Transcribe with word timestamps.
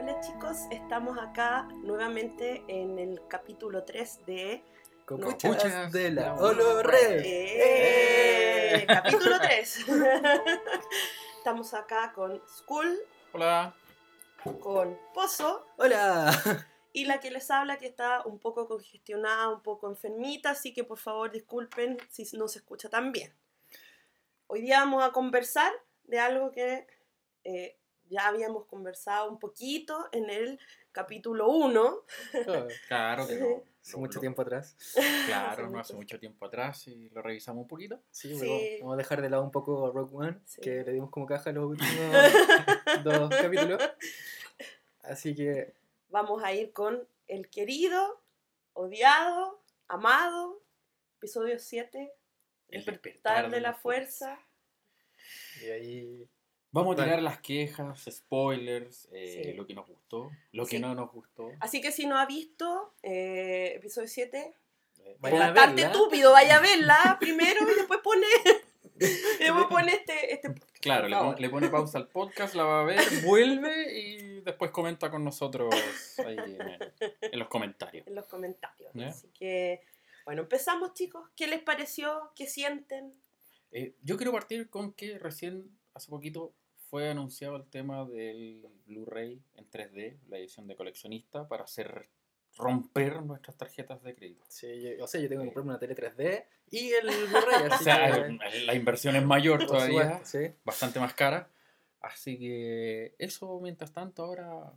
Hola 0.00 0.20
chicos, 0.20 0.58
estamos 0.70 1.18
acá 1.18 1.66
nuevamente 1.82 2.62
en 2.68 3.00
el 3.00 3.20
capítulo 3.26 3.82
3 3.82 4.26
de 4.26 4.62
Copuchas 5.04 5.90
de 5.90 6.12
la 6.12 6.34
Olorre. 6.34 7.18
¡Eh! 7.18 8.76
¡Eh! 8.76 8.86
Capítulo 8.86 9.38
3. 9.42 9.86
Estamos 11.38 11.74
acá 11.74 12.12
con 12.14 12.40
Skull, 12.46 12.96
Hola. 13.32 13.74
con 14.60 14.96
Pozo 15.12 15.66
Hola. 15.78 16.30
y 16.92 17.06
la 17.06 17.18
que 17.18 17.32
les 17.32 17.50
habla 17.50 17.78
que 17.78 17.86
está 17.86 18.22
un 18.24 18.38
poco 18.38 18.68
congestionada, 18.68 19.48
un 19.48 19.64
poco 19.64 19.88
enfermita, 19.88 20.50
así 20.50 20.72
que 20.72 20.84
por 20.84 20.98
favor 20.98 21.32
disculpen 21.32 21.98
si 22.08 22.24
no 22.36 22.46
se 22.46 22.60
escucha 22.60 22.88
tan 22.88 23.10
bien. 23.10 23.34
Hoy 24.46 24.60
día 24.60 24.78
vamos 24.78 25.02
a 25.02 25.10
conversar 25.10 25.72
de 26.04 26.20
algo 26.20 26.52
que 26.52 26.86
eh, 27.42 27.77
ya 28.08 28.28
habíamos 28.28 28.66
conversado 28.66 29.30
un 29.30 29.38
poquito 29.38 30.08
en 30.12 30.30
el 30.30 30.58
capítulo 30.92 31.48
1. 31.48 32.04
Claro 32.88 33.26
que 33.26 33.36
no. 33.36 33.62
Hace 33.88 33.96
mucho 33.96 34.20
tiempo 34.20 34.42
atrás. 34.42 34.76
Claro, 35.26 35.64
Hace 35.64 35.72
no 35.72 35.80
hace 35.80 35.94
mucho 35.94 36.18
tiempo 36.20 36.44
atrás 36.44 36.86
y 36.88 37.08
lo 37.08 37.22
revisamos 37.22 37.62
un 37.62 37.68
poquito. 37.68 38.02
Sí, 38.10 38.34
Sí. 38.38 38.46
Vamos, 38.46 38.62
vamos 38.80 38.94
a 38.94 38.96
dejar 38.98 39.22
de 39.22 39.30
lado 39.30 39.42
un 39.44 39.50
poco 39.50 39.90
Rogue 39.92 40.14
One, 40.14 40.40
Sí. 40.44 40.60
que 40.60 40.82
le 40.84 40.92
dimos 40.92 41.08
como 41.10 41.24
caja 41.24 41.52
los 41.52 41.64
últimos 41.70 41.88
dos 43.04 43.30
capítulos. 43.30 43.80
Así 45.02 45.34
que 45.34 45.74
Vamos 46.10 46.42
a 46.42 46.52
ir 46.52 46.72
con 46.72 47.06
el 47.28 47.48
querido, 47.48 48.20
odiado, 48.74 49.62
amado, 49.86 50.62
episodio 51.18 51.58
7, 51.58 52.12
El 52.68 52.84
despertar 52.84 53.50
de 53.50 53.60
la 53.60 53.72
fuerza. 53.74 54.38
y 55.62 55.66
ahí 55.70 56.28
Vamos 56.70 56.94
a 56.94 56.98
Vale. 56.98 57.08
tirar 57.10 57.22
las 57.22 57.40
quejas, 57.40 58.04
spoilers, 58.10 59.08
eh, 59.12 59.42
Sí. 59.44 59.52
lo 59.54 59.66
que 59.66 59.74
nos 59.74 59.86
gustó, 59.88 60.30
lo 60.52 60.64
que 60.66 60.76
Sí. 60.76 60.82
no 60.82 60.94
nos 60.94 61.10
gustó. 61.10 61.50
Así 61.60 61.80
que 61.80 61.92
si 61.92 62.06
no 62.06 62.18
ha 62.18 62.26
visto 62.26 62.94
eh, 63.02 63.72
episodio 63.76 64.08
7, 64.08 64.54
Eh, 65.04 65.16
Vaya 65.20 65.38
bastante 65.52 65.82
verla. 65.82 65.96
estúpido, 65.96 66.32
vaya 66.32 66.58
a 66.58 66.60
verla 66.60 67.16
primero 67.20 67.62
y 67.70 67.74
después 67.76 68.00
pone, 68.04 68.26
y 69.00 69.00
después 69.44 69.66
pone 69.70 69.92
este, 69.94 70.34
este 70.34 70.54
Claro, 70.80 71.02
por 71.04 71.10
le, 71.10 71.16
favor. 71.16 71.32
pon- 71.34 71.42
le 71.42 71.48
pone 71.50 71.68
pausa 71.70 71.98
al 71.98 72.08
podcast, 72.08 72.54
la 72.54 72.64
va 72.64 72.80
a 72.82 72.84
ver, 72.84 73.00
vuelve 73.24 73.98
y 73.98 74.40
después 74.42 74.70
comenta 74.70 75.10
con 75.10 75.24
nosotros 75.24 75.74
ahí 76.26 76.36
en, 76.36 76.60
en 77.22 77.38
los 77.38 77.48
comentarios. 77.48 78.06
en 78.06 78.14
los 78.16 78.26
comentarios. 78.26 78.90
Ya. 78.92 79.08
Así 79.08 79.28
que, 79.28 79.80
bueno, 80.26 80.42
empezamos 80.42 80.92
chicos. 80.92 81.26
¿Qué 81.34 81.46
les 81.46 81.62
pareció? 81.62 82.30
¿Qué 82.36 82.46
sienten? 82.46 83.14
Eh, 83.72 83.94
yo 84.02 84.16
quiero 84.18 84.32
partir 84.32 84.68
con 84.68 84.92
que 84.92 85.18
recién, 85.18 85.70
hace 85.98 86.10
poquito, 86.10 86.54
fue 86.90 87.10
anunciado 87.10 87.56
el 87.56 87.66
tema 87.68 88.04
del 88.06 88.66
Blu-ray 88.86 89.42
en 89.56 89.68
3D, 89.70 90.18
la 90.28 90.38
edición 90.38 90.66
de 90.66 90.74
coleccionista, 90.76 91.46
para 91.46 91.64
hacer 91.64 92.08
romper 92.56 93.22
nuestras 93.22 93.56
tarjetas 93.56 94.02
de 94.02 94.14
crédito. 94.14 94.44
Sí, 94.48 94.80
yo- 94.80 95.04
o 95.04 95.06
sea, 95.06 95.20
yo 95.20 95.28
tengo 95.28 95.42
que 95.42 95.48
comprarme 95.48 95.70
una 95.72 95.78
tele 95.78 95.94
3D 95.94 96.46
y 96.70 96.90
el 96.92 97.06
Blu-ray. 97.06 97.68
O 97.72 97.78
sea, 97.78 98.12
que, 98.12 98.58
eh, 98.58 98.64
la 98.64 98.74
inversión 98.74 99.14
es 99.16 99.24
mayor 99.24 99.66
todavía, 99.66 100.18
supuesto, 100.18 100.38
sí. 100.38 100.54
bastante 100.64 100.98
más 100.98 101.14
cara. 101.14 101.50
Así 102.00 102.38
que 102.38 103.14
eso, 103.18 103.60
mientras 103.60 103.92
tanto, 103.92 104.24
ahora 104.24 104.72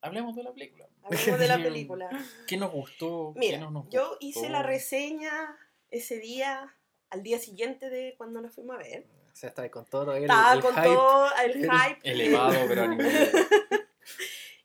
hablemos 0.00 0.34
de 0.36 0.42
la 0.44 0.52
película. 0.52 0.88
Hablemos 1.02 1.38
de 1.40 1.48
la 1.48 1.56
película. 1.62 2.08
¿Qué 2.46 2.56
nos 2.56 2.72
gustó? 2.72 3.32
¿Qué 3.34 3.40
Mira, 3.40 3.58
no 3.58 3.70
nos 3.70 3.88
yo 3.90 4.16
hice 4.20 4.48
la 4.48 4.62
reseña 4.62 5.56
ese 5.90 6.18
día, 6.18 6.74
al 7.10 7.22
día 7.22 7.38
siguiente 7.38 7.90
de 7.90 8.14
cuando 8.16 8.40
nos 8.40 8.54
fuimos 8.54 8.76
a 8.76 8.78
ver. 8.78 9.06
O 9.34 9.36
sea, 9.36 9.48
estaba 9.48 9.68
con 9.68 9.84
todo 9.84 10.14
el, 10.14 10.22
Estaba 10.22 10.52
el 10.54 10.60
con 10.60 10.74
hype. 10.74 10.84
todo 10.86 11.28
el 11.44 11.50
el- 11.50 11.70
hype. 11.70 11.98
Elevado, 12.10 12.54
pero. 12.68 12.86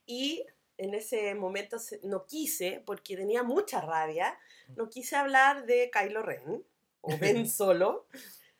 Y 0.05 0.43
en 0.77 0.93
ese 0.93 1.35
momento 1.35 1.77
no 2.03 2.25
quise, 2.25 2.81
porque 2.85 3.15
tenía 3.15 3.43
mucha 3.43 3.81
rabia, 3.81 4.37
no 4.75 4.89
quise 4.89 5.15
hablar 5.15 5.65
de 5.65 5.91
Kylo 5.91 6.21
Ren 6.23 6.63
o 7.01 7.17
Ben 7.17 7.47
Solo. 7.49 8.07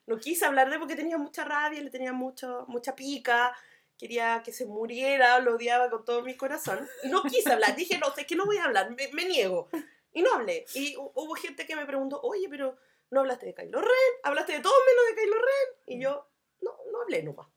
No 0.05 0.17
quise 0.19 0.45
hablar 0.45 0.67
de 0.69 0.75
él 0.75 0.79
porque 0.79 0.95
tenía 0.95 1.17
mucha 1.17 1.43
rabia, 1.45 1.81
le 1.81 1.89
tenía 1.91 2.13
mucho, 2.13 2.65
mucha 2.67 2.95
pica, 2.95 3.55
quería 3.97 4.41
que 4.43 4.51
se 4.51 4.65
muriera, 4.65 5.39
lo 5.39 5.55
odiaba 5.55 5.89
con 5.89 6.03
todo 6.03 6.23
mi 6.23 6.35
corazón. 6.35 6.87
Y 7.03 7.09
no 7.09 7.21
quise 7.23 7.51
hablar, 7.51 7.75
dije, 7.75 7.99
no, 7.99 8.11
sé 8.15 8.25
que 8.25 8.35
no 8.35 8.45
voy 8.45 8.57
a 8.57 8.63
hablar, 8.65 8.89
me, 8.95 9.07
me 9.13 9.25
niego. 9.25 9.69
Y 10.11 10.23
no 10.23 10.33
hablé. 10.33 10.65
Y 10.73 10.95
hu- 10.95 11.11
hubo 11.13 11.35
gente 11.35 11.65
que 11.67 11.75
me 11.75 11.85
preguntó, 11.85 12.19
oye, 12.21 12.47
pero 12.49 12.75
no 13.11 13.21
hablaste 13.21 13.47
de 13.47 13.53
Kylo 13.53 13.81
Ren, 13.81 14.13
hablaste 14.23 14.53
de 14.53 14.59
todo 14.59 14.73
menos 14.85 15.05
de 15.07 15.21
Kylo 15.21 15.37
Ren. 15.37 15.97
Y 15.97 16.01
yo, 16.01 16.29
no, 16.61 16.71
no 16.91 17.01
hablé 17.01 17.23
nomás. 17.23 17.47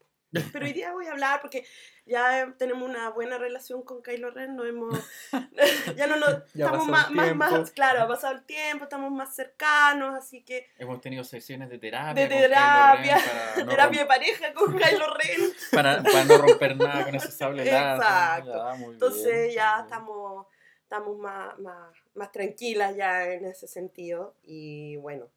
Pero 0.53 0.65
hoy 0.65 0.73
día 0.73 0.93
voy 0.93 1.07
a 1.07 1.13
hablar 1.13 1.41
porque 1.43 1.65
ya 2.07 2.55
tenemos 2.59 2.89
una 2.89 3.11
buena 3.11 3.37
relación 3.37 3.83
con 3.83 4.03
Kylo 4.03 4.31
Ren, 4.31 4.57
no 4.57 4.65
hemos, 4.65 4.99
ya 5.97 6.07
no 6.07 6.17
nos, 6.17 6.53
Ya 6.55 6.67
estamos 6.67 6.89
más, 6.89 7.11
más, 7.11 7.37
más, 7.37 7.71
claro, 7.71 8.03
ha 8.03 8.09
pasado 8.09 8.35
el 8.35 8.45
tiempo, 8.45 8.85
estamos 8.85 9.11
más 9.11 9.35
cercanos, 9.35 10.17
así 10.17 10.43
que 10.43 10.71
Hemos 10.79 11.01
tenido 11.01 11.23
sesiones 11.25 11.69
de 11.69 11.79
terapia. 11.79 12.23
De 12.23 12.29
terapia, 12.29 13.19
no 13.59 13.67
terapia 13.69 14.01
de 14.01 14.07
pareja 14.07 14.55
con 14.55 14.77
Kylo 14.77 15.15
Ren. 15.15 15.53
para, 15.71 16.03
para 16.03 16.25
no 16.25 16.39
romper 16.39 16.77
nada 16.77 17.05
con 17.05 17.15
ese 17.15 17.31
sable. 17.31 17.65
Exacto. 17.65 18.55
Ya, 18.55 18.75
muy 18.77 18.95
Entonces 18.95 19.25
bien, 19.25 19.51
ya 19.55 19.75
bien. 19.75 19.85
estamos, 19.85 20.47
estamos 20.83 21.19
más, 21.19 21.59
más, 21.59 21.95
más 22.15 22.33
tranquilas 22.33 22.97
ya 22.97 23.31
en 23.31 23.45
ese 23.45 23.67
sentido. 23.67 24.35
Y 24.43 24.97
bueno, 24.97 25.29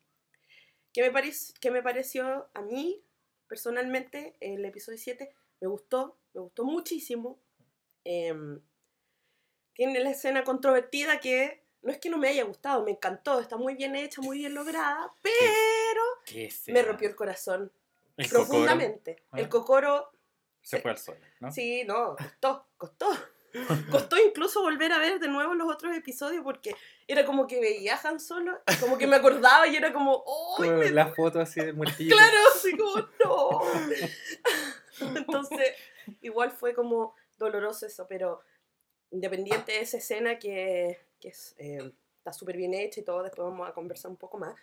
¿qué 0.95 1.01
me, 1.01 1.11
parec- 1.11 1.53
qué 1.59 1.71
me 1.71 1.83
pareció 1.83 2.47
a 2.53 2.61
mí 2.61 3.03
personalmente 3.49 4.37
el 4.39 4.63
episodio 4.63 4.97
7? 4.97 5.29
Me 5.59 5.67
gustó, 5.67 6.17
me 6.33 6.39
gustó 6.39 6.63
muchísimo. 6.63 7.37
Em, 8.05 8.61
tiene 9.73 9.99
la 9.99 10.11
escena 10.11 10.45
controvertida 10.45 11.19
que 11.19 11.65
no 11.81 11.91
es 11.91 11.97
que 11.97 12.09
no 12.09 12.17
me 12.17 12.29
haya 12.29 12.45
gustado, 12.45 12.85
me 12.85 12.91
encantó, 12.91 13.41
está 13.41 13.57
muy 13.57 13.75
bien 13.75 13.93
hecha, 13.97 14.21
muy 14.21 14.37
bien 14.37 14.53
lograda, 14.55 15.13
pero 15.21 16.01
¿Qué 16.25 16.49
me 16.67 16.81
rompió 16.81 17.09
el 17.09 17.15
corazón 17.15 17.71
El 18.15 18.27
cocoro 18.29 18.47
profundamente. 18.47 19.17
¿Ah? 19.31 19.41
El 19.41 19.49
cocoro 19.49 20.11
Se 20.61 20.79
fue 20.79 20.91
al 20.91 20.97
suelo, 20.97 21.25
¿no? 21.41 21.51
Sí, 21.51 21.83
no, 21.83 22.15
costó, 22.15 22.67
costó. 22.77 23.07
Costó 23.91 24.17
incluso 24.17 24.61
volver 24.61 24.91
a 24.91 24.97
ver 24.99 25.19
de 25.19 25.27
nuevo 25.27 25.53
los 25.55 25.71
otros 25.71 25.95
episodios 25.95 26.43
porque 26.43 26.75
era 27.07 27.25
como 27.25 27.47
que 27.47 27.59
veía 27.59 27.95
a 27.95 28.07
Han 28.09 28.19
Solo 28.19 28.59
y 28.71 28.75
como 28.77 28.97
que 28.97 29.07
me 29.07 29.15
acordaba 29.15 29.67
y 29.67 29.75
era 29.75 29.93
como, 29.93 30.23
¡oh! 30.25 30.57
Me- 30.59 30.91
la 30.91 31.07
foto 31.13 31.39
así 31.39 31.61
de 31.61 31.73
muertito. 31.73 32.15
Claro, 32.15 32.37
así 32.55 32.75
como, 32.77 32.97
¡no! 33.23 33.61
Entonces, 35.15 35.73
igual 36.21 36.51
fue 36.51 36.73
como 36.73 37.15
doloroso 37.37 37.85
eso, 37.85 38.05
pero 38.07 38.41
independiente 39.11 39.73
de 39.73 39.81
esa 39.81 39.97
escena 39.97 40.39
que, 40.39 40.99
que 41.19 41.29
es, 41.29 41.55
eh, 41.57 41.91
está 42.17 42.33
súper 42.33 42.57
bien 42.57 42.73
hecha 42.73 42.99
y 43.01 43.03
todo, 43.03 43.23
después 43.23 43.45
vamos 43.45 43.67
a 43.69 43.73
conversar 43.73 44.09
un 44.11 44.17
poco 44.17 44.37
más, 44.37 44.55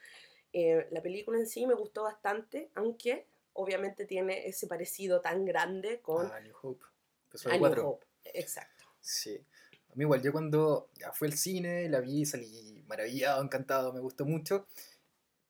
eh, 0.52 0.86
la 0.90 1.00
película 1.02 1.38
en 1.38 1.46
sí 1.46 1.66
me 1.66 1.74
gustó 1.74 2.02
bastante, 2.04 2.70
aunque 2.74 3.26
obviamente 3.54 4.04
tiene 4.06 4.46
ese 4.46 4.66
parecido 4.66 5.20
tan 5.20 5.44
grande 5.44 6.00
con 6.00 6.26
Ah, 6.32 6.40
New 6.40 6.54
Hope. 6.62 6.84
New 7.46 7.58
4. 7.58 7.88
Hope. 7.88 8.06
Exacto. 8.24 8.71
Sí. 9.02 9.44
A 9.90 9.94
mí 9.94 10.04
igual, 10.04 10.22
yo 10.22 10.32
cuando 10.32 10.88
ya 10.94 11.12
fui 11.12 11.28
al 11.28 11.34
cine, 11.36 11.86
la 11.90 12.00
vi, 12.00 12.24
salí 12.24 12.82
maravillado, 12.86 13.42
encantado, 13.42 13.92
me 13.92 14.00
gustó 14.00 14.24
mucho. 14.24 14.66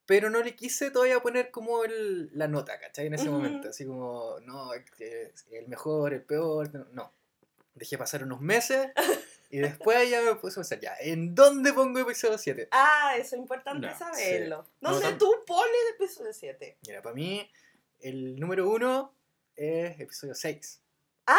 Pero 0.04 0.30
no 0.30 0.42
le 0.42 0.56
quise 0.56 0.90
todavía 0.90 1.20
poner 1.20 1.52
como 1.52 1.84
el, 1.84 2.36
la 2.36 2.48
nota, 2.48 2.78
¿cachai? 2.80 3.06
En 3.06 3.14
ese 3.14 3.30
momento. 3.30 3.68
Así 3.68 3.86
como, 3.86 4.40
no, 4.40 4.72
el 4.74 5.68
mejor, 5.68 6.12
el 6.12 6.22
peor. 6.24 6.88
no. 6.92 7.12
Dejé 7.74 7.96
pasar 7.96 8.22
unos 8.24 8.40
meses 8.42 8.88
y 9.48 9.58
después 9.58 10.10
ya 10.10 10.20
me 10.20 10.34
puse 10.34 10.54
a 10.54 10.62
pensar, 10.62 10.80
ya, 10.80 10.94
¿en 11.00 11.34
dónde 11.34 11.72
pongo 11.72 12.00
episodio 12.00 12.36
7? 12.36 12.68
Ah, 12.70 13.14
eso 13.16 13.36
es 13.36 13.40
importante 13.40 13.86
No, 13.86 13.96
saberlo. 13.98 14.64
sí. 14.64 14.70
No, 14.82 15.00
sé, 15.00 15.12
tú 15.14 15.32
pones 15.46 15.80
episodio 15.94 16.32
7. 16.34 16.78
Mira, 16.86 17.00
para 17.00 17.14
mí, 17.14 17.48
el 18.00 18.36
número 18.38 18.68
uno 18.68 19.14
es 19.56 19.98
episodio 20.00 20.34
6. 20.34 20.82
¡Ah! 21.28 21.38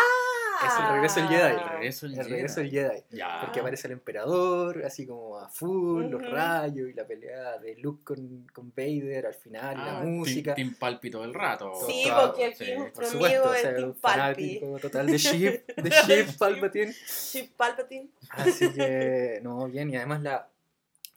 Es 0.66 0.80
el 0.80 0.92
regreso 0.94 1.20
del 1.20 1.30
Jedi. 1.30 1.54
El 1.54 1.70
regreso 1.70 2.08
del 2.08 2.20
El 2.20 2.30
regreso 2.30 2.60
del 2.62 2.70
Jedi. 2.72 3.04
Ya. 3.12 3.42
Porque 3.42 3.60
aparece 3.60 3.88
el 3.88 3.94
emperador, 3.94 4.84
así 4.86 5.06
como 5.06 5.38
a 5.40 5.50
full, 5.50 6.06
los 6.06 6.22
rayos 6.30 6.90
y 6.90 6.94
la 6.94 7.06
pelea 7.06 7.58
de 7.60 7.76
Luke 7.78 8.04
con, 8.04 8.48
con 8.54 8.74
Vader 8.76 9.28
al 9.28 9.34
final, 9.36 9.74
y 9.76 9.78
la 9.78 9.98
Ah, 10.00 10.04
música. 10.04 10.56
Team, 10.56 10.76
team 10.80 11.22
del 11.22 11.34
rato. 11.34 11.72
Sí, 11.88 12.06
porque 12.22 12.46
aquí 12.46 12.66
sí, 12.66 12.76
nuestro 12.76 13.02
Por 13.04 13.06
supuesto, 13.12 13.38
amigo 13.50 13.52
o 13.52 13.62
sea, 13.62 13.76
Team 13.76 13.94
Palpi. 14.02 14.62
total 14.82 15.08
de 15.08 15.18
Sheep, 15.18 15.76
de 15.76 15.90
Sheep 15.90 16.38
Palpatine. 16.38 16.94
Sí, 16.94 17.54
Palpatine. 17.56 18.10
Así 18.30 18.72
que, 18.74 19.40
no, 19.44 19.68
bien, 19.68 19.90
y 19.90 19.96
además 19.98 20.22
la, 20.22 20.50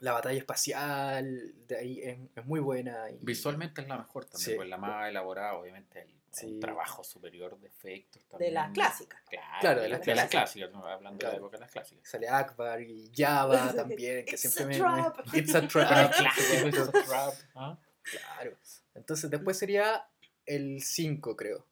la 0.01 0.13
batalla 0.13 0.39
espacial 0.39 1.55
de 1.67 1.77
ahí 1.77 2.01
es, 2.03 2.19
es 2.35 2.45
muy 2.45 2.61
buena. 2.61 3.11
y- 3.11 3.19
Visualmente 3.23 3.81
es 3.81 3.89
la 3.89 3.97
mejor 3.99 4.25
también, 4.27 4.51
Sí. 4.51 4.55
pues 4.57 4.69
la 4.69 4.77
más 4.77 5.09
elaborada, 5.09 5.55
obviamente 5.55 6.07
Sí. 6.37 6.47
un 6.47 6.61
trabajo 6.61 7.03
superior 7.05 7.59
de 7.59 7.69
efectos 7.69 8.23
De 8.23 8.29
también. 8.29 8.55
las 8.55 8.71
clásicas. 8.73 9.23
Claro, 9.29 9.47
Claro, 9.61 9.77
de, 9.81 9.83
de 9.85 9.89
las, 9.91 10.07
de 10.07 10.15
las 10.15 10.29
clásicas. 10.31 10.71
hablando 10.75 11.11
de 11.13 11.19
Claro. 11.19 11.33
la 11.33 11.39
época 11.39 11.57
de 11.57 11.61
las 11.63 11.71
clásicas. 11.71 12.09
Sale 12.09 12.29
Akbar 12.29 12.81
y 12.83 13.11
Java 13.15 13.73
también, 13.75 14.25
que 14.25 14.33
It's 14.37 14.41
siempre 14.53 14.65
a 14.65 14.69
me, 14.69 14.79
trap. 14.79 15.27
me- 15.33 15.39
It's 15.39 15.55
a 15.55 15.59
Ah, 15.59 15.69
trap. 15.69 16.13
clásico, 16.15 16.69
it's 16.69 16.79
a 16.79 16.93
trap, 16.93 17.35
¿ah? 17.55 17.79
Claro. 18.03 18.57
Entonces 18.95 19.31
después 19.31 19.59
sería 19.59 20.09
el 20.45 20.83
5, 20.83 21.37
creo. 21.37 21.67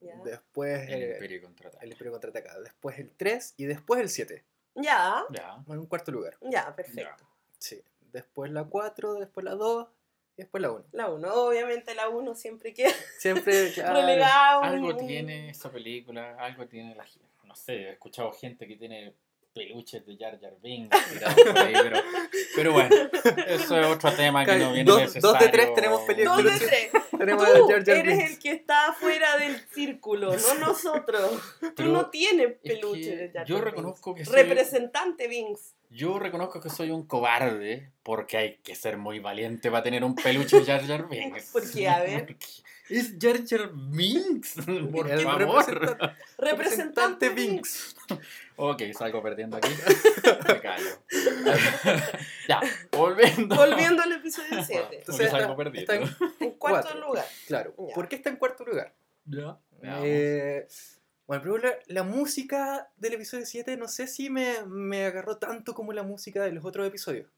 Ya. 0.00 0.16
Después 0.24 0.88
El 0.88 1.02
eh, 1.02 1.12
Imperio 1.14 1.42
contraataca. 1.42 1.84
el 1.84 1.92
Imperio 1.92 2.12
contraataca. 2.12 2.60
Después 2.60 2.98
el 2.98 3.10
3 3.16 3.54
y 3.56 3.64
después 3.66 4.00
el 4.00 4.08
7. 4.08 4.44
Ya, 4.74 5.24
Ya. 5.30 5.62
En 5.68 5.78
un 5.78 5.86
cuarto 5.86 6.10
lugar. 6.12 6.36
ya, 6.40 6.74
perfecto. 6.74 7.24
Sí. 7.58 7.82
Después 8.12 8.50
la 8.50 8.64
4, 8.64 9.14
después 9.14 9.44
la 9.44 9.54
2 9.54 9.88
y 10.36 10.42
después 10.42 10.62
la 10.62 10.70
1. 10.72 10.84
La 10.92 11.08
1, 11.10 11.34
obviamente 11.34 11.94
la 11.94 12.08
1 12.08 12.34
siempre 12.34 12.72
queda 12.74 12.90
Siempre 13.18 13.72
claro, 13.74 14.62
Algo 14.62 14.88
un- 14.88 15.06
tiene 15.06 15.50
esa 15.50 15.70
película, 15.70 16.36
algo 16.38 16.66
tiene 16.66 16.94
la 16.94 17.04
gente. 17.04 17.28
No 17.44 17.54
sé, 17.54 17.74
he 17.74 17.90
escuchado 17.92 18.32
gente 18.32 18.66
que 18.66 18.76
tiene 18.76 19.14
peluches 19.54 20.06
de 20.06 20.16
Jar 20.16 20.40
Jar 20.40 20.54
Binks 20.62 20.96
tirados 21.12 21.34
por 21.44 21.58
ahí, 21.58 21.74
pero, 21.74 22.00
pero 22.56 22.72
bueno, 22.72 22.96
eso 23.48 23.78
es 23.78 23.86
otro 23.86 24.10
tema 24.12 24.46
que 24.46 24.56
no 24.56 24.72
viene 24.72 24.84
Dos- 24.90 25.00
necesario. 25.02 25.28
dos 25.28 25.38
de 25.38 25.48
tres 25.50 25.74
tenemos 25.74 26.00
peli- 26.06 26.24
Dos 26.24 26.42
de 26.42 26.50
tres. 26.66 26.90
Tenemos 27.18 27.44
Tú 27.52 27.68
Jar 27.68 27.84
Jar 27.84 27.96
eres 27.98 28.30
el 28.30 28.38
que 28.38 28.52
está 28.52 28.94
fuera 28.98 29.36
del 29.36 29.60
círculo, 29.68 30.34
no 30.34 30.54
nosotros. 30.54 31.38
Tú 31.76 31.82
no 31.84 32.08
tienes 32.08 32.46
es 32.52 32.56
que 32.62 32.68
peluche 32.70 33.14
de 33.16 33.30
Jar 33.30 33.46
yo 33.46 33.56
Jar 33.56 33.64
reconozco 33.66 34.14
que 34.14 34.24
soy- 34.24 34.36
Representante 34.36 35.28
Binks. 35.28 35.74
Yo 35.94 36.18
reconozco 36.18 36.58
que 36.60 36.70
soy 36.70 36.90
un 36.90 37.06
cobarde 37.06 37.92
porque 38.02 38.36
hay 38.38 38.56
que 38.58 38.74
ser 38.74 38.96
muy 38.96 39.18
valiente 39.18 39.70
para 39.70 39.82
tener 39.82 40.02
un 40.04 40.14
peluche 40.14 40.60
de 40.60 40.64
Jar 40.66 40.86
Jar 40.86 41.06
Binks. 41.08 41.50
¿Por 41.52 41.70
qué? 41.70 41.86
A 41.88 42.00
ver. 42.00 42.26
Porque 42.26 42.46
Es 42.88 43.14
Jar 43.20 43.36
Jar 43.46 43.70
Binks, 43.74 44.54
por 44.92 45.10
El 45.10 45.20
favor. 45.20 45.64
representante- 45.66 46.16
Representante 46.38 47.28
Binks. 47.28 47.94
Ok, 48.56 48.82
salgo 48.96 49.22
perdiendo 49.22 49.56
aquí. 49.58 49.68
Me 50.48 50.60
callo. 50.60 51.02
ya, 52.48 52.60
volviendo. 52.92 53.54
Volviendo 53.56 54.02
al 54.02 54.12
episodio 54.12 54.62
7. 54.64 54.80
Porque 54.82 54.96
Entonces 54.98 55.30
salgo 55.30 55.52
está- 55.52 55.56
perdiendo. 55.56 55.92
está 55.92 56.04
en 56.16 56.32
En 56.40 56.50
cuarto 56.58 56.88
cuatro. 56.88 57.00
lugar. 57.08 57.26
Claro. 57.46 57.74
Ya. 57.88 57.94
¿Por 57.94 58.08
qué 58.08 58.16
está 58.16 58.30
en 58.30 58.36
cuarto 58.36 58.64
lugar? 58.64 58.94
Ya. 59.26 59.58
veamos. 59.80 60.04
Eh, 60.06 60.66
bueno, 61.26 61.42
pero 61.42 61.58
la, 61.58 61.72
la 61.86 62.02
música 62.02 62.90
del 62.96 63.14
episodio 63.14 63.46
7 63.46 63.76
no 63.76 63.88
sé 63.88 64.06
si 64.06 64.28
me, 64.30 64.64
me 64.66 65.04
agarró 65.06 65.36
tanto 65.38 65.74
como 65.74 65.92
la 65.92 66.02
música 66.02 66.42
de 66.44 66.52
los 66.52 66.64
otros 66.64 66.86
episodios. 66.86 67.28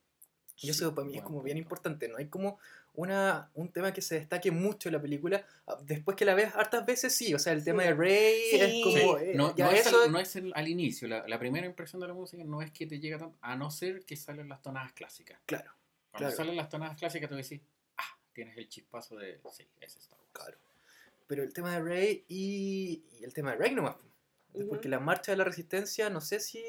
Y 0.56 0.70
eso 0.70 0.88
Sí, 0.88 0.94
para 0.94 1.04
mí 1.06 1.12
es 1.16 1.22
buen 1.22 1.24
como 1.26 1.42
bien 1.42 1.58
importante, 1.58 2.08
no 2.08 2.16
hay 2.16 2.28
como 2.28 2.58
una, 2.94 3.50
un 3.54 3.72
tema 3.72 3.92
que 3.92 4.00
se 4.00 4.14
destaque 4.14 4.52
mucho 4.52 4.88
en 4.88 4.92
la 4.94 5.02
película. 5.02 5.44
Ah, 5.66 5.76
Después 5.82 6.16
que 6.16 6.24
la 6.24 6.34
ves 6.34 6.54
hartas 6.54 6.86
veces, 6.86 7.12
sí, 7.12 7.34
o 7.34 7.40
sea, 7.40 7.52
el 7.52 7.64
tema 7.64 7.82
Sí. 7.82 7.88
de 7.88 7.94
Rey 7.94 8.42
Sí. 8.50 8.60
es 8.60 8.84
como... 8.84 9.18
Sí, 9.18 9.24
eh, 9.24 9.32
no, 9.34 9.52
no 9.56 9.70
es 9.72 9.86
eso 9.86 10.02
al, 10.04 10.12
no 10.12 10.18
es 10.20 10.36
el- 10.36 10.52
al 10.54 10.68
inicio, 10.68 11.08
la, 11.08 11.26
la 11.26 11.38
primera 11.40 11.66
impresión 11.66 12.00
de 12.00 12.06
la 12.06 12.14
música 12.14 12.44
no 12.44 12.62
es 12.62 12.70
que 12.70 12.86
te 12.86 13.00
llega 13.00 13.18
tanto, 13.18 13.36
a 13.40 13.56
no 13.56 13.70
ser 13.72 14.04
que 14.04 14.14
salen 14.16 14.48
las 14.48 14.62
tonadas 14.62 14.92
clásicas. 14.92 15.40
Claro, 15.44 15.72
Cuando 16.12 16.28
Claro. 16.28 16.36
salen 16.36 16.56
las 16.56 16.68
tonadas 16.68 16.96
clásicas 16.96 17.28
tú 17.28 17.34
decís, 17.34 17.60
ah, 17.96 18.16
tienes 18.32 18.56
el 18.56 18.68
chispazo 18.68 19.16
de, 19.16 19.40
sí, 19.52 19.66
es 19.80 19.96
Star 19.96 20.18
Wars. 20.20 20.30
claro. 20.32 20.56
Pero 21.26 21.42
el 21.42 21.52
tema 21.52 21.72
de 21.72 21.82
Rey 21.82 22.24
y, 22.28 23.04
y 23.18 23.24
el 23.24 23.32
tema 23.32 23.52
de 23.52 23.56
Rey 23.56 23.74
nomás. 23.74 23.96
Ujú. 24.52 24.68
Porque 24.68 24.88
la 24.88 25.00
marcha 25.00 25.32
de 25.32 25.38
la 25.38 25.44
resistencia 25.44 26.10
no 26.10 26.20
sé 26.20 26.40
si... 26.40 26.62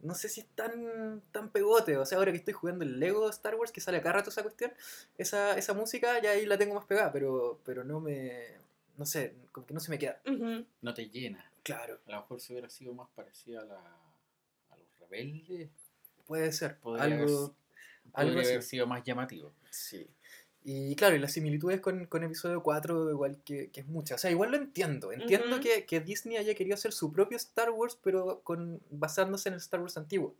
No 0.00 0.16
sé 0.16 0.28
si 0.28 0.40
es 0.40 0.48
tan, 0.56 1.22
tan 1.30 1.50
pegote. 1.50 1.96
O 1.96 2.04
sea, 2.04 2.18
ahora 2.18 2.32
que 2.32 2.38
estoy 2.38 2.54
jugando 2.54 2.82
el 2.84 2.98
Lego 2.98 3.30
Star 3.30 3.54
Wars, 3.54 3.70
que 3.70 3.80
sale 3.80 3.98
acá 3.98 4.10
rato 4.10 4.30
esa 4.30 4.42
cuestión, 4.42 4.72
esa, 5.16 5.56
esa 5.56 5.74
música 5.74 6.20
ya 6.20 6.32
ahí 6.32 6.44
la 6.44 6.58
tengo 6.58 6.74
más 6.74 6.86
pegada, 6.86 7.12
pero, 7.12 7.60
pero 7.64 7.84
no 7.84 8.00
me... 8.00 8.60
No 8.96 9.06
sé, 9.06 9.36
como 9.52 9.64
que 9.64 9.72
no 9.74 9.78
se 9.78 9.90
me 9.90 10.00
queda. 10.00 10.20
No 10.80 10.92
te 10.92 11.08
llena. 11.08 11.48
Claro, 11.62 12.00
A 12.06 12.10
lo 12.10 12.16
mejor 12.22 12.40
si 12.40 12.52
hubiera 12.52 12.68
sido 12.68 12.92
más 12.94 13.08
parecida 13.14 13.60
a, 13.60 13.64
la, 13.64 13.78
a 14.70 14.76
los 14.76 14.98
rebeldes, 14.98 15.70
puede 16.26 16.50
ser. 16.50 16.78
podría, 16.78 17.04
algo, 17.04 17.16
haber, 17.16 17.28
algo 18.14 18.32
podría 18.34 18.50
haber 18.50 18.62
sido 18.64 18.86
más 18.88 19.04
llamativo. 19.04 19.52
Sí. 19.70 20.10
Y 20.64 20.94
claro, 20.94 21.16
y 21.16 21.18
las 21.18 21.32
similitudes 21.32 21.80
con, 21.80 22.06
con 22.06 22.22
episodio 22.22 22.62
4 22.62 23.10
igual 23.10 23.42
que, 23.44 23.70
que 23.70 23.80
es 23.80 23.86
mucha. 23.86 24.14
O 24.14 24.18
sea, 24.18 24.30
igual 24.30 24.50
lo 24.52 24.56
entiendo. 24.56 25.10
Entiendo 25.12 25.56
Ujú. 25.56 25.60
que, 25.64 25.86
que 25.86 26.00
Disney 26.00 26.36
haya 26.36 26.54
querido 26.54 26.74
hacer 26.74 26.92
su 26.92 27.12
propio 27.12 27.36
Star 27.36 27.70
Wars, 27.70 27.98
pero 28.02 28.42
con, 28.44 28.80
basándose 28.90 29.48
en 29.48 29.54
el 29.54 29.60
Star 29.60 29.80
Wars 29.80 29.96
antiguo. 29.96 30.36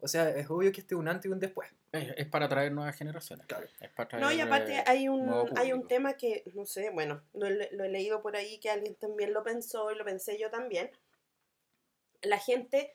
O 0.00 0.08
sea, 0.08 0.28
es 0.30 0.48
obvio 0.50 0.72
que 0.72 0.80
este 0.80 0.94
es 0.94 0.98
un 0.98 1.08
antes 1.08 1.26
y 1.26 1.32
un 1.32 1.40
después. 1.40 1.68
Es, 1.92 2.14
es 2.16 2.26
para 2.26 2.46
atraer 2.46 2.72
nuevas 2.72 2.96
generaciones. 2.96 3.46
Claro. 3.46 3.66
Es 3.80 3.90
para 3.90 4.04
atraer, 4.04 4.24
No, 4.24 4.32
y 4.32 4.40
aparte 4.40 4.76
eh, 4.76 4.84
hay 4.86 5.08
un, 5.08 5.28
hay 5.56 5.72
un 5.72 5.86
tema 5.86 6.14
que, 6.14 6.42
no 6.54 6.64
sé, 6.66 6.90
bueno, 6.90 7.22
lo, 7.34 7.46
he- 7.46 7.68
lo 7.72 7.84
he 7.84 7.88
leído 7.90 8.22
por 8.22 8.36
ahí 8.36 8.58
que 8.58 8.70
alguien 8.70 8.94
también 8.94 9.32
lo 9.34 9.42
pensó 9.42 9.90
y 9.92 9.96
lo 9.96 10.04
pensé 10.04 10.38
yo 10.38 10.50
también. 10.50 10.90
La 12.22 12.38
gente, 12.38 12.92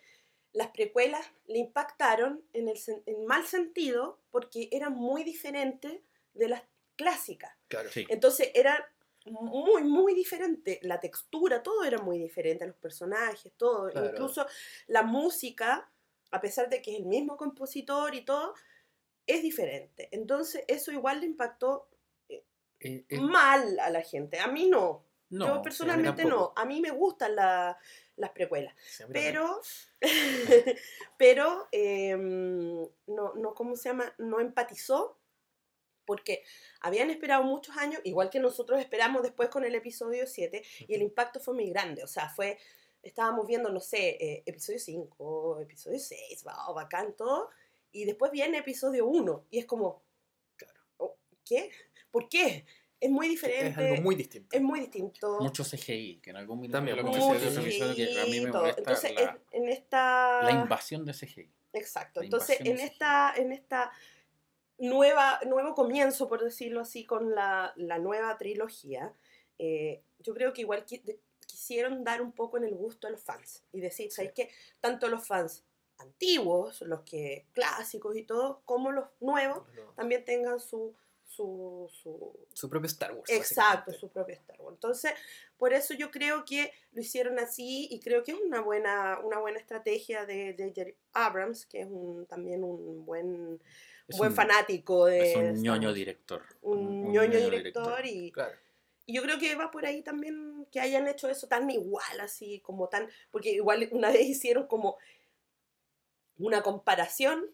las 0.53 0.69
precuelas 0.69 1.25
le 1.47 1.59
impactaron 1.59 2.43
en 2.53 2.67
el 2.69 2.79
en 3.05 3.25
mal 3.25 3.45
sentido 3.45 4.19
porque 4.31 4.67
eran 4.71 4.93
muy 4.93 5.23
diferentes 5.23 6.01
de 6.33 6.47
las 6.49 6.63
clásicas. 7.01 7.51
Claro. 7.67 7.89
Sí. 7.89 8.05
Entonces 8.09 8.51
era 8.53 8.91
muy, 9.25 9.83
muy 9.83 10.13
diferente. 10.13 10.79
La 10.83 10.99
textura, 10.99 11.61
todo 11.61 11.83
era 11.83 11.97
muy 11.99 12.17
diferente. 12.17 12.65
Los 12.67 12.75
personajes, 12.77 13.51
todo. 13.57 13.89
Claro. 13.89 14.09
Incluso 14.09 14.45
la 14.87 15.03
música, 15.03 15.91
a 16.31 16.39
pesar 16.41 16.69
de 16.69 16.81
que 16.81 16.91
es 16.93 16.97
el 16.99 17.05
mismo 17.05 17.37
compositor 17.37 18.13
y 18.15 18.21
todo, 18.25 18.53
es 19.27 19.41
diferente. 19.41 20.09
Entonces 20.11 20.63
eso 20.67 20.91
igual 20.91 21.19
le 21.21 21.25
impactó 21.27 21.87
Eh, 22.83 23.05
eh, 23.09 23.19
mal 23.19 23.79
a 23.79 23.89
la 23.91 24.01
gente. 24.01 24.39
A 24.39 24.47
mí 24.47 24.67
no. 24.67 25.05
No, 25.29 25.45
Yo 25.45 25.53
a 25.53 25.57
mí 25.57 25.63
personalmente 25.63 26.25
no. 26.25 26.51
A 26.55 26.65
mí 26.65 26.81
me 26.81 26.89
gustan 26.91 27.35
la- 27.35 27.77
las 28.17 28.31
precuelas. 28.31 28.73
sí. 28.79 29.03
Pero, 29.13 29.61
pero 31.17 31.67
em, 31.71 32.81
no, 33.07 33.33
no, 33.35 33.53
¿cómo 33.53 33.75
se 33.75 33.89
llama? 33.89 34.13
No 34.17 34.39
empatizó 34.39 35.20
porque 36.11 36.43
habían 36.81 37.09
esperado 37.09 37.41
muchos 37.45 37.77
años, 37.77 38.01
igual 38.03 38.29
que 38.29 38.41
nosotros 38.41 38.81
esperamos 38.81 39.23
después 39.23 39.47
con 39.47 39.63
el 39.63 39.73
episodio 39.75 40.27
7, 40.27 40.61
y 40.85 40.93
el 40.93 41.01
impacto 41.03 41.39
fue 41.39 41.53
muy 41.53 41.69
grande. 41.69 42.03
O 42.03 42.07
sea, 42.07 42.27
fue, 42.27 42.57
estábamos 43.01 43.47
viendo, 43.47 43.69
no 43.69 43.79
sé, 43.79 44.17
eh, 44.19 44.43
episodio 44.45 44.77
5, 44.77 45.61
episodio 45.61 45.97
6, 45.97 46.43
wow, 46.43 46.75
bacán 46.75 47.15
todo, 47.15 47.47
y 47.93 48.03
después 48.03 48.29
viene 48.29 48.57
episodio 48.57 49.05
1, 49.05 49.45
y 49.51 49.59
es 49.59 49.65
como, 49.65 50.03
Claro. 50.57 50.81
oh, 50.97 51.15
¿qué? 51.45 51.71
¿Por 52.11 52.27
qué? 52.27 52.65
Es 52.99 53.09
muy 53.09 53.29
diferente. 53.29 53.69
Es 53.69 53.77
algo 53.77 54.01
muy 54.01 54.15
distinto. 54.15 54.53
es 54.53 54.61
muy 54.61 54.81
distinto. 54.81 55.39
Mucho 55.39 55.63
CGI, 55.63 56.19
que 56.21 56.31
en 56.31 56.35
algún 56.35 56.59
minuto 56.59 56.77
También, 56.77 56.97
lo 56.97 57.09
CGI, 57.09 57.95
que 57.95 58.19
a 58.19 58.25
mí 58.25 58.41
me 58.41 58.51
molesta 58.51 58.79
Entonces, 58.81 59.15
la, 59.15 59.21
en, 59.53 59.63
en 59.63 59.69
esta... 59.69 60.43
la 60.43 60.51
invasión 60.51 61.05
de 61.05 61.13
CGI. 61.13 61.49
Exacto. 61.71 62.19
La 62.19 62.25
Entonces, 62.25 62.59
en 62.59 62.79
esta, 62.79 63.33
en 63.37 63.53
esta 63.53 63.93
nueva, 64.81 65.39
nuevo 65.47 65.73
comienzo, 65.73 66.27
por 66.27 66.43
decirlo 66.43 66.81
así, 66.81 67.05
con 67.05 67.33
la, 67.33 67.71
la 67.75 67.99
nueva 67.99 68.37
trilogía, 68.37 69.13
eh, 69.57 70.03
yo 70.19 70.33
creo 70.33 70.51
que 70.53 70.61
igual 70.61 70.85
qui- 70.85 71.19
quisieron 71.45 72.03
dar 72.03 72.21
un 72.21 72.31
poco 72.31 72.57
en 72.57 72.63
el 72.65 72.75
gusto 72.75 73.07
a 73.07 73.11
los 73.11 73.21
fans 73.21 73.63
y 73.71 73.79
decir, 73.79 74.11
¿sabes 74.11 74.33
qué? 74.33 74.49
Tanto 74.79 75.07
los 75.07 75.25
fans 75.25 75.63
antiguos, 75.97 76.81
los 76.81 77.01
que 77.01 77.45
clásicos 77.53 78.15
y 78.17 78.23
todo, 78.23 78.61
como 78.65 78.91
los 78.91 79.07
nuevos, 79.19 79.63
también 79.95 80.25
tengan 80.25 80.59
su... 80.59 80.95
su, 81.25 81.87
su 81.91 82.33
Su 82.53 82.67
propio 82.69 82.87
Star 82.87 83.13
Wars. 83.13 83.29
Exacto, 83.29 83.93
su 83.93 84.09
propio 84.09 84.33
Star 84.35 84.59
Wars. 84.61 84.75
Entonces, 84.77 85.11
por 85.57 85.73
eso 85.73 85.93
yo 85.93 86.09
creo 86.09 86.43
que 86.43 86.73
lo 86.91 87.01
hicieron 87.01 87.37
así 87.37 87.87
y 87.91 87.99
creo 87.99 88.23
que 88.23 88.31
es 88.31 88.39
una 88.39 88.61
buena, 88.61 89.19
una 89.23 89.37
buena 89.39 89.59
estrategia 89.59 90.25
de 90.25 90.55
J.J. 90.57 90.97
Abrams, 91.13 91.67
que 91.67 91.81
es 91.81 91.87
un, 91.87 92.25
también 92.25 92.63
un 92.63 93.05
buen, 93.05 93.61
Es 94.11 94.17
buen 94.17 94.31
un- 94.31 94.35
fanático 94.35 95.05
de... 95.07 95.31
Es 95.31 95.35
un 95.35 95.45
Star 95.47 95.57
ñoño 95.57 95.87
Wars. 95.89 95.95
director. 95.95 96.43
Un, 96.61 97.11
ñoño 97.11 97.39
director, 97.49 98.05
y, 98.05 98.31
Claro. 98.31 98.55
y 99.05 99.13
yo 99.15 99.21
creo 99.23 99.39
que 99.39 99.55
va 99.55 99.71
por 99.71 99.85
ahí 99.85 100.01
también 100.03 100.65
que 100.71 100.79
hayan 100.79 101.07
hecho 101.07 101.27
eso 101.29 101.47
tan 101.47 101.69
igual, 101.69 102.19
así 102.19 102.59
como 102.61 102.87
tan... 102.89 103.09
Porque 103.31 103.51
igual 103.51 103.87
una 103.91 104.09
vez 104.11 104.21
hicieron 104.27 104.67
como 104.67 104.97
una 106.37 106.61
comparación 106.63 107.45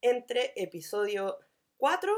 entre 0.00 0.52
episodio 0.56 1.38
4 1.76 2.12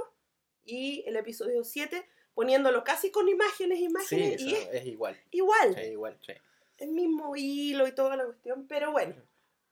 y 0.64 1.02
el 1.06 1.16
episodio 1.16 1.64
7, 1.64 2.06
poniéndolo 2.34 2.84
casi 2.84 3.10
con 3.10 3.28
imágenes, 3.28 3.78
Sí, 3.78 3.84
imágenes, 3.84 4.40
y 4.42 4.54
eso 4.54 4.70
es 4.70 4.74
es 4.82 4.86
igual. 4.86 5.18
igual, 5.30 5.78
Es 5.78 5.90
igual. 5.90 6.18
Sí. 6.24 6.32
el 6.78 6.92
mismo 6.92 7.34
hilo 7.36 7.86
y 7.86 7.92
toda 7.92 8.16
la 8.16 8.24
cuestión, 8.24 8.66
pero 8.66 8.92
bueno, 8.92 9.14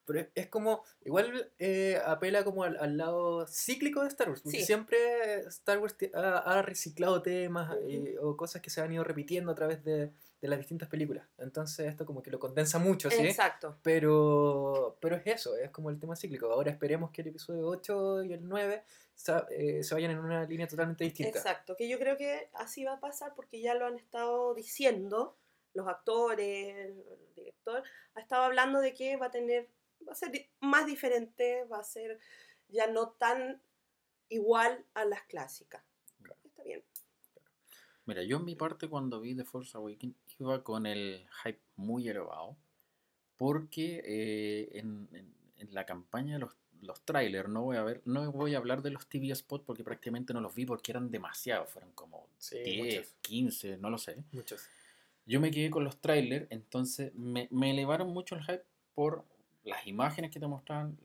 Pero 0.09 0.21
es, 0.21 0.27
es 0.35 0.47
como, 0.49 0.83
igual 1.05 1.53
eh, 1.61 2.01
apela 2.05 2.43
como 2.43 2.65
al, 2.65 2.77
al 2.79 2.97
lado 2.97 3.47
cíclico 3.47 4.03
de 4.03 4.09
Star 4.09 4.29
Wars. 4.31 4.41
Porque 4.43 4.59
Sí. 4.59 4.65
siempre 4.67 4.99
Star 5.47 5.79
Wars 5.79 5.95
ha, 6.15 6.39
ha 6.39 6.63
reciclado 6.63 7.23
temas 7.23 7.77
eh, 7.87 8.17
o 8.21 8.37
cosas 8.37 8.61
que 8.61 8.71
se 8.71 8.81
han 8.81 8.93
ido 8.93 9.05
repitiendo 9.05 9.53
a 9.53 9.55
través 9.55 9.85
de, 9.85 10.11
de 10.41 10.49
las 10.49 10.59
distintas 10.59 10.89
películas. 10.89 11.27
Entonces 11.39 11.87
esto 11.87 12.05
como 12.07 12.23
que 12.23 12.31
lo 12.31 12.39
condensa 12.41 12.79
mucho, 12.81 13.11
¿sí? 13.11 13.23
exacto. 13.27 13.79
Pero, 13.83 14.97
pero 15.01 15.17
es 15.17 15.23
eso, 15.27 15.57
es 15.57 15.71
como 15.71 15.91
el 15.91 15.99
tema 16.01 16.17
cíclico. 16.17 16.51
Ahora 16.51 16.71
esperemos 16.71 17.11
que 17.11 17.23
el 17.23 17.29
episodio 17.29 17.67
8 17.69 18.25
y 18.25 18.33
el 18.33 18.49
9 18.49 18.83
sa- 19.15 19.47
eh, 19.51 19.83
se 19.85 19.95
vayan 19.95 20.13
en 20.13 20.19
una 20.19 20.45
línea 20.45 20.67
totalmente 20.67 21.05
distinta. 21.05 21.39
Exacto, 21.39 21.77
que 21.77 21.89
yo 21.89 21.99
creo 21.99 22.17
que 22.17 22.49
así 22.55 22.85
va 22.85 22.95
a 22.95 23.01
pasar 23.01 23.35
porque 23.35 23.61
ya 23.61 23.75
lo 23.75 23.87
han 23.87 23.97
estado 23.97 24.55
diciendo 24.55 25.37
los 25.75 25.87
actores, 25.87 26.75
el 26.77 27.05
director, 27.37 27.83
ha 28.15 28.21
estado 28.21 28.45
hablando 28.45 28.81
de 28.81 28.95
que 28.95 29.17
va 29.17 29.27
a 29.27 29.31
tener, 29.31 29.69
va 30.09 30.13
a 30.13 30.17
ser 30.17 30.49
más 30.61 30.87
diferente, 30.87 31.65
va 31.65 31.79
a 31.81 31.85
ser 31.85 32.19
ya 32.69 32.87
no 32.87 33.11
tan 33.11 33.61
igual 34.29 34.85
a 34.95 35.05
las 35.05 35.23
clásicas. 35.23 35.83
Claro. 36.23 36.41
Está 36.45 36.63
bien. 36.63 36.83
Mira, 38.07 38.23
yo 38.23 38.39
en 38.39 38.45
mi 38.45 38.55
parte 38.55 38.89
cuando 38.89 39.21
vi 39.21 39.35
The 39.35 39.45
Force 39.45 39.77
Awakens, 39.77 40.17
iba 40.39 40.65
con 40.65 40.87
el 40.87 41.27
hype 41.45 41.61
muy 41.77 42.09
elevado 42.09 42.57
porque 43.37 44.03
eh, 44.05 44.79
en, 44.79 45.09
en- 45.13 45.35
en 45.59 45.75
la 45.75 45.85
campaña 45.85 46.35
de 46.35 46.39
los, 46.41 46.57
los 46.83 47.03
trailers, 47.05 47.49
no 47.49 47.63
voy, 47.65 47.77
a 47.77 47.83
ver, 47.83 48.01
no 48.05 48.31
voy 48.31 48.55
a 48.55 48.59
hablar 48.59 48.81
de 48.81 48.91
los 48.91 49.09
TV 49.09 49.35
spots 49.35 49.65
porque 49.67 49.83
prácticamente 49.83 50.33
no 50.33 50.41
los 50.41 50.55
vi 50.55 50.65
porque 50.65 50.93
eran 50.93 51.11
demasiados, 51.11 51.69
fueron 51.69 51.91
como 51.93 52.29
Sí, 52.39 52.61
10, 52.61 52.77
muchos. 52.79 53.15
15, 53.23 53.77
no 53.79 53.91
lo 53.91 53.99
sé. 53.99 54.23
Muchos. 54.33 54.65
Yo 55.27 55.41
me 55.41 55.51
quedé 55.51 55.69
con 55.69 55.83
los 55.85 56.01
trailers, 56.01 56.47
entonces 56.51 57.13
me, 57.15 57.49
me 57.51 57.73
elevaron 57.73 58.09
mucho 58.09 58.37
el 58.37 58.43
hype 58.45 58.65
por 58.95 59.25
las 59.69 59.87
imágenes 59.87 60.31
que 60.31 60.41
te 60.41 60.47
mostraban, 60.47 60.99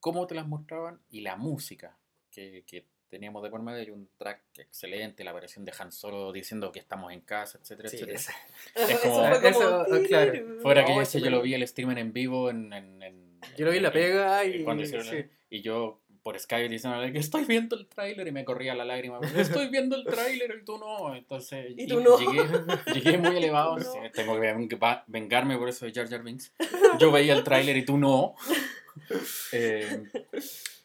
cómo 0.00 0.26
te 0.26 0.34
las 0.34 0.46
mostraban 0.46 1.00
y 1.10 1.20
la 1.20 1.36
música 1.36 1.96
que, 2.30 2.64
que 2.66 2.84
teníamos 3.08 3.42
de 3.42 3.50
por 3.50 3.62
medio. 3.62 3.80
Hay 3.80 3.90
un 3.90 4.08
track 4.18 4.40
excelente, 4.58 5.22
la 5.24 5.30
aparición 5.30 5.64
de 5.64 5.72
Han 5.78 5.92
Solo 5.92 6.32
diciendo 6.32 6.72
que 6.72 6.80
estamos 6.80 7.12
en 7.12 7.20
casa, 7.20 7.58
etcétera, 7.62 7.88
Sí, 7.88 7.96
etcétera. 7.96 8.18
esa- 8.18 8.34
Es 8.74 8.90
Eso 8.90 9.00
como- 9.02 9.28
fue 9.28 9.36
como. 9.36 9.48
eso, 9.48 9.80
ah, 9.80 9.98
claro. 10.06 10.60
Fuera 10.62 10.84
que 10.84 10.94
yo, 10.94 11.18
yo 11.18 11.30
lo 11.30 11.42
vi 11.42 11.54
el 11.54 11.66
streamer 11.68 11.98
en 11.98 12.12
vivo 12.12 12.50
en... 12.50 12.72
en- 12.72 13.02
en- 13.02 13.40
Yo 13.56 13.64
lo 13.66 13.70
vi 13.70 13.76
en 13.78 13.82
la 13.84 13.92
pega 13.92 14.44
y. 14.44 14.64
cuando 14.64 14.82
hicieron 14.82 15.06
sí. 15.06 15.16
la- 15.16 15.26
y 15.50 15.60
yo 15.62 16.00
por 16.26 16.36
Skype 16.40 16.68
diciendo 16.68 16.98
que 17.12 17.20
estoy 17.20 17.44
viendo 17.44 17.76
el 17.76 17.86
tráiler 17.86 18.26
y 18.26 18.32
me 18.32 18.44
corría 18.44 18.74
la 18.74 18.84
lágrima. 18.84 19.20
Estoy 19.36 19.68
viendo 19.70 19.94
el 19.94 20.04
tráiler 20.04 20.58
y 20.60 20.64
tú 20.64 20.76
no. 20.76 21.14
Entonces 21.14 21.72
Y 21.76 21.86
tú 21.86 22.00
no. 22.00 22.18
Llegué, 22.18 22.48
llegué 22.94 23.18
muy 23.18 23.36
elevado. 23.36 23.76
No. 23.78 23.92
Tengo 24.12 24.34
que 24.34 24.40
ven- 24.52 24.68
vengarme 25.06 25.56
por 25.56 25.68
eso 25.68 25.86
de 25.86 25.92
Jar 25.92 26.08
Jar 26.08 26.24
Binks. 26.24 26.52
Yo 26.98 27.12
veía 27.12 27.32
el 27.32 27.44
tráiler 27.44 27.76
y 27.76 27.84
tú 27.84 27.96
no. 27.96 28.34
Eh, 29.52 30.02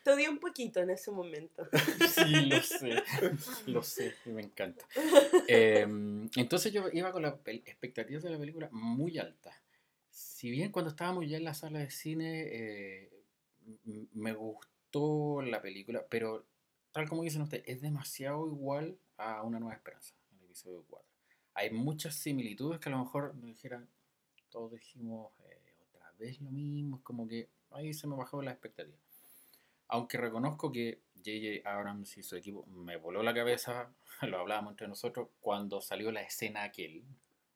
Te 0.03 0.11
odié 0.11 0.29
un 0.29 0.37
poquito 0.37 0.79
en 0.79 0.91
ese 0.91 1.09
momento. 1.09 1.67
sí, 2.07 2.45
lo 2.45 2.61
sé. 2.61 3.03
Lo 3.65 3.81
sé 3.81 4.13
me 4.25 4.43
encanta. 4.43 4.85
Eh, 5.47 5.87
entonces 6.35 6.71
yo 6.71 6.83
iba 6.93 7.11
con 7.11 7.23
las 7.23 7.33
expectativas 7.47 8.21
de 8.21 8.29
la 8.29 8.37
película 8.37 8.69
muy 8.71 9.17
altas. 9.17 9.55
Si 10.11 10.51
bien 10.51 10.71
cuando 10.71 10.91
estábamos 10.91 11.27
ya 11.27 11.37
en 11.37 11.45
la 11.45 11.55
sala 11.55 11.79
de 11.79 11.89
cine 11.89 12.41
eh, 12.51 13.09
me 14.13 14.33
gustó 14.33 14.70
la 14.93 15.61
película, 15.61 16.05
pero 16.09 16.45
tal 16.91 17.07
como 17.07 17.23
dicen 17.23 17.41
ustedes, 17.41 17.63
es 17.65 17.81
demasiado 17.81 18.45
igual 18.47 18.97
a 19.17 19.41
Una 19.43 19.59
Nueva 19.59 19.75
Esperanza, 19.75 20.13
el 20.33 20.43
episodio 20.43 20.83
4. 20.89 21.07
Hay 21.53 21.69
muchas 21.71 22.15
similitudes 22.15 22.79
que 22.79 22.89
a 22.89 22.91
lo 22.91 22.99
mejor 22.99 23.35
nos 23.35 23.45
dijeran, 23.45 23.87
todos 24.49 24.73
dijimos 24.73 25.31
eh, 25.45 25.73
otra 25.87 26.11
vez 26.19 26.41
lo 26.41 26.51
mismo, 26.51 26.97
es 26.97 27.03
como 27.03 27.27
que 27.27 27.49
ahí 27.71 27.93
se 27.93 28.07
me 28.07 28.15
bajó 28.17 28.41
la 28.41 28.51
expectativa. 28.51 28.97
Aunque 29.87 30.17
reconozco 30.17 30.71
que 30.71 31.01
J.J. 31.15 31.69
Abrams 31.69 32.17
y 32.17 32.23
su 32.23 32.35
equipo 32.35 32.65
me 32.65 32.97
voló 32.97 33.23
la 33.23 33.33
cabeza, 33.33 33.93
lo 34.21 34.39
hablábamos 34.39 34.71
entre 34.71 34.89
nosotros, 34.89 35.29
cuando 35.39 35.79
salió 35.81 36.11
la 36.11 36.21
escena 36.21 36.63
aquel, 36.63 37.05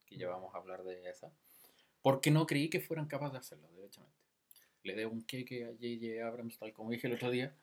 que 0.05 0.17
ya 0.17 0.29
vamos 0.29 0.55
a 0.55 0.59
hablar 0.59 0.83
de 0.83 1.09
esa, 1.09 1.33
porque 2.01 2.31
no 2.31 2.45
creí 2.45 2.69
que 2.69 2.79
fueran 2.79 3.07
capaces 3.07 3.33
de 3.33 3.39
hacerlo, 3.39 3.67
derechamente. 3.75 4.24
Le 4.85 4.95
debo 4.95 5.11
un 5.11 5.23
queque 5.23 5.65
a 5.65 5.69
J.J. 5.69 6.25
Abrams, 6.25 6.57
tal 6.59 6.71
como 6.71 6.91
dije 6.91 7.07
el 7.07 7.13
otro 7.13 7.31
día. 7.31 7.53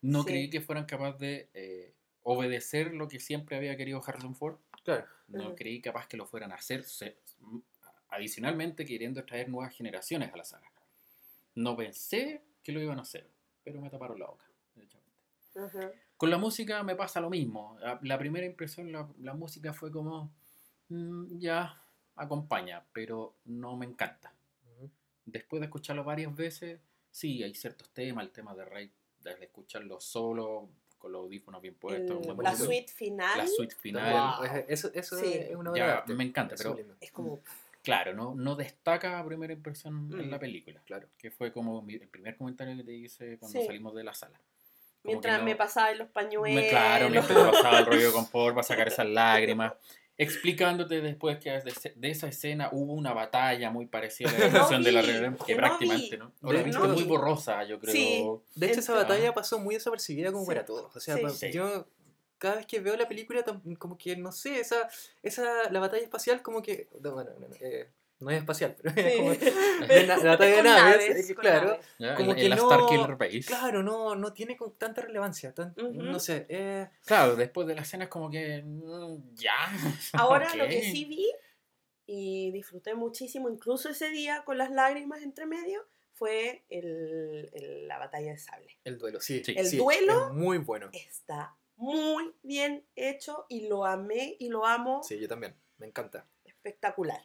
No 0.00 0.22
Sí. 0.22 0.28
creí 0.28 0.50
que 0.50 0.60
fueran 0.60 0.86
capaces 0.86 1.20
de 1.20 1.48
eh, 1.54 1.94
obedecer 2.22 2.94
lo 2.94 3.06
que 3.06 3.20
siempre 3.20 3.56
había 3.56 3.76
querido 3.76 4.02
Harrison 4.04 4.34
Ford. 4.34 4.56
Claro. 4.82 5.06
No 5.28 5.48
Ujú. 5.48 5.56
creí 5.56 5.80
capaz 5.80 6.06
que 6.08 6.16
lo 6.16 6.26
fueran 6.26 6.52
a 6.52 6.56
hacer, 6.56 6.82
se- 6.84 7.16
adicionalmente 8.08 8.84
queriendo 8.86 9.22
traer 9.24 9.48
nuevas 9.48 9.74
generaciones 9.74 10.32
a 10.32 10.36
la 10.36 10.44
saga. 10.44 10.70
No 11.54 11.76
pensé 11.76 12.42
que 12.62 12.72
lo 12.72 12.80
iban 12.80 12.98
a 12.98 13.02
hacer, 13.02 13.28
pero 13.62 13.80
me 13.80 13.90
taparon 13.90 14.18
la 14.18 14.26
boca. 14.26 14.44
Con 16.16 16.30
la 16.30 16.38
música 16.38 16.82
me 16.82 16.96
pasa 16.96 17.20
lo 17.20 17.28
mismo. 17.28 17.76
La, 17.80 17.98
la 18.02 18.18
primera 18.18 18.46
impresión, 18.46 18.90
la, 18.90 19.08
la 19.20 19.34
música 19.34 19.72
fue 19.72 19.90
como, 19.92 20.32
mm, 20.88 21.38
ya, 21.38 21.80
acompaña, 22.16 22.84
pero 22.92 23.36
no 23.44 23.76
me 23.76 23.86
encanta. 23.86 24.32
Después 25.26 25.60
de 25.60 25.66
escucharlo 25.66 26.04
varias 26.04 26.34
veces, 26.34 26.80
sí, 27.10 27.42
hay 27.42 27.54
ciertos 27.54 27.88
temas, 27.90 28.24
el 28.24 28.30
tema 28.30 28.54
de 28.54 28.64
Rey, 28.64 28.90
de 29.22 29.30
escucharlo 29.40 30.00
solo, 30.00 30.68
con 30.98 31.12
los 31.12 31.20
audífonos 31.22 31.60
bien 31.62 31.74
puestos, 31.74 32.20
El- 32.22 32.26
la 32.28 32.32
bonito. 32.34 32.64
suite 32.64 32.92
final 32.92 33.38
la 33.38 33.46
suite 33.46 33.74
final, 33.74 34.38
Wow. 34.38 34.44
es- 34.46 34.64
Eso, 34.68 34.90
eso 34.94 35.18
Sí. 35.18 35.32
es 35.34 35.54
una 35.54 35.70
obra 35.70 35.82
de 35.84 35.88
ya 35.90 35.98
arte. 35.98 36.14
me 36.14 36.24
encanta, 36.24 36.54
Es 36.54 36.60
pero 36.62 36.70
sublime. 36.72 36.94
es 37.00 37.10
como. 37.12 37.40
claro, 37.82 38.14
no, 38.14 38.34
no 38.34 38.54
destaca 38.56 39.18
a 39.18 39.26
primera 39.26 39.52
impresión 39.52 40.08
en 40.18 40.28
Mm. 40.28 40.30
la 40.30 40.38
película, 40.38 40.80
Claro. 40.86 41.08
que 41.18 41.30
fue 41.30 41.52
como 41.52 41.82
mi- 41.82 41.94
el 41.96 42.08
primer 42.08 42.36
comentario 42.36 42.74
que 42.76 42.84
te 42.84 42.94
hice 42.94 43.38
cuando 43.38 43.60
Sí. 43.60 43.66
salimos 43.66 43.94
de 43.94 44.04
la 44.04 44.14
sala. 44.14 44.38
Como 45.02 45.12
Mientras 45.12 45.38
no- 45.40 45.44
me 45.44 45.54
pasaba 45.56 45.90
en 45.90 45.98
los 45.98 46.08
pañuelos. 46.08 46.54
Me- 46.62 46.70
Claro, 46.70 47.10
mientras 47.10 47.36
te 47.38 47.44
pasaba 47.52 47.78
el 47.80 47.86
rollo 47.86 48.12
con 48.14 48.26
Paul 48.30 48.54
para 48.54 48.62
sacar 48.62 48.88
esas 48.88 49.06
lágrimas. 49.06 49.74
Explicándote 50.16 51.00
después 51.00 51.38
que 51.38 51.50
de, 51.50 52.10
esa 52.10 52.28
escena 52.28 52.68
hubo 52.72 52.92
una 52.92 53.12
batalla 53.12 53.70
muy 53.70 53.86
parecida 53.86 54.30
a 54.30 54.32
la 54.32 54.38
no 54.48 54.52
versión 54.52 54.82
de 54.84 54.92
la 54.92 55.02
Rebelión, 55.02 55.36
que 55.36 55.44
que 55.46 55.54
no 55.54 55.58
prácticamente. 55.58 56.16
¿no? 56.18 56.32
O 56.42 56.52
la 56.52 56.58
De 56.60 56.64
viste 56.64 56.80
hecho- 56.80 56.92
muy 56.92 57.02
borrosa, 57.04 57.64
yo 57.64 57.80
creo. 57.80 57.92
Sí. 57.92 58.24
De 58.54 58.66
hecho, 58.68 58.80
esa 58.80 58.92
Ent- 58.92 58.96
batalla 58.96 59.34
pasó 59.34 59.58
muy 59.58 59.74
desapercibida 59.74 60.30
como 60.30 60.44
Sí. 60.44 60.48
para 60.48 60.64
todos. 60.64 60.94
O 60.94 61.00
sea, 61.00 61.16
Sí. 61.16 61.22
pa- 61.22 61.30
Sí. 61.30 61.50
yo 61.52 61.88
cada 62.38 62.56
vez 62.56 62.66
que 62.66 62.78
veo 62.78 62.96
la 62.96 63.08
película, 63.08 63.44
como 63.78 63.96
que, 63.98 64.16
no 64.16 64.30
sé, 64.30 64.60
esa, 64.60 64.88
esa 65.22 65.70
la 65.70 65.80
batalla 65.80 66.02
espacial 66.02 66.42
como 66.42 66.62
que... 66.62 66.88
no, 67.00 67.12
Bueno, 67.12 67.30
no, 67.40 67.48
no, 67.48 67.54
eh, 67.60 67.88
no 68.24 68.30
es 68.30 68.38
espacial, 68.38 68.74
pero 68.82 69.00
es 69.00 69.16
como 69.16 69.30
de 69.88 70.06
na- 70.06 70.16
la 70.16 70.30
batalla 70.30 70.56
de 70.56 70.62
naves, 70.62 71.08
naves, 71.10 71.26
con 71.34 71.42
claro. 71.42 71.78
naves. 71.98 72.16
como 72.16 72.34
que 72.34 72.48
la 72.48 72.56
no- 72.56 72.66
Starkiller 72.66 73.16
Base. 73.16 73.40
Claro, 73.42 73.82
no, 73.82 74.14
no 74.16 74.32
tiene 74.32 74.56
con 74.56 74.72
tanta 74.76 75.02
relevancia. 75.02 75.52
tan- 75.54 75.74
Ujú. 75.78 75.92
No 76.02 76.18
sé, 76.18 76.46
eh, 76.48 76.88
Claro, 77.06 77.36
después 77.36 77.66
de 77.66 77.74
la 77.74 77.82
escena 77.82 78.04
es 78.04 78.10
como 78.10 78.30
que. 78.30 78.62
mm, 78.64 79.34
Ya. 79.34 79.52
Ahora 80.14 80.54
lo 80.54 80.66
que 80.66 80.82
sí 80.82 81.04
vi 81.04 81.30
y 82.06 82.50
disfruté 82.52 82.94
muchísimo, 82.94 83.48
incluso 83.48 83.88
ese 83.88 84.10
día 84.10 84.42
con 84.44 84.58
las 84.58 84.70
lágrimas 84.70 85.22
entre 85.22 85.46
medio, 85.46 85.86
fue 86.12 86.64
el, 86.70 87.50
el- 87.52 87.88
la 87.88 87.98
batalla 87.98 88.30
de 88.32 88.38
sable. 88.38 88.78
el 88.84 88.98
duelo, 88.98 89.20
sí. 89.20 89.42
Sí. 89.44 89.54
El 89.56 89.66
sí, 89.66 89.76
duelo 89.78 90.28
es 90.28 90.32
muy 90.34 90.58
bueno. 90.58 90.88
está 90.92 91.56
muy 91.76 92.32
bien 92.42 92.84
hecho 92.94 93.46
y 93.48 93.66
lo 93.66 93.84
amé 93.84 94.36
y 94.38 94.48
lo 94.48 94.64
amo 94.64 95.02
Sí, 95.02 95.18
yo 95.18 95.26
también. 95.26 95.56
Me 95.78 95.86
encanta, 95.88 96.24
espectacular. 96.44 97.20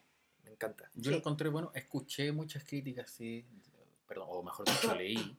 Encanta. 0.68 0.90
Yo 0.96 1.12
lo 1.12 1.18
Sí. 1.18 1.20
encontré 1.22 1.50
bueno, 1.50 1.72
escuché 1.74 2.32
muchas 2.32 2.64
críticas, 2.64 3.10
sí, 3.10 3.46
perdón, 4.08 4.28
o 4.30 4.44
mejor 4.44 4.66
dicho, 4.68 4.94
leí 4.96 5.38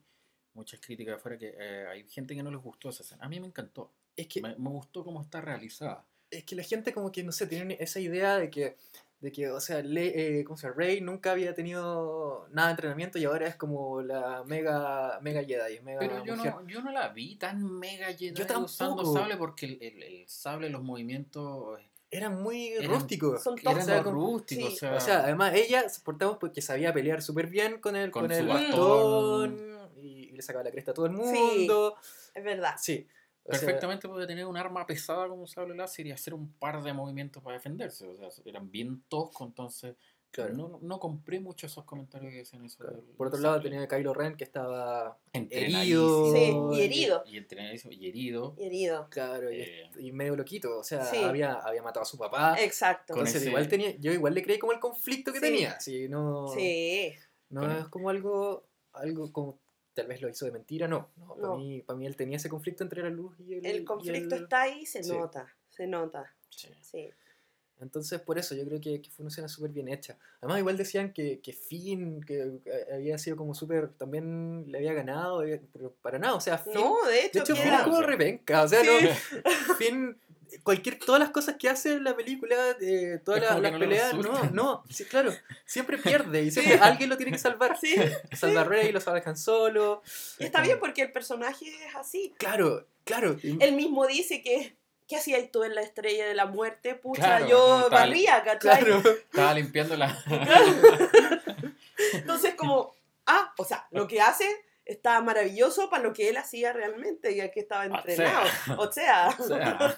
muchas 0.54 0.80
críticas 0.80 1.16
afuera 1.16 1.36
que 1.38 1.54
eh, 1.58 1.86
hay 1.88 2.08
gente 2.08 2.34
que 2.34 2.42
no 2.42 2.50
les 2.50 2.60
gustó 2.62 2.88
esa 2.88 3.02
escena. 3.02 3.24
A 3.24 3.28
mí 3.28 3.38
me 3.40 3.46
encantó, 3.46 3.92
Es 4.16 4.26
que, 4.26 4.40
me, 4.42 4.54
me 4.56 4.70
gustó 4.70 5.04
cómo 5.04 5.20
está 5.22 5.40
realizada. 5.40 6.04
es 6.30 6.44
que 6.44 6.54
la 6.56 6.62
gente 6.62 6.92
como 6.92 7.10
que, 7.12 7.22
no 7.22 7.32
sé, 7.32 7.46
tiene 7.46 7.76
esa 7.80 8.00
idea 8.00 8.36
de 8.38 8.50
que, 8.50 8.76
de 9.20 9.32
que 9.32 9.50
o 9.50 9.60
sea, 9.60 9.82
Le, 9.82 10.38
eh, 10.40 10.44
¿cómo 10.44 10.56
se 10.56 10.66
llama? 10.68 10.76
Rey 10.78 11.00
nunca 11.00 11.32
había 11.32 11.54
tenido 11.54 12.46
nada 12.52 12.68
de 12.68 12.72
entrenamiento 12.72 13.18
y 13.18 13.24
ahora 13.24 13.46
es 13.48 13.56
como 13.56 14.00
la 14.02 14.42
mega, 14.44 15.18
mega 15.20 15.42
Jedi, 15.44 15.80
mega 15.80 15.98
Pero 16.00 16.24
yo 16.24 16.36
mujer. 16.36 16.54
no, 16.54 16.66
yo 16.66 16.80
no 16.82 16.90
la 16.92 17.08
vi 17.08 17.36
tan 17.36 17.62
mega 17.78 18.06
Jedi 18.14 18.32
Yo 18.32 18.44
usando 18.64 19.04
sable 19.04 19.36
porque 19.36 19.66
el, 19.66 19.78
el- 19.82 20.02
el 20.02 20.28
sable, 20.28 20.70
los 20.70 20.82
movimientos 20.82 21.78
eh, 22.10 22.16
Era 22.16 22.28
muy 22.30 22.68
Eran- 22.68 22.90
rústico. 22.90 23.38
Son 23.38 23.56
eran 23.58 23.86
todos. 23.86 24.02
como- 24.02 24.10
rústicos. 24.32 24.70
sí. 24.70 24.76
O 24.76 24.78
sea, 24.78 24.94
O 24.96 25.00
sea, 25.00 25.18
además 25.24 25.54
ella 25.54 25.88
se 25.88 26.00
portaba 26.02 26.38
porque 26.38 26.60
sabía 26.62 26.92
pelear 26.92 27.22
súper 27.22 27.46
bien 27.46 27.80
con 27.80 27.96
el, 27.96 28.10
Con 28.10 28.22
con 28.26 28.32
su 28.32 28.40
el 28.40 28.46
bastón. 28.48 29.90
y, 29.96 30.06
y 30.28 30.32
le 30.32 30.42
sacaba 30.42 30.64
la 30.64 30.70
cresta 30.70 30.90
a 30.90 30.94
todo 30.94 31.06
el 31.06 31.16
Sí. 31.16 31.18
mundo. 31.22 31.96
Es 32.34 32.44
verdad. 32.44 32.74
Sí. 32.78 33.06
o 33.42 33.52
sea, 33.52 33.60
perfectamente 33.60 34.06
podía 34.06 34.26
tener 34.26 34.44
un 34.46 34.56
arma 34.56 34.86
pesada 34.86 35.26
como 35.26 35.40
un 35.42 35.48
sable 35.48 35.74
láser 35.74 36.06
y 36.06 36.12
hacer 36.12 36.34
un 36.34 36.52
par 36.52 36.82
de 36.82 36.92
movimientos 36.92 37.42
para 37.42 37.56
defenderse. 37.56 38.06
O 38.06 38.14
sea, 38.14 38.28
eran 38.44 38.70
bien 38.70 39.02
toscos, 39.08 39.46
entonces 39.48 39.96
Claro. 40.32 40.54
no, 40.54 40.78
no 40.80 41.00
compré 41.00 41.40
mucho 41.40 41.66
esos 41.66 41.84
comentarios 41.84 42.30
que 42.30 42.38
decían 42.38 42.64
eso. 42.64 42.78
claro. 42.78 42.96
del- 42.98 43.04
Por 43.16 43.26
otro 43.26 43.40
lado 43.40 43.60
tenía 43.60 43.82
a 43.82 43.88
Kylo 43.88 44.14
Ren 44.14 44.36
que 44.36 44.44
estaba 44.44 45.18
Entrenadísimo. 45.32 46.34
herido. 46.34 46.72
Sí, 46.72 46.78
y 46.78 46.84
herido. 46.84 47.22
Y 47.26 47.36
entrenadísimo 47.36 47.92
y 47.92 48.06
herido. 48.08 48.54
Y 48.56 48.64
herido. 48.64 49.08
Claro, 49.10 49.50
y, 49.52 49.60
Eh. 49.62 49.90
y 49.98 50.12
medio 50.12 50.36
loquito. 50.36 50.78
O 50.78 50.84
sea, 50.84 51.04
Sí. 51.04 51.16
había, 51.16 51.54
había 51.54 51.82
matado 51.82 52.02
a 52.02 52.06
su 52.06 52.16
papá. 52.16 52.56
Exacto. 52.60 53.14
Con 53.14 53.20
Entonces 53.22 53.42
ese- 53.42 53.50
igual 53.50 53.68
tenía, 53.68 53.96
yo 53.98 54.12
igual 54.12 54.34
le 54.34 54.42
creí 54.44 54.58
como 54.58 54.72
el 54.72 54.78
conflicto 54.78 55.32
que 55.32 55.38
Sí. 55.40 55.44
tenía. 55.44 55.80
Sí, 55.80 56.08
no, 56.08 56.46
Sí. 56.48 57.12
no 57.48 57.62
Con- 57.62 57.70
es 57.72 57.88
como 57.88 58.08
algo, 58.10 58.64
algo 58.92 59.32
como 59.32 59.58
tal 59.94 60.06
vez 60.06 60.22
lo 60.22 60.28
hizo 60.28 60.44
de 60.44 60.52
mentira, 60.52 60.86
no. 60.86 61.10
no, 61.16 61.34
Para, 61.36 61.56
mí, 61.56 61.82
para 61.82 61.98
mí 61.98 62.06
él 62.06 62.14
tenía 62.16 62.36
ese 62.36 62.48
conflicto 62.48 62.84
entre 62.84 63.02
la 63.02 63.10
luz 63.10 63.34
y 63.40 63.54
el... 63.54 63.66
y 63.66 63.68
El 63.68 63.84
conflicto 63.84 64.36
el- 64.36 64.42
está 64.44 64.62
ahí, 64.62 64.86
se 64.86 65.02
sí. 65.02 65.10
nota. 65.10 65.52
Se 65.68 65.86
nota. 65.88 66.32
Sí. 66.50 66.68
Sí. 66.80 67.10
Entonces, 67.80 68.20
por 68.20 68.38
eso 68.38 68.54
yo 68.54 68.64
creo 68.64 68.80
que, 68.80 69.00
que 69.02 69.10
fue 69.10 69.24
una 69.24 69.30
escena 69.30 69.48
súper 69.48 69.70
bien 69.70 69.88
hecha. 69.88 70.16
Además, 70.40 70.58
igual 70.58 70.76
decían 70.76 71.12
que, 71.12 71.40
que 71.40 71.52
Finn, 71.52 72.22
que 72.22 72.60
eh, 72.64 72.86
había 72.94 73.18
sido 73.18 73.36
como 73.36 73.54
súper, 73.54 73.88
también 73.88 74.64
le 74.70 74.78
había 74.78 74.92
ganado, 74.92 75.40
había- 75.40 75.60
pero 75.72 75.92
para 76.02 76.18
nada, 76.18 76.34
o 76.34 76.40
sea, 76.40 76.58
Finn... 76.58 76.74
No, 76.74 76.96
de 77.06 77.26
hecho, 77.26 77.38
de 77.38 77.44
hecho, 77.44 77.56
Finn 77.56 77.66
era- 77.66 77.78
es 77.78 77.82
como 77.84 78.02
repenca, 78.02 78.62
o 78.62 78.68
sea, 78.68 78.80
Sí. 78.82 78.88
no, 78.90 79.10
Finn, 79.78 80.18
cualquier, 80.62 80.98
todas 80.98 81.20
las 81.20 81.30
cosas 81.30 81.56
que 81.58 81.68
hace 81.68 81.92
en 81.94 82.04
la 82.04 82.16
película, 82.16 82.56
eh, 82.80 83.20
todas 83.24 83.40
las, 83.40 83.52
no 83.54 83.60
le 83.60 83.78
peleas, 83.78 84.14
no, 84.14 84.50
no, 84.50 84.84
sí, 84.90 85.04
claro, 85.04 85.32
siempre 85.64 85.96
pierde 86.32 86.42
y 86.42 86.50
siempre 86.50 86.74
alguien 86.78 87.08
lo 87.08 87.16
tiene 87.16 87.32
que 87.32 87.38
salvar. 87.38 87.78
Sí, 87.78 87.94
Salva 88.36 88.62
a 88.62 88.64
Rey, 88.64 88.92
lo 88.92 89.00
salva 89.00 89.22
Han 89.24 89.36
Solo. 89.36 90.02
y 90.38 90.44
está 90.44 90.60
bien 90.62 90.78
porque 90.80 91.02
el 91.02 91.12
personaje 91.12 91.66
es 91.66 91.94
así. 91.96 92.34
Claro, 92.38 92.86
claro. 93.04 93.36
Él 93.42 93.74
mismo 93.74 94.06
dice 94.06 94.42
que, 94.42 94.76
¿qué 95.10 95.16
hacías 95.16 95.50
tú 95.50 95.64
en 95.64 95.74
la 95.74 95.82
estrella 95.82 96.24
de 96.26 96.34
la 96.34 96.46
muerte? 96.46 96.94
Pucha, 96.94 97.20
Claro, 97.22 97.48
yo 97.48 97.80
no, 97.80 97.90
barría, 97.90 98.42
¿cachai? 98.44 98.84
Claro. 98.84 98.98
Estaba 99.30 99.54
limpiando 99.54 99.96
la. 99.96 100.16
Entonces, 102.14 102.54
como, 102.54 102.94
ah, 103.26 103.52
o 103.58 103.64
sea, 103.64 103.86
lo 103.90 104.06
que 104.06 104.20
hace 104.20 104.46
está 104.84 105.20
maravilloso 105.20 105.90
para 105.90 106.04
lo 106.04 106.12
que 106.12 106.28
él 106.28 106.36
hacía 106.36 106.72
realmente 106.72 107.32
y 107.32 107.50
que 107.50 107.60
estaba 107.60 107.84
O 107.86 107.88
sea. 107.88 107.98
entrenado. 107.98 108.48
O 108.78 108.92
sea, 108.92 109.36
O 109.38 109.42
sea, 109.42 109.96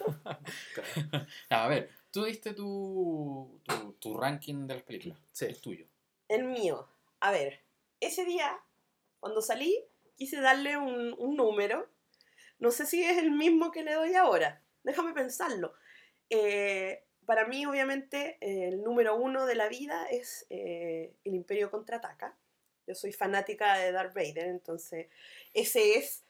a 1.50 1.68
ver, 1.68 1.90
tú 2.10 2.24
diste 2.24 2.54
tu, 2.54 3.60
tu, 3.64 3.92
tu 3.94 4.16
ranking 4.18 4.66
de 4.66 4.74
las 4.74 4.82
películas. 4.82 5.18
Sí. 5.32 5.44
Es 5.46 5.60
tuyo. 5.60 5.86
el 6.28 6.44
mío. 6.44 6.88
A 7.20 7.30
ver, 7.30 7.60
ese 8.00 8.24
día, 8.24 8.58
cuando 9.20 9.42
salí, 9.42 9.78
quise 10.16 10.40
darle 10.40 10.76
un, 10.78 11.14
un 11.18 11.36
número. 11.36 11.86
No 12.58 12.70
sé 12.70 12.86
si 12.86 13.02
es 13.04 13.18
el 13.18 13.30
mismo 13.30 13.70
que 13.72 13.82
le 13.82 13.92
doy 13.94 14.14
ahora. 14.14 14.62
Déjame 14.84 15.12
pensarlo. 15.12 15.74
Eh, 16.30 17.04
para 17.26 17.46
mí, 17.46 17.64
obviamente, 17.66 18.36
eh, 18.40 18.68
el 18.68 18.82
número 18.82 19.14
uno 19.16 19.46
de 19.46 19.54
la 19.54 19.68
vida 19.68 20.06
es 20.10 20.46
eh, 20.50 21.12
El 21.24 21.34
Imperio 21.34 21.70
Contraataca. 21.70 22.36
Yo 22.86 22.94
soy 22.96 23.12
fanática 23.12 23.78
de 23.78 23.92
Darth 23.92 24.12
Vader, 24.14 24.46
entonces 24.48 25.06
ese 25.54 25.98
es 25.98 26.24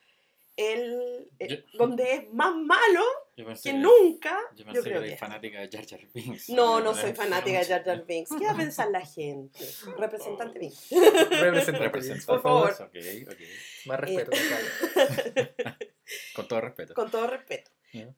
el, 0.58 1.30
el- 1.38 1.64
Yo- 1.64 1.78
donde 1.78 2.12
es 2.12 2.32
más 2.34 2.54
malo 2.54 3.02
Yo 3.38 3.46
pensé 3.46 3.70
que 3.70 3.76
que, 3.76 3.80
nunca. 3.82 4.38
yo 4.54 4.56
Yo, 4.58 4.64
pensé 4.66 4.82
que 4.82 4.88
creo 4.90 4.98
eres 5.00 5.12
que. 5.12 5.16
fanática 5.18 5.60
de 5.62 5.68
Jar 5.70 5.86
Jar 5.86 6.00
Binks. 6.12 6.50
No, 6.50 6.80
no 6.80 6.94
soy 6.94 7.14
fanática 7.14 7.60
de. 7.60 7.64
Jar 7.64 7.82
Jar 7.84 8.04
Binks. 8.06 8.30
¿Qué 8.38 8.44
va 8.44 8.50
a 8.52 8.56
pensar 8.56 8.90
la 8.90 9.00
gente? 9.00 9.58
Representante 9.96 10.58
Binks. 10.58 10.90
Representante, 10.90 11.78
Representa- 11.88 12.26
Por 12.26 12.42
favor. 12.42 12.70
Ok, 12.70 12.96
ok. 13.32 13.40
Más 13.86 13.98
respeto, 14.00 14.30
me 14.36 15.54
cae. 15.64 15.94
Con 16.34 16.48
todo 16.48 16.60
respeto. 16.60 16.92
Con 16.94 17.10
todo 17.10 17.26
respeto. 17.28 17.70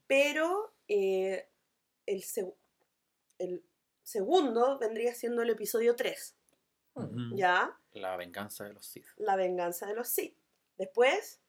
Pero 0.07 0.73
eh, 0.89 1.49
el, 2.07 2.23
seg- 2.23 2.55
el 3.39 3.63
segundo 4.03 4.79
vendría 4.79 5.15
siendo 5.15 5.43
el 5.43 5.51
episodio 5.51 5.97
3, 5.97 6.35
Ujú. 6.95 7.37
¿ya? 7.37 7.77
La 7.93 8.17
venganza 8.17 8.65
de 8.65 8.73
los 8.73 8.87
Sith. 8.87 9.07
La 9.17 9.37
venganza 9.37 9.87
de 9.87 9.95
los 9.95 10.09
Sith. 10.09 10.37
Después, 10.79 11.41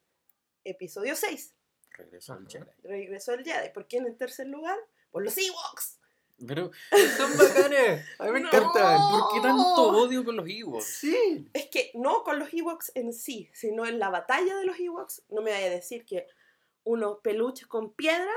episodio 0.64 1.16
6, 1.16 1.54
Regreso 1.98 2.34
al 2.34 2.40
Ajá. 2.40 2.50
Jedi. 2.50 2.72
regreso 2.84 3.32
del 3.32 3.44
Jedi. 3.46 3.70
¿Por 3.70 3.88
qué 3.88 3.98
en 3.98 4.06
el 4.08 4.18
tercer 4.18 4.48
lugar? 4.48 4.78
Por 5.12 5.24
los 5.24 5.38
Ewoks. 5.38 6.00
Pero, 6.46 6.70
Son 7.18 7.38
bacanes. 7.38 8.06
A 8.20 8.26
mí 8.26 8.32
me 8.32 8.42
No. 8.42 8.48
encantan. 8.50 9.00
¿por 9.12 9.32
qué 9.34 9.40
tanto 9.42 9.88
odio 9.98 10.26
con 10.26 10.36
los 10.36 10.46
Ewoks? 10.50 10.84
Sí. 10.86 11.48
Es 11.54 11.68
que 11.70 11.92
no 11.94 12.24
con 12.24 12.38
los 12.40 12.54
Ewoks 12.54 12.92
en 12.96 13.14
sí, 13.14 13.50
sino 13.54 13.86
en 13.86 13.98
la 14.00 14.10
batalla 14.10 14.58
de 14.58 14.66
los 14.66 14.78
Ewoks. 14.78 15.24
No 15.30 15.42
me 15.42 15.52
vaya 15.52 15.68
a 15.68 15.70
decir 15.70 16.06
que 16.06 16.28
unos 16.86 17.20
peluches 17.22 17.68
con 17.68 17.94
piedra, 17.94 18.32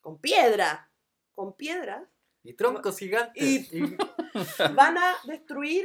con 0.00 0.20
piedra, 0.20 0.90
con 1.34 1.54
piedra, 1.56 2.08
Y 2.44 2.52
troncos 2.54 2.96
gigantes. 2.98 3.42
Y- 3.42 3.68
Y- 3.72 3.96
van 4.74 4.96
a 4.96 5.16
destruir 5.24 5.84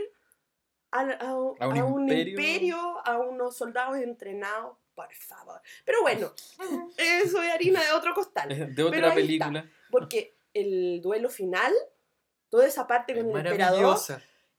a, 0.92 1.00
A 1.02 1.36
un 1.36 1.58
a 1.62 1.68
un 1.86 2.02
imperio. 2.04 2.32
imperio, 2.40 3.08
a 3.08 3.18
unos 3.18 3.58
soldados 3.58 3.98
entrenados, 3.98 4.78
por 4.94 5.12
favor. 5.16 5.60
Pero 5.86 6.02
bueno, 6.02 6.32
eso 6.98 7.42
es 7.42 7.52
harina 7.52 7.82
de 7.84 7.92
otro 7.94 8.14
costal. 8.14 8.50
De 8.50 8.68
Pero 8.76 8.88
otra 8.90 9.00
está. 9.08 9.16
película. 9.16 9.70
Porque 9.90 10.38
el 10.54 11.02
duelo 11.02 11.30
final, 11.30 11.74
toda 12.50 12.68
esa 12.68 12.86
parte 12.86 13.14
es 13.14 13.24
con 13.24 13.32
el 13.32 13.46
emperador. 13.48 13.98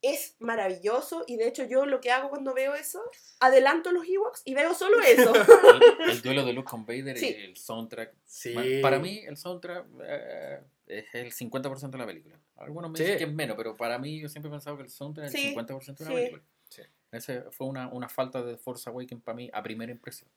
Es 0.06 0.37
maravilloso. 0.38 1.25
Y 1.26 1.37
de 1.37 1.49
hecho, 1.49 1.64
yo 1.64 1.87
lo 1.87 2.00
que 2.00 2.11
hago 2.11 2.30
cuando 2.30 2.54
veo 2.54 2.75
eso, 2.75 3.02
adelanto 3.40 3.92
los 3.92 4.06
Ewoks 4.06 4.42
y 4.44 4.54
veo 4.54 4.74
solo 4.74 5.00
eso. 5.00 5.33
El, 6.05 6.11
el 6.11 6.22
duelo 6.22 6.44
de 6.44 6.52
Luke 6.52 6.68
con 6.70 6.85
Vader 6.87 7.18
Sí. 7.18 7.35
y 7.38 7.44
el 7.44 7.57
soundtrack. 7.57 8.14
Sí. 8.24 8.55
Para 8.83 8.98
mí, 8.98 9.18
el 9.26 9.37
soundtrack 9.37 9.87
eh, 10.05 10.61
es 10.87 11.14
el 11.14 11.33
50% 11.33 11.90
de 11.90 11.98
la 11.98 12.07
película. 12.07 12.38
Algunos 12.57 12.90
me 12.90 12.98
Sí. 12.98 13.05
dicen 13.05 13.18
que 13.18 13.24
es 13.24 13.33
menos, 13.33 13.57
pero 13.57 13.76
para 13.76 13.98
mí 13.98 14.20
yo 14.20 14.29
siempre 14.29 14.48
he 14.48 14.52
pensado 14.52 14.76
que 14.76 14.83
el 14.85 14.90
soundtrack 14.90 15.29
es 15.29 15.35
el 15.35 15.55
50% 15.55 15.98
de 15.98 16.05
la 16.05 16.11
sí. 16.11 16.14
película. 16.16 16.42
Sí. 16.68 16.83
Ese 17.12 17.42
fue 17.52 17.66
una, 17.68 17.88
una 17.88 18.09
falta 18.09 18.42
de 18.42 18.57
Force 18.57 18.88
Awakens 18.90 19.22
para 19.22 19.37
mí 19.37 19.48
a 19.52 19.62
primera 19.62 19.92
impresión. 19.92 20.29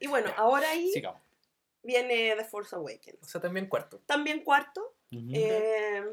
Y 0.00 0.06
bueno, 0.08 0.28
Ya, 0.28 0.34
ahora 0.34 0.68
ahí 0.70 0.90
sigamos. 0.90 1.22
viene 1.82 2.34
The 2.36 2.44
Force 2.44 2.74
Awakens. 2.74 3.18
O 3.22 3.26
sea, 3.26 3.40
también 3.40 3.68
cuarto. 3.68 4.00
También 4.06 4.42
cuarto, 4.42 4.94
Ujú. 5.12 5.30
Eh, 5.32 6.04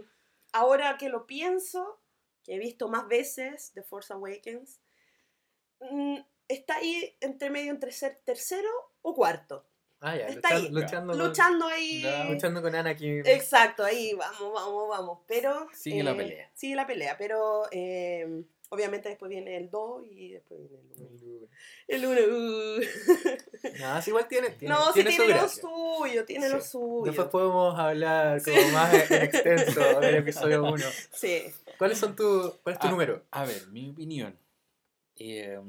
ahora 0.51 0.97
que 0.99 1.10
lo 1.10 1.25
pienso, 1.25 1.99
que 2.43 2.56
he 2.56 2.60
visto 2.60 2.88
más 2.89 3.08
veces 3.08 3.71
The 3.73 3.84
Force 3.84 4.12
Awakens, 4.13 4.82
mm, 5.79 6.17
está 6.47 6.75
ahí 6.77 7.15
entre 7.21 7.49
medio 7.49 7.71
entre 7.71 7.91
ser 7.91 8.21
tercero 8.23 8.69
o 9.01 9.13
cuarto. 9.13 9.65
Ah, 9.99 10.17
ya. 10.17 10.27
Está 10.27 10.49
ahí, 10.49 10.67
Luchando, 10.69 10.82
luchando, 10.82 11.13
con- 11.13 11.27
Luchando 11.27 11.67
ahí. 11.67 12.01
Ya. 12.01 12.25
luchando 12.25 12.62
con 12.62 12.75
Anakin. 12.75 13.23
Exacto, 13.25 13.86
ahí 13.86 14.13
vamos, 14.13 14.53
vamos, 14.53 14.89
vamos. 14.89 15.19
Pero. 15.27 15.67
Sigue 15.73 16.03
la 16.03 16.12
eh, 16.12 16.15
pelea. 16.15 16.51
Sigue 16.53 16.75
la 16.75 16.86
pelea, 16.86 17.17
pero 17.17 17.63
eh, 17.71 18.43
obviamente 18.73 19.09
después 19.09 19.29
viene 19.29 19.55
el 19.57 19.69
2 19.69 20.03
y 20.09 20.31
después 20.33 20.59
viene 20.59 20.83
el 20.97 22.05
1. 22.05 22.17
El 22.17 22.25
1. 22.27 22.88
No, 23.79 24.01
sí, 24.01 24.09
igual 24.09 24.27
tiene, 24.27 24.49
tiene, 24.51 24.73
no, 24.73 24.88
sí 24.88 24.93
tiene 25.03 25.09
tiene, 25.12 25.25
su 25.25 25.29
lo 25.31 25.38
gracia. 25.39 25.62
suyo, 25.62 26.25
tiene 26.25 26.49
lo 26.49 26.62
Sí. 26.62 26.69
suyo. 26.69 27.03
Después 27.05 27.27
podemos 27.29 27.77
hablar 27.79 28.39
Sí. 28.41 28.51
como 28.51 28.67
más 28.69 29.12
en 29.12 29.21
extenso 29.23 29.99
del 29.99 30.15
episodio 30.15 30.63
1. 30.63 30.86
Sí. 31.13 31.43
¿Cuáles 31.77 31.97
son 31.97 32.15
tu, 32.15 32.53
¿Cuál 32.63 32.73
es 32.73 32.79
tu 32.79 32.88
Ah, 32.88 32.91
número? 32.91 33.23
A 33.31 33.45
ver, 33.45 33.67
mi 33.67 33.89
opinión. 33.89 34.38
eh, 35.15 35.59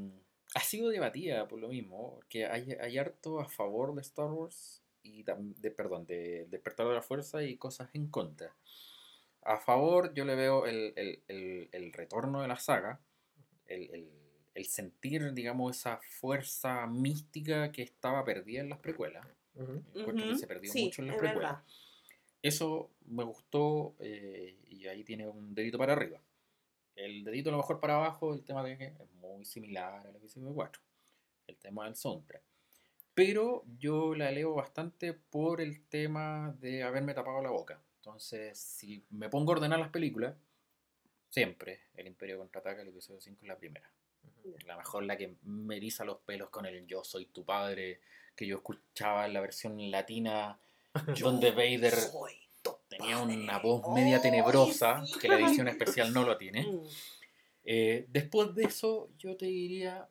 ha 0.55 0.61
sido 0.61 0.89
debatida 0.89 1.47
por 1.49 1.59
lo 1.59 1.69
mismo, 1.69 2.15
porque 2.15 2.47
hay, 2.47 2.73
hay 2.81 2.97
harto 2.99 3.41
a 3.41 3.49
favor 3.49 3.95
de 3.95 4.01
Star 4.03 4.31
Wars 4.31 4.83
y 5.03 5.23
de, 5.25 5.71
perdón, 5.71 6.07
de 6.07 6.47
Despertar 6.49 6.87
de 6.89 6.95
la 6.95 7.03
Fuerza 7.03 7.43
y 7.43 7.57
cosas 7.57 7.91
en 7.93 8.07
contra. 8.09 8.55
A 9.45 9.59
favor 9.59 10.13
yo 10.15 10.25
le 10.25 10.35
veo 10.35 10.67
el, 10.67 10.93
el- 10.97 11.23
el- 11.29 11.69
el 11.73 11.93
retorno 11.93 12.41
de 12.43 12.49
la 12.49 12.57
saga, 12.57 13.01
el, 13.67 13.91
el- 13.95 14.11
el 14.55 14.65
sentir, 14.67 15.33
digamos, 15.35 15.77
esa 15.77 15.99
fuerza 15.99 16.87
mística 16.87 17.73
que 17.73 17.83
estaba 17.83 18.25
perdida 18.25 18.61
en 18.61 18.69
las 18.71 18.79
precuelas. 18.79 19.27
Que 20.33 20.37
se 20.39 20.47
perdió 20.47 20.73
sí, 20.73 20.85
mucho 20.85 21.03
en 21.03 21.09
las 21.09 21.17
es 21.17 21.21
precuelas. 21.23 21.53
verdad. 21.53 21.65
Eso 22.43 22.91
me 23.07 23.25
gustó 23.25 23.95
eh, 24.01 24.57
y 24.69 24.87
ahí 24.87 25.03
tiene 25.05 25.27
un 25.29 25.55
dedito 25.55 25.79
para 25.79 25.93
arriba. 25.95 26.21
El 26.95 27.25
dedito 27.25 27.49
a 27.49 27.53
lo 27.53 27.59
mejor 27.59 27.81
para 27.81 27.97
abajo, 27.97 28.33
el 28.35 28.45
tema 28.45 28.63
de 28.63 28.79
que 28.79 28.85
es 28.87 29.11
muy 29.15 29.45
similar 29.45 30.07
al 30.07 30.15
episodio 30.17 30.53
4. 30.55 30.81
El 31.49 31.57
tema 31.57 31.85
del 31.87 31.97
soundtrack. 31.97 32.43
Pero 33.15 33.65
yo 33.79 34.15
la 34.15 34.29
elevo 34.31 34.55
bastante 34.55 35.15
por 35.15 35.61
el 35.61 35.81
tema 35.89 36.55
de 36.61 36.83
haberme 36.85 37.15
tapado 37.15 37.43
la 37.43 37.51
boca. 37.51 37.81
Entonces, 38.05 38.59
si 38.59 39.03
me 39.13 39.31
pongo 39.31 39.53
a 39.53 39.57
ordenar 39.57 39.79
las 39.79 39.89
películas, 39.89 40.35
siempre 41.31 41.85
el 41.95 42.07
Imperio 42.07 42.37
contraataca, 42.37 42.83
el 42.83 42.89
episodio 42.89 43.19
5 43.19 43.39
es 43.41 43.49
la 43.49 43.57
primera. 43.57 43.91
La 44.67 44.77
mejor, 44.77 45.05
la 45.05 45.17
que 45.17 45.37
me 45.45 45.79
eriza 45.79 46.05
los 46.05 46.19
pelos 46.19 46.51
con 46.51 46.67
el 46.67 46.87
Yo 46.87 47.03
soy 47.03 47.25
tu 47.25 47.47
padre, 47.47 48.01
que 48.37 48.47
yo 48.47 48.57
escuchaba 48.57 49.25
en 49.25 49.33
la 49.33 49.41
versión 49.41 49.91
latina, 49.91 50.59
donde 51.19 51.53
Vader 51.53 51.95
tenía 52.89 53.23
una 53.23 53.59
voz 53.59 53.91
media 53.95 54.21
tenebrosa, 54.21 55.07
sí. 55.07 55.19
que 55.19 55.29
la 55.29 55.39
edición 55.41 55.69
especial 55.69 56.13
no 56.13 56.25
lo 56.25 56.37
tiene. 56.37 56.67
Mm. 56.67 56.87
Eh, 57.65 58.05
después 58.11 58.55
de 58.55 58.65
eso, 58.65 59.09
yo 59.17 59.35
te 59.39 59.47
diría, 59.47 60.11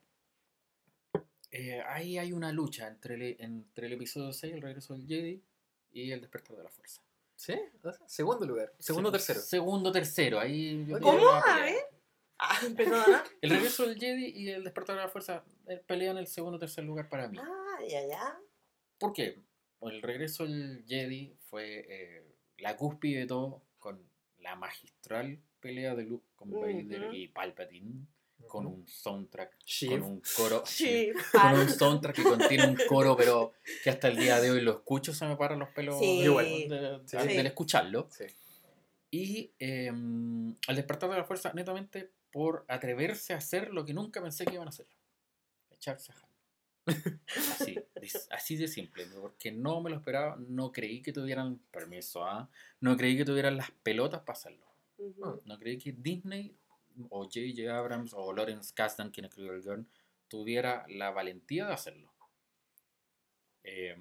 eh, 1.52 1.84
ahí 1.86 2.18
hay 2.18 2.34
una 2.34 2.52
lucha 2.52 2.88
entre 2.88 3.14
el, 3.14 3.36
entre 3.38 3.86
el 3.86 3.94
episodio 3.94 4.34
6, 4.34 4.52
el 4.52 4.62
regreso 4.64 4.96
del 4.96 5.06
Jedi, 5.06 5.44
y 5.92 6.12
el 6.12 6.22
despertar 6.22 6.58
de 6.58 6.64
la 6.64 6.72
fuerza. 6.72 7.04
¿Sí? 7.36 7.54
Segundo 8.08 8.46
lugar. 8.46 8.74
Segundo, 8.80 9.10
Se- 9.10 9.18
tercero. 9.18 9.40
Segundo, 9.42 9.92
tercero. 9.92 10.40
Ahí 10.40 10.86
yo 10.86 11.00
¿Cómo? 11.00 11.12
diría 11.14 11.30
una 11.30 11.40
A 11.40 11.44
pelea. 11.44 11.64
ver. 11.66 11.84
Ah, 12.40 12.60
perdona. 12.76 13.24
El 13.42 13.50
regreso 13.52 13.86
del 13.88 13.98
Jedi 14.00 14.26
y 14.36 14.50
el 14.50 14.64
despertar 14.64 14.96
de 14.98 15.02
la 15.04 15.08
fuerza 15.10 15.44
eh, 15.68 15.82
pelean 15.86 16.18
el 16.18 16.28
segundo 16.28 16.58
o 16.58 16.60
tercer 16.60 16.84
lugar 16.84 17.08
para 17.10 17.28
mí. 17.28 17.38
Ah, 17.40 17.78
ya, 17.88 18.06
ya. 18.08 18.40
¿Por 18.98 19.14
qué? 19.14 19.42
El 19.82 20.02
regreso 20.02 20.44
del 20.46 20.84
Jedi 20.88 21.36
fue 21.50 21.86
eh, 21.90 22.36
la 22.58 22.76
cúspide 22.78 23.20
de 23.20 23.28
todo 23.28 23.64
con 23.80 24.02
la 24.40 24.56
magistral 24.56 25.40
pelea 25.60 25.96
de 25.96 26.04
Luke 26.04 26.26
con 26.36 26.52
Vader 26.52 27.06
Ujú. 27.08 27.14
y 27.14 27.28
Palpatine 27.30 28.06
con 28.48 28.66
un 28.68 28.88
soundtrack, 28.88 29.58
con 29.90 30.02
un 30.04 30.22
coro, 30.38 30.64
con 31.32 31.60
un 31.60 31.70
soundtrack 31.70 32.16
que 32.16 32.24
contiene 32.24 32.68
un 32.68 32.78
coro, 32.88 33.16
pero 33.18 33.54
que 33.84 33.90
hasta 33.90 34.08
el 34.08 34.18
día 34.18 34.40
de 34.40 34.52
hoy 34.52 34.62
lo 34.62 34.72
escucho, 34.72 35.14
se 35.14 35.26
me 35.26 35.36
paran 35.36 35.60
los 35.60 35.70
pelos 35.70 35.98
Sí. 36.00 36.20
de- 36.20 36.26
Igual. 36.26 36.46
de- 36.46 37.02
Sí. 37.06 37.18
del 37.18 37.46
escucharlo. 37.48 38.08
Sí. 38.12 38.26
Y 39.12 39.52
eh, 39.60 39.90
al 39.90 40.76
despertar 40.76 41.10
de 41.10 41.18
la 41.18 41.24
fuerza, 41.24 41.52
netamente 41.54 42.12
por 42.32 42.66
atreverse 42.68 43.34
a 43.34 43.38
hacer 43.38 43.70
lo 43.72 43.86
que 43.86 43.94
nunca 43.94 44.22
pensé 44.22 44.46
que 44.46 44.56
iban 44.56 44.68
a 44.68 44.70
hacer. 44.70 44.88
Echarse 45.72 46.12
a 46.12 46.16
Han. 46.16 47.22
Así, 47.54 47.76
así 48.30 48.56
de 48.58 48.68
simple, 48.68 49.06
porque 49.22 49.52
no 49.52 49.80
me 49.82 49.90
lo 49.90 49.96
esperaba, 49.98 50.36
no 50.50 50.72
creí 50.72 51.02
que 51.02 51.14
tuvieran 51.14 51.60
permiso, 51.72 52.26
¿ah? 52.26 52.50
no 52.82 52.98
creí 52.98 53.16
que 53.16 53.24
tuvieran 53.24 53.56
las 53.56 53.72
pelotas 53.84 54.22
para 54.22 54.34
hacerlo. 54.38 54.66
No 55.46 55.58
creí 55.60 55.78
que 55.78 55.94
Disney 55.94 56.56
o 57.10 57.24
J.J. 57.24 57.76
Abrams 57.76 58.14
o 58.14 58.34
Lawrence 58.34 58.74
Kasdan, 58.74 59.12
quien 59.12 59.26
escribió 59.26 59.54
el 59.54 59.62
guion, 59.62 59.88
tuviera 60.28 60.86
la 60.90 61.12
valentía 61.12 61.66
de 61.68 61.74
hacerlo. 61.74 62.12
Eh, 63.64 63.96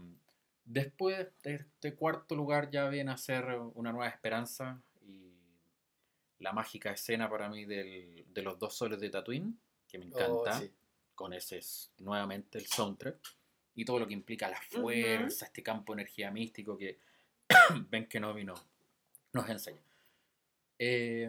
Después, 0.64 1.26
este 1.42 1.94
cuarto 1.96 2.37
lugar 2.37 2.70
ya 2.70 2.88
viene 2.88 3.11
a 3.11 3.16
ser 3.16 3.44
una 3.74 3.90
nueva 3.90 4.07
esperanza 4.09 4.81
y 5.05 5.33
la 6.38 6.52
mágica 6.52 6.92
escena 6.92 7.28
para 7.28 7.48
mí 7.48 7.64
del- 7.64 8.24
de 8.33 8.42
los 8.42 8.61
dos 8.61 8.72
soles 8.76 9.00
de 9.00 9.11
Tatooine, 9.11 9.59
que 9.88 9.98
me 9.98 10.07
Oh, 10.14 10.46
encanta, 10.46 10.61
sí. 10.61 10.70
con 11.16 11.33
ese 11.33 11.59
es 11.59 11.90
nuevamente 11.98 12.59
el 12.59 12.66
soundtrack 12.66 13.18
y 13.74 13.85
todo 13.85 13.98
lo 13.98 14.07
que 14.07 14.14
implica 14.14 14.48
la 14.48 14.62
fuerza, 14.62 15.46
este 15.46 15.64
campo 15.64 15.94
de 15.96 16.02
energía 16.02 16.31
místico 16.31 16.78
que 16.78 17.00
ven 17.90 18.07
que 18.09 18.20
no 18.20 18.33
vino, 18.33 18.55
nos 19.33 19.48
enseña. 19.50 19.83
Eh, 20.78 21.28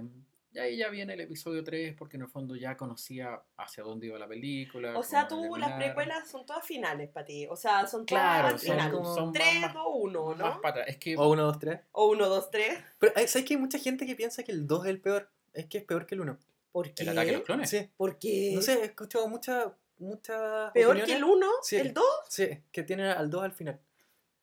y 0.54 0.60
ahí 0.60 0.78
ya 0.78 0.90
viene 0.90 1.14
el 1.14 1.22
episodio 1.22 1.64
3 1.64 1.96
porque 1.98 2.18
en 2.18 2.24
el 2.24 2.30
fondo 2.30 2.56
ya 2.56 2.78
conocía 2.78 3.42
hacia 3.58 3.84
dónde 3.84 4.08
iba 4.08 4.20
la 4.20 4.28
película. 4.28 4.98
O 4.98 5.04
sea, 5.04 5.22
a 5.22 5.28
tú, 5.28 5.56
las 5.58 5.74
precuelas 5.74 6.30
son 6.30 6.46
todas 6.46 6.66
finales 6.66 7.10
para 7.10 7.26
ti. 7.26 7.48
O 7.50 7.56
sea, 7.56 7.88
son 7.88 8.06
todas 8.06 8.24
Claro, 8.24 8.48
al 8.50 8.60
son 8.60 8.72
final. 8.72 8.92
como- 8.92 9.16
son 9.16 9.34
3, 9.34 9.62
más- 9.62 9.74
2, 9.74 9.88
1, 9.94 10.26
Más 10.28 10.38
¿no? 10.38 10.62
para 10.62 10.70
atrás. 10.82 10.88
Es 10.90 10.98
que 10.98 11.18
O 11.18 11.28
1, 11.30 11.44
2, 11.44 11.60
3. 11.60 11.80
O 11.92 12.08
1, 12.10 12.28
2, 12.30 12.52
3. 12.52 12.78
Pero 13.00 13.14
hay- 13.16 13.28
¿sabes 13.28 13.48
que 13.48 13.54
hay 13.56 13.60
mucha 13.60 13.80
gente 13.80 14.06
que 14.06 14.16
piensa 14.16 14.44
que 14.44 14.52
el 14.52 14.68
2 14.68 14.86
es 14.86 14.90
el 14.92 15.02
peor? 15.02 15.30
Es 15.54 15.66
que 15.66 15.80
es 15.80 15.84
peor 15.84 16.06
que 16.06 16.16
el 16.16 16.22
1. 16.22 16.38
¿Por 16.72 16.94
qué? 16.94 17.04
el 17.04 17.10
ataque 17.10 17.28
de 17.32 17.38
los 17.38 17.44
clones. 17.46 17.70
Sí. 17.70 17.88
¿Por 17.98 18.18
qué? 18.18 18.52
No 18.56 18.62
sé, 18.62 18.74
he 18.82 18.86
escuchado 18.86 19.28
muchas 19.28 19.68
muchas 20.00 20.72
¿Peor 20.72 20.92
opiniones. 20.98 21.06
que 21.06 21.16
el 21.18 21.24
1? 21.24 21.48
Sí. 21.62 21.76
¿El 21.78 21.94
2? 21.94 22.04
Sí, 22.28 22.50
que 22.72 22.84
tiene 22.84 23.10
al 23.12 23.30
2 23.30 23.44
al 23.44 23.52
final. 23.54 23.80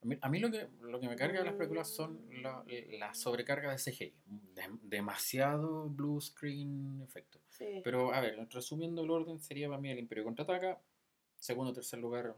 A 0.03 0.07
mí, 0.07 0.17
a 0.21 0.29
mí 0.31 0.39
lo, 0.39 0.51
que, 0.51 0.67
lo 0.81 0.99
que 0.99 1.09
me 1.09 1.17
carga 1.17 1.41
de 1.41 1.45
las 1.45 1.55
películas 1.55 1.89
son 1.89 2.27
la, 2.43 2.65
la 2.99 3.13
sobrecarga 3.15 3.71
de 3.71 3.77
CGI. 3.77 4.15
De- 4.55 4.79
demasiado 4.83 5.89
blue 5.91 6.21
screen 6.21 7.03
efecto. 7.03 7.39
Sí. 7.51 7.81
Pero, 7.85 8.15
a 8.15 8.21
ver, 8.21 8.49
resumiendo 8.51 9.03
el 9.03 9.11
orden, 9.11 9.39
sería 9.41 9.69
para 9.69 9.81
mí 9.81 9.91
el 9.91 9.99
Imperio 9.99 10.25
contraataca. 10.25 10.81
Segundo, 11.37 11.73
tercer 11.75 11.99
lugar, 11.99 12.35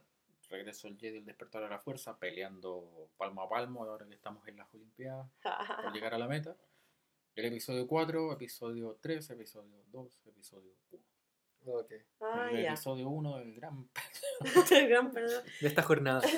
regreso 0.48 0.88
el 0.88 0.98
Jedi, 0.98 1.18
el 1.18 1.24
despertar 1.24 1.62
a 1.62 1.68
la 1.68 1.78
fuerza, 1.78 2.18
peleando 2.18 3.10
palmo 3.16 3.42
a 3.42 3.48
palmo, 3.48 3.84
ahora 3.84 4.06
que 4.06 4.14
estamos 4.14 4.46
en 4.48 4.56
las 4.56 4.72
Olimpiadas, 4.74 5.28
por 5.42 5.92
llegar 5.94 6.14
a 6.14 6.18
la 6.18 6.26
meta. 6.26 6.56
El 7.34 7.46
episodio 7.46 7.86
4, 7.86 8.32
episodio 8.32 8.98
3, 9.00 9.30
episodio 9.30 9.84
2, 9.92 10.26
episodio 10.26 10.70
1. 10.90 11.02
Ah, 12.20 12.48
el 12.50 12.62
ya. 12.62 12.68
episodio 12.70 13.08
1 13.08 13.38
del 13.38 13.54
gran 13.54 13.88
El 14.70 14.88
gran 14.88 15.10
perdón. 15.12 15.42
De 15.60 15.68
esta 15.68 15.82
jornada. 15.82 16.20
Esta 16.20 16.28
de 16.28 16.36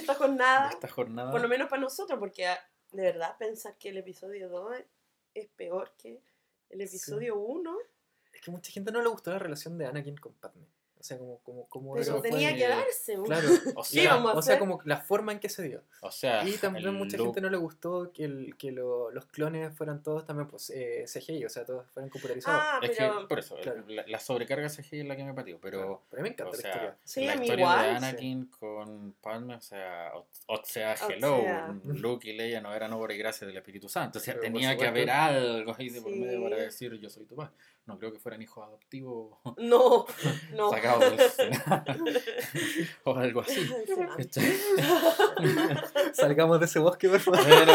esta 0.74 0.88
jornada. 0.88 1.30
por 1.30 1.40
lo 1.40 1.48
menos 1.48 1.68
para 1.68 1.82
nosotros, 1.82 2.18
porque 2.18 2.46
ah, 2.46 2.58
de 2.92 3.02
verdad 3.02 3.36
pensar 3.38 3.76
que 3.78 3.90
el 3.90 3.98
episodio 3.98 4.48
2 4.48 4.76
es 5.34 5.48
peor 5.48 5.92
que 5.96 6.22
el 6.70 6.80
episodio 6.80 7.36
1, 7.36 7.76
Es 8.32 8.40
que 8.40 8.50
mucha 8.50 8.72
gente 8.72 8.90
no 8.90 9.00
le 9.00 9.08
gustó 9.08 9.30
la 9.30 9.38
relación 9.38 9.78
de 9.78 9.86
Anakin 9.86 10.16
con 10.16 10.34
Padme. 10.34 10.66
O 11.04 11.06
sea, 11.06 11.18
como, 11.18 11.38
como, 11.40 11.68
como 11.68 11.92
pero 11.92 12.02
eso 12.02 12.22
tenía 12.22 12.48
fue- 12.48 12.58
que 12.58 12.66
darse. 12.66 13.18
Claro. 13.26 13.46
O 13.76 13.82
¿Qué 13.82 13.88
sea, 13.88 14.14
vamos 14.14 14.34
a 14.34 14.38
o 14.38 14.40
sea, 14.42 14.54
hacer? 14.54 14.58
como 14.58 14.80
la 14.86 14.96
forma 14.96 15.32
en 15.32 15.38
que 15.38 15.50
se 15.50 15.62
dio. 15.62 15.82
o 16.00 16.10
sea, 16.10 16.48
Y 16.48 16.52
también 16.56 16.94
mucha 16.94 17.18
look- 17.18 17.26
gente 17.26 17.42
no 17.42 17.50
le 17.50 17.58
gustó 17.58 18.10
que, 18.10 18.24
el, 18.24 18.56
que 18.56 18.72
lo- 18.72 19.10
los 19.10 19.26
clones 19.26 19.76
fueran 19.76 20.02
todos 20.02 20.24
también 20.24 20.48
pues, 20.48 20.70
eh, 20.70 21.04
CGI, 21.06 21.44
o 21.44 21.50
sea, 21.50 21.66
todos 21.66 21.86
fueran 21.90 22.08
computarizados. 22.08 22.58
Ah, 22.64 22.80
Es 22.82 22.96
pero 22.96 23.20
que, 23.20 23.26
por 23.26 23.38
eso, 23.38 23.54
claro. 23.56 23.84
la, 23.86 24.06
la 24.06 24.18
sobrecarga 24.18 24.66
CGI 24.70 25.00
es 25.00 25.06
la 25.06 25.14
que 25.14 25.24
me 25.24 25.34
patió, 25.34 25.58
pero... 25.60 25.78
Claro, 25.78 26.02
pero 26.08 26.20
a 26.20 26.22
mí 26.22 26.30
me 26.30 26.32
encanta 26.32 26.56
O 26.56 26.62
la 26.62 26.68
historia. 26.68 26.96
Sí, 27.04 27.26
la 27.26 27.34
historia 27.34 27.54
igual, 27.54 27.80
de 27.82 27.90
sí. 27.90 27.96
Anakin 28.06 28.46
con 28.46 29.12
Padme, 29.20 29.54
o 29.56 29.60
sea, 29.60 30.10
o, 30.14 30.26
o 30.46 30.60
sea, 30.64 30.94
O 31.06 31.10
hello, 31.10 31.40
sea. 31.42 31.74
Luke 31.84 32.30
y 32.30 32.32
Leia 32.32 32.62
no 32.62 32.74
eran 32.74 32.94
obra 32.94 33.12
y 33.12 33.18
gracia 33.18 33.46
del 33.46 33.58
Espíritu 33.58 33.90
Santo, 33.90 34.18
o 34.18 34.22
sea, 34.22 34.32
Pero 34.32 34.44
tenía 34.44 34.74
que 34.74 34.86
haber 34.86 35.10
algo 35.10 35.74
ahí 35.78 35.90
de 35.90 36.00
por 36.00 36.10
medio 36.16 36.42
para 36.44 36.56
decir 36.56 36.94
yo 36.98 37.10
soy 37.10 37.26
tu 37.26 37.36
padre. 37.36 37.52
No 37.86 37.98
creo 37.98 38.12
que 38.12 38.18
fueran 38.18 38.40
hijos 38.40 38.66
adoptivos. 38.66 39.38
No, 39.58 40.06
no. 40.52 40.70
Sacados 40.70 41.16
del 41.16 42.22
O 43.04 43.14
algo 43.14 43.42
así. 43.42 43.70
Salgamos 46.14 46.60
de 46.60 46.66
ese 46.66 46.78
bosque, 46.78 47.08
por 47.10 47.20
favor. 47.20 47.42
Sal 47.42 47.56
de 47.56 47.72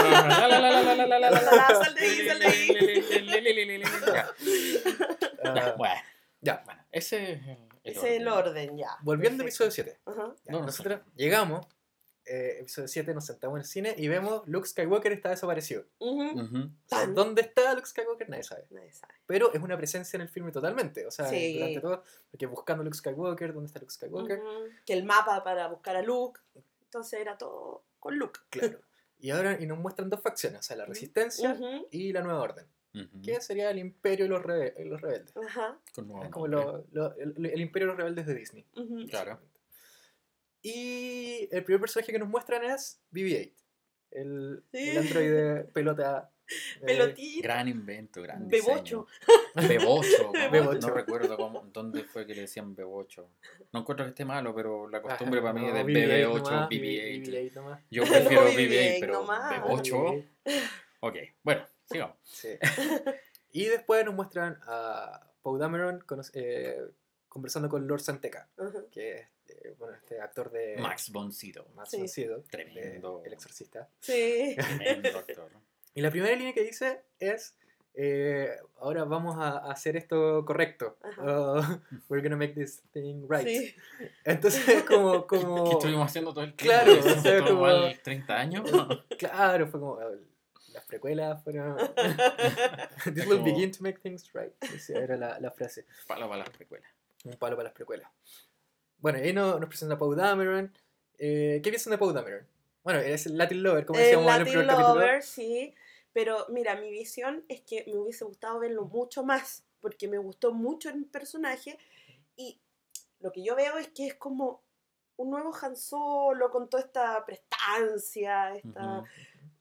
ahí, 2.02 2.28
sal 2.28 2.39
de 2.39 2.45
ahí. 2.48 3.84
Ya, 5.43 5.76
bueno. 5.78 6.02
Ya, 6.41 6.63
bueno. 6.65 6.82
Ese 6.91 7.34
es 7.34 7.41
el 7.45 7.69
ese 7.84 8.00
orden. 8.00 8.22
el 8.22 8.28
orden, 8.28 8.78
ya. 8.78 8.98
Volviendo 9.04 9.43
al 9.43 9.48
episodio 9.48 9.72
7. 9.72 10.00
Nosotros 10.48 11.02
llegamos 11.15 11.67
eh, 12.30 12.58
episodio 12.60 12.88
7, 12.88 13.13
nos 13.13 13.26
sentamos 13.26 13.56
en 13.58 13.62
el 13.62 13.65
cine 13.65 13.96
y 13.98 14.08
vemos 14.08 14.44
Luke 14.48 14.68
Skywalker 14.68 15.12
está 15.12 15.30
desaparecido. 15.32 15.86
Ujú. 16.00 16.30
O 16.32 16.88
sea, 16.88 17.00
Tan. 17.00 17.15
¿Dónde 17.15 17.42
está 17.42 17.74
Luke 17.74 17.88
Skywalker? 17.88 18.30
Nadie 18.30 18.44
sabe. 18.44 18.65
Nadie 18.70 18.92
sabe. 18.94 19.13
Pero 19.26 19.52
es 19.54 19.62
una 19.62 19.76
presencia 19.78 20.18
en 20.18 20.22
el 20.22 20.30
filme 20.30 20.52
totalmente. 20.52 21.06
O 21.08 21.12
sea, 21.12 21.26
Sí. 21.30 21.56
durante 21.56 21.82
todo, 21.82 22.04
porque 22.32 22.46
buscando 22.46 22.82
a 22.82 22.86
Luke 22.86 22.98
Skywalker, 22.98 23.54
¿dónde 23.54 23.68
está 23.68 23.80
Luke 23.80 23.92
Skywalker? 23.94 24.39
Ujú. 24.39 24.50
Que 24.86 24.94
el 24.94 25.04
mapa 25.04 25.44
para 25.44 25.68
buscar 25.68 25.96
a 25.96 26.02
Luke. 26.02 26.39
Entonces 26.84 27.20
era 27.20 27.38
todo 27.38 27.84
con 28.00 28.18
Luke. 28.18 28.39
Claro. 28.50 28.80
Y 29.22 29.32
ahora 29.32 29.58
y 29.60 29.65
nos 29.68 29.78
muestran 29.78 30.10
dos 30.10 30.22
facciones, 30.22 30.60
o 30.62 30.63
sea, 30.63 30.78
la 30.78 30.86
resistencia 30.86 31.60
y 31.92 32.13
la 32.13 32.22
nueva 32.22 32.39
orden. 32.42 32.65
Que 33.22 33.42
sería 33.42 33.70
el 33.70 33.78
imperio 33.78 34.26
y 34.26 34.30
los, 34.30 34.42
rebe- 34.42 34.74
los 34.86 35.02
rebeldes. 35.02 35.36
Ajá. 35.36 35.78
Con 35.94 36.10
Es 36.24 36.30
como 36.32 36.48
lo- 36.48 36.86
lo- 36.94 37.13
el, 37.18 37.34
el 37.46 37.60
imperio 37.60 37.88
y 37.88 37.89
los 37.89 37.98
rebeldes 37.98 38.26
de 38.26 38.34
Disney. 38.36 38.65
Claro. 39.10 39.42
Y 40.62 41.48
el 41.52 41.63
primer 41.63 41.82
personaje 41.82 42.12
que 42.12 42.19
nos 42.19 42.28
muestran 42.30 42.63
es 42.63 43.02
BB-8. 43.12 43.54
El, 44.12 44.63
Sí. 44.72 44.89
el 44.89 44.98
androide 44.98 45.63
pelota. 45.65 46.32
eh, 46.82 46.86
Pelotita. 46.86 47.48
Gran 47.48 47.67
invento, 47.67 48.22
gran 48.24 48.48
Bebocho. 48.48 49.06
diseño. 49.56 49.67
Bebocho. 49.69 50.32
Bebocho. 50.52 50.88
No 50.88 50.93
recuerdo 50.95 51.38
cómo, 51.38 51.62
dónde 51.72 52.04
fue 52.06 52.26
que 52.26 52.34
le 52.34 52.41
decían 52.41 52.76
bebocho. 52.76 53.30
No 53.72 53.82
encuentro 53.82 54.06
que 54.06 54.10
esté 54.10 54.26
malo, 54.26 54.54
pero 54.56 54.89
la 54.89 55.02
costumbre 55.02 55.39
ah, 55.39 55.43
para 55.43 55.54
mí 55.54 55.67
es 55.67 55.74
de 55.76 55.84
BB-8 55.86 56.26
BB8, 56.26 56.34
nomás, 56.43 56.69
BB8. 56.69 57.24
BB-8 57.26 57.54
nomás. 57.54 57.82
Yo 57.91 58.04
prefiero 58.04 58.43
No, 58.43 58.50
BB8, 58.50 58.56
BB-8 58.69 58.98
pero 59.00 59.13
nomás. 59.13 59.52
bebocho. 59.62 59.95
BB-8. 60.43 60.69
Ok, 61.02 61.15
bueno, 61.43 61.65
sigamos. 61.86 62.17
Sí. 62.24 62.50
y 63.52 63.65
después 63.65 64.04
nos 64.04 64.15
muestran 64.15 64.58
a 64.63 65.22
Poe 65.43 65.60
Dameron 65.60 66.04
eh, 66.34 66.82
conversando 67.28 67.69
con 67.69 67.88
Lord 67.88 68.02
Santeca, 68.02 68.50
que 68.91 69.17
es 69.19 69.28
eh, 69.50 69.76
bueno, 69.78 69.96
este 69.96 70.20
actor 70.22 70.52
de 70.52 70.78
Max 70.80 71.10
Boncito. 71.12 71.68
Max 71.76 71.90
Sí. 71.92 71.98
von 71.98 72.08
Sydow, 72.10 72.38
de 72.44 72.50
Tremendo. 72.50 73.22
El 73.26 73.34
Exorcista. 73.34 73.90
Sí. 74.00 74.56
Tremendo 74.58 75.20
actor. 75.20 75.50
Y 75.96 76.02
la 76.02 76.12
primera 76.12 76.36
línea 76.36 76.54
que 76.54 76.64
dice 76.64 77.02
es, 77.20 77.56
eh, 77.96 78.56
ahora 78.78 79.04
vamos 79.06 79.36
a 79.38 79.58
hacer 79.70 79.98
esto 79.98 80.46
correcto. 80.46 80.98
Uh, 81.18 81.62
we're 82.08 82.22
gonna 82.22 82.38
make 82.38 82.54
this 82.54 82.84
thing 82.94 83.26
right. 83.28 83.46
Sí. 83.46 83.76
Entonces 84.24 84.66
es 84.70 84.84
como... 84.84 85.26
¿Qué 85.28 85.38
como 85.42 85.72
estuvimos 85.72 86.06
haciendo 86.06 86.32
todo 86.32 86.44
el 86.46 86.54
tiempo? 86.54 86.74
Claro, 86.74 86.92
¿Hicimos 86.94 87.18
o 87.18 87.22
sea, 87.22 87.38
todo 87.40 87.48
como- 87.50 87.62
mal 87.62 88.00
30 88.04 88.38
años? 88.38 88.72
claro, 89.18 89.68
fue 89.68 89.80
como... 89.80 90.00
eh, 90.00 90.20
Las 90.74 90.86
precuelas 90.86 91.44
fueron... 91.44 91.76
This 93.06 93.26
will 93.26 93.40
como- 93.40 93.44
begin 93.44 93.72
to 93.72 93.82
make 93.82 94.00
things 94.00 94.32
right. 94.34 94.54
Esa 94.74 95.00
era 95.00 95.18
la, 95.18 95.40
la 95.40 95.52
frase. 95.52 95.86
Palo 96.08 96.28
para 96.30 96.40
las 96.44 96.50
precuelas. 96.52 96.90
Un 97.26 97.34
palo 97.34 97.56
para 97.58 97.66
las 97.70 97.74
precuelas. 97.74 98.10
Bueno, 99.00 99.20
ahí 99.20 99.34
no- 99.34 99.60
nos 99.60 99.70
presenta 99.70 99.98
Poe 99.98 100.16
Dameron. 100.16 100.74
Eh, 101.18 101.60
¿Qué 101.64 101.70
piensan 101.70 101.92
de 101.92 101.98
Poe 101.98 102.14
Dameron? 102.14 102.46
Bueno, 102.84 103.00
es 103.00 103.26
el 103.26 103.38
Latin 103.38 103.62
Lover, 103.64 103.86
como 103.86 104.00
decíamos 104.00 104.26
en 104.26 104.32
el 104.32 104.38
Latin 104.40 104.52
primer 104.54 104.68
capítulo. 104.68 104.96
Lover, 104.96 105.24
sí. 105.24 105.74
Pero 106.14 106.46
mira, 106.50 106.76
mi 106.76 106.90
visión 106.90 107.46
es 107.48 107.62
que 107.62 107.84
me 107.88 107.96
hubiese 107.98 108.26
gustado 108.26 108.60
verlo 108.60 108.86
mucho 108.86 109.24
más, 109.24 109.64
porque 109.80 110.08
me 110.08 110.18
gustó 110.18 110.54
mucho 110.54 110.90
el 110.90 111.06
personaje 111.06 111.78
y 112.36 112.60
lo 113.20 113.32
que 113.32 113.44
yo 113.44 113.56
veo 113.56 113.78
es 113.78 113.90
que 113.90 114.08
es 114.08 114.16
como 114.16 114.64
un 115.18 115.30
nuevo 115.32 115.54
Han 115.62 115.76
Solo 115.76 116.50
con 116.50 116.70
toda 116.70 116.84
esta 116.84 117.26
prestancia, 117.26 118.56
esta, 118.56 119.04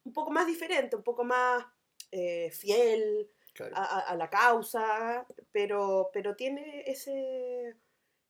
un 0.05 0.13
poco 0.13 0.31
más 0.31 0.47
diferente, 0.47 0.97
un 0.97 1.03
poco 1.03 1.25
más 1.25 1.65
eh, 2.11 2.51
fiel 2.53 3.29
Claro. 3.53 3.75
a- 3.77 4.01
a 4.01 4.15
la 4.17 4.31
causa, 4.31 5.27
pero, 5.53 6.11
pero 6.13 6.35
tiene 6.37 6.85
ese, 6.87 7.75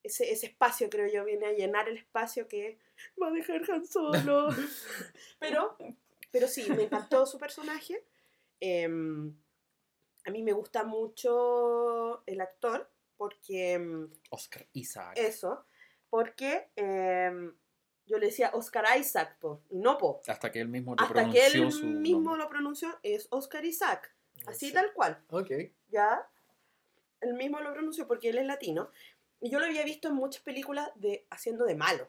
ese, 0.09 0.31
ese 0.33 0.47
espacio, 0.47 0.90
creo 0.90 1.07
yo, 1.12 1.25
viene 1.25 1.47
a 1.47 1.53
llenar 1.53 1.88
el 1.88 1.97
espacio 1.99 2.49
que 2.49 2.79
va 3.21 3.29
a 3.29 3.33
dejar 3.33 3.62
Han 3.71 3.87
Solo. 3.87 4.49
pero, 5.38 5.77
pero 6.31 6.49
sí, 6.49 6.68
me 6.71 6.85
encantó 6.85 7.25
su 7.27 7.38
personaje. 7.38 8.05
Em, 8.61 9.35
a 10.25 10.31
mí 10.31 10.42
me 10.42 10.53
gusta 10.53 10.85
mucho 10.85 12.23
el 12.27 12.40
actor, 12.40 12.90
porque 13.16 13.73
em, 13.75 14.11
Oscar 14.31 14.66
Isaac. 14.73 15.16
eso, 15.16 15.64
porque 16.11 16.71
em, 16.77 17.55
yo 18.07 18.18
le 18.18 18.27
decía 18.27 18.51
Oscar 18.55 18.85
Isaac, 18.99 19.38
po, 19.38 19.62
y 19.71 19.79
no 19.79 19.97
po. 19.99 20.23
Hasta 20.27 20.51
que 20.51 20.61
él 20.61 20.68
mismo 20.68 20.97
te 20.97 21.05
Hasta 21.05 21.14
que 21.31 21.40
pronunció 21.51 21.62
él 21.64 21.73
su 21.73 21.87
mismo 21.87 22.21
nombre. 22.31 22.44
lo 22.44 22.49
pronunció, 22.49 22.99
es 23.03 23.29
Oscar 23.31 23.64
Isaac, 23.64 24.14
así 24.47 24.68
Sí. 24.68 24.73
tal 24.73 24.92
cual. 24.92 25.23
Ok. 25.31 25.51
¿ya? 25.88 26.27
Él 27.21 27.35
mismo 27.35 27.59
lo 27.61 27.73
pronunció 27.73 28.07
porque 28.07 28.29
él 28.31 28.38
es 28.38 28.47
latino. 28.47 28.90
Y 29.40 29.51
yo 29.51 29.59
lo 29.59 29.66
había 29.66 29.85
visto 29.85 30.09
en 30.09 30.14
muchas 30.14 30.42
películas 30.42 30.90
de 30.96 31.27
haciendo 31.31 31.64
de 31.64 31.74
malo. 31.74 32.09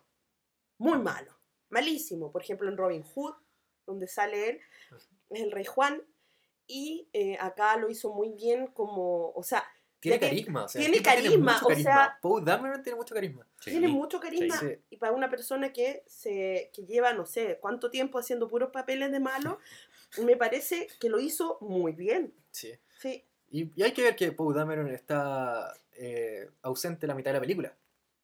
Muy 0.78 0.98
malo. 1.00 1.36
Malísimo. 1.70 2.32
Por 2.32 2.42
ejemplo, 2.42 2.68
en 2.70 2.78
Robin 2.78 3.04
Hood, 3.04 3.36
donde 3.86 4.08
sale 4.08 4.50
él, 4.50 4.60
es 5.30 5.42
el 5.42 5.52
rey 5.52 5.66
Juan. 5.66 6.02
Y 6.68 7.08
eh, 7.14 7.38
acá 7.40 7.76
lo 7.78 7.90
hizo 7.90 8.14
muy 8.14 8.30
bien 8.34 8.68
como, 8.68 9.32
o 9.32 9.44
sea, 9.44 9.64
Tiene 10.00 10.20
carisma, 10.20 10.64
o 10.66 10.68
sea, 10.70 10.80
tiene 10.80 11.02
carisma, 11.02 11.60
o 11.66 11.76
sea- 11.76 12.18
Poe 12.22 12.42
Dameron 12.44 12.82
tiene 12.84 12.96
mucho 12.96 13.14
carisma. 13.16 13.46
Sí. 13.60 13.72
Tiene 13.72 13.88
mucho 13.88 14.20
carisma. 14.20 14.56
Sí. 14.60 14.78
Y 14.92 14.98
para 14.98 15.12
una 15.14 15.30
persona 15.30 15.74
que, 15.74 16.04
se, 16.08 16.70
que 16.74 16.86
lleva, 16.86 17.12
no 17.14 17.26
sé, 17.26 17.58
cuánto 17.60 17.90
tiempo 17.90 18.20
haciendo 18.20 18.48
puros 18.48 18.70
papeles 18.72 19.12
de 19.12 19.20
malo, 19.20 19.60
me 20.24 20.38
parece 20.38 20.88
que 21.00 21.10
lo 21.10 21.20
hizo 21.20 21.58
muy 21.62 21.92
bien. 21.94 22.34
Sí. 22.52 22.72
Sí. 23.00 23.26
Y, 23.52 23.72
y 23.76 23.84
hay 23.84 23.92
que 23.94 24.04
ver 24.04 24.16
que 24.16 24.32
Poe 24.32 24.54
Dameron 24.56 24.90
está 24.90 25.74
eh, 26.00 26.50
ausente 26.62 27.06
la 27.08 27.14
mitad 27.16 27.30
de 27.32 27.36
la 27.36 27.42
película. 27.42 27.74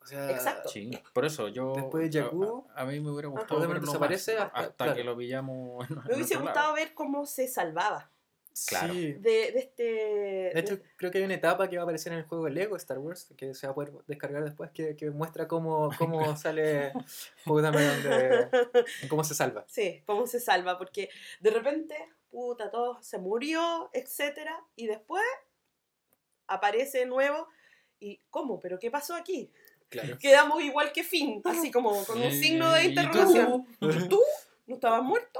O 0.02 0.08
sea, 0.08 0.30
Exacto. 0.32 0.70
Sí, 0.70 0.92
por 1.14 1.26
eso 1.26 1.48
yo. 1.48 1.74
Después 1.76 2.12
de 2.12 2.20
a- 2.20 2.24
Jakku, 2.24 2.68
a, 2.76 2.82
a 2.82 2.86
mí 2.86 3.00
me 3.00 3.10
hubiera 3.12 3.28
gustado. 3.28 3.60
Verlo 3.60 3.80
desaparece 3.86 4.36
más, 4.36 4.44
hasta- 4.48 4.60
hasta, 4.60 4.76
claro. 4.86 4.96
que 4.96 5.04
lo 5.04 5.18
pillamos. 5.18 5.90
en- 5.90 5.96
Me 5.96 6.02
en 6.10 6.16
hubiese 6.16 6.36
gustado 6.36 6.62
lado. 6.68 6.74
ver 6.76 6.94
cómo 6.94 7.26
se 7.26 7.48
salvaba 7.48 8.12
Claro. 8.68 8.94
Sí. 8.94 9.12
de, 9.14 9.52
de 9.52 9.60
este... 9.60 9.84
De 9.84 10.60
hecho, 10.62 10.80
creo 10.96 11.12
que 11.12 11.18
hay 11.18 11.26
una 11.26 11.34
etapa 11.34 11.68
que 11.68 11.76
va 11.76 11.82
a 11.82 11.84
aparecer 11.84 12.14
en 12.14 12.20
el 12.20 12.24
juego 12.26 12.46
de 12.46 12.52
Lego 12.52 12.78
Star 12.78 13.00
Wars, 13.00 13.34
que 13.36 13.54
se 13.54 13.68
va 13.68 13.72
a 13.72 13.76
poder 13.76 13.92
descargar 14.08 14.46
después, 14.46 14.72
que, 14.72 14.96
que 14.96 15.10
muestra 15.12 15.46
cómo, 15.46 15.90
cómo 15.98 16.38
sale 16.38 16.94
Dameron 17.46 18.04
de 18.04 18.48
cómo 19.10 19.26
se 19.26 19.36
salva. 19.36 19.66
Sí, 19.68 20.04
cómo 20.06 20.26
se 20.26 20.40
salva, 20.40 20.78
porque 20.78 21.10
de 21.42 21.50
repente, 21.50 21.98
puta, 22.32 22.72
todo 22.72 23.02
se 23.02 23.18
murió, 23.18 23.90
etcétera, 23.92 24.64
y 24.78 24.88
después 24.88 25.24
aparece 26.48 27.00
de 27.00 27.06
nuevo 27.08 27.48
y 28.00 28.22
¿cómo? 28.30 28.60
¿Pero 28.60 28.78
qué 28.80 28.90
pasó 28.92 29.16
aquí? 29.16 29.50
Claro. 29.90 30.18
Quedamos 30.20 30.62
igual 30.64 30.92
que 30.92 31.04
Finn, 31.04 31.42
así 31.46 31.72
como 31.72 32.04
con 32.06 32.18
un 32.22 32.30
¿Y- 32.32 32.42
signo 32.42 32.72
de 32.74 32.86
y 32.86 32.94
tú? 32.96 33.02
interrogación. 33.02 33.68
¿Y 33.82 34.08
tú? 34.10 34.20
¿No 34.68 34.76
estabas 34.76 35.04
muerto? 35.04 35.40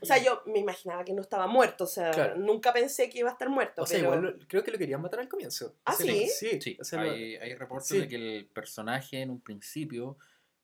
O 0.00 0.06
sea, 0.06 0.18
yo 0.18 0.42
me 0.46 0.60
imaginaba 0.60 1.04
que 1.04 1.12
no 1.12 1.20
estaba 1.22 1.48
muerto, 1.48 1.82
o 1.82 1.86
sea, 1.88 2.12
Claro. 2.12 2.36
nunca 2.36 2.72
pensé 2.72 3.10
que 3.10 3.18
iba 3.18 3.28
a 3.28 3.32
estar 3.32 3.48
muerto. 3.48 3.82
O 3.82 3.86
sea, 3.86 3.98
pero... 3.98 4.14
igual 4.14 4.46
creo 4.48 4.62
que 4.62 4.70
lo 4.70 4.78
querían 4.78 5.02
matar 5.02 5.18
al 5.20 5.28
comienzo. 5.28 5.74
¿Ah, 5.84 5.94
sí? 5.94 6.28
Sí, 6.28 6.60
Sí, 6.60 6.76
o 6.80 6.84
sea, 6.84 7.00
hay, 7.02 7.34
hay 7.36 7.54
reportes 7.56 7.88
sí. 7.88 7.98
de 7.98 8.08
que 8.08 8.14
el 8.14 8.46
personaje 8.46 9.20
en 9.20 9.30
un 9.30 9.40
principio 9.40 10.16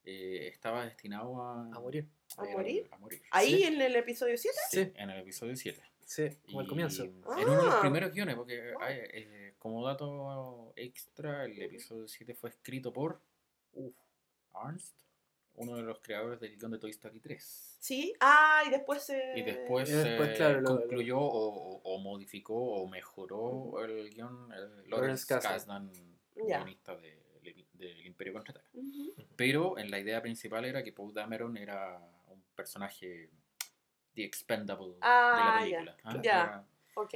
eh, 0.05 0.49
estaba 0.53 0.85
destinado 0.85 1.43
a, 1.43 1.61
a 1.63 1.81
morir. 1.81 2.09
¿A 2.37 2.45
morir? 2.45 2.89
a 2.93 2.99
morir. 2.99 3.21
Ahí 3.33 3.57
Sí. 3.57 3.63
en 3.65 3.81
el 3.83 3.97
episodio 3.97 4.37
7. 4.39 4.57
Sí, 4.71 4.93
En 4.95 5.11
el 5.11 5.21
episodio 5.21 5.57
7. 5.57 5.83
Sí, 6.07 6.29
como 6.47 6.61
al 6.61 6.67
comienzo. 6.67 7.05
En 7.05 7.15
uno 7.25 7.57
de 7.57 7.63
los 7.65 7.75
Ah. 7.75 7.81
primeros 7.81 8.13
guiones, 8.13 8.35
porque 8.37 8.73
hay, 8.81 8.97
eh, 9.13 9.55
como 9.59 9.85
dato 9.87 10.73
extra, 10.77 11.45
el 11.45 11.61
episodio 11.63 12.07
7 12.09 12.35
fue 12.35 12.51
escrito 12.51 12.93
por 12.93 13.21
uf, 13.73 13.95
Ernst, 14.65 14.95
uno 15.57 15.77
de 15.77 15.83
los 15.83 16.01
creadores 16.01 16.41
del 16.41 16.57
guion 16.57 16.73
de 16.73 16.79
Toy 16.79 16.91
Story 16.91 17.21
3. 17.21 17.77
Sí, 17.81 18.13
ah, 18.21 18.63
y 18.67 18.71
después 18.71 19.03
se... 19.03 19.35
Y 19.39 19.43
después, 19.43 19.89
Y 19.89 19.93
después, 19.93 20.31
eh, 20.31 20.35
claro, 20.37 20.61
lo- 20.61 20.71
lo- 20.75 20.81
concluyó 20.81 21.19
o, 21.21 21.99
modificó 21.99 22.55
o 22.55 22.89
mejoró 22.89 23.85
el 23.85 24.11
guion 24.11 24.51
eh, 24.53 24.89
Lawrence 24.89 25.27
Kasdan. 25.27 25.91
Guionista 26.35 26.97
de- 26.97 27.23
de- 27.43 27.67
del 27.75 28.07
Imperio 28.07 28.33
Contraataca. 28.33 28.69
Ujú. 28.75 29.15
Pero 29.37 29.79
en 29.79 29.91
la 29.91 29.99
idea 30.01 30.21
principal 30.23 30.65
era 30.65 30.83
que 30.83 30.93
Poe 30.93 31.13
Dameron 31.13 31.57
era 31.57 32.01
un 32.29 32.43
personaje 32.57 33.31
The 34.15 34.25
Expendable 34.25 34.97
Ah, 35.01 35.61
de 35.65 35.71
ya, 35.71 35.83
la 35.83 35.97
película. 35.97 35.97
¿ah? 36.05 36.21
ya. 36.23 36.43
Era, 36.45 36.65
Ok, 36.97 37.15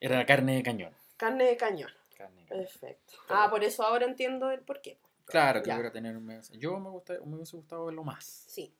era 0.00 0.26
carne 0.26 0.56
de 0.56 0.62
cañón. 0.62 0.94
carne 1.16 1.44
de 1.44 1.56
cañón. 1.56 1.90
Carne 2.16 2.42
de 2.42 2.46
cañón. 2.48 2.64
Perfecto. 2.64 3.14
Ah, 3.28 3.48
por 3.50 3.64
eso 3.64 3.82
ahora 3.84 4.06
entiendo 4.06 4.50
el 4.50 4.60
porqué. 4.60 4.98
Claro, 5.24 5.62
que 5.62 5.68
Ya. 5.68 5.74
hubiera 5.74 5.92
tener 5.92 6.16
un- 6.16 6.42
Yo 6.52 6.78
me, 6.78 6.90
gusta, 6.90 7.14
me 7.24 7.36
hubiese 7.36 7.56
gustado 7.56 7.86
verlo 7.86 8.04
más. 8.04 8.24
Sí. 8.24 8.74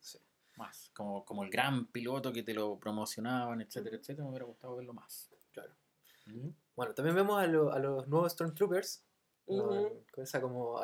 Más. 0.56 0.90
Como, 0.94 1.24
como 1.24 1.42
el 1.44 1.50
gran 1.50 1.86
piloto 1.86 2.32
que 2.32 2.42
te 2.42 2.52
lo 2.54 2.78
promocionaban, 2.78 3.60
etcétera, 3.60 3.96
etcétera. 3.96 4.24
Me 4.24 4.30
hubiera 4.30 4.44
gustado 4.44 4.76
verlo 4.76 4.92
más. 4.92 5.30
Claro. 5.52 5.72
¿Mm? 6.26 6.50
Bueno, 6.76 6.94
también 6.94 7.16
vemos 7.16 7.40
a, 7.42 7.46
lo- 7.46 7.72
a 7.72 7.78
los 7.78 8.06
nuevos 8.08 8.32
Stormtroopers 8.32 9.04
con, 9.46 9.58
Ujú. 9.60 10.04
con 10.12 10.24
esa 10.24 10.40
como 10.40 10.78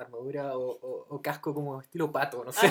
armadura 0.00 0.56
o, 0.56 0.70
o- 0.70 1.06
o 1.08 1.22
casco 1.22 1.52
como 1.54 1.80
estilo 1.80 2.10
pato, 2.12 2.44
no 2.44 2.52
sé. 2.52 2.66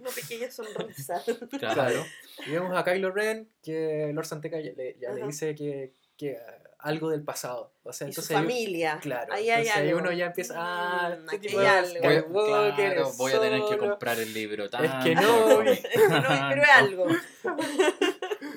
Una 0.00 0.10
pequeña 0.14 0.50
sonrisa. 0.50 1.22
Claro. 1.58 2.04
Y 2.46 2.50
vemos 2.52 2.76
a 2.76 2.84
Kylo 2.84 3.10
Ren 3.10 3.48
que 3.62 4.10
Lord 4.12 4.26
Santeca 4.26 4.60
ya, 4.60 4.72
le, 4.72 4.96
ya 5.00 5.10
le 5.12 5.20
Ajá. 5.20 5.26
dice 5.26 5.54
que, 5.54 5.92
que 6.16 6.32
uh, 6.32 6.68
algo 6.80 7.10
del 7.10 7.22
pasado. 7.22 7.72
O 7.82 7.92
sea, 7.92 8.06
Y 8.08 8.12
su 8.12 8.20
entonces 8.20 8.36
ahí- 8.36 8.42
familia. 8.44 8.98
claro, 9.00 9.32
Ahí 9.32 9.50
hay 9.50 9.60
entonces 9.62 9.76
ahí 9.76 9.88
algo. 9.88 10.00
uno 10.00 10.12
ya 10.12 10.26
empieza, 10.26 10.54
ah, 10.56 11.08
Mm, 11.10 11.24
este 11.24 11.36
aquí 11.36 11.46
tipo 11.48 11.58
hay 11.60 11.64
de 11.66 11.70
algo. 11.72 12.28
Voy, 12.28 12.72
claro, 12.74 13.12
voy 13.16 13.32
a 13.32 13.40
tener 13.40 13.62
que 13.68 13.78
comprar 13.78 14.18
el 14.20 14.32
libro 14.34 14.64
Es 14.66 14.70
tanto, 14.70 15.04
que 15.04 15.14
no, 15.14 15.62
Es 15.64 15.80
que 15.80 15.98
no, 16.08 16.22
pero 16.50 16.62
es 16.62 16.68
algo. 16.76 17.06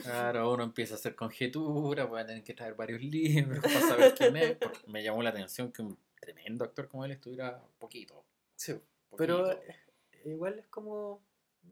Claro, 0.04 0.52
uno 0.54 0.64
empieza 0.64 0.96
a 0.96 0.98
hacer 0.98 1.16
conjeturas, 1.16 2.08
voy 2.10 2.22
a 2.22 2.26
tener 2.26 2.44
que 2.44 2.54
traer 2.54 2.74
varios 2.76 3.02
libros 3.02 3.60
para 3.60 3.80
saber 3.82 4.14
quién 4.16 4.36
es. 4.38 4.58
porque 4.58 4.80
Me 4.88 5.04
llamó 5.04 5.22
la 5.24 5.30
atención 5.30 5.72
que 5.72 5.82
un 5.82 5.98
tremendo 6.22 6.64
actor 6.64 6.88
como 6.88 7.04
él 7.04 7.12
estuviera 7.12 7.62
poquito. 7.80 8.24
Sí, 8.56 8.80
pero 9.18 9.44
poquito. 9.44 9.62
eh, 9.64 9.76
igual 10.30 10.60
es 10.60 10.68
como 10.68 11.22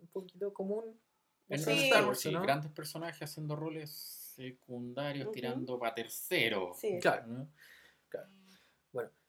un 0.01 0.07
poquito 0.07 0.53
común. 0.53 0.99
En 1.47 1.59
Sí. 1.59 1.71
Star 1.85 2.05
Wars, 2.05 2.19
sí, 2.19 2.31
¿no? 2.31 2.41
grandes 2.41 2.71
personajes 2.71 3.21
haciendo 3.23 3.55
roles 3.55 3.89
secundarios, 4.35 5.31
tirando 5.31 5.79
para 5.79 5.95
tercero. 5.95 6.73
Sí. 6.75 6.99
Claro. 6.99 7.25
¿no? 7.27 7.47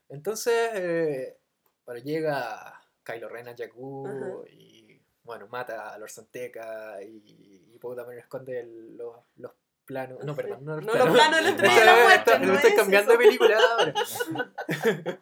Entonces, 0.09 0.71
eh, 0.75 1.39
bueno, 1.87 2.01
llega 2.03 2.83
Kylo 3.05 3.29
Ren 3.29 3.47
a 3.49 3.55
Jakku 3.57 4.45
y, 4.51 5.01
bueno, 5.23 5.47
mata 5.47 5.95
a 5.95 5.99
Lord 5.99 6.11
Santeca 6.11 7.01
y, 7.01 7.69
y 7.73 7.79
Poe 7.79 7.95
también 7.95 8.19
esconde 8.19 8.59
el- 8.59 8.97
los, 8.97 9.17
los 9.37 9.53
planos. 9.91 10.25
No, 10.25 10.35
perdón, 10.35 10.65
no 10.65 10.77
los 10.77 10.85
No, 10.87 10.93
planos. 10.93 11.09
los 11.09 11.17
planos 11.17 11.37
de 11.37 11.43
la 11.43 11.51
No, 11.75 11.85
la 11.85 11.97
no, 11.97 12.03
muerte. 12.05 12.39
Me 12.39 12.47
no 12.47 12.55
estoy 12.55 12.71
es 12.71 12.77
cambiando 12.77 13.13
eso. 13.13 13.19
de 13.21 13.25
película 13.27 13.59
ahora. 13.79 13.95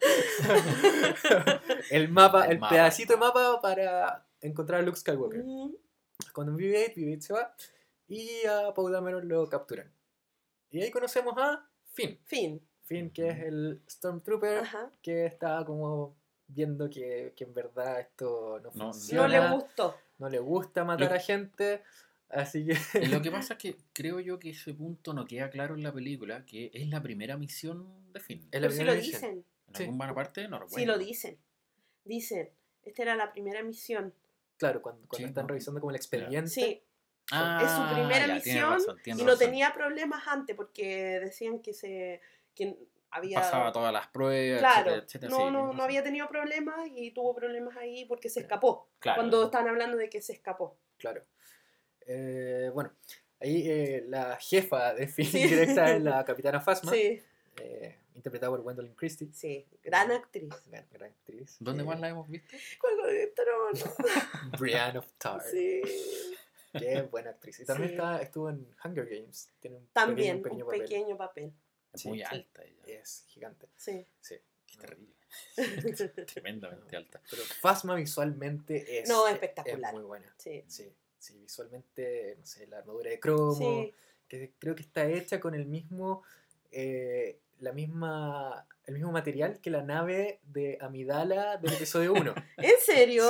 el 1.91 2.09
mapa, 2.09 2.45
el, 2.47 2.53
El 2.53 2.59
mapa. 2.59 2.75
pedacito 2.75 3.13
de 3.15 3.19
mapa 3.19 3.61
para 3.61 4.27
encontrar 4.41 4.81
a 4.81 4.83
Luke 4.83 4.99
Skywalker. 4.99 5.41
Ujú. 5.41 5.79
Cuando 6.33 6.53
BB-8, 6.55 6.95
BB-8 6.95 7.21
se 7.21 7.33
va 7.33 7.55
y 8.09 8.47
a 8.47 8.73
Poe 8.75 8.93
Dameron 8.93 9.29
lo 9.29 9.49
capturan. 9.49 9.91
Y 10.71 10.83
ahí 10.83 10.91
conocemos 10.91 11.35
a 11.39 11.67
Finn. 11.93 12.19
Fin. 12.25 12.61
Finn, 12.83 13.11
que 13.11 13.29
es 13.29 13.39
el 13.41 13.83
Stormtrooper 13.89 14.59
Ajá. 14.61 14.91
que 15.03 15.27
está 15.27 15.65
como 15.65 16.17
viendo 16.47 16.89
que, 16.89 17.35
que 17.37 17.45
en 17.45 17.53
verdad 17.55 18.01
esto 18.01 18.61
no 18.63 18.71
No- 18.71 18.85
No 18.87 18.93
funciona. 18.93 19.29
le 19.29 19.49
gustó. 19.55 19.97
no 20.19 20.29
le 20.29 20.39
gusta 20.39 20.85
matar 20.85 21.13
a 21.13 21.21
gente. 21.21 21.83
Así 22.31 22.67
que. 22.67 23.07
Lo 23.09 23.23
que 23.23 23.31
pasa 23.31 23.55
es 23.55 23.59
que 23.59 23.77
creo 23.93 24.21
yo 24.21 24.39
que 24.39 24.51
ese 24.51 24.75
punto 24.75 25.15
no 25.15 25.25
queda 25.25 25.51
claro 25.51 25.75
en 25.75 25.83
la 25.83 25.93
película, 25.93 26.45
que 26.45 26.71
es 26.75 26.87
la 26.89 27.03
primera 27.03 27.37
misión 27.37 28.13
de 28.13 28.21
Finn. 28.21 28.49
Es 28.51 28.61
la 28.61 28.69
Pero 28.69 28.71
sí 28.71 28.77
primera 28.79 28.93
lo 28.95 28.99
misión. 29.01 29.21
dicen. 29.21 29.45
En 29.69 29.75
sí. 29.75 29.83
alguna 29.85 30.15
parte 30.15 30.49
no 30.49 30.59
recuerdo. 30.59 30.77
Sí 30.79 30.87
lo 30.87 30.99
dicen. 30.99 31.39
Dicen. 32.05 32.51
Esta 32.83 33.03
era 33.03 33.17
la 33.17 33.33
primera 33.33 33.63
misión. 33.63 34.15
Claro, 34.57 34.81
cuando, 34.83 35.07
cuando 35.07 35.17
Sí, 35.19 35.25
están 35.25 35.45
no. 35.45 35.49
revisando 35.49 35.81
como 35.81 35.91
el 35.91 35.97
expediente. 35.97 36.49
Sí. 36.51 36.83
Ah, 37.31 37.61
es 37.63 37.71
su 37.71 37.95
primera 37.95 38.27
ya, 38.27 38.35
misión 38.35 38.73
razón, 38.73 38.99
y 39.05 39.23
no 39.23 39.37
tenía 39.37 39.75
problemas 39.75 40.27
antes 40.27 40.57
porque 40.57 41.21
decían 41.21 41.61
que 41.61 41.75
se 41.75 42.23
que 42.55 42.79
había 43.11 43.41
Pasaba 43.41 43.71
todas 43.71 43.93
las 43.93 44.07
pruebas, 44.09 44.61
claro 44.61 44.91
etcétera, 44.93 45.05
etcétera. 45.05 45.31
no 45.31 45.37
sí, 45.37 45.53
no 45.53 45.73
no 45.75 45.83
había 45.83 46.03
tenido 46.03 46.27
problemas 46.29 46.89
y 46.91 47.11
tuvo 47.11 47.35
problemas 47.35 47.77
ahí 47.77 48.07
porque 48.07 48.31
se 48.31 48.41
escapó 48.41 48.89
Claro. 48.99 49.17
cuando 49.19 49.45
están 49.45 49.69
hablando 49.69 49.99
de 49.99 50.09
que 50.09 50.23
se 50.23 50.33
escapó 50.33 50.79
Claro. 50.97 51.23
Eh, 52.11 52.71
bueno, 52.73 52.93
ahí 53.41 53.69
eh, 53.71 54.05
la 54.09 54.37
jefa 54.37 54.95
de 54.95 55.07
Finn 55.09 55.27
Sí. 55.27 55.47
directa 55.47 55.95
es 55.95 56.03
la 56.03 56.25
capitana 56.25 56.61
Phasma, 56.61 56.91
sí 56.91 57.23
eh, 57.61 57.99
interpretada 58.15 58.51
por 58.51 58.63
Gwendolyn 58.63 58.95
Christie. 58.95 59.29
sí 59.33 59.67
gran 59.83 60.11
actriz 60.11 60.49
Gran, 60.67 60.87
gran 60.91 61.11
actriz. 61.11 61.57
¿Dónde 61.61 61.83
Eh, 61.83 61.87
más 61.87 62.01
la 62.01 62.09
hemos 62.09 62.29
visto? 62.29 62.57
Juego 62.81 63.07
de 63.07 63.27
Tronos 63.29 63.85
Brienne 64.59 64.99
of 64.99 65.07
Tar. 65.19 65.43
sí 65.43 65.83
Qué 66.73 67.03
buena 67.03 67.31
actriz. 67.31 67.61
Y 67.61 67.65
también 67.65 67.89
Sí. 67.91 67.95
está, 67.95 68.21
estuvo 68.23 68.51
en 68.51 68.67
Hunger 68.85 69.07
Games. 69.07 69.51
Tiene 69.61 69.77
un 69.79 69.87
también 69.89 70.43
pequeño, 70.43 70.65
un 70.67 70.71
pequeño 70.71 70.77
papel. 70.77 70.81
pequeño 70.83 71.17
papel 71.17 71.53
Es 71.93 72.07
muy 72.07 72.19
sí. 72.19 72.25
alta 72.29 72.63
ella. 72.65 72.83
Es 72.87 73.25
gigante. 73.29 73.69
sí 73.77 74.07
Sí. 74.21 74.37
Qué 74.67 74.79
terrible. 74.79 75.15
Tremendamente 76.27 76.97
alta. 76.97 77.21
Pero 77.31 77.43
Phasma 77.61 77.95
visualmente 77.97 79.01
es, 79.01 79.09
No, 79.09 79.27
es- 79.27 79.35
espectacular. 79.35 79.91
Es 79.91 79.93
muy 79.95 80.05
buena. 80.05 80.35
sí 80.39 80.65
Sí, 80.69 80.93
sí, 81.19 81.39
visualmente, 81.39 82.37
no 82.39 82.47
sé, 82.47 82.67
la 82.67 82.79
armadura 82.79 83.11
de 83.11 83.21
cromo, 83.21 83.55
sí 83.55 83.95
que 84.29 84.53
creo 84.59 84.75
que 84.75 84.83
está 84.83 85.07
hecha 85.07 85.41
con 85.41 85.55
el 85.55 85.65
mismo, 85.65 86.23
eh, 86.71 87.39
la 87.61 87.73
misma, 87.73 88.67
el 88.85 88.93
mismo 88.95 89.11
material 89.11 89.59
que 89.59 89.71
la 89.71 89.83
nave 89.83 90.39
de 90.45 90.77
Amidala 90.83 91.57
del 91.57 91.73
episodio 91.73 92.13
1. 92.13 92.35
en 92.59 92.75
serio 92.85 93.27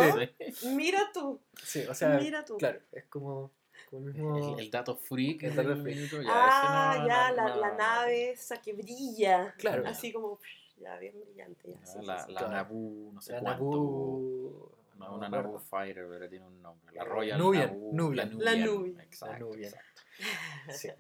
Sí. 0.53 0.69
mira 0.75 1.09
tú 1.15 1.41
Sí, 1.63 1.87
o 1.89 1.95
sea, 1.95 2.19
Mira 2.19 2.45
tú. 2.45 2.57
claro, 2.57 2.81
es 2.91 3.05
como, 3.05 3.53
como 3.89 4.09
el 4.09 4.15
mismo... 4.15 4.59
El, 4.59 4.71
dato 4.73 4.97
freak. 4.97 5.45
El 5.45 5.55
dato 5.55 5.77
freak. 5.77 6.11
ya, 6.11 6.19
ah 6.27 6.97
no- 6.99 7.07
ya 7.07 7.29
no- 7.31 7.37
la, 7.37 7.49
no- 7.49 7.61
la 7.61 7.71
no- 7.71 7.77
nave 7.79 8.31
esa 8.33 8.61
que 8.61 8.73
brilla 8.73 9.55
Claro. 9.57 9.85
así 9.87 10.13
como 10.13 10.41
ya 10.79 10.97
bien 10.99 11.15
brillante 11.21 11.71
ya, 11.71 11.87
sí, 11.87 11.99
la 12.05 12.25
sí. 12.27 12.33
la 12.33 12.41
claro. 12.41 12.55
Naboo, 12.55 13.13
no 13.13 13.21
sé 13.21 13.33
la 13.35 13.41
cuánto. 13.41 13.65
Naboo... 13.65 14.78
No, 14.99 15.09
no 15.11 15.17
una. 15.17 15.29
Naboo 15.29 15.59
Fighter, 15.59 16.07
pero 16.09 16.29
tiene 16.29 16.47
un 16.47 16.61
nombre. 16.61 16.95
La 16.97 17.05
Royal 17.05 17.39
Nubian, 17.39 17.67
Naboo, 17.69 17.93
Nubian. 17.93 18.39
La 18.39 18.55
Nubian. 18.57 19.01
Exacto, 19.01 19.45
Nubian. 19.45 19.65
exacto. 19.73 20.03
Sí. 20.73 20.89
¿Eh? 20.89 20.95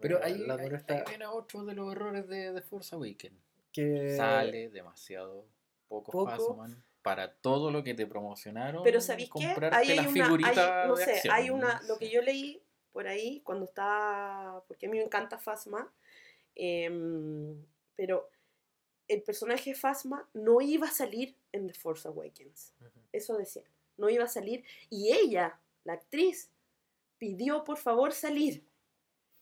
Pero 0.00 0.18
ahí, 0.22 0.38
la 0.38 0.54
ahí- 0.54 0.62
dura 0.64 0.76
ahí 0.76 0.80
está 0.80 1.04
viene 1.10 1.26
otro 1.26 1.64
de 1.64 1.74
los 1.74 1.92
errores 1.92 2.26
de, 2.28 2.52
de 2.52 2.62
Force 2.62 2.94
Awakens. 2.94 3.38
que 3.72 4.16
Sale 4.16 4.70
demasiado 4.70 5.46
poco, 5.88 6.10
poco. 6.12 6.30
Phasman 6.30 6.82
para 7.02 7.34
todo 7.34 7.70
lo 7.70 7.82
que 7.82 7.94
te 7.94 8.06
promocionaron. 8.06 8.82
Pero 8.84 9.00
¿sabéis 9.00 9.28
qué? 9.36 9.54
Ahí 9.72 9.90
hay 9.90 9.96
la 9.96 10.02
una, 10.08 10.12
figurita 10.12 10.82
hay- 10.82 10.88
no 10.88 10.96
sé, 10.96 11.12
acción. 11.14 11.34
hay 11.34 11.50
una, 11.50 11.82
lo 11.88 11.98
que 11.98 12.08
yo 12.10 12.22
leí 12.22 12.62
por 12.92 13.06
ahí 13.08 13.40
cuando 13.42 13.64
estaba, 13.66 14.62
porque 14.68 14.86
a 14.86 14.88
mí 14.88 14.98
me 14.98 15.04
encanta 15.04 15.36
Fasma, 15.38 15.92
em, 16.54 17.56
pero 17.96 18.28
el 19.08 19.22
personaje 19.22 19.74
Fasma 19.74 20.28
no 20.32 20.60
iba 20.60 20.86
a 20.86 20.90
salir 20.90 21.36
en 21.52 21.66
The 21.66 21.74
Force 21.74 22.06
Awakens, 22.08 22.74
Ujú. 22.80 23.00
Eso 23.12 23.36
decía, 23.36 23.62
no 23.96 24.08
iba 24.10 24.24
a 24.24 24.28
salir, 24.28 24.64
y 24.90 25.12
ella, 25.12 25.58
la 25.84 25.94
actriz, 25.94 26.50
pidió 27.18 27.64
por 27.64 27.76
favor 27.76 28.12
salir, 28.12 28.64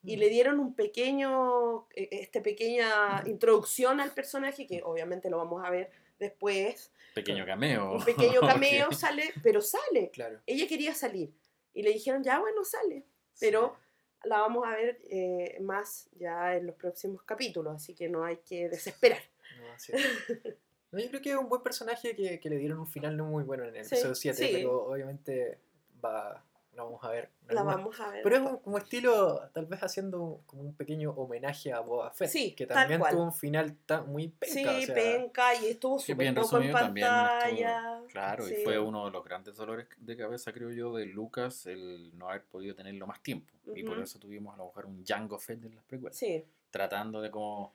y 0.02 0.16
le 0.16 0.28
dieron 0.30 0.61
un 0.61 0.74
pequeño, 0.74 1.87
eh, 1.94 2.09
este 2.12 2.40
pequeña 2.40 3.22
introducción 3.26 4.00
al 4.00 4.12
personaje, 4.12 4.66
que 4.66 4.83
obviamente 4.83 5.28
lo 5.30 5.37
vamos 5.38 5.62
a 5.64 5.70
ver 5.70 5.90
después, 6.18 6.90
Pequeño 7.14 7.44
cameo. 7.44 7.94
un 7.96 8.04
pequeño 8.04 8.40
cameo, 8.40 8.92
sale, 8.92 9.33
pero 9.42 9.61
sale, 9.61 10.11
Claro. 10.12 10.40
ella 10.46 10.66
quería 10.68 10.94
salir. 10.94 11.33
Y 11.74 11.83
le 11.83 11.92
dijeron, 11.92 12.22
ya 12.22 12.38
bueno, 12.40 12.64
sale, 12.64 13.04
pero 13.38 13.76
la 14.24 14.40
vamos 14.40 14.66
a 14.66 14.74
ver 14.76 14.98
eh, 15.11 15.59
más 15.61 16.09
ya 16.18 16.56
en 16.56 16.66
los 16.66 16.76
próximos 16.76 17.22
capítulos, 17.22 17.74
así 17.74 17.94
que 17.94 18.09
no 18.09 18.24
hay 18.24 18.38
que 18.38 18.68
desesperar. 18.68 19.22
No. 19.59 19.76
No, 20.92 20.98
yo 20.98 21.09
creo 21.09 21.20
que 21.22 21.31
es 21.31 21.37
un 21.37 21.48
buen 21.48 21.62
personaje 21.62 22.16
que, 22.16 22.40
que 22.40 22.50
le 22.50 22.57
dieron 22.59 22.79
un 22.81 22.87
final 22.87 23.16
no 23.16 23.24
muy 23.26 23.44
bueno 23.44 23.64
en 23.64 23.76
el 23.76 23.85
Sí, 23.85 23.94
episodio 23.94 24.14
7, 24.14 24.37
sí. 24.46 24.50
pero 24.55 24.87
obviamente 24.87 25.59
va, 26.05 26.42
lo 26.74 26.85
vamos 26.87 27.05
a 27.05 27.11
ver. 27.11 27.31
La 27.48 27.61
algún- 27.61 27.74
vamos 27.74 28.00
a 28.00 28.11
ver. 28.11 28.22
Pero 28.24 28.37
es 28.37 28.42
un- 28.42 28.57
como 28.59 28.79
estilo, 28.79 29.48
tal 29.53 29.66
vez 29.66 29.81
haciendo 29.83 30.40
como 30.46 30.62
un 30.62 30.74
pequeño 30.74 31.11
homenaje 31.12 31.72
a 31.72 31.81
Boba 31.81 32.11
Fett, 32.11 32.29
Sí, 32.31 32.53
que 32.55 32.66
también 32.66 33.00
tuvo 33.11 33.22
un 33.24 33.33
final 33.33 33.76
tan, 33.87 34.09
muy 34.11 34.29
penca. 34.29 34.55
Sí, 34.55 34.64
o 34.66 34.87
sea, 34.87 34.94
penca, 34.94 35.55
y 35.57 35.66
estuvo 35.66 35.98
súper 35.98 36.16
bien 36.16 36.35
poco 36.35 36.57
en 36.57 36.62
resumido 36.62 36.79
también. 36.79 37.07
pantalla. 37.07 37.79
estuvo- 37.94 38.07
claro, 38.09 38.44
Sí. 38.46 38.55
y 38.59 38.64
fue 38.64 38.79
uno 38.79 39.05
de 39.05 39.11
los 39.12 39.24
grandes 39.24 39.57
dolores 39.57 39.87
de 39.98 40.16
cabeza, 40.16 40.53
creo 40.53 40.70
yo, 40.70 40.94
de 40.96 41.07
Lucas, 41.07 41.66
el 41.66 42.16
no 42.18 42.29
haber 42.29 42.42
podido 42.44 42.74
tenerlo 42.74 43.07
más 43.07 43.22
tiempo. 43.22 43.53
Y 43.74 43.83
por 43.85 43.98
eso 44.00 44.18
tuvimos 44.18 44.55
a 44.55 44.59
lo 44.59 44.66
mejor 44.66 44.87
un 44.87 45.05
Django 45.05 45.38
Fett 45.38 45.64
en 45.64 45.74
las 45.76 45.85
precuelas. 45.85 46.16
Sí, 46.16 46.44
Tratando 46.70 47.20
de 47.20 47.31
como. 47.33 47.74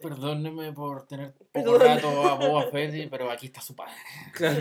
Perdóneme 0.00 0.72
por 0.72 1.06
tener 1.06 1.34
poco 1.52 1.78
rato 1.78 2.08
a 2.28 2.34
Boba 2.34 2.70
Fett, 2.70 3.08
pero 3.10 3.30
aquí 3.30 3.46
está 3.46 3.60
su 3.60 3.76
padre. 3.76 3.94
Claro. 4.32 4.58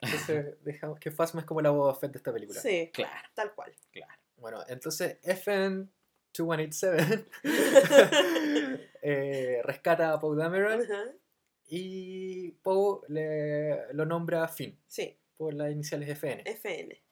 Entonces, 0.00 0.56
dejamos 0.64 0.98
que 0.98 1.10
Phasma 1.10 1.40
es 1.40 1.46
como 1.46 1.60
la 1.62 1.70
Boba 1.70 1.94
Fett 1.94 2.12
de 2.12 2.18
esta 2.18 2.32
película. 2.32 2.60
Sí, 2.60 2.90
Claro, 2.92 3.28
tal 3.34 3.54
cual. 3.54 3.72
claro. 3.90 4.12
Bueno, 4.36 4.62
entonces 4.68 5.18
FN2187 5.22 7.24
eh, 9.02 9.60
rescata 9.64 10.12
a 10.12 10.20
Poe 10.20 10.36
Dameron 10.36 10.82
Ajá, 10.82 11.04
y 11.66 12.50
Poe 12.62 13.00
le, 13.08 13.92
lo 13.94 14.04
nombra 14.04 14.46
Finn 14.48 14.78
Sí, 14.86 15.18
por 15.36 15.54
las 15.54 15.72
iniciales 15.72 16.08
FN. 16.10 16.42
FN. 16.44 17.02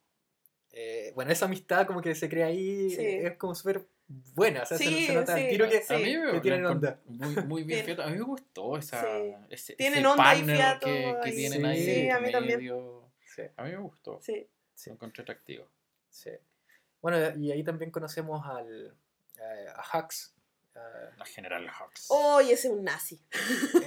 Eh, 0.72 1.12
bueno, 1.14 1.30
esa 1.32 1.44
amistad 1.44 1.87
como 1.87 2.00
que 2.00 2.14
se 2.14 2.28
crea 2.28 2.46
ahí 2.46 2.90
Sí. 2.90 3.00
eh, 3.00 3.26
es 3.28 3.37
como 3.37 3.54
súper 3.54 3.87
buena, 4.35 4.62
o 4.62 4.66
sea, 4.66 4.78
se- 4.78 4.85
Sí, 4.85 5.06
se, 5.06 5.14
nota 5.14 5.37
sí, 5.37 5.46
tiro 5.50 5.68
que 5.68 5.82
sí. 5.82 5.94
A 5.94 5.98
mí 5.98 6.16
me, 6.16 6.32
que 6.32 6.40
tienen 6.40 6.64
onda. 6.66 6.98
Muy, 7.06 7.37
muy 7.44 7.62
bien 7.64 7.85
fiato. 7.85 8.02
A 8.02 8.06
mí 8.06 8.16
me 8.16 8.24
gustó 8.24 8.76
esa, 8.78 9.02
Sí. 9.02 9.35
ese, 9.50 9.76
Tienen 9.76 9.98
ese 10.00 10.08
onda 10.08 10.35
y 10.35 10.42
fiato 10.44 10.87
que, 10.87 11.16
que 11.22 11.28
ahí. 11.28 11.37
tienen 11.37 11.61
Sí, 11.61 11.66
ahí. 11.66 11.85
sí, 11.85 12.11
a 12.11 12.20
mí 12.20 12.32
también. 12.32 12.58
medio. 12.58 13.11
Sí, 13.24 13.42
A 13.56 13.64
mí 13.64 13.70
me 13.70 13.78
gustó. 13.78 14.18
Sí. 14.22 14.46
sí, 14.74 14.90
Lo 14.90 14.94
encontré 14.94 15.22
atractivo. 15.22 15.66
sí. 16.11 16.30
Bueno, 17.00 17.18
y 17.38 17.50
ahí 17.50 17.64
también 17.64 17.90
conocemos 17.90 18.46
al, 18.46 18.94
eh, 19.40 19.66
a 19.74 19.98
Hux. 19.98 20.35
a- 20.74 21.11
La 21.18 21.24
General 21.26 21.66
Hux. 21.66 22.06
Hoy 22.08 22.50
ese 22.52 22.68
es 22.68 22.72
un 22.74 22.85
nazi. 22.85 23.20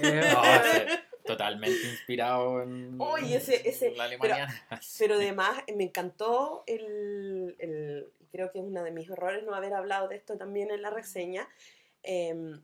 eh, 0.02 0.20
No, 0.32 0.44
ese, 0.44 0.86
totalmente 1.26 1.82
inspirado 1.90 2.62
en 2.62 2.96
Oye, 3.00 3.36
ese- 3.36 3.68
ese- 3.68 3.90
la 3.92 4.04
Alemania. 4.04 4.48
Pero 4.98 5.14
además 5.16 5.62
me 5.74 5.84
encantó 5.84 6.64
el, 6.66 7.56
el- 7.58 8.06
y 8.20 8.26
creo 8.26 8.50
que 8.52 8.58
es 8.58 8.64
uno 8.64 8.82
de 8.82 8.90
mis 8.90 9.08
errores 9.10 9.44
no 9.44 9.54
haber 9.54 9.74
hablado 9.74 10.08
de 10.08 10.16
esto 10.16 10.36
también 10.36 10.70
en 10.70 10.82
la 10.82 10.90
reseña. 10.90 11.48
em, 12.02 12.60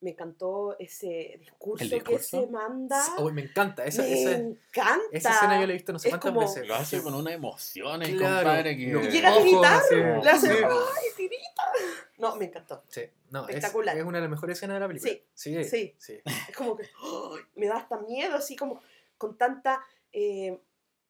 me 0.00 0.10
encantó 0.10 0.76
ese 0.78 1.36
discurso, 1.40 1.82
¿El 1.96 2.04
que 2.04 2.18
se 2.18 2.46
manda. 2.48 3.02
Uy, 3.20 3.32
me 3.32 3.40
encanta. 3.40 3.86
Esa, 3.86 4.02
me 4.02 4.12
esa, 4.12 4.32
encanta. 4.32 5.00
esa 5.12 5.30
escena 5.30 5.58
yo 5.60 5.66
la 5.66 5.72
he 5.72 5.76
visto 5.76 5.94
no 5.94 5.98
sé 5.98 6.08
Es 6.08 6.12
cuántas 6.12 6.28
como- 6.30 6.40
veces. 6.42 6.68
Lo 6.68 6.74
hace 6.74 7.02
con 7.02 7.14
una 7.14 7.32
emoción, 7.32 8.02
el 8.02 8.18
Claro, 8.18 8.44
compadre. 8.50 8.76
Que... 8.76 8.82
Y 8.82 9.10
llega 9.10 9.32
a 9.32 9.40
gritar, 9.40 9.82
le 10.22 10.30
hace 10.30 10.48
Sí. 10.48 10.62
¡ay, 10.62 11.06
tirita! 11.16 11.63
No, 12.30 12.36
me 12.36 12.46
encantó. 12.46 12.82
Sí, 12.88 13.02
no, 13.30 13.42
es, 13.44 13.56
Espectacular. 13.56 13.96
es 13.96 14.04
una 14.04 14.18
de 14.18 14.22
las 14.22 14.30
mejores 14.30 14.56
escenas 14.58 14.76
de 14.76 14.80
la 14.80 14.88
película. 14.88 15.12
Sí, 15.34 15.64
sí. 15.64 15.94
sí. 15.98 16.20
Es 16.48 16.56
como 16.56 16.76
que 16.76 16.84
me 17.56 17.66
da 17.66 17.76
hasta 17.76 17.98
miedo, 18.00 18.34
así 18.36 18.56
como 18.56 18.80
con 19.18 19.36
tanta... 19.38 19.84
eh, 20.12 20.58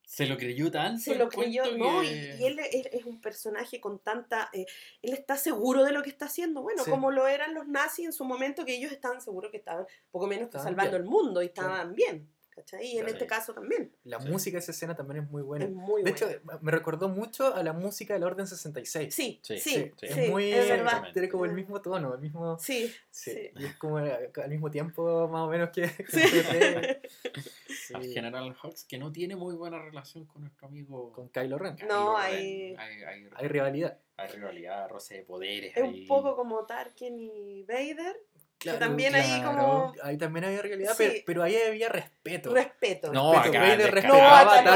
Se 0.02 0.26
lo 0.26 0.36
creyó 0.36 0.70
tanto. 0.70 1.00
se 1.02 1.14
lo 1.14 1.28
creyó, 1.28 1.64
¿no? 1.76 2.02
Y, 2.02 2.08
que- 2.08 2.36
y 2.40 2.44
él 2.44 2.58
es, 2.58 2.86
es 2.92 3.04
un 3.04 3.20
personaje 3.20 3.80
con 3.80 3.98
tanta... 4.00 4.50
eh, 4.52 4.66
él 5.02 5.12
está 5.14 5.36
seguro 5.36 5.82
de 5.84 5.92
lo 5.92 6.02
que 6.02 6.10
está 6.10 6.26
haciendo. 6.26 6.62
Bueno, 6.62 6.84
Sí. 6.84 6.90
como 6.90 7.10
lo 7.10 7.26
eran 7.26 7.54
los 7.54 7.66
nazis 7.66 8.06
en 8.06 8.12
su 8.12 8.24
momento, 8.24 8.64
que 8.64 8.74
ellos 8.76 8.92
estaban 8.92 9.20
seguros 9.20 9.50
que 9.50 9.56
estaban 9.58 9.86
poco 10.10 10.26
menos 10.26 10.42
que 10.50 10.56
Estaban 10.58 10.66
salvando 10.66 10.90
bien. 10.92 11.02
el 11.02 11.08
mundo 11.08 11.42
y 11.42 11.46
estaban 11.46 11.94
bien. 11.94 12.28
¿Cachai? 12.54 12.86
Y 12.86 12.98
en 12.98 13.08
este 13.08 13.26
caso 13.26 13.52
también. 13.52 13.90
La 14.04 14.20
Sí. 14.20 14.28
música 14.28 14.56
de 14.56 14.60
esa 14.60 14.70
escena 14.70 14.94
también 14.94 15.24
es 15.24 15.30
muy 15.30 15.42
buena. 15.42 15.64
Es 15.64 15.72
muy 15.72 16.02
de 16.04 16.10
hecho, 16.10 16.28
me 16.60 16.70
recordó 16.70 17.08
mucho 17.08 17.52
a 17.52 17.62
la 17.64 17.72
música 17.72 18.14
del 18.14 18.22
Orden 18.22 18.46
66. 18.46 19.12
sí, 19.12 19.40
sí, 19.42 19.58
Sí, 19.58 19.70
sí, 19.70 19.92
sí, 19.96 20.06
es 20.20 20.30
muy. 20.30 20.52
es. 20.52 20.72
Tiene 21.12 21.28
como 21.28 21.44
el 21.46 21.52
mismo 21.52 21.82
tono, 21.82 22.14
el 22.14 22.20
mismo. 22.20 22.56
Sí, 22.60 22.92
Sí, 23.10 23.32
sí. 23.32 23.50
y 23.56 23.64
es 23.64 23.74
como 23.76 23.98
eh, 23.98 24.30
al 24.42 24.50
mismo 24.50 24.70
tiempo, 24.70 25.26
más 25.28 25.42
o 25.42 25.48
menos, 25.48 25.70
que. 25.70 25.82
que 25.82 26.06
Sí. 26.06 26.20
entre- 26.38 27.00
sí, 27.68 27.94
Al 27.94 28.04
General 28.06 28.56
Hux, 28.62 28.84
que 28.84 28.98
no 28.98 29.10
tiene 29.10 29.34
muy 29.34 29.56
buena 29.56 29.78
relación 29.82 30.24
con 30.26 30.42
nuestro 30.42 30.68
amigo. 30.68 31.12
Con 31.12 31.28
Kylo 31.30 31.58
Ren. 31.58 31.74
Kylo 31.76 31.88
No, 31.88 32.16
Ren. 32.16 32.24
hay- 32.24 32.76
hay, 32.78 33.02
hay, 33.02 33.28
Hay 33.34 33.48
rivalidad. 33.48 33.98
hay 34.16 34.28
rivalidad, 34.28 34.88
roce 34.88 35.16
de 35.16 35.22
poderes. 35.24 35.76
Es 35.76 35.82
un 35.82 36.06
poco 36.06 36.36
como 36.36 36.64
Tarkin 36.66 37.18
y 37.18 37.64
Vader. 37.64 38.16
Claro, 38.64 38.78
también 38.80 39.14
ahí 39.14 39.40
claro. 39.40 39.50
como- 39.58 39.92
Ahí 40.02 40.16
también 40.18 40.44
había 40.46 40.60
rivalidad, 40.62 40.92
Sí. 40.96 40.96
pero, 40.98 41.14
pero 41.26 41.42
ahí 41.44 41.56
había 41.56 41.88
respeto. 41.88 42.52
Respeto. 42.52 43.12
No, 43.12 43.32
Respeto, 43.34 43.58
acá 43.58 43.76
respetaba 43.76 44.18
No, 44.18 44.24
a 44.28 44.40
acá 44.40 44.62
no. 44.62 44.72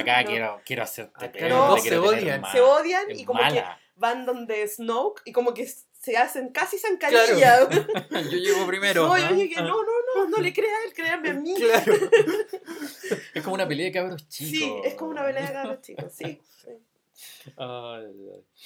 Acá 0.00 0.22
No. 0.22 0.28
quiero, 0.28 0.60
quiero 0.64 0.82
hacerte 0.82 1.12
Acá 1.26 1.32
quiero 1.32 1.76
se 1.78 1.96
odian. 1.98 2.42
se 2.50 2.60
odian 2.60 3.10
Es 3.10 3.20
y 3.20 3.24
como 3.24 3.40
mala. 3.40 3.54
que 3.78 3.82
van 3.96 4.26
donde 4.26 4.66
Snoke 4.66 5.22
y 5.24 5.32
como 5.32 5.54
que 5.54 5.66
se 5.66 6.16
hacen 6.16 6.48
casi 6.50 6.78
zancadilla. 6.78 7.68
Yo 8.30 8.38
llego 8.38 8.66
primero. 8.66 9.06
No, 9.08 9.18
yo 9.18 9.30
¿no? 9.30 9.36
dije, 9.36 9.60
no, 9.60 9.68
no, 9.82 9.92
no, 10.16 10.28
no 10.28 10.38
le 10.38 10.52
creas 10.52 10.72
a 10.80 10.84
él, 10.86 10.92
créame 10.94 11.30
a 11.30 11.34
mí. 11.34 11.54
Claro. 11.54 11.92
Es 13.34 13.42
como 13.42 13.54
una 13.54 13.66
pelea 13.68 13.86
de 13.86 13.92
cabros 13.92 14.28
chicos. 14.28 14.50
Sí, 14.50 14.74
es 14.84 14.94
como 14.94 15.10
una 15.10 15.24
pelea 15.24 15.46
de 15.46 15.52
cabros 15.52 15.80
chicos, 15.82 16.12
sí. 16.12 16.40
sí. 16.64 16.70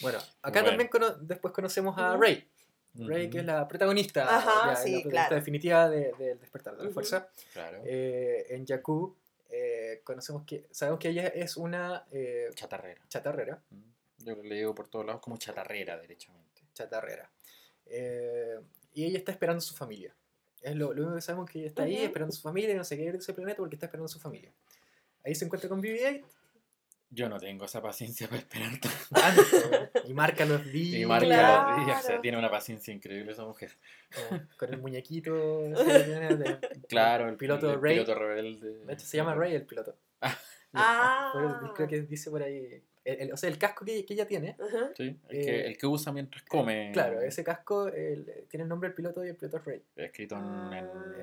Bueno, 0.01 0.19
acá 0.43 0.61
Bueno. 0.61 0.69
también 0.69 0.89
cono- 0.89 1.15
después 1.21 1.53
conocemos 1.55 1.97
a 1.99 2.11
Ujú. 2.13 2.21
Rey. 2.95 3.31
Que 3.31 3.39
es 3.39 3.45
la 3.45 3.67
protagonista, 3.69 4.37
Ajá, 4.37 4.71
ya, 4.75 4.77
sí, 4.77 4.91
la 4.91 5.01
protagonista 5.03 5.11
claro. 5.11 5.37
definitiva 5.37 5.89
de- 5.89 6.13
del 6.19 6.41
despertar 6.41 6.77
de 6.77 6.85
la 6.85 6.91
fuerza. 6.91 7.29
Claro. 7.53 7.83
Eh, 7.85 8.47
en 8.51 8.67
Jakku 8.67 9.17
eh, 9.49 10.01
conocemos 10.05 10.45
que, 10.45 10.67
sabemos 10.71 10.99
que 11.01 11.09
ella 11.11 11.27
es 11.29 11.57
una 11.57 12.05
eh, 12.11 12.51
Chatarrera. 12.55 13.01
chatarrera. 13.09 13.63
Mm. 13.71 14.25
Yo 14.25 14.37
lo 14.37 14.43
leo 14.43 14.75
por 14.75 14.89
todos 14.89 15.07
lados 15.07 15.21
como 15.23 15.37
chatarrera, 15.39 15.99
derechamente. 15.99 16.63
chatarrera. 16.75 17.31
Eh, 17.87 18.59
y 18.95 19.05
ella 19.05 19.19
está 19.19 19.33
esperando 19.33 19.59
a 19.59 19.63
su 19.63 19.75
familia. 19.75 20.15
Es 20.61 20.75
lo, 20.77 20.93
lo 20.93 21.03
único 21.03 21.15
que 21.17 21.23
sabemos 21.23 21.51
que 21.51 21.59
ella 21.61 21.69
está 21.69 21.85
ahí 21.85 21.97
esperando 21.97 22.33
a 22.33 22.37
su 22.37 22.43
familia 22.43 22.73
y 22.73 22.77
no 22.77 22.85
se 22.85 22.97
quiere 22.97 23.09
ir 23.09 23.13
de 23.15 23.19
ese 23.21 23.33
planeta 23.33 23.57
porque 23.59 23.77
está 23.77 23.87
esperando 23.87 24.05
a 24.07 24.09
su 24.09 24.21
familia. 24.21 24.53
Ahí 25.25 25.35
se 25.35 25.45
encuentra 25.45 25.69
con 25.69 25.81
BB-8 25.83 26.23
Yo 27.13 27.29
no 27.29 27.39
tengo 27.41 27.65
esa 27.65 27.83
paciencia 27.83 28.29
para 28.29 28.39
esperar 28.41 28.71
tanto. 28.79 28.89
tanto, 29.11 29.43
y 30.09 30.15
marca 30.15 30.45
los 30.45 30.65
días 30.71 31.01
Y 31.01 31.07
marca 31.07 31.27
Claro. 31.27 31.77
los 31.79 31.87
días. 31.87 32.05
O 32.05 32.07
sea, 32.07 32.21
tiene 32.21 32.39
una 32.39 32.51
paciencia 32.51 32.95
increíble 32.95 33.33
esa 33.33 33.45
mujer. 33.45 33.73
con, 34.29 34.49
con 34.57 34.73
el 34.75 34.81
muñequito. 34.83 35.63
de- 35.63 36.59
Claro, 36.89 37.29
el 37.29 37.37
piloto 37.37 37.77
Rey. 37.79 37.95
piloto 37.95 38.15
rebelde. 38.15 38.85
De 38.85 38.93
hecho, 38.93 39.07
se 39.07 39.17
llama 39.17 39.35
Ray 39.35 39.55
el 39.55 39.67
piloto. 39.67 39.97
Ah. 40.73 41.31
Por- 41.33 41.75
Creo 41.75 41.89
que 41.89 42.03
dice 42.03 42.31
por 42.31 42.43
ahí. 42.45 42.81
el- 43.05 43.21
el- 43.23 43.33
o 43.33 43.37
sea, 43.37 43.49
el 43.51 43.59
casco 43.59 43.85
que, 43.85 44.05
que 44.07 44.15
ella 44.15 44.27
tiene. 44.27 44.51
Ajá. 44.61 44.91
Sí, 44.97 45.19
el, 45.31 45.37
Eh, 45.37 45.45
que, 45.45 45.61
el 45.67 45.77
que 45.79 45.87
usa 45.89 46.13
mientras 46.13 46.45
come. 46.45 46.91
Claro, 46.93 47.21
ese 47.23 47.43
casco 47.43 47.89
el- 47.89 48.47
tiene 48.49 48.63
el 48.63 48.69
nombre 48.69 48.89
del 48.91 48.95
piloto 48.95 49.25
y 49.25 49.31
el 49.31 49.37
piloto 49.37 49.57
es 49.57 49.65
Ray. 49.65 49.83
Escrito 49.97 50.37
en, 50.37 50.43
Ah. 50.45 50.79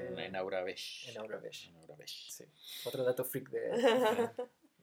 en, 0.10 0.20
en 0.20 0.36
Aura 0.36 0.64
Beige. 0.64 1.12
En 1.12 1.18
Aura 1.20 1.38
Beige. 1.38 1.70
En 1.70 1.78
Aura 1.78 1.96
Beige. 1.96 2.30
Sí. 2.30 2.44
Otro 2.86 3.06
dato 3.06 3.24
freak 3.24 3.50
de, 3.52 3.70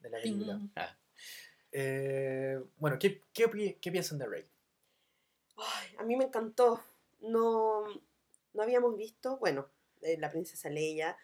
de 0.04 0.10
la 0.10 0.18
película. 0.22 0.60
Ah, 0.76 0.96
Eh, 1.72 2.60
bueno, 2.76 2.98
¿qué, 3.00 3.20
qué, 3.32 3.46
opi- 3.46 3.76
qué 3.80 3.90
piensan 3.90 4.18
de 4.18 4.26
Ray? 4.26 4.44
Ay, 5.56 5.96
a 5.98 6.04
mí 6.04 6.14
me 6.16 6.24
encantó. 6.24 6.80
No, 7.20 7.84
no 8.52 8.62
habíamos 8.62 8.96
visto, 8.96 9.38
bueno, 9.38 9.66
eh, 10.02 10.16
la 10.18 10.30
princesa 10.30 10.68
Leia, 10.70 11.16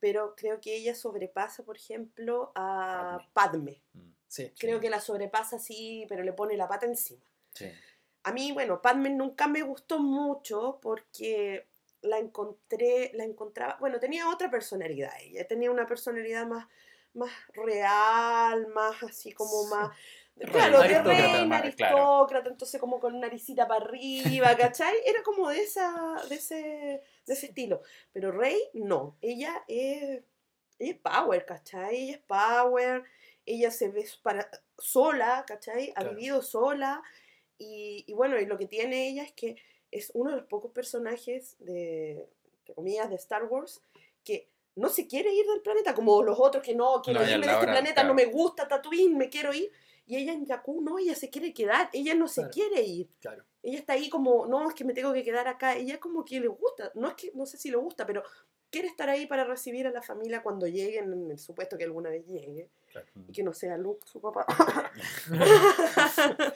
pero 0.00 0.34
creo 0.36 0.60
que 0.60 0.74
ella 0.76 0.94
sobrepasa, 0.94 1.62
por 1.64 1.76
ejemplo, 1.76 2.52
a 2.54 3.18
Padme. 3.32 3.80
mm. 3.94 4.08
Sí. 4.28 4.52
Creo 4.58 4.78
que 4.78 4.90
la 4.90 5.00
sobrepasa 5.00 5.56
así, 5.56 6.04
pero 6.06 6.22
le 6.22 6.34
pone 6.34 6.54
la 6.54 6.68
pata 6.68 6.84
encima. 6.84 7.24
Sí. 7.54 7.70
A 8.24 8.32
mí, 8.32 8.52
bueno, 8.52 8.82
Padme 8.82 9.08
nunca 9.08 9.46
me 9.48 9.62
gustó 9.62 10.00
mucho 10.00 10.78
porque 10.82 11.66
la 12.02 12.18
encontré, 12.18 13.10
la 13.14 13.24
encontraba, 13.24 13.78
bueno, 13.80 13.98
tenía 13.98 14.28
otra 14.28 14.50
personalidad 14.50 15.12
ella, 15.20 15.48
tenía 15.48 15.70
una 15.70 15.86
personalidad 15.86 16.46
más, 16.46 16.68
más 17.14 17.32
real, 17.54 18.68
más 18.68 19.02
así 19.02 19.32
como 19.32 19.66
más... 19.66 19.90
Claro, 20.38 20.78
de 20.78 20.84
aristócrata, 20.84 21.32
reina, 21.32 21.72
claro. 21.72 21.96
aristócrata, 21.96 22.50
entonces 22.50 22.80
como 22.80 23.00
con 23.00 23.18
naricita 23.18 23.66
para 23.66 23.84
arriba, 23.84 24.56
¿cachai? 24.56 24.94
Era 25.04 25.20
como 25.24 25.48
de, 25.48 25.62
esa, 25.62 26.14
de, 26.28 26.36
ese, 26.36 26.54
de 27.26 27.32
ese 27.34 27.46
estilo. 27.46 27.82
Pero 28.12 28.30
Rey, 28.30 28.56
no. 28.72 29.16
Ella 29.20 29.64
es, 29.66 30.22
ella 30.78 30.92
es 30.92 30.98
power, 30.98 31.44
¿cachai? 31.44 31.96
Ella 32.04 32.12
es 32.12 32.18
power, 32.20 33.02
ella 33.46 33.70
se 33.72 33.88
ve 33.88 34.06
para, 34.22 34.48
sola, 34.78 35.44
¿cachai? 35.44 35.90
Ha 35.96 36.02
Claro. 36.02 36.10
vivido 36.16 36.40
sola. 36.42 37.02
Y, 37.58 38.04
y 38.06 38.12
bueno, 38.12 38.38
y 38.38 38.46
lo 38.46 38.56
que 38.58 38.66
tiene 38.66 39.08
ella 39.08 39.24
es 39.24 39.32
que 39.32 39.56
es 39.90 40.12
uno 40.14 40.30
de 40.30 40.36
los 40.36 40.46
pocos 40.46 40.70
personajes 40.70 41.56
de, 41.58 42.28
entre 42.60 42.74
comillas, 42.74 43.10
de 43.10 43.16
Star 43.16 43.42
Wars 43.46 43.82
que 44.22 44.52
no 44.78 44.88
se 44.88 45.06
quiere 45.06 45.32
ir 45.32 45.46
del 45.46 45.60
planeta, 45.60 45.94
como 45.94 46.22
los 46.22 46.38
otros 46.40 46.62
que 46.62 46.74
no, 46.74 47.00
quiero 47.02 47.20
No, 47.20 47.26
irme 47.28 47.46
de 47.46 47.52
este 47.52 47.64
hora, 47.64 47.72
planeta, 47.72 47.94
claro. 47.94 48.08
no 48.08 48.14
me 48.14 48.26
gusta 48.26 48.66
Tatooine, 48.68 49.16
me 49.16 49.28
quiero 49.28 49.52
ir. 49.52 49.70
Y 50.06 50.16
ella 50.16 50.32
en 50.32 50.46
Jakku 50.46 50.80
no, 50.80 50.98
ella 50.98 51.14
se 51.14 51.28
quiere 51.28 51.52
quedar, 51.52 51.90
ella 51.92 52.14
no 52.14 52.28
se 52.28 52.40
Claro. 52.40 52.50
quiere 52.52 52.82
ir. 52.82 53.10
Claro. 53.20 53.44
Ella 53.62 53.78
está 53.78 53.92
ahí 53.92 54.08
como, 54.08 54.46
no, 54.46 54.66
es 54.68 54.74
que 54.74 54.84
me 54.84 54.94
tengo 54.94 55.12
que 55.12 55.22
quedar 55.22 55.48
acá. 55.48 55.76
Ella 55.76 56.00
como 56.00 56.24
que 56.24 56.40
le 56.40 56.48
gusta, 56.48 56.90
no 56.94 57.08
es 57.08 57.14
que, 57.14 57.30
no 57.34 57.44
sé 57.44 57.58
si 57.58 57.70
le 57.70 57.76
gusta, 57.76 58.06
pero 58.06 58.22
quiere 58.70 58.88
estar 58.88 59.08
ahí 59.10 59.26
para 59.26 59.44
recibir 59.44 59.86
a 59.86 59.90
la 59.90 60.00
familia 60.02 60.42
cuando 60.42 60.66
lleguen, 60.66 61.12
en 61.12 61.30
el 61.30 61.38
supuesto 61.38 61.76
que 61.76 61.84
alguna 61.84 62.10
vez 62.10 62.26
llegue, 62.26 62.70
y 63.28 63.32
que 63.32 63.42
no 63.42 63.52
sea 63.52 63.76
Luke, 63.76 64.06
su 64.06 64.20
papá. 64.20 64.46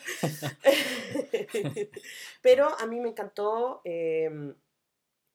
pero 2.42 2.68
a 2.78 2.86
mí 2.86 3.00
me 3.00 3.08
encantó, 3.10 3.80
eh, 3.84 4.30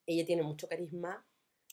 ella 0.05 0.25
tiene 0.25 0.43
mucho 0.43 0.67
carisma 0.67 1.25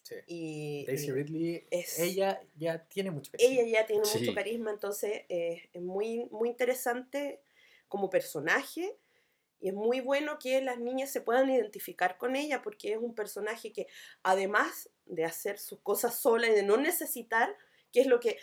Sí. 0.04 0.14
y... 0.26 0.84
Daisy 0.86 1.08
y- 1.08 1.12
Ridley, 1.12 1.66
es- 1.70 1.98
ella 1.98 2.40
ya 2.56 2.86
tiene 2.88 3.10
mucho 3.10 3.32
carisma. 3.32 3.52
ella 3.62 3.80
ya 3.80 3.86
tiene 3.86 4.04
Sí. 4.04 4.18
mucho 4.20 4.34
carisma, 4.34 4.70
entonces 4.70 5.22
eh, 5.28 5.68
es 5.72 5.82
muy, 5.82 6.26
muy 6.30 6.48
interesante 6.50 7.40
como 7.88 8.10
personaje 8.10 8.96
y 9.60 9.68
es 9.68 9.74
muy 9.74 10.00
bueno 10.00 10.38
que 10.38 10.60
las 10.60 10.78
niñas 10.78 11.10
se 11.10 11.22
puedan 11.22 11.48
identificar 11.50 12.18
con 12.18 12.36
ella 12.36 12.60
porque 12.62 12.92
es 12.92 12.98
un 12.98 13.14
personaje 13.14 13.72
que 13.72 13.86
además 14.22 14.90
de 15.06 15.24
hacer 15.24 15.58
sus 15.58 15.80
cosas 15.80 16.20
sola 16.20 16.48
y 16.48 16.52
de 16.52 16.62
no 16.64 16.76
necesitar, 16.76 17.56
que 17.90 18.00
es 18.02 18.06
lo 18.06 18.20
que 18.20 18.36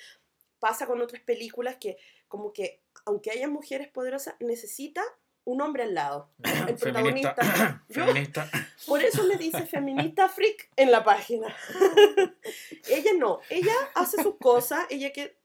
pasa 0.59 0.88
con 0.88 0.99
otras 1.01 1.22
películas 1.22 1.78
que 1.80 1.97
como 2.28 2.53
que 2.53 2.82
aunque 3.05 3.32
haya 3.32 3.47
mujeres 3.47 3.88
poderosas 3.89 4.36
necesita 4.39 5.03
un 5.43 5.61
hombre 5.61 5.83
al 5.83 5.93
lado. 5.93 6.29
El 6.43 6.77
Feminista. 6.77 7.35
protagonista. 7.35 7.83
Yo- 7.89 8.05
Feminista. 8.05 8.49
por 8.87 9.01
eso 9.03 9.23
me 9.25 9.35
dice 9.37 9.65
feminista 9.65 10.29
freak 10.29 10.69
en 10.75 10.91
la 10.91 11.03
página. 11.03 11.55
ella 12.89 13.11
no, 13.17 13.39
ella 13.49 13.73
hace 13.95 14.21
sus 14.21 14.35
cosas, 14.37 14.85
ella 14.89 15.11
que 15.11 15.37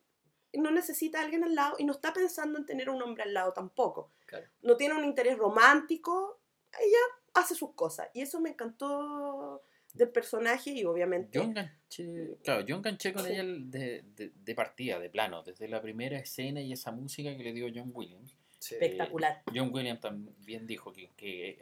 no 0.54 0.70
necesita 0.70 1.20
a 1.20 1.22
alguien 1.22 1.44
al 1.44 1.54
lado 1.54 1.76
y 1.78 1.84
no 1.84 1.92
está 1.92 2.12
pensando 2.12 2.58
en 2.58 2.66
tener 2.66 2.88
un 2.90 3.02
hombre 3.02 3.24
al 3.24 3.34
lado 3.34 3.52
tampoco. 3.52 4.10
Claro. 4.26 4.46
No 4.62 4.76
tiene 4.76 4.94
un 4.94 5.04
interés 5.04 5.36
romántico, 5.38 6.40
ella 6.80 6.98
hace 7.34 7.54
sus 7.54 7.72
cosas. 7.74 8.08
Y 8.14 8.22
eso 8.22 8.40
me 8.40 8.50
encantó 8.50 9.62
del 9.92 10.08
personaje 10.10 10.70
y 10.70 10.84
obviamente... 10.84 11.30
Yo 11.38 11.42
enganché, 11.44 12.36
claro, 12.42 12.60
yo 12.62 12.76
enganché 12.76 13.12
con 13.12 13.24
Sí. 13.24 13.32
ella 13.32 13.40
el 13.42 13.70
de, 13.70 14.02
de, 14.14 14.32
de 14.34 14.54
partida, 14.54 14.98
de 14.98 15.08
plano, 15.10 15.42
desde 15.42 15.68
la 15.68 15.80
primera 15.80 16.18
escena 16.18 16.60
y 16.60 16.72
esa 16.72 16.90
música 16.92 17.36
que 17.36 17.42
le 17.42 17.52
dio 17.52 17.66
John 17.74 17.90
Williams. 17.94 18.34
Sí. 18.58 18.74
espectacular. 18.74 19.42
John 19.54 19.70
Williams 19.72 20.00
también 20.00 20.66
dijo 20.66 20.92
que, 20.92 21.10
que, 21.16 21.50
eh, 21.50 21.58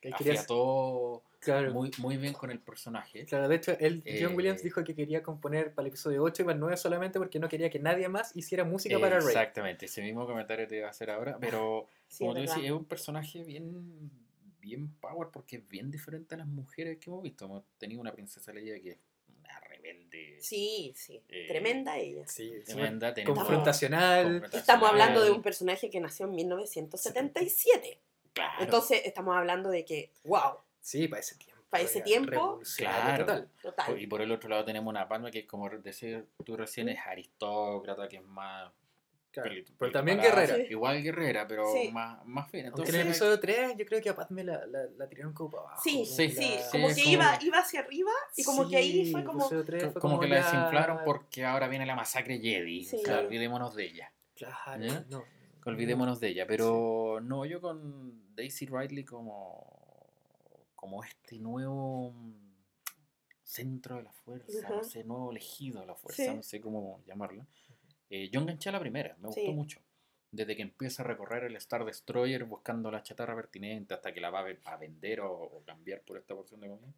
Que 0.00 0.10
quería- 0.12 0.34
afiató 0.34 1.22
Claro. 1.40 1.72
muy, 1.72 1.90
muy 1.98 2.16
bien 2.16 2.32
con 2.32 2.50
el 2.50 2.58
personaje. 2.60 3.24
Claro, 3.24 3.48
de 3.48 3.56
hecho, 3.56 3.72
él, 3.78 4.02
John 4.04 4.32
Eh, 4.32 4.36
Williams 4.36 4.62
dijo 4.62 4.82
que 4.84 4.94
quería 4.94 5.22
componer 5.22 5.72
para 5.74 5.86
el 5.86 5.88
episodio 5.88 6.22
8 6.22 6.42
y 6.42 6.44
para 6.44 6.54
el 6.54 6.60
9 6.60 6.76
solamente 6.76 7.18
porque 7.18 7.38
no 7.38 7.48
quería 7.48 7.70
que 7.70 7.78
nadie 7.78 8.08
más 8.08 8.34
hiciera 8.36 8.64
música 8.64 8.98
para 8.98 9.18
Rey. 9.18 9.28
Exactamente, 9.28 9.86
ese 9.86 10.02
mismo 10.02 10.26
comentario 10.26 10.66
te 10.66 10.76
iba 10.78 10.86
a 10.88 10.90
hacer 10.90 11.10
ahora, 11.10 11.38
pero 11.40 11.86
Sí, 12.08 12.18
como 12.24 12.36
es 12.36 12.46
tú 12.46 12.50
decís, 12.52 12.66
es 12.66 12.72
un 12.72 12.84
personaje 12.84 13.42
bien, 13.44 14.10
bien 14.60 14.92
power 15.00 15.28
porque 15.32 15.56
es 15.56 15.68
bien 15.68 15.90
diferente 15.90 16.34
a 16.34 16.38
las 16.38 16.46
mujeres 16.48 16.98
que 16.98 17.10
hemos 17.10 17.22
visto. 17.22 17.44
Hemos 17.44 17.64
tenido 17.78 18.00
una 18.00 18.12
princesa 18.12 18.52
Leia 18.52 18.80
que 18.80 18.90
es 18.92 18.98
rebelde, 19.92 20.40
Sí, 20.40 20.92
sí, 20.96 21.22
Eh, 21.28 21.46
tremenda 21.48 21.96
ella. 21.98 22.26
Sí, 22.26 22.52
tremenda, 22.64 23.14
tenemos- 23.14 23.38
confrontacional. 23.38 24.22
confrontacional. 24.24 24.60
Estamos 24.60 24.88
hablando 24.90 25.24
de 25.24 25.30
un 25.30 25.42
personaje 25.42 25.90
que 25.90 26.00
nació 26.00 26.26
en 26.26 26.34
1977. 26.34 28.00
Claro. 28.32 28.62
Entonces 28.64 29.02
estamos 29.04 29.36
hablando 29.36 29.70
de 29.70 29.84
que, 29.84 30.12
wow, 30.24 30.58
Sí, 30.80 31.08
para 31.08 31.20
ese 31.20 31.34
tiempo. 31.36 31.62
Para 31.70 31.82
ese 31.82 32.00
tiempo, 32.00 32.60
Claro. 32.76 33.24
total. 33.26 33.48
total. 33.60 34.00
Y 34.00 34.06
por 34.06 34.20
el 34.22 34.30
otro 34.30 34.48
lado 34.48 34.64
tenemos 34.64 34.88
una 34.90 35.08
Padme 35.08 35.30
que 35.32 35.46
como 35.46 35.68
decir 35.70 36.26
tú 36.44 36.56
recién 36.56 36.88
es 36.88 36.98
aristócrata, 37.04 38.08
que 38.08 38.16
es 38.16 38.22
más... 38.22 38.72
Claro. 39.42 39.50
Pero 39.78 39.92
también 39.92 40.18
guerrera. 40.20 40.56
Sí. 40.56 40.62
Igual 40.70 41.02
guerrera, 41.02 41.46
pero 41.46 41.72
Sí. 41.72 41.90
más, 41.92 42.24
más 42.26 42.50
fina. 42.50 42.68
Entonces, 42.68 42.94
en 42.94 43.00
el 43.02 43.06
episodio 43.08 43.38
3 43.38 43.76
yo 43.76 43.84
creo 43.86 44.00
que 44.00 44.08
a 44.08 44.16
Padme 44.16 44.44
la, 44.44 44.66
la, 44.66 44.84
la 44.96 45.08
tiraron 45.08 45.32
como 45.34 45.50
para 45.50 45.62
abajo. 45.64 45.82
Sí, 45.84 46.04
sí, 46.06 46.30
Sí, 46.30 46.56
como 46.72 46.88
sí, 46.90 47.02
que 47.04 47.10
iba, 47.10 47.38
iba 47.42 47.58
hacia 47.58 47.80
arriba 47.80 48.10
y 48.36 48.44
como 48.44 48.68
que 48.68 48.76
ahí 48.76 49.12
fue 49.12 49.24
como... 49.24 49.40
episodio 49.40 49.64
3 49.64 49.92
fue 49.92 50.00
como, 50.00 50.18
que 50.20 50.28
la 50.28 50.36
desinflaron 50.36 50.98
porque 51.04 51.44
ahora 51.44 51.68
viene 51.68 51.84
la 51.86 51.94
masacre 51.96 52.38
Jedi. 52.38 52.88
Olvidémonos 53.26 53.74
de 53.74 53.84
ella. 53.84 54.12
Claro, 54.34 54.82
¿Ya? 54.84 55.04
no. 55.10 55.24
Olvidémonos 55.64 56.20
de 56.20 56.28
ella. 56.28 56.46
Pero 56.46 57.20
no, 57.22 57.44
yo 57.44 57.60
con 57.60 58.34
Daisy 58.36 58.66
Ridley 58.66 59.04
como, 59.04 60.08
como 60.74 61.02
este 61.02 61.38
nuevo 61.38 62.12
mm, 62.12 62.32
centro 63.42 63.96
de 63.96 64.02
la 64.04 64.12
fuerza, 64.12 64.68
no 64.68 64.76
Ujú. 64.76 64.84
sé, 64.84 65.04
nuevo 65.04 65.30
elegido 65.30 65.80
de 65.80 65.86
la 65.86 65.94
fuerza, 65.94 66.22
Sí. 66.24 66.34
no 66.34 66.42
sé 66.42 66.60
cómo 66.60 67.00
llamarlo. 67.06 67.46
Eh, 68.10 68.28
yo 68.30 68.40
enganché 68.40 68.68
a 68.68 68.72
la 68.72 68.80
primera, 68.80 69.16
me 69.20 69.26
gustó 69.28 69.40
Sí. 69.42 69.52
mucho. 69.52 69.80
Desde 70.30 70.54
que 70.56 70.62
empieza 70.62 71.02
a 71.02 71.06
recorrer 71.06 71.44
el 71.44 71.56
Star 71.56 71.84
Destroyer 71.84 72.44
buscando 72.44 72.90
la 72.90 73.02
chatarra 73.02 73.34
pertinente 73.34 73.94
hasta 73.94 74.12
que 74.12 74.20
la 74.20 74.30
va 74.30 74.40
a, 74.40 74.42
ve- 74.44 74.58
a 74.64 74.76
vender 74.76 75.20
o, 75.20 75.32
o 75.32 75.62
cambiar 75.64 76.02
por 76.02 76.16
esta 76.18 76.34
porción 76.34 76.60
de 76.60 76.68
comida. 76.68 76.92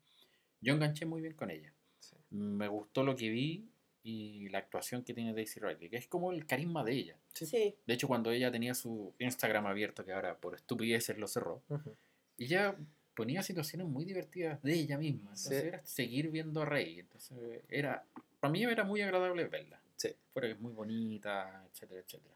Yo 0.61 0.75
enganché 0.75 1.07
muy 1.07 1.21
bien 1.21 1.35
con 1.35 1.51
ella. 1.51 1.73
Sí. 2.01 2.17
Me 2.31 2.67
gustó 2.69 3.05
lo 3.05 3.15
que 3.17 3.29
vi 3.31 3.69
y 4.03 4.49
la 4.49 4.59
actuación 4.59 5.05
que 5.05 5.15
tiene 5.15 5.35
Daisy 5.35 5.61
Ridley, 5.61 5.89
que 5.91 5.97
es 5.97 6.07
como 6.09 6.33
el 6.33 6.47
carisma 6.47 6.83
de 6.85 6.93
ella. 6.93 7.17
Sí, 7.35 7.75
De 7.87 7.95
hecho, 7.95 8.09
cuando 8.09 8.33
ella 8.33 8.51
tenía 8.51 8.75
su 8.75 9.13
Instagram 9.19 9.67
abierto, 9.67 10.05
que 10.05 10.13
ahora 10.13 10.37
por 10.37 10.55
estupideces 10.55 11.17
lo 11.19 11.29
cerró, 11.29 11.63
Ujú. 11.69 11.95
ella 12.39 12.77
ponía 13.15 13.43
situaciones 13.43 13.87
muy 13.87 14.05
divertidas 14.05 14.61
de 14.63 14.73
ella 14.75 14.97
misma. 14.99 15.31
Entonces 15.31 15.61
Sí. 15.63 15.69
era 15.69 15.85
seguir 15.87 16.31
viendo 16.31 16.63
a 16.63 16.65
Rey. 16.65 17.01
Entonces 17.01 17.63
era, 17.69 18.05
para 18.41 18.51
mí 18.53 18.63
era 18.65 18.85
muy 18.85 19.01
agradable 19.03 19.45
verla. 19.47 19.81
Sí. 19.99 20.09
Fuera 20.33 20.49
que 20.49 20.55
es 20.55 20.61
muy 20.61 20.73
bonita, 20.73 21.69
etcétera, 21.71 22.01
etcétera. 22.01 22.35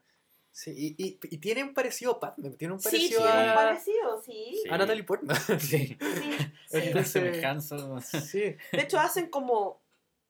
Sí, 0.51 0.71
y, 0.71 1.03
y, 1.03 1.19
y 1.23 1.37
tiene 1.39 1.63
un 1.63 1.73
parecido 1.73 2.11
a 2.11 2.19
Padme, 2.19 2.51
tiene 2.51 2.75
un 2.75 2.79
sí, 2.79 2.89
parecido 2.89 3.23
tiene 3.23 3.43
un 3.43 3.49
a, 3.49 3.55
parecido, 3.55 4.21
sí. 4.21 4.59
Sí. 4.61 4.69
a 4.69 4.77
Natalie 4.77 5.03
Portman. 5.03 5.35
Sí. 5.59 5.59
sí, 5.59 5.97
sí. 5.97 6.77
Entonces- 6.77 7.11
semejanza. 7.11 8.01
sí. 8.01 8.39
De 8.71 8.81
hecho, 8.81 8.99
hacen 8.99 9.29
como 9.31 9.81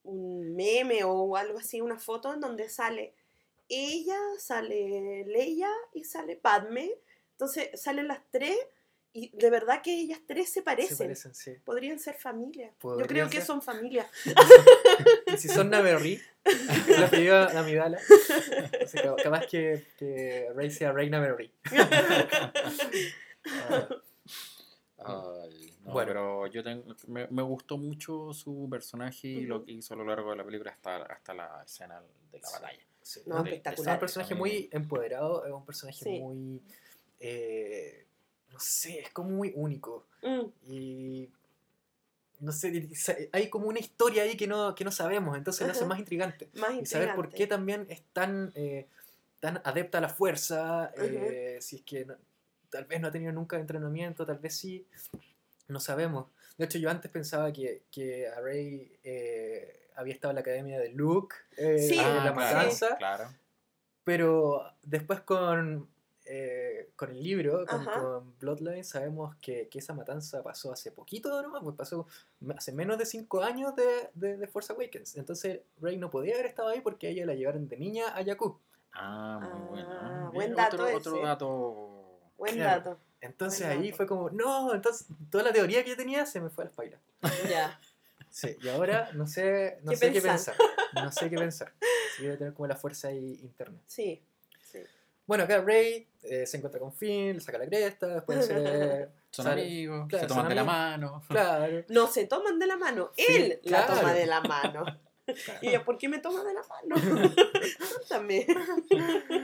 un 0.03 0.55
meme 0.55 1.03
o 1.03 1.35
algo 1.35 1.59
así, 1.59 1.81
una 1.81 1.99
foto 1.99 2.33
en 2.33 2.39
donde 2.39 2.69
sale 2.69 3.13
ella, 3.67 4.17
sale 4.37 5.25
Leia 5.25 5.69
y 5.93 6.05
sale 6.05 6.37
Padme. 6.37 6.91
Entonces 7.31 7.69
salen 7.81 8.07
las 8.07 8.19
tres 8.31 8.55
y 9.13 9.29
de 9.37 9.49
verdad 9.49 9.81
que 9.83 9.93
ellas 9.93 10.19
tres 10.25 10.47
se 10.47 10.53
Se 10.55 10.61
parecen. 10.63 11.15
sí. 11.35 11.51
Podrían 11.63 11.99
ser 11.99 12.15
familia. 12.15 12.73
Yo 12.81 12.97
creo 13.07 13.29
que 13.29 13.41
son 13.41 13.61
familia. 13.61 14.09
Y 15.33 15.37
si 15.37 15.47
son 15.47 15.69
Naverri, 15.69 16.19
la 16.99 17.05
apellido 17.07 17.35
Amidala, 17.49 17.97
entonces 18.71 19.01
ca- 19.01 19.15
capaz 19.15 19.45
que, 19.47 19.85
que 19.97 20.47
Rey 20.55 20.69
sea 20.71 20.91
Reina 20.91 21.19
Naverri. 21.19 21.51
Ah, 25.05 25.23
Ay, 25.43 25.73
no, 25.83 25.91
Bueno. 25.91 26.07
pero 26.07 26.47
yo 26.47 26.63
tengo, 26.63 26.95
me, 27.07 27.27
me 27.27 27.41
gustó 27.41 27.77
mucho 27.77 28.31
su 28.33 28.67
personaje 28.71 29.27
y 29.27 29.41
lo 29.41 29.65
que 29.65 29.73
hizo 29.73 29.93
a 29.93 29.97
lo 29.97 30.05
largo 30.05 30.29
de 30.31 30.37
la 30.37 30.45
película 30.45 30.71
hasta, 30.71 31.03
hasta 31.03 31.33
la 31.33 31.61
escena 31.65 32.01
de 32.31 32.39
la 32.39 32.47
Sí. 32.47 32.53
batalla. 32.53 32.83
sí. 33.01 33.21
No, 33.25 33.37
Es 33.39 33.43
de- 33.43 33.49
de 33.49 33.51
un 33.51 33.57
espectacular. 33.57 33.99
personaje 33.99 34.35
muy 34.35 34.69
empoderado, 34.71 35.45
es 35.45 35.51
un 35.51 35.65
personaje 35.65 35.99
Sí. 36.03 36.19
muy. 36.21 36.61
eh, 37.19 38.05
no 38.53 38.59
sé, 38.59 38.99
es 38.99 39.09
como 39.09 39.29
muy 39.31 39.51
único. 39.55 40.05
Mm, 40.21 40.71
Y. 40.71 41.29
No 42.39 42.51
sé, 42.51 42.89
hay 43.31 43.49
como 43.49 43.67
una 43.67 43.79
historia 43.79 44.23
ahí 44.23 44.35
que 44.35 44.47
no, 44.47 44.75
que 44.75 44.83
no 44.83 44.91
sabemos, 44.91 45.37
entonces 45.37 45.65
lo 45.65 45.71
hace 45.71 45.81
Ajá. 45.81 45.89
más 45.89 45.99
intrigante. 45.99 46.49
más 46.55 46.73
Y 46.81 46.85
saber 46.85 47.15
por 47.15 47.29
qué 47.29 47.43
intrigante. 47.43 47.47
también 47.47 47.85
es 47.89 48.01
tan, 48.11 48.51
eh, 48.55 48.87
tan 49.39 49.61
adepta 49.63 49.99
a 49.99 50.01
la 50.01 50.09
fuerza, 50.09 50.91
eh, 50.97 51.57
si 51.61 51.77
es 51.77 51.81
que 51.83 52.03
no- 52.05 52.15
tal 52.69 52.83
vez 52.85 52.99
no 52.99 53.07
ha 53.07 53.11
tenido 53.11 53.31
nunca 53.31 53.57
entrenamiento, 53.57 54.25
tal 54.25 54.39
vez 54.39 54.57
sí, 54.57 54.85
no 55.69 55.79
sabemos. 55.79 56.27
De 56.57 56.65
hecho, 56.65 56.79
yo 56.79 56.89
antes 56.89 57.09
pensaba 57.09 57.53
que, 57.53 57.83
que 57.89 58.27
a 58.27 58.41
Rey 58.41 58.91
eh, 59.05 59.87
había 59.95 60.13
estado 60.13 60.31
en 60.31 60.35
la 60.35 60.41
academia 60.41 60.79
de 60.79 60.89
Luke, 60.89 61.35
eh, 61.55 61.77
Sí. 61.79 61.93
en 61.99 62.05
Ah, 62.05 62.25
la 62.25 62.33
claro. 62.33 62.35
matanza, 62.35 62.97
Claro. 62.97 63.29
Pero 64.03 64.63
después 64.81 65.21
con, 65.21 65.87
eh, 66.25 66.89
con 66.95 67.09
el 67.11 67.21
libro, 67.21 67.65
con, 67.65 68.33
Bloodline, 68.39 68.83
sabemos 68.83 69.35
que, 69.41 69.67
que 69.69 69.79
esa 69.79 69.93
matanza 69.93 70.41
pasó 70.43 70.71
hace 70.71 70.91
poquito, 70.91 71.41
¿no? 71.43 71.61
Pues 71.61 71.75
pasó 71.75 72.07
hace 72.55 72.71
menos 72.71 72.97
de 72.97 73.05
cinco 73.05 73.41
años 73.41 73.75
de, 73.75 74.09
de, 74.13 74.37
de 74.37 74.47
Force 74.47 74.71
Awakens. 74.73 75.15
Entonces 75.17 75.61
Rey 75.81 75.97
no 75.97 76.09
podía 76.09 76.33
haber 76.35 76.45
estado 76.47 76.69
ahí 76.69 76.81
porque 76.81 77.07
a 77.07 77.09
ella 77.09 77.25
la 77.25 77.33
llevaron 77.35 77.67
de 77.67 77.77
niña 77.77 78.15
a 78.17 78.23
Jakku. 78.23 78.59
Ah, 78.93 79.39
muy 79.69 79.79
Ah, 79.81 79.95
bueno. 79.99 80.31
buen 80.33 80.47
Bien, 80.49 80.55
dato 80.55 80.83
Otro, 80.83 80.97
otro 80.97 81.21
dato. 81.21 82.19
Buen 82.37 82.55
Claro. 82.55 82.83
dato. 82.83 82.99
Entonces 83.21 83.65
Buen 83.65 83.79
ahí 83.79 83.85
dato. 83.87 83.97
fue 83.97 84.07
como, 84.07 84.29
no, 84.29 84.73
entonces 84.73 85.07
toda 85.29 85.43
la 85.45 85.53
teoría 85.53 85.83
que 85.83 85.91
yo 85.91 85.97
tenía 85.97 86.25
se 86.25 86.39
me 86.41 86.49
fue 86.49 86.63
a 86.63 86.67
las 86.67 86.73
pailas. 86.75 87.01
Ya. 87.49 87.79
Sí, 88.29 88.57
y 88.63 88.67
ahora 88.69 89.11
no 89.13 89.27
sé, 89.27 89.77
no 89.83 89.91
¿Qué 89.91 89.97
sé 89.97 90.11
qué 90.11 90.19
pensar? 90.19 90.55
No 90.95 91.11
sé 91.11 91.29
qué 91.29 91.37
pensar. 91.37 91.71
Sí, 92.17 92.23
debe 92.23 92.37
tener 92.37 92.53
como 92.55 92.65
la 92.65 92.75
fuerza 92.75 93.09
ahí 93.09 93.39
interna. 93.43 93.79
Sí. 93.85 94.23
Bueno, 95.25 95.45
acá 95.45 95.61
Rey 95.61 96.07
eh, 96.23 96.45
se 96.45 96.57
encuentra 96.57 96.79
con 96.79 96.93
Finn, 96.93 97.35
le 97.35 97.39
saca 97.39 97.57
la 97.57 97.65
cresta, 97.67 98.07
después 98.07 98.45
se... 98.45 98.53
Son 99.33 99.45
sale- 99.45 99.63
amigos, 99.63 100.05
claro, 100.09 100.21
se 100.23 100.27
toman 100.27 100.47
de 100.49 100.55
la 100.55 100.63
mano. 100.63 101.23
Claro. 101.27 101.83
No 101.89 102.05
se 102.07 102.27
toman 102.27 102.59
de 102.59 102.67
la 102.67 102.77
mano. 102.77 103.11
Sí, 103.15 103.25
Él 103.29 103.59
la 103.63 103.87
toma 103.87 104.13
de 104.13 104.25
la 104.27 104.41
mano. 104.41 104.83
claro. 105.25 105.59
Y 105.63 105.69
ella, 105.69 105.83
¿por 105.83 105.97
qué 105.97 106.07
me 106.07 106.19
toma 106.19 106.43
de 106.43 106.53
la 106.53 106.61
mano? 106.61 106.95
Cuéntame. 107.97 108.45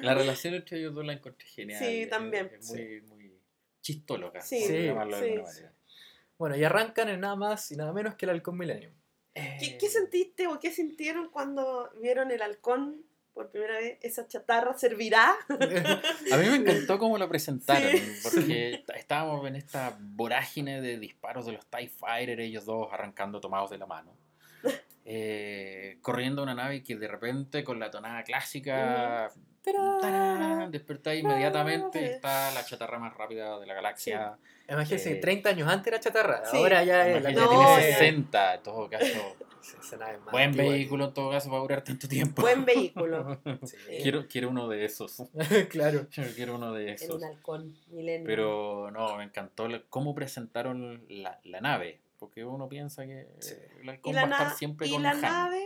La 0.04 0.14
relación 0.14 0.54
entre 0.54 0.78
ellos 0.80 0.94
dos 0.94 1.04
la 1.06 1.14
encontré 1.14 1.48
genial. 1.48 1.84
Sí, 1.84 2.06
también. 2.08 2.52
Es 2.54 2.70
muy, 2.70 3.02
muy 3.02 3.42
chistóloga, 3.82 4.42
Sí, 4.42 4.60
por 4.60 4.68
sí, 4.68 4.84
llamarlo 4.86 5.18
de 5.18 5.24
sí, 5.24 5.30
alguna 5.32 5.50
sí. 5.52 5.56
manera. 5.62 5.74
Bueno, 6.38 6.56
y 6.56 6.64
arrancan 6.64 7.10
en 7.10 7.20
nada 7.22 7.36
más 7.36 7.72
y 7.72 7.76
nada 7.76 7.92
menos 7.92 8.14
que 8.16 8.26
el 8.28 8.30
Halcón 8.32 8.58
Millennium. 8.60 8.94
¿Qué, 9.34 9.78
qué 9.80 9.90
sentiste 9.90 10.46
o 10.48 10.60
qué 10.60 10.70
sintieron 10.72 11.30
cuando 11.32 11.90
vieron 12.02 12.30
el 12.30 12.42
halcón 12.42 13.06
por 13.34 13.50
primera 13.52 13.78
vez? 13.78 13.98
¿Esa 14.02 14.28
chatarra 14.28 14.74
servirá? 14.78 15.36
A 16.32 16.38
mí 16.38 16.48
me 16.50 16.56
encantó 16.58 16.98
cómo 17.00 17.18
lo 17.18 17.28
presentaron, 17.30 17.92
Sí. 17.92 18.20
porque 18.24 18.84
estábamos 18.96 19.48
en 19.48 19.56
esta 19.56 19.96
vorágine 20.00 20.82
de 20.82 20.98
disparos 21.00 21.46
de 21.46 21.54
los 21.54 21.66
TIE 21.68 21.88
Fighter, 21.90 22.40
ellos 22.40 22.66
dos 22.66 22.90
arrancando 22.92 23.40
tomados 23.40 23.70
de 23.70 23.78
la 23.78 23.86
mano. 23.86 24.16
Eh, 25.12 25.98
corriendo 26.04 26.44
una 26.44 26.54
nave 26.54 26.84
que 26.84 26.96
de 26.96 27.08
repente 27.08 27.64
con 27.64 27.80
la 27.80 27.90
tonada 27.90 28.22
clásica 28.24 29.32
tarán, 29.64 30.70
desperta 30.70 31.16
inmediatamente 31.16 32.00
y 32.02 32.06
está 32.06 32.52
la 32.52 32.64
chatarra 32.64 33.00
más 33.00 33.16
rápida 33.16 33.58
de 33.60 33.66
la 33.66 33.74
galaxia. 33.74 34.38
Imagínense, 34.68 35.14
Eh, 35.14 35.16
30 35.16 35.50
años 35.50 35.68
antes 35.68 35.88
era 35.88 36.00
chatarra, 36.00 36.44
Sí. 36.46 36.58
ahora 36.58 36.84
ya 36.84 37.08
es 37.08 37.24
la 37.24 37.32
No, 37.32 37.48
tiene 37.48 37.48
tiene 37.48 37.64
ya. 37.90 37.98
60 37.98 38.54
en 38.56 38.64
todo 38.64 38.88
caso. 38.88 39.36
Esa 39.74 39.98
nave 39.98 40.18
más 40.20 40.32
Buen 40.32 40.52
vehículo 40.54 41.06
en 41.06 41.14
todo 41.14 41.32
caso 41.32 41.50
para 41.50 41.62
durar 41.62 41.84
tanto 41.84 42.08
tiempo. 42.08 42.42
Buen 42.42 42.66
vehículo. 42.66 43.42
Sí. 43.64 43.76
quiero, 44.02 44.28
quiero 44.28 44.50
uno 44.50 44.68
de 44.68 44.86
esos. 44.86 45.24
claro. 45.70 46.08
Yo 46.10 46.24
quiero 46.36 46.56
uno 46.56 46.74
de 46.74 46.84
En 46.84 46.90
esos. 46.96 47.16
un 47.16 47.24
halcón 47.24 47.76
milenio. 47.88 48.26
Pero 48.26 48.90
no, 48.92 49.18
me 49.18 49.24
encantó 49.26 49.68
la- 49.68 49.82
cómo 49.90 50.14
presentaron 50.16 51.04
la, 51.10 51.40
la 51.44 51.62
nave. 51.62 52.02
Porque 52.18 52.44
uno 52.44 52.68
piensa 52.68 53.06
que 53.06 53.28
Sí. 53.40 53.54
el 53.80 53.86
y 53.86 53.90
halcón 53.90 54.16
la, 54.16 54.26
va 54.26 54.28
a 54.28 54.32
estar 54.44 54.58
siempre 54.58 54.88
y 54.88 54.92
con 54.92 55.04
la 55.04 55.12
Han. 55.12 55.22
nave 55.22 55.66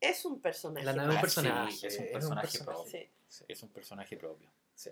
es 0.00 0.24
un 0.26 0.40
personaje. 0.40 0.84
La 0.84 0.92
nave 0.92 1.08
es 1.08 1.12
un 1.12 1.16
Ah, 1.16 1.20
personaje. 1.22 1.72
sí, 1.72 1.86
es 1.86 1.98
un 1.98 2.06
personaje 2.12 2.58
propio. 2.64 3.00
Es 3.48 3.62
un 3.62 3.68
personaje 3.70 4.16
propio. 4.16 4.48
sí. 4.74 4.90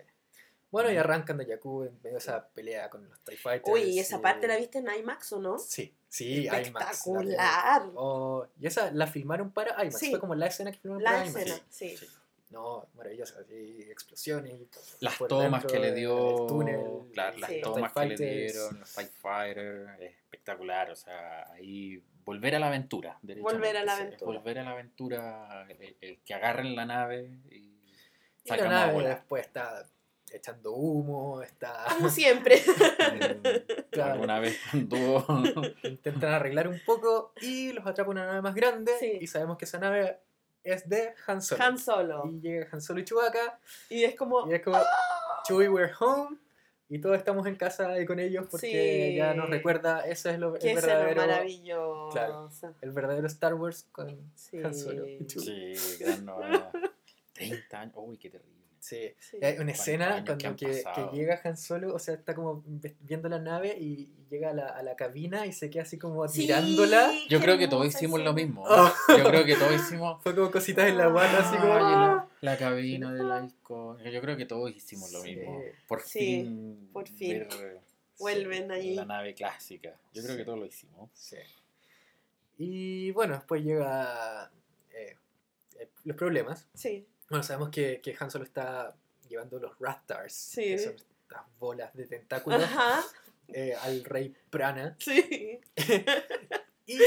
Bueno, 0.75 0.91
y 0.91 0.97
arrancan 0.97 1.37
de 1.37 1.45
Jakku 1.45 1.83
en 1.83 1.95
medio 2.03 2.11
de 2.13 2.17
esa 2.17 2.47
pelea 2.49 2.89
con 2.89 3.07
los 3.07 3.17
TIE 3.21 3.37
Fighters. 3.37 3.73
Uy, 3.73 3.81
¿y 3.83 3.99
esa 3.99 4.17
y- 4.17 4.19
parte 4.19 4.45
la 4.47 4.57
viste 4.57 4.79
en 4.79 4.87
IMAX 4.99 5.31
o 5.31 5.39
no? 5.39 5.57
Sí, 5.57 5.93
sí, 6.09 6.43
IMAX. 6.47 6.67
Espectacular. 6.67 7.83
Oh, 7.95 8.45
y 8.59 8.67
esa 8.67 8.91
la 8.91 9.07
filmaron 9.07 9.51
para 9.51 9.71
IMAX. 9.83 9.97
Sí. 9.99 10.09
Fue 10.09 10.19
como 10.19 10.35
la 10.35 10.47
escena 10.47 10.71
que 10.71 10.79
filmaron 10.79 11.03
La 11.03 11.11
para 11.11 11.25
IMAX. 11.27 11.45
escena, 11.45 11.61
sí. 11.69 11.95
Sí. 11.97 12.07
No, 12.49 12.87
maravillosa. 12.93 13.39
Y 13.49 13.83
explosiones. 13.89 14.53
y 14.53 14.67
Las 14.99 15.17
tomas 15.17 15.61
dentro 15.63 15.69
que 15.69 15.79
le 15.79 15.93
dio. 15.93 16.45
túnel, 16.47 16.79
claro, 17.13 17.37
las 17.37 17.49
Sí. 17.49 17.61
tomas 17.61 17.91
que 17.93 17.99
le 18.05 18.17
Fighters. 18.17 18.53
dieron, 18.53 18.79
los 18.79 18.95
TIE 18.95 19.05
Fighter, 19.07 19.87
es 19.99 20.11
espectacular. 20.11 20.91
O 20.91 20.95
sea, 20.95 21.51
ahí 21.53 22.03
volver 22.25 22.55
a 22.55 22.59
la 22.59 22.67
aventura. 22.67 23.17
Volver 23.21 23.77
a 23.77 23.83
la 23.83 23.95
aventura. 23.95 24.25
Volver 24.31 24.59
a 24.59 24.63
la 24.63 24.71
aventura, 24.71 25.65
el, 25.69 25.97
el 26.01 26.19
que 26.19 26.33
agarren 26.33 26.75
la 26.75 26.85
nave 26.85 27.29
y 27.49 27.55
Y 28.43 28.49
la 28.49 28.67
nave 28.67 28.93
volar. 28.93 29.15
después 29.15 29.45
está 29.45 29.85
echando 30.35 30.73
humo, 30.73 31.41
está... 31.41 31.85
Como 31.95 32.09
siempre. 32.09 32.61
Mm, 32.65 33.47
Claro. 33.91 34.13
Alguna 34.13 34.39
vez 34.39 34.57
anduvo. 34.73 35.25
intentan 35.83 36.33
arreglar 36.33 36.67
un 36.67 36.81
poco 36.85 37.31
y 37.41 37.71
los 37.71 37.85
atrapa 37.87 38.11
una 38.11 38.25
nave 38.25 38.41
más 38.41 38.53
grande 38.55 38.91
Sí. 38.99 39.17
y 39.21 39.27
sabemos 39.27 39.57
que 39.57 39.65
esa 39.65 39.79
nave 39.79 40.19
es 40.63 40.87
de 40.89 41.13
Han 41.27 41.41
Solo. 41.41 41.63
Han 41.63 41.77
Solo. 41.77 42.23
Y 42.31 42.41
llega 42.41 42.67
Han 42.71 42.81
Solo 42.81 42.99
y 42.99 43.05
Chewbacca 43.05 43.59
Y 43.89 44.03
es 44.03 44.15
como. 44.15 44.49
y 44.51 44.55
es 44.55 44.61
como 44.61 44.77
Chewie 45.47 45.69
we're 45.69 45.93
home 45.99 46.37
y 46.89 46.99
todos 46.99 47.17
estamos 47.17 47.47
en 47.47 47.55
casa 47.55 47.89
ahí 47.89 48.05
con 48.05 48.19
ellos 48.19 48.45
porque 48.51 49.09
Sí. 49.11 49.15
ya 49.15 49.33
nos 49.33 49.49
recuerda 49.49 50.01
ese 50.01 50.31
es 50.31 50.39
lo 50.39 50.55
el 50.55 50.61
es 50.67 50.75
lo 50.75 50.81
verdadero 50.81 51.21
maravilloso. 51.21 52.09
claro. 52.11 52.49
el 52.81 52.91
verdadero 52.91 53.27
Star 53.27 53.53
Wars 53.55 53.87
con 53.91 54.31
Sí. 54.35 54.57
Han 54.63 54.73
Solo 54.75 55.07
y. 55.07 55.25
Sí, 55.29 55.73
gran 56.03 56.25
novela. 56.25 56.71
30 57.33 57.79
años. 57.79 57.93
Uy, 57.97 58.17
qué 58.17 58.29
terrible. 58.29 58.54
Sí. 58.87 59.15
Sí. 59.19 59.37
Hay 59.41 59.53
una 59.53 59.55
¿Cuántos 59.55 59.79
escena 59.79 60.23
cuando 60.25 60.55
que, 60.55 60.83
llega 61.11 61.41
Han 61.43 61.57
Solo, 61.57 61.95
o 61.95 61.97
sea, 61.97 62.13
está 62.13 62.35
como 62.35 62.63
viendo 62.99 63.27
la 63.29 63.39
nave 63.39 63.75
y 63.79 64.13
llega 64.29 64.51
a 64.51 64.53
la, 64.53 64.67
a 64.67 64.83
la 64.83 64.95
cabina 64.95 65.47
y 65.47 65.53
se 65.53 65.71
queda 65.71 65.81
así 65.83 65.97
como 65.97 66.27
Sí, 66.27 66.41
mirándola. 66.41 67.11
Yo 67.27 67.39
creo 67.39 67.57
que 67.57 67.67
todos 67.67 67.87
hicimos 67.87 68.19
lo 68.21 68.33
mismo. 68.33 68.63
Oh. 68.67 68.93
Yo 69.17 69.23
creo 69.23 69.43
que 69.43 69.55
todos 69.55 69.73
hicimos. 69.81 70.21
Fue 70.21 70.35
como 70.35 70.51
cositas 70.51 70.87
en 70.87 70.99
la 70.99 71.07
guata, 71.07 71.39
así 71.39 71.57
como... 71.57 71.73
Ay, 71.73 71.81
Ah. 71.83 72.29
la, 72.41 72.51
la 72.51 72.57
cabina 72.59 73.11
del 73.11 73.31
halcón. 73.31 73.97
Yo 74.03 74.21
creo 74.21 74.37
que 74.37 74.45
todos 74.45 74.69
hicimos 74.75 75.11
lo 75.11 75.21
Sí. 75.21 75.35
mismo. 75.35 75.61
Por 75.87 76.01
Sí, 76.03 76.19
fin. 76.19 76.89
por 76.93 77.07
fin. 77.07 77.39
ver 77.49 77.79
Vuelven 78.19 78.71
ahí. 78.71 78.93
La 78.93 79.05
nave 79.05 79.33
clásica. 79.33 79.99
Yo 80.13 80.21
creo 80.21 80.35
Sí. 80.35 80.37
que 80.41 80.45
todos 80.45 80.59
lo 80.59 80.65
hicimos. 80.67 81.09
Sí. 81.15 81.37
Y 82.57 83.11
bueno, 83.11 83.33
después 83.33 83.63
llega 83.63 84.51
eh, 84.93 85.17
eh, 85.79 85.89
los 86.03 86.15
problemas. 86.15 86.67
Sí. 86.73 87.07
Bueno, 87.29 87.43
sabemos 87.43 87.69
que, 87.69 88.01
que 88.01 88.15
Han 88.19 88.29
Solo 88.31 88.43
está 88.45 88.95
llevando 89.27 89.59
los 89.59 89.77
Raptors, 89.79 90.33
Sí. 90.33 90.61
que 90.63 90.77
son 90.79 90.95
estas 90.95 91.41
bolas 91.59 91.93
de 91.95 92.05
tentáculos, 92.07 92.63
Ajá. 92.63 93.01
eh, 93.47 93.73
al 93.81 94.03
rey 94.03 94.35
Prana. 94.49 94.95
Sí. 94.99 95.59
Y 96.87 96.99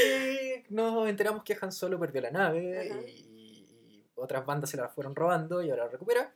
nos 0.70 1.08
enteramos 1.08 1.44
que 1.44 1.56
Han 1.60 1.70
Solo 1.70 2.00
perdió 2.00 2.20
la 2.20 2.32
nave 2.32 3.04
y, 3.06 3.20
y 3.20 4.06
otras 4.16 4.44
bandas 4.44 4.70
se 4.70 4.76
la 4.76 4.88
fueron 4.88 5.14
robando 5.14 5.62
y 5.62 5.70
ahora 5.70 5.84
la 5.84 5.90
recupera. 5.90 6.34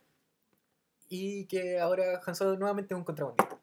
Y 1.09 1.45
que 1.47 1.77
ahora 1.77 2.21
Han 2.25 2.35
Solo 2.35 2.55
nuevamente 2.57 2.93
es 2.93 2.97
un 2.97 3.03
contrabandista. 3.03 3.59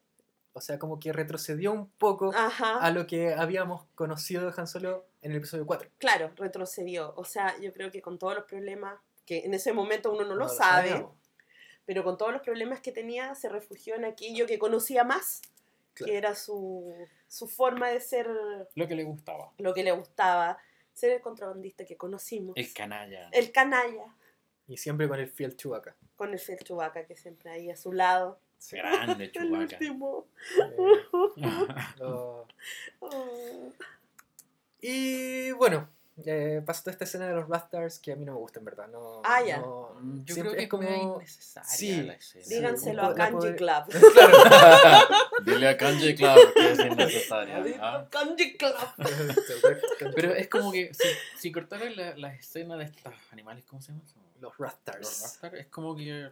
O 0.53 0.61
sea, 0.61 0.79
como 0.79 1.01
que 1.01 1.14
retrocedió 1.14 1.73
un 1.73 1.89
poco 1.93 2.31
Ajá. 2.35 2.79
a 2.79 2.91
lo 2.91 3.07
que 3.07 3.33
habíamos 3.33 3.87
conocido 3.95 4.45
de 4.45 4.53
Han 4.55 4.66
Solo 4.66 5.07
en 5.23 5.31
el 5.31 5.39
episodio 5.39 5.64
4. 5.64 5.89
Claro, 5.97 6.31
retrocedió. 6.37 7.14
O 7.16 7.25
sea, 7.25 7.59
yo 7.59 7.73
creo 7.73 7.91
que 7.91 8.03
con 8.03 8.18
todos 8.18 8.35
los 8.35 8.45
problemas, 8.45 9.01
que 9.31 9.45
en 9.47 9.55
ese 9.55 9.72
momento 9.72 10.11
uno 10.11 10.24
no 10.24 10.35
lo 10.35 10.47
No 10.47 10.49
sabe, 10.49 10.89
sabíamos. 10.89 11.14
pero 11.87 12.03
con 12.03 12.18
todos 12.18 12.33
los 12.33 12.43
problemas 12.43 12.81
que 12.81 12.91
tenía, 12.91 13.33
se 13.37 13.49
refugió 13.49 13.95
en 13.95 14.05
aquello 14.05 14.45
que 14.49 14.59
conocía 14.59 15.05
más, 15.05 15.41
Claro. 15.95 16.11
que 16.12 16.18
era 16.18 16.35
su, 16.35 16.93
su 17.28 17.47
forma 17.47 17.91
de 17.91 18.01
ser 18.01 18.28
Lo 18.74 18.89
que 18.89 18.95
le 18.97 19.05
gustaba. 19.05 19.53
lo 19.59 19.72
que 19.72 19.85
le 19.85 19.93
gustaba, 19.93 20.59
ser 20.93 21.12
el 21.12 21.20
contrabandista 21.20 21.85
que 21.85 21.97
conocimos. 21.97 22.55
El 22.57 22.72
canalla. 22.72 23.28
El 23.33 23.53
canalla, 23.53 24.16
Y 24.66 24.76
siempre 24.76 25.07
con 25.09 25.20
el 25.20 25.28
fiel 25.28 25.57
Chewbacca. 25.57 25.95
con 26.16 26.33
el 26.33 26.39
fiel 26.41 26.59
Chewbacca 26.59 27.07
que 27.07 27.16
siempre 27.16 27.51
ahí 27.51 27.70
a 27.70 27.76
su 27.76 27.93
lado. 27.93 28.41
Grande 28.72 29.24
El 29.26 29.33
Chewbacca. 29.33 29.76
último. 29.76 30.26
Eh, 30.59 32.03
oh. 32.03 32.47
Oh. 33.01 33.72
Y 34.81 35.53
bueno, 35.53 35.89
eh, 36.27 36.62
pasa 36.64 36.83
toda 36.83 36.93
esta 36.93 37.05
escena 37.05 37.29
de 37.29 37.35
los 37.35 37.49
Raptors 37.49 37.99
que 37.99 38.12
a 38.12 38.16
mí 38.16 38.25
no 38.25 38.33
me 38.35 38.39
gusta 38.39 38.59
en 38.59 38.64
verdad. 38.64 38.89
No, 38.89 39.21
Ah, 39.25 39.43
ya. 39.45 39.59
no- 39.59 39.91
Mm, 40.01 40.25
Yo 40.25 40.35
siempre 40.35 40.43
creo 40.55 40.57
que 40.57 40.62
es 40.64 40.68
como. 40.71 41.16
innecesaria 41.18 41.68
Sí, 41.68 42.03
la 42.03 42.12
escena. 42.14 42.45
Díganselo 42.49 43.03
a 43.03 43.14
Kanji 43.14 43.37
poder- 43.37 43.57
Club. 43.57 43.85
Claro. 44.14 45.09
Dile 45.45 45.68
a 45.68 45.77
Kanji 45.77 46.14
Club 46.14 46.55
que 46.55 46.73
es 46.73 46.79
innecesaria. 46.79 47.64
¿ah? 47.81 48.07
Kanji 48.11 48.57
Club. 48.57 48.75
Pero 50.14 50.35
es 50.35 50.49
como 50.49 50.73
que 50.73 50.93
si, 50.95 51.09
si 51.39 51.53
cortaran 51.53 51.95
la, 51.97 52.16
la 52.16 52.35
escena 52.35 52.77
de 52.77 52.85
estos 52.85 53.12
animales, 53.33 53.64
¿cómo 53.66 53.81
se 53.83 53.89
llaman? 53.93 54.05
Los 54.41 54.53
Los 54.53 54.59
Raptors. 54.59 55.39
Raptor, 55.43 55.59
es 55.59 55.66
como 55.66 55.95
que 55.97 56.31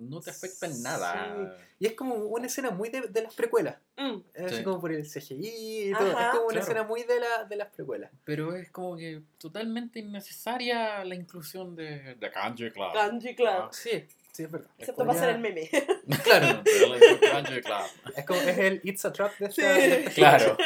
no 0.00 0.20
te 0.20 0.30
afecta 0.30 0.66
en 0.66 0.82
nada. 0.82 1.56
Y 1.78 1.86
es 1.86 1.92
como 1.94 2.14
una 2.16 2.46
escena 2.46 2.70
muy 2.70 2.88
de, 2.88 3.02
de 3.02 3.22
las 3.22 3.34
precuelas. 3.34 3.76
Mm, 3.96 4.16
Es 4.34 4.44
así 4.46 4.56
Sí. 4.56 4.62
como 4.64 4.80
por 4.80 4.92
el 4.92 5.04
CGI 5.06 5.90
y 5.90 5.92
todo. 5.92 6.10
Ajá. 6.10 6.26
es 6.26 6.30
como 6.32 6.44
una 6.46 6.48
Claro. 6.54 6.60
escena 6.64 6.82
muy 6.84 7.02
de, 7.04 7.20
la, 7.20 7.44
de 7.44 7.56
las 7.56 7.68
precuelas. 7.68 8.10
Pero 8.24 8.54
es 8.56 8.70
como 8.70 8.96
que 8.96 9.22
totalmente 9.38 9.98
innecesaria 10.00 11.04
la 11.04 11.14
inclusión 11.14 11.76
de, 11.76 12.14
de 12.16 12.30
Kanji 12.30 12.70
Club. 12.70 12.92
Kanji 12.92 13.34
Club. 13.36 13.48
Ah, 13.48 13.68
Sí, 13.72 14.04
sí, 14.32 14.42
es 14.44 14.50
verdad. 14.50 14.70
Excepto 14.78 15.06
para 15.06 15.18
hacer 15.18 15.28
el 15.30 15.38
meme. 15.38 15.68
Claro. 16.24 16.62
pero 16.64 17.20
Kanji 17.32 17.60
Club. 17.60 18.12
Es 18.16 18.24
como 18.24 18.40
es 18.40 18.58
el 18.58 18.80
It's 18.84 19.04
a 19.04 19.12
Trap 19.12 19.38
de 19.38 19.46
esta. 19.46 19.76
Sí. 19.76 20.04
Claro. 20.14 20.56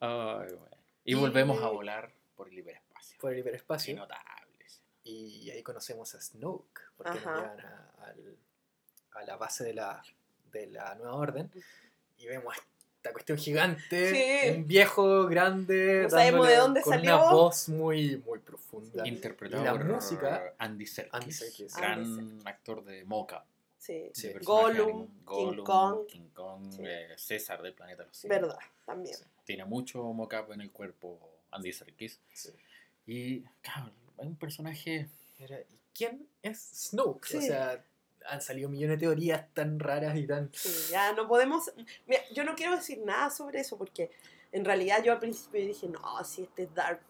Ay, 0.00 0.48
bueno. 0.54 0.76
Y 1.04 1.12
Y- 1.12 1.14
volvemos 1.14 1.62
a 1.62 1.68
volar 1.68 2.10
por 2.36 2.48
el 2.48 2.58
hiperespacio. 2.58 3.18
Por 3.20 3.32
el 3.32 3.40
hiperespacio. 3.40 3.96
notable. 3.96 4.22
escena. 4.22 4.37
Y 5.10 5.50
ahí 5.50 5.62
conocemos 5.62 6.14
a 6.14 6.20
Snoke, 6.20 6.80
porque 6.96 7.12
nos 7.14 7.26
Ajá. 7.26 7.34
llevan 7.36 7.60
a, 9.14 9.22
la 9.26 9.36
base 9.36 9.64
de 9.64 9.74
la, 9.74 10.02
de 10.52 10.66
la 10.68 10.94
nueva 10.96 11.14
orden. 11.14 11.50
Y 12.18 12.26
vemos 12.26 12.54
esta 12.96 13.12
cuestión 13.12 13.38
gigante, 13.38 14.10
Sí. 14.10 14.56
un 14.58 14.66
viejo 14.66 15.26
grande, 15.26 16.02
No 16.04 16.10
sabemos 16.10 16.46
de 16.48 16.56
dónde 16.56 16.82
con 16.82 16.92
salió. 16.94 17.16
una 17.16 17.30
voz 17.32 17.68
muy, 17.68 18.16
muy 18.18 18.38
profunda. 18.40 19.06
Interpretado 19.08 19.62
Y 19.62 19.66
la 19.66 19.72
por 19.72 19.84
música, 19.84 20.54
Andy 20.58 20.86
Serkis, 20.86 21.14
Andy 21.14 21.32
Serkis. 21.32 21.74
gran 21.76 22.00
Andy 22.04 22.42
actor 22.44 22.84
de 22.84 23.04
Mocha. 23.04 23.44
Sí. 23.78 24.10
Sí. 24.12 24.32
Gollum, 24.42 25.06
King 25.26 25.62
Kong. 25.64 26.06
King 26.06 26.28
Kong, 26.34 26.70
Sí. 26.72 26.82
eh, 26.84 27.14
César 27.16 27.62
del 27.62 27.72
planeta 27.72 28.02
de 28.02 28.08
los 28.08 28.16
Simios. 28.16 28.40
Verdad, 28.42 28.58
también. 28.84 29.16
Tiene 29.44 29.64
mucho 29.64 30.02
mocap 30.12 30.50
en 30.52 30.60
el 30.60 30.70
cuerpo 30.70 31.18
Andy 31.52 31.72
Serkis. 31.72 32.20
Sí. 32.32 32.50
Y, 33.06 33.40
claro, 33.62 33.90
es 34.18 34.26
un 34.26 34.36
personaje 34.36 35.08
Era, 35.38 35.60
¿y 35.60 35.78
quién 35.94 36.28
es 36.42 36.58
Snoke? 36.60 37.34
O 37.36 37.40
sea, 37.40 37.84
han 38.26 38.42
salido 38.42 38.68
millones 38.68 38.98
de 38.98 39.06
teorías 39.06 39.46
tan 39.54 39.78
raras 39.80 40.16
y 40.16 40.26
tan... 40.26 40.50
Sí, 40.52 40.90
ya 40.90 41.12
no 41.12 41.26
podemos. 41.28 41.72
Mira, 42.06 42.20
yo 42.32 42.44
no 42.44 42.54
quiero 42.54 42.76
decir 42.76 42.98
nada 43.04 43.30
sobre 43.30 43.60
eso 43.60 43.78
porque 43.78 44.10
en 44.52 44.64
realidad 44.64 45.02
yo 45.02 45.12
al 45.12 45.18
principio 45.18 45.60
dije, 45.60 45.88
no, 45.88 46.24
si 46.24 46.42
este 46.42 46.66
Dark. 46.74 47.00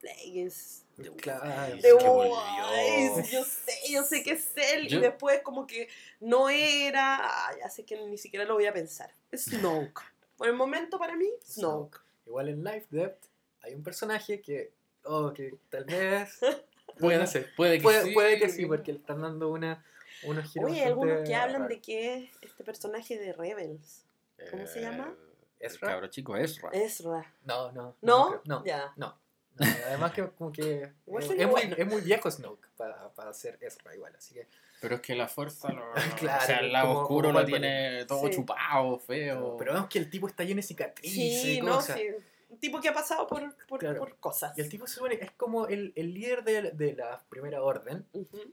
De, 0.00 1.12
Claro. 1.16 1.76
de. 1.76 1.92
Wise, 1.92 3.32
yo 3.32 3.44
sé, 3.44 3.72
yo 3.90 4.02
sé 4.04 4.22
que 4.22 4.32
es 4.32 4.52
él. 4.56 4.86
Yo- 4.88 4.98
Y 4.98 5.00
después, 5.02 5.40
como 5.42 5.66
que 5.66 5.88
no 6.20 6.48
era. 6.48 7.18
ah, 7.20 7.50
ya 7.58 7.68
sé 7.68 7.84
que 7.84 7.96
ni 8.06 8.16
siquiera 8.16 8.44
lo 8.44 8.54
voy 8.54 8.66
a 8.66 8.72
pensar. 8.72 9.12
Snoke. 9.34 10.00
Por 10.36 10.46
el 10.48 10.54
momento, 10.54 10.98
para 11.00 11.16
mí, 11.16 11.28
Snoke. 11.44 12.00
Igual 12.26 12.48
en 12.50 12.62
Life 12.62 12.86
Depth 12.90 13.24
hay 13.62 13.74
un 13.74 13.82
personaje 13.82 14.40
que, 14.40 14.72
oh, 15.08 15.32
que 15.32 15.54
tal 15.70 15.84
vez 15.84 16.38
puede, 16.98 17.26
ser. 17.26 17.48
puede 17.56 17.78
que 17.78 17.82
puede, 17.82 18.02
sí. 18.04 18.12
puede 18.12 18.38
que 18.38 18.48
sí, 18.48 18.66
porque 18.66 18.92
le 18.92 18.98
están 18.98 19.20
dando 19.22 19.48
una, 19.50 19.84
unos 20.24 20.50
giros 20.52 20.70
Oye, 20.70 20.80
hay 20.82 20.86
algunos 20.88 21.26
que 21.26 21.34
hablan 21.34 21.68
de 21.68 21.80
que 21.80 22.14
es 22.24 22.30
este 22.42 22.64
personaje 22.64 23.18
de 23.18 23.32
Rebels. 23.32 24.04
¿Cómo 24.50 24.66
se 24.66 24.80
llama? 24.80 25.14
El 25.60 25.66
¿Ezra? 25.66 25.88
cabro 25.88 26.06
chico 26.06 26.36
Ezra. 26.36 26.70
Ezra. 26.72 27.34
No, 27.44 27.72
no. 27.72 27.96
¿No? 28.02 28.40
No, 28.44 28.64
Ya. 28.64 28.92
no. 28.96 29.18
no, 29.56 29.66
Además 29.88 30.12
que 30.12 30.28
como 30.30 30.52
que 30.52 30.62
eh, 30.84 30.92
es, 31.06 31.48
muy, 31.48 31.74
es 31.76 31.86
muy 31.86 32.00
viejo 32.02 32.30
Snoke 32.30 32.68
para, 32.76 33.08
para 33.14 33.32
ser 33.32 33.58
Ezra 33.60 33.92
igual, 33.96 34.14
así 34.16 34.34
que 34.34 34.46
Pero 34.80 34.94
es 34.96 35.00
que 35.00 35.16
la 35.16 35.26
fuerza, 35.26 35.72
lo, 35.72 35.82
Claro, 36.18 36.42
o 36.42 36.46
sea, 36.46 36.58
el 36.58 36.72
lado 36.72 36.86
como- 36.88 37.00
oscuro 37.00 37.28
como 37.30 37.40
lo 37.40 37.44
tiene 37.46 38.04
todo 38.06 38.28
Sí. 38.28 38.34
chupado, 38.34 38.98
feo. 39.00 39.56
pero 39.58 39.72
vemos 39.72 39.88
que 39.88 39.98
el 39.98 40.08
tipo 40.08 40.28
está 40.28 40.44
lleno 40.44 40.58
de 40.58 40.62
cicatrices 40.62 41.42
Sí, 41.42 41.58
y 41.58 41.60
no, 41.60 41.74
cosas. 41.76 41.98
sí. 41.98 42.06
Un 42.48 42.58
tipo 42.58 42.80
que 42.80 42.88
ha 42.88 42.94
pasado 42.94 43.26
por, 43.26 43.42
por, 43.66 43.78
Claro. 43.80 43.98
por 43.98 44.16
cosas. 44.18 44.56
Y 44.56 44.60
el 44.62 44.68
tipo 44.68 44.86
se 44.86 44.94
supone 44.94 45.16
es 45.20 45.30
como 45.32 45.66
el, 45.66 45.92
el 45.96 46.14
líder 46.14 46.42
de, 46.44 46.70
de 46.72 46.94
la 46.94 47.22
primera 47.28 47.62
orden, 47.62 48.06
Ujú. 48.12 48.52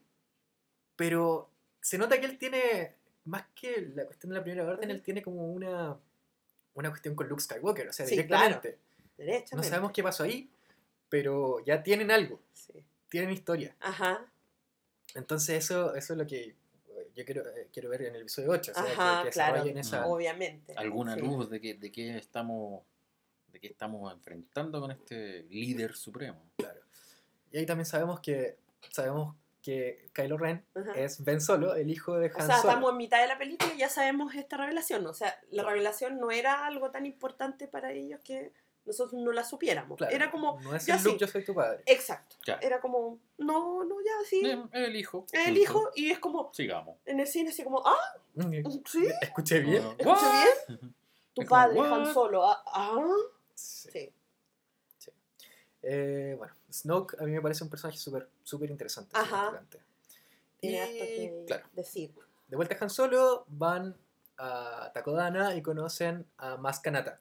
pero 0.95 1.49
se 1.81 1.97
nota 1.97 2.19
que 2.19 2.25
él 2.25 2.37
tiene, 2.37 2.95
más 3.25 3.45
que 3.55 3.91
la 3.95 4.05
cuestión 4.05 4.31
de 4.31 4.37
la 4.37 4.43
primera 4.43 4.63
orden, 4.67 4.89
Ujú. 4.89 4.95
él 4.95 5.01
tiene 5.01 5.21
como 5.21 5.47
una, 5.51 5.97
una 6.73 6.89
cuestión 6.89 7.15
con 7.15 7.27
Luke 7.29 7.41
Skywalker, 7.41 7.89
o 7.89 7.93
sea, 7.93 8.05
Sí, 8.05 8.11
directamente. 8.15 8.77
No 9.17 9.23
Derechamente. 9.23 9.69
sabemos 9.69 9.91
qué 9.93 10.03
pasó 10.03 10.23
ahí, 10.23 10.49
pero 11.09 11.63
ya 11.65 11.81
tienen 11.83 12.11
algo, 12.11 12.39
Sí. 12.53 12.73
tienen 13.09 13.31
historia. 13.31 13.75
Ajá. 13.79 14.25
Entonces 15.13 15.63
eso, 15.63 15.95
eso 15.95 16.13
es 16.13 16.19
lo 16.19 16.25
que 16.27 16.53
yo 17.15 17.23
quiero, 17.23 17.47
eh, 17.55 17.69
quiero 17.71 17.89
ver 17.89 18.01
en 18.01 18.15
el 18.15 18.21
episodio 18.23 18.51
8, 18.51 18.71
o 18.71 18.75
sea, 18.75 18.83
Ajá, 18.83 19.19
que, 19.23 19.29
que 19.29 19.33
claro. 19.33 19.53
desarrollen 19.53 19.77
esa... 19.77 20.05
Obviamente. 20.05 20.73
alguna 20.75 21.15
Sí. 21.15 21.21
luz 21.21 21.49
de 21.49 21.61
que, 21.61 21.75
de 21.75 21.89
qué 21.91 22.17
estamos 22.17 22.83
de 23.55 23.59
qué 23.61 23.67
estamos 23.67 24.11
enfrentando 24.13 24.81
con 24.81 24.91
este 24.91 25.43
líder 25.49 25.95
supremo. 25.95 26.41
Claro. 26.57 26.81
Y 27.51 27.57
ahí 27.57 27.65
también 27.65 27.85
sabemos 27.85 28.19
que 28.19 28.57
sabemos 28.91 29.35
que 29.61 30.09
Kylo 30.13 30.37
Ren 30.37 30.63
Ajá. 30.75 30.91
es 30.93 31.23
Ben 31.23 31.39
Solo, 31.41 31.73
el 31.75 31.89
hijo 31.89 32.17
de 32.17 32.27
O 32.27 32.31
Han 32.39 32.47
sea, 32.47 32.57
Solo. 32.57 32.69
estamos 32.69 32.91
en 32.91 32.97
mitad 32.97 33.21
de 33.21 33.27
la 33.27 33.37
película 33.37 33.73
y 33.73 33.77
ya 33.79 33.89
sabemos 33.89 34.35
esta 34.35 34.57
revelación. 34.57 35.07
O 35.07 35.13
sea, 35.13 35.29
la 35.49 35.63
Claro. 35.63 35.69
revelación 35.69 36.19
no 36.19 36.31
era 36.31 36.65
algo 36.67 36.91
tan 36.91 37.05
importante 37.05 37.67
para 37.67 37.91
ellos 37.93 38.19
que 38.23 38.51
nosotros 38.85 39.13
no 39.19 39.31
la 39.31 39.43
supiéramos. 39.43 39.97
Claro, 39.97 40.13
Era 40.13 40.29
como, 40.29 40.59
No 40.61 40.75
es 40.75 40.85
ya 40.85 40.97
el 40.97 41.03
Luke, 41.03 41.15
sí. 41.15 41.19
yo 41.21 41.27
soy 41.27 41.43
tu 41.45 41.55
padre. 41.55 41.81
exacto. 41.87 42.35
Claro. 42.43 42.61
Era 42.61 42.79
como, 42.81 43.17
no, 43.37 43.83
no, 43.85 43.95
ya 44.01 44.11
sí. 44.29 44.41
Eh, 44.45 44.61
El 44.73 44.95
hijo. 44.97 45.25
Es 45.31 45.47
el 45.47 45.57
hijo 45.57 45.89
y 45.95 46.11
es 46.11 46.19
como, 46.19 46.53
Sigamos. 46.53 46.97
en 47.05 47.19
el 47.21 47.25
cine, 47.27 47.49
así 47.49 47.63
como, 47.63 47.81
ah, 47.85 47.97
¿sí? 48.85 49.07
Escuché 49.21 49.61
bien. 49.61 49.81
Ah, 49.83 49.95
¿Escuché 49.97 50.25
what? 50.25 50.43
bien? 50.67 50.95
Tu 51.35 51.41
Es 51.41 51.47
como, 51.49 51.59
padre, 51.61 51.79
what? 51.79 51.91
Han 51.93 52.13
Solo. 52.13 52.43
Ah, 52.47 52.63
ah. 52.67 53.01
Sí. 53.55 54.11
Sí. 54.97 55.11
Eh, 55.81 56.35
bueno, 56.37 56.53
Snoke 56.71 57.15
a 57.19 57.23
mí 57.23 57.31
me 57.31 57.41
parece 57.41 57.63
un 57.63 57.69
personaje 57.69 57.97
súper 57.97 58.27
súper 58.43 58.69
interesante. 58.69 59.09
súper 59.15 59.33
Ajá. 59.33 59.45
importante. 59.45 59.79
Tiene 60.59 60.81
harto 60.81 60.93
que 61.05 61.43
claro, 61.47 61.65
decir. 61.73 62.13
de 62.47 62.55
vuelta 62.55 62.75
a 62.75 62.83
Han 62.83 62.89
Solo, 62.89 63.45
van 63.47 63.95
a 64.37 64.91
Takodana 64.93 65.55
y 65.55 65.61
conocen 65.61 66.25
a 66.37 66.57
Maz 66.57 66.79
Kanata. 66.79 67.19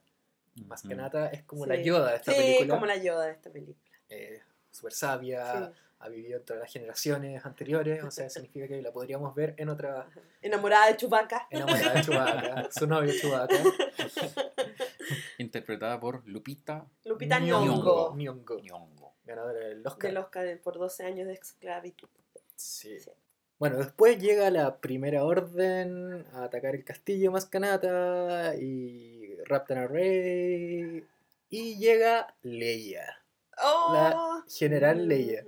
Maz 0.66 0.80
Ujú. 0.85 0.91
Kanata 0.91 1.28
es 1.28 1.43
como 1.45 1.64
Sí. 1.64 1.70
la 1.70 1.76
Yoda 1.82 2.11
de 2.11 2.16
esta 2.16 2.32
sí, 2.32 2.39
película. 2.39 2.74
como 2.74 2.87
la 2.87 2.97
Yoda 2.97 3.26
de 3.26 3.32
esta 3.32 3.51
película. 3.51 3.76
eh, 4.09 4.41
súper 4.70 4.93
sabia, 4.93 5.53
Sí. 5.72 5.80
ha 6.01 6.09
vivido 6.09 6.39
en 6.39 6.45
todas 6.45 6.61
las 6.62 6.72
generaciones 6.72 7.45
anteriores, 7.47 8.03
o 8.05 8.11
sea, 8.11 8.28
significa 8.28 8.66
que 8.68 8.80
la 8.82 8.93
podríamos 8.93 9.35
ver 9.35 9.55
en 9.57 9.68
otra. 9.68 10.09
Enamorada 10.43 10.87
de 10.89 10.97
Chewbacca. 10.97 11.47
enamorada 11.51 11.95
de 11.95 12.01
Chewbacca, 12.03 12.68
su 12.70 12.87
novio 12.87 13.12
Chewbacca. 13.20 13.57
Interpretada 15.39 15.99
por 16.01 16.27
Lupita 16.27 16.87
Lupita 17.05 17.39
Nyong'o. 17.39 18.15
Nyong'o. 18.17 18.17
Nyong'o, 18.17 18.61
Nyong'o. 18.61 19.13
ganadora 19.25 19.61
del 19.69 19.87
Oscar. 19.87 20.11
Del 20.11 20.17
Oscar 20.19 20.61
por 20.63 20.79
12 20.79 21.05
años 21.05 21.27
de 21.27 21.35
esclavitud. 21.35 22.09
Sí. 22.57 22.99
Sí. 23.01 23.11
Bueno, 23.59 23.79
después 23.79 24.19
llega 24.21 24.51
la 24.51 24.79
primera 24.79 25.25
orden 25.25 26.25
a 26.35 26.45
atacar 26.45 26.75
el 26.75 26.85
castillo 26.85 27.31
Mascanata 27.33 28.55
y 28.57 29.37
raptan 29.47 29.79
a 29.79 29.87
Rey. 29.87 31.05
Y 31.51 31.77
llega 31.79 32.35
Leia, 32.43 33.23
Oh. 33.63 34.43
general 34.49 35.07
Leia. 35.07 35.45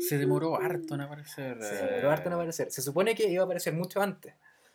Se 0.00 0.18
demoró 0.18 0.56
harto 0.60 0.94
en 0.94 1.00
aparecer. 1.02 1.62
Se 1.62 1.74
eh, 1.74 1.86
demoró 1.88 2.10
harto 2.10 2.28
en 2.28 2.34
aparecer. 2.34 2.70
Se 2.70 2.82
supone 2.82 3.14
que 3.14 3.28
iba 3.28 3.42
a 3.42 3.44
aparecer 3.46 3.72
mucho 3.72 4.00
antes, 4.00 4.34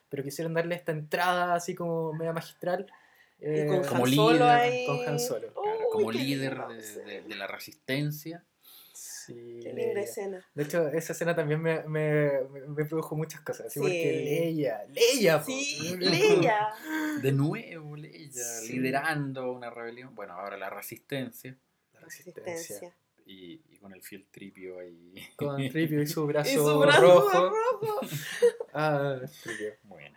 pero 0.10 0.24
quisieron 0.24 0.54
darle 0.54 0.76
esta 0.76 0.92
entrada 0.92 1.54
así 1.56 1.76
como 1.76 2.14
media 2.14 2.34
magistral. 2.34 2.88
Eh, 3.40 3.66
con 3.68 3.84
como 3.84 4.06
Han 4.06 4.12
líder, 4.12 4.42
ahí. 4.44 4.86
con 4.86 5.08
Han 5.08 5.20
Solo. 5.20 5.54
claro, 5.54 5.80
como 5.92 6.12
líder 6.12 6.58
de, 6.68 6.82
sí. 6.82 7.00
de- 7.02 7.22
de 7.22 7.36
la 7.36 7.48
resistencia. 7.48 8.44
sí, 8.94 9.60
Qué 9.62 9.74
linda 9.74 10.02
escena. 10.02 10.46
De 10.54 10.64
hecho, 10.64 10.88
esa 10.90 11.14
escena 11.14 11.36
también 11.36 11.62
me, 11.62 11.82
me, 11.84 12.32
me- 12.70 12.86
produjo 12.86 13.16
muchas 13.16 13.42
cosas. 13.42 13.68
Así 13.68 13.74
Sí. 13.74 13.80
porque 13.82 14.22
Leia, 14.24 14.86
Leia. 14.88 15.44
Sí, 15.44 15.96
Leia. 16.00 16.70
De 17.22 17.32
nuevo, 17.32 17.96
Leia, 17.96 18.32
Sí. 18.32 18.74
liderando 18.74 19.52
una 19.52 19.70
rebelión. 19.70 20.14
Bueno, 20.16 20.34
ahora 20.34 20.58
la 20.58 20.70
resistencia. 20.70 21.58
La 21.94 22.00
resistencia. 22.02 22.96
Y, 23.26 23.60
y 23.70 23.78
con 23.78 23.92
el 23.94 24.02
fiel 24.04 24.28
tripio 24.32 24.80
ahí. 24.80 25.16
Con 25.36 25.58
Tripio 25.72 26.02
y 26.02 26.08
su 26.08 26.26
brazo, 26.28 26.50
Y 26.52 26.56
su 26.56 26.80
brazo 26.80 27.02
rojo. 27.02 27.50
rojo. 27.50 28.00
Ah, 28.74 29.20
Tripio. 29.44 29.74
Bueno, 29.84 30.16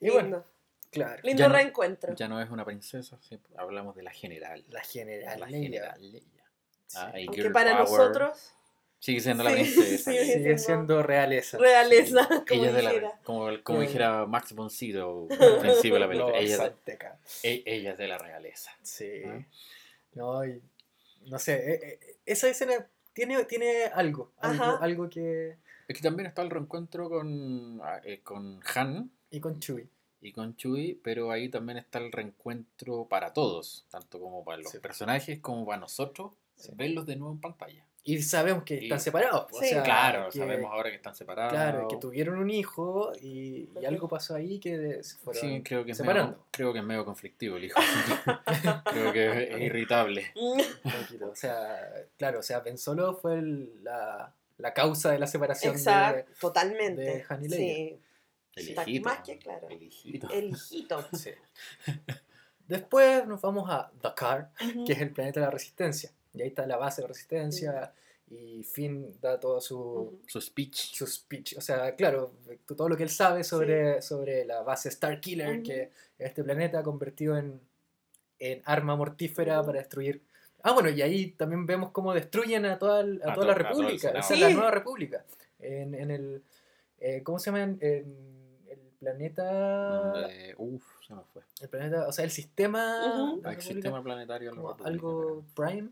Y 0.00 0.10
bueno, 0.10 0.44
claro. 0.90 1.20
lindo 1.22 1.40
Ya 1.40 1.48
no- 1.48 1.54
reencuentro. 1.54 2.14
ya 2.14 2.28
no 2.28 2.40
es 2.40 2.50
una 2.50 2.64
princesa, 2.64 3.18
hablamos 3.56 3.94
de 3.96 4.02
la 4.02 4.10
general. 4.10 4.64
La 4.68 4.82
general 4.82 5.40
La 5.40 5.46
general 5.48 6.12
Leia. 6.12 6.44
Sí. 6.86 6.96
Ah, 6.98 7.12
Aunque 7.26 7.50
para 7.50 7.72
power. 7.84 7.88
nosotros, 7.90 8.52
Sigue 9.00 9.20
siendo 9.20 9.44
la 9.44 9.52
princesa. 9.52 10.10
sí. 10.10 10.18
Sigue 10.18 10.24
siendo 10.24 10.58
siendo 10.58 11.02
realeza. 11.02 11.56
realeza, 11.58 12.26
Sí. 12.28 12.34
como 12.48 12.60
Ella 12.62 12.70
es 12.70 12.74
de 12.76 12.82
la, 12.82 12.90
dijera. 12.90 13.20
como, 13.24 13.62
como 13.62 13.80
dijera 13.80 14.26
Max 14.26 14.52
von 14.54 14.70
Sydow 14.70 15.28
al 15.30 15.58
principio 15.60 15.94
de 15.94 16.00
la 16.00 16.08
película. 16.08 16.32
Lord 16.32 16.42
Ella, 16.42 16.66
es 16.66 16.84
de- 16.84 17.48
e- 17.48 17.62
ella 17.66 17.92
es 17.92 17.98
de 17.98 18.08
la 18.08 18.18
realeza. 18.18 18.70
Sí. 18.82 19.22
Ah. 19.24 19.44
No, 20.14 20.44
y, 20.44 20.60
no 21.26 21.38
sé, 21.38 21.54
eh, 21.74 21.80
eh, 22.00 22.16
esa 22.26 22.48
escena 22.48 22.88
tiene, 23.12 23.44
tiene 23.44 23.84
algo, 23.84 24.32
algo 24.40 25.08
que... 25.08 25.58
Es 25.86 25.96
que 25.96 26.02
también 26.02 26.26
está 26.26 26.42
el 26.42 26.50
reencuentro 26.50 27.08
con, 27.08 27.80
ah, 27.82 28.00
eh, 28.04 28.20
con 28.22 28.60
Han 28.74 29.10
Y 29.30 29.40
con 29.40 29.60
Chewie. 29.60 29.88
Y 30.20 30.32
con 30.32 30.56
Chewie, 30.56 30.98
pero 31.02 31.30
ahí 31.30 31.48
también 31.48 31.78
está 31.78 31.98
el 31.98 32.10
reencuentro 32.12 33.06
para 33.06 33.32
todos, 33.32 33.84
tanto 33.90 34.18
como 34.20 34.44
para 34.44 34.58
los 34.62 34.72
Sí. 34.72 34.78
personajes 34.78 35.38
como 35.40 35.64
para 35.66 35.78
nosotros, 35.78 36.32
Sí. 36.56 36.72
verlos 36.74 37.06
de 37.06 37.16
nuevo 37.16 37.34
en 37.34 37.40
pantalla. 37.40 37.84
Y 38.04 38.22
sabemos 38.22 38.62
que 38.64 38.76
Y- 38.76 38.84
están 38.84 39.00
separados. 39.00 39.46
o 39.52 39.60
Sí. 39.60 39.68
sea, 39.68 39.82
claro, 39.82 40.30
que- 40.30 40.38
sabemos 40.38 40.72
ahora 40.72 40.88
que 40.88 40.96
están 40.96 41.14
separados. 41.14 41.52
Claro, 41.52 41.88
que 41.88 41.96
tuvieron 41.98 42.38
un 42.38 42.48
hijo 42.50 43.12
y, 43.20 43.68
algo 43.86 44.08
pasó 44.08 44.34
ahí 44.34 44.58
que 44.58 45.02
se 45.02 45.16
fueron 45.18 45.40
Sí, 45.42 45.62
creo 45.62 45.84
que, 45.84 45.94
separando. 45.94 46.32
medio, 46.32 46.44
creo 46.50 46.72
que 46.72 46.78
es 46.78 46.84
medio 46.84 47.04
conflictivo 47.04 47.56
el 47.58 47.64
hijo. 47.64 47.78
creo 48.84 49.12
que 49.12 49.52
es 49.54 49.60
irritable. 49.60 50.32
Poquito. 50.82 51.30
O 51.30 51.34
sea, 51.36 51.76
claro, 52.16 52.40
o 52.40 52.42
sea, 52.42 52.60
Ben 52.60 52.78
Solo 52.78 53.14
fue 53.14 53.34
el- 53.38 53.84
la, 53.84 54.32
la 54.56 54.74
causa 54.74 55.10
de 55.12 55.18
la 55.18 55.26
separación 55.26 55.74
Exacto, 55.74 56.32
totalmente. 56.40 57.02
de 57.02 57.24
Han 57.28 57.44
y 57.44 57.48
sí. 57.50 57.98
El 58.58 58.68
Está 58.68 58.82
hijito. 58.88 59.08
más 59.08 59.18
que 59.20 59.38
claro. 59.38 59.68
El 59.68 59.82
hijito. 59.82 60.28
El 60.30 60.48
hijito. 60.50 61.04
Sí. 61.14 61.30
Después 62.66 63.26
nos 63.26 63.40
vamos 63.40 63.68
a 63.70 63.90
Dakar, 64.02 64.50
Ujú. 64.62 64.84
que 64.84 64.92
es 64.92 65.00
el 65.00 65.10
planeta 65.10 65.40
de 65.40 65.46
la 65.46 65.50
resistencia. 65.52 66.10
Y 66.34 66.42
ahí 66.42 66.48
está 66.48 66.66
la 66.66 66.76
base 66.76 67.00
de 67.00 67.08
la 67.08 67.08
resistencia. 67.08 67.92
y 68.30 68.62
Finn 68.62 69.18
da 69.22 69.40
todo 69.40 69.58
su, 69.58 69.78
Ujú. 69.78 70.20
Su 70.26 70.38
speech. 70.42 70.92
su 70.94 71.06
speech. 71.06 71.56
O 71.56 71.62
sea, 71.62 71.96
claro, 71.96 72.34
todo 72.76 72.86
lo 72.90 72.94
que 72.94 73.02
él 73.04 73.08
sabe 73.08 73.42
sobre, 73.42 74.02
sobre 74.02 74.44
la 74.44 74.60
base 74.60 74.90
Starkiller, 74.90 75.62
que 75.62 75.82
es 75.84 75.90
este 76.18 76.44
planeta 76.44 76.82
convertido 76.82 77.38
en, 77.38 77.58
en 78.38 78.60
arma 78.66 78.96
mortífera 78.96 79.64
para 79.64 79.78
destruir. 79.78 80.20
Ah, 80.62 80.72
bueno, 80.72 80.90
y 80.90 81.00
ahí 81.00 81.30
también 81.30 81.64
vemos 81.64 81.90
cómo 81.90 82.12
destruyen 82.12 82.66
a 82.66 82.78
toda, 82.78 82.98
a 83.00 83.02
A 83.02 83.06
toda 83.06 83.14
to- 83.14 83.24
la 83.24 83.32
a 83.32 83.34
todo 83.34 83.48
el 83.50 83.56
República. 83.56 83.98
Senado. 84.08 84.18
Esa 84.20 84.34
es 84.34 84.40
la 84.40 84.48
Sí. 84.48 84.54
nueva 84.54 84.70
República. 84.72 85.24
En, 85.60 85.94
en 85.94 86.10
el. 86.10 86.42
eh, 87.00 87.22
¿Cómo 87.22 87.38
se 87.38 87.46
llama? 87.46 87.62
En, 87.62 87.78
en 87.80 88.37
planeta. 88.98 89.44
Donde, 90.12 90.54
uf, 90.58 90.84
se 91.06 91.14
me 91.14 91.22
fue. 91.32 91.42
El 91.60 91.68
planeta, 91.68 92.06
o 92.08 92.12
sea, 92.12 92.24
el 92.24 92.30
sistema. 92.30 93.34
El 93.44 93.60
sistema 93.62 94.02
planetario. 94.02 94.54
como 94.54 94.76
algo 94.84 95.44
Prime, 95.54 95.90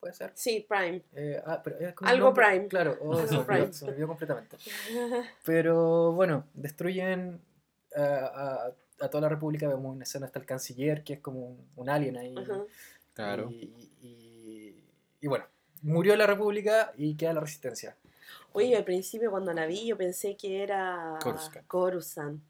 puede 0.00 0.14
ser. 0.14 0.32
Sí, 0.34 0.66
Prime. 0.68 1.02
Eh, 1.14 1.42
ah, 1.44 1.60
pero 1.62 1.78
es 1.78 1.94
como 1.94 2.08
un 2.08 2.14
Algo 2.14 2.26
nombre- 2.26 2.46
Prime. 2.46 2.68
Claro, 2.68 2.98
oh, 3.02 3.12
Algo 3.12 3.26
se, 3.28 3.34
olvidó, 3.36 3.46
Prime. 3.46 3.72
se 3.72 3.84
olvidó 3.86 4.06
completamente. 4.08 4.56
Pero 5.44 6.12
bueno, 6.12 6.44
destruyen 6.54 7.40
a, 7.96 8.02
a- 8.02 8.72
a 9.00 9.08
toda 9.08 9.22
la 9.22 9.28
República. 9.28 9.68
Vemos 9.68 9.94
una 9.94 10.02
escena 10.04 10.26
hasta 10.26 10.38
el 10.38 10.46
canciller, 10.46 11.04
que 11.04 11.14
es 11.14 11.20
como 11.20 11.40
un, 11.46 11.68
un 11.76 11.88
alien 11.88 12.16
ahí. 12.16 12.34
Claro. 13.14 13.50
Y, 13.50 13.72
y- 14.02 14.84
y 15.20 15.26
bueno, 15.26 15.44
murió 15.82 16.16
la 16.16 16.26
República 16.26 16.92
y 16.96 17.16
queda 17.16 17.32
la 17.32 17.40
resistencia. 17.40 17.96
Oye, 18.52 18.76
al 18.76 18.84
principio 18.84 19.30
cuando 19.30 19.52
la 19.52 19.66
vi 19.66 19.86
yo 19.86 19.96
pensé 19.96 20.36
que 20.36 20.62
era 20.62 21.18
Coruscant. 21.66 22.42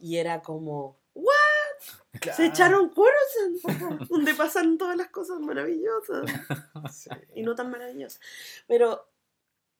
Y 0.00 0.16
era 0.16 0.42
como, 0.42 0.96
se 2.36 2.46
echaron 2.46 2.90
Coruscant, 2.90 4.08
donde 4.08 4.34
pasan 4.34 4.78
todas 4.78 4.96
las 4.96 5.08
cosas 5.08 5.40
maravillosas 5.40 6.30
Sí. 6.92 7.10
y 7.34 7.42
no 7.42 7.54
tan 7.54 7.70
maravillosas. 7.70 8.20
Pero 8.66 9.08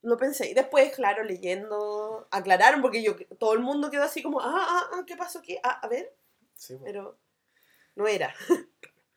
lo 0.02 0.16
pensé. 0.16 0.50
Y 0.50 0.54
después, 0.54 0.94
claro, 0.94 1.22
leyendo, 1.22 2.26
aclararon 2.30 2.82
porque 2.82 3.02
yo 3.02 3.16
todo 3.38 3.52
el 3.54 3.60
mundo 3.60 3.90
quedó 3.90 4.02
así 4.02 4.22
como, 4.22 4.40
ah, 4.40 4.50
ah, 4.54 4.90
ah, 4.94 5.04
¿qué 5.06 5.16
pasó 5.16 5.38
aquí? 5.38 5.58
Ah, 5.62 5.78
a 5.82 5.88
ver, 5.88 6.12
Sí, 6.62 6.78
pero 6.84 7.18
no 7.96 8.06
era. 8.06 8.32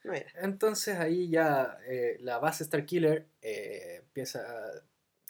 No 0.04 0.14
era. 0.14 0.32
Entonces 0.42 0.98
ahí 0.98 1.30
ya 1.30 1.78
eh, 1.86 2.18
la 2.22 2.40
base 2.40 2.66
Starkiller 2.66 3.28
eh, 3.42 3.98
empieza 4.00 4.44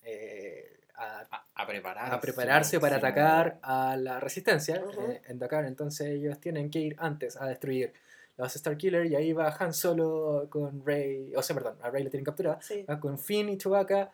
eh, 0.02 0.75
a, 0.98 1.22
A, 1.32 1.46
a 1.64 1.68
prepararse. 1.68 2.16
a 2.16 2.20
prepararse 2.22 2.80
para 2.80 2.96
sí. 2.96 3.00
atacar 3.06 3.60
a 3.62 3.96
la 3.98 4.20
resistencia 4.20 4.84
eh, 5.10 5.22
en 5.28 5.40
Dakar. 5.40 5.66
Entonces 5.66 6.08
ellos 6.08 6.40
tienen 6.40 6.70
que 6.70 6.80
ir 6.80 6.96
antes 7.00 7.36
a 7.40 7.46
destruir 7.48 7.94
la 8.38 8.44
base 8.44 8.60
Starkiller 8.60 9.06
y 9.06 9.16
ahí 9.16 9.32
va 9.34 9.56
Han 9.60 9.74
Solo 9.74 10.48
con 10.50 10.86
Rey, 10.86 11.34
o 11.36 11.42
sea, 11.42 11.56
perdón, 11.56 11.78
a 11.82 11.90
Rey 11.90 12.04
le 12.04 12.10
tienen 12.10 12.26
capturada, 12.26 12.62
Sí. 12.62 12.84
va 12.84 13.00
con 13.00 13.18
Finn 13.18 13.48
y 13.50 13.58
Chewbacca 13.58 14.12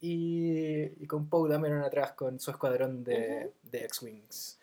y, 0.00 1.02
y 1.02 1.06
con 1.06 1.28
Poe 1.28 1.48
Dameron 1.48 1.82
atrás 1.82 2.12
con 2.12 2.38
su 2.40 2.50
escuadrón 2.50 3.04
de, 3.04 3.52
de 3.62 3.84
X-Wings. 3.84 4.58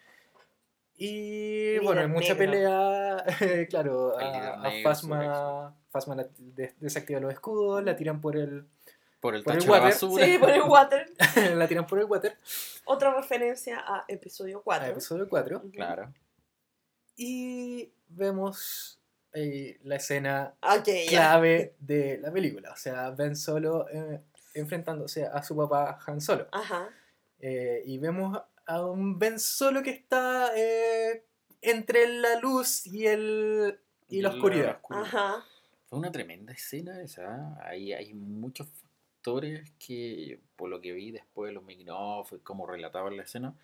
Y 0.97 1.69
Líder 1.79 1.81
bueno, 1.83 2.01
hay 2.01 2.07
mucha 2.07 2.33
negro. 2.35 2.51
pelea, 2.51 3.25
claro, 3.69 4.19
El 4.19 4.25
a, 4.27 4.53
a 4.67 4.71
Phasma, 4.83 5.75
Phasma 5.89 6.15
la- 6.15 6.27
de- 6.37 6.73
desactiva 6.79 7.19
los 7.19 7.33
escudos, 7.33 7.83
la 7.83 7.95
tiran 7.95 8.21
por 8.21 8.37
el, 8.37 8.65
Por 9.21 9.35
el 9.35 9.43
Por 9.43 9.53
el 9.53 9.61
de 9.61 9.69
water. 9.69 9.83
basura. 9.83 10.25
Sí, 10.25 10.37
por 10.39 10.49
el 10.49 10.61
water. 10.63 11.13
la 11.55 11.67
tiran 11.67 11.85
por 11.87 11.99
el 11.99 12.05
water, 12.05 12.37
Otra 12.85 13.13
referencia 13.13 13.79
a 13.79 14.03
episodio 14.07 14.61
4. 14.63 14.87
a 14.87 14.89
episodio 14.89 15.29
4. 15.29 15.57
Ujú. 15.57 15.71
Claro. 15.71 16.11
Y 17.15 17.91
vemos 18.09 18.99
eh, 19.33 19.79
la 19.83 19.97
escena 19.97 20.55
clave 21.07 21.75
de 21.79 22.17
la 22.17 22.31
película. 22.31 22.71
O 22.71 22.75
sea, 22.75 23.11
Ben 23.11 23.35
Solo 23.35 23.87
eh, 23.89 24.21
enfrentándose 24.55 25.25
a 25.25 25.41
su 25.43 25.55
papá 25.55 25.99
Han 26.07 26.19
Solo. 26.19 26.47
Ajá. 26.51 26.89
Eh, 27.39 27.83
y 27.85 27.97
vemos 27.99 28.41
a 28.65 28.85
un 28.85 29.19
Ben 29.19 29.39
Solo 29.39 29.83
que 29.83 29.91
está 29.91 30.51
eh, 30.55 31.23
entre 31.61 32.07
la 32.07 32.39
luz 32.39 32.87
y, 32.87 33.05
el, 33.05 33.79
y 34.09 34.21
la 34.21 34.29
oscuridad. 34.29 34.79
Ajá. 34.89 35.45
Fue 35.85 35.99
una 35.99 36.11
tremenda 36.11 36.53
escena 36.53 37.01
esa. 37.01 37.55
Ahí 37.63 37.93
hay 37.93 38.13
muchos 38.13 38.67
factores 39.21 39.71
que, 39.77 40.39
por 40.55 40.69
lo 40.69 40.81
que 40.81 40.93
vi 40.93 41.11
después 41.11 41.49
de 41.49 41.53
los 41.53 41.63
making 41.63 41.89
of, 41.91 42.33
como 42.43 42.65
relataban 42.65 43.15
la 43.17 43.23
escena, 43.23 43.55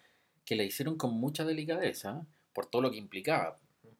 que 0.45 0.55
la 0.55 0.63
hicieron 0.63 0.97
con 0.97 1.13
mucha 1.15 1.43
delicadeza 1.45 2.25
por 2.53 2.67
todo 2.67 2.83
lo 2.83 2.91
que 2.91 2.97
implicaba. 2.97 3.57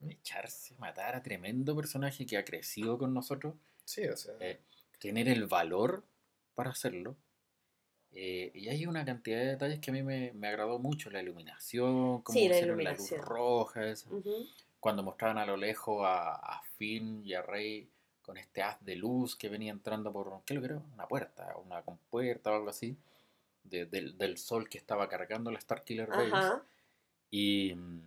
Echarse, 0.07 0.75
matar 0.77 1.15
a 1.15 1.23
tremendo 1.23 1.75
personaje 1.75 2.25
que 2.27 2.37
ha 2.37 2.45
crecido 2.45 2.97
con 2.99 3.13
nosotros, 3.13 3.55
Sí, 3.85 4.05
o 4.05 4.17
sea. 4.17 4.33
Eh, 4.41 4.59
tener 4.99 5.29
el 5.29 5.47
valor 5.47 6.03
para 6.53 6.71
hacerlo. 6.71 7.15
Eh, 8.11 8.51
y 8.53 8.67
hay 8.69 8.85
una 8.85 9.03
cantidad 9.05 9.37
de 9.39 9.45
detalles 9.47 9.79
que 9.79 9.89
a 9.91 9.93
mí 9.93 10.03
me, 10.03 10.33
me 10.33 10.47
agradó 10.49 10.77
mucho, 10.77 11.09
la 11.09 11.21
iluminación, 11.21 12.21
cómo 12.21 12.37
Sí, 12.37 12.47
la 12.49 12.55
hicieron 12.55 12.83
la 12.83 12.91
luz 12.91 13.11
iluminación. 13.11 13.21
roja, 13.21 13.87
esa 13.87 14.09
Ujú. 14.13 14.45
cuando 14.79 15.03
mostraban 15.03 15.37
a 15.37 15.45
lo 15.45 15.55
lejos 15.57 16.03
a, 16.05 16.35
a 16.35 16.61
Finn 16.77 17.21
y 17.25 17.33
a 17.33 17.41
Rey 17.41 17.89
con 18.27 18.35
este 18.37 18.61
haz 18.61 18.83
de 18.83 18.97
luz 18.97 19.37
que 19.37 19.47
venía 19.47 19.71
entrando 19.71 20.11
por, 20.11 20.41
¿qué 20.45 20.53
lo 20.53 20.61
creo? 20.61 20.83
Una 20.93 21.07
puerta, 21.07 21.55
una 21.65 21.81
compuerta 21.81 22.51
o 22.51 22.55
algo 22.55 22.69
así, 22.69 22.97
de- 23.63 23.85
del, 23.85 24.17
del 24.17 24.37
sol 24.37 24.67
que 24.67 24.77
estaba 24.77 25.07
cargando 25.07 25.49
la 25.49 25.61
Starkiller 25.61 26.09
Base. 26.09 26.31
Ajá. 26.33 26.61
Y, 27.31 27.73
mm, 27.73 28.01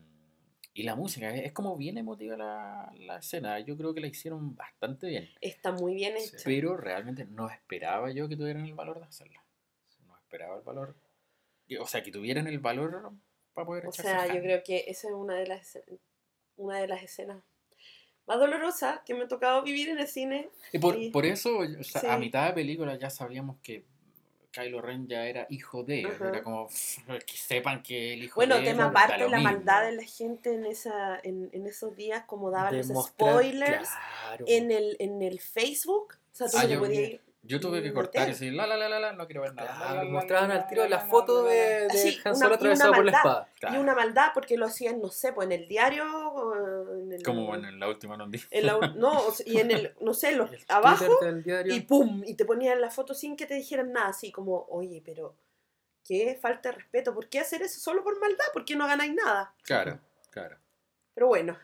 y 0.74 0.82
la 0.82 0.94
música, 0.94 1.34
es, 1.34 1.52
como 1.52 1.74
bien 1.78 1.96
emotiva 1.96 2.36
la, 2.36 2.92
la 2.98 3.16
escena, 3.16 3.58
yo 3.60 3.78
creo 3.78 3.94
que 3.94 4.02
la 4.02 4.08
hicieron 4.08 4.54
bastante 4.54 5.06
bien, 5.06 5.30
Está 5.40 5.72
muy 5.72 5.94
bien 5.94 6.14
hecha. 6.18 6.36
pero 6.44 6.76
realmente 6.76 7.24
no 7.24 7.48
esperaba 7.48 8.10
yo 8.10 8.28
que 8.28 8.36
tuvieran 8.36 8.66
el 8.66 8.74
valor 8.74 9.00
de 9.00 9.06
hacerla. 9.06 9.42
No 10.06 10.14
esperaba 10.18 10.56
el 10.58 10.62
valor, 10.62 10.94
o 11.80 11.86
sea, 11.86 12.02
que 12.02 12.12
tuvieran 12.12 12.46
el 12.46 12.58
valor 12.58 13.10
para 13.54 13.66
poder 13.66 13.86
O 13.86 13.92
sea, 13.92 14.26
yo 14.26 14.42
creo 14.42 14.62
que 14.62 14.84
esa 14.86 15.08
es 15.08 15.14
una 15.14 15.34
de 15.36 15.46
las 15.46 15.78
una 16.56 16.78
de 16.78 16.88
las 16.88 17.02
escenas 17.02 17.42
más 18.30 18.38
dolorosas 18.38 19.00
que 19.04 19.12
me 19.14 19.24
ha 19.24 19.28
tocado 19.28 19.62
vivir 19.62 19.88
en 19.88 19.98
el 19.98 20.06
cine. 20.06 20.48
Y 20.72 20.78
por, 20.78 20.94
Sí. 20.94 21.10
por 21.10 21.26
eso, 21.26 21.58
o 21.58 21.84
sea, 21.84 22.12
a 22.12 22.14
Sí. 22.16 22.20
mitad 22.20 22.46
de 22.46 22.52
película 22.52 22.96
ya 22.96 23.10
sabíamos 23.10 23.56
que 23.62 23.84
Kylo 24.52 24.80
Ren 24.80 25.06
ya 25.08 25.26
era 25.26 25.46
hijo 25.48 25.82
de. 25.84 26.04
Ajá. 26.06 26.28
Era 26.28 26.42
como 26.42 26.68
que 26.68 27.36
sepan 27.36 27.82
que 27.82 28.14
el 28.14 28.24
hijo 28.24 28.34
Bueno, 28.36 28.56
de. 28.56 28.62
tema 28.64 28.84
da 28.84 28.88
aparte 28.90 29.28
la 29.28 29.38
maldad 29.40 29.84
de 29.84 29.92
la 29.92 30.02
gente 30.04 30.54
en 30.54 30.64
esa 30.66 31.18
en, 31.22 31.50
en 31.52 31.66
esos 31.66 31.94
días 31.96 32.24
como 32.26 32.50
daban 32.50 32.76
los 32.76 32.86
spoilers 33.06 33.88
claro. 34.24 34.44
en 34.48 34.70
el 34.70 34.96
en 35.00 35.22
el 35.22 35.40
Facebook. 35.40 36.14
O 36.32 36.36
sea, 36.36 36.48
tú 36.48 36.56
Ah, 36.58 36.64
yo 36.66 36.78
podías 36.80 37.10
ir. 37.10 37.20
Yo 37.42 37.58
tuve 37.58 37.82
que 37.82 37.92
cortar 37.94 38.28
y 38.28 38.32
decir, 38.32 38.52
la, 38.52 38.66
la, 38.66 38.76
la, 38.76 38.86
la, 38.88 39.00
la, 39.00 39.12
no 39.14 39.24
quiero 39.26 39.40
ver 39.40 39.54
nada. 39.54 39.74
Claro, 39.74 39.94
la, 39.94 39.94
la, 39.94 40.04
la, 40.04 40.10
mostraban 40.10 40.48
la, 40.50 40.56
al 40.56 40.66
tiro 40.68 40.82
la, 40.82 40.88
la 40.90 40.96
la, 40.96 41.02
foto 41.06 41.44
de, 41.44 41.88
de 41.88 41.90
Sí, 41.90 42.18
Han 42.24 42.36
Solo 42.36 42.50
y 42.50 42.54
atravesado 42.56 42.92
por 42.92 43.04
la 43.04 43.12
espada. 43.12 43.48
Claro. 43.58 43.76
Y 43.76 43.78
una 43.78 43.94
maldad 43.94 44.28
porque 44.34 44.58
lo 44.58 44.66
hacían, 44.66 45.00
no 45.00 45.08
sé, 45.08 45.32
pues 45.32 45.46
en 45.46 45.52
el 45.52 45.66
diario. 45.66 46.04
En 47.12 47.18
el, 47.18 47.22
Como 47.24 47.54
en 47.54 47.78
la 47.80 47.88
última 47.88 48.16
no 48.16 48.28
vi. 48.28 48.40
en 48.50 48.66
la- 48.66 48.78
no, 48.96 49.22
y 49.44 49.58
en 49.58 49.70
el, 49.70 49.94
no 50.00 50.14
sé, 50.14 50.32
los, 50.32 50.50
El 50.52 50.64
abajo. 50.68 51.04
Y 51.66 51.80
pum, 51.80 52.22
y 52.26 52.34
te 52.34 52.44
ponían 52.44 52.80
la 52.80 52.90
foto 52.90 53.14
sin 53.14 53.36
que 53.36 53.46
te 53.46 53.54
dijeran 53.54 53.92
nada, 53.92 54.08
así 54.08 54.30
como, 54.30 54.66
oye, 54.68 55.02
pero 55.04 55.34
qué 56.06 56.38
falta 56.40 56.70
de 56.70 56.76
respeto, 56.76 57.14
¿por 57.14 57.28
qué 57.28 57.40
hacer 57.40 57.62
eso 57.62 57.80
solo 57.80 58.02
por 58.04 58.18
maldad? 58.20 58.44
¿Por 58.52 58.64
qué 58.64 58.76
no 58.76 58.86
ganáis 58.86 59.14
nada? 59.14 59.54
Claro, 59.62 60.00
claro. 60.30 60.56
Pero 61.14 61.26
bueno, 61.28 61.56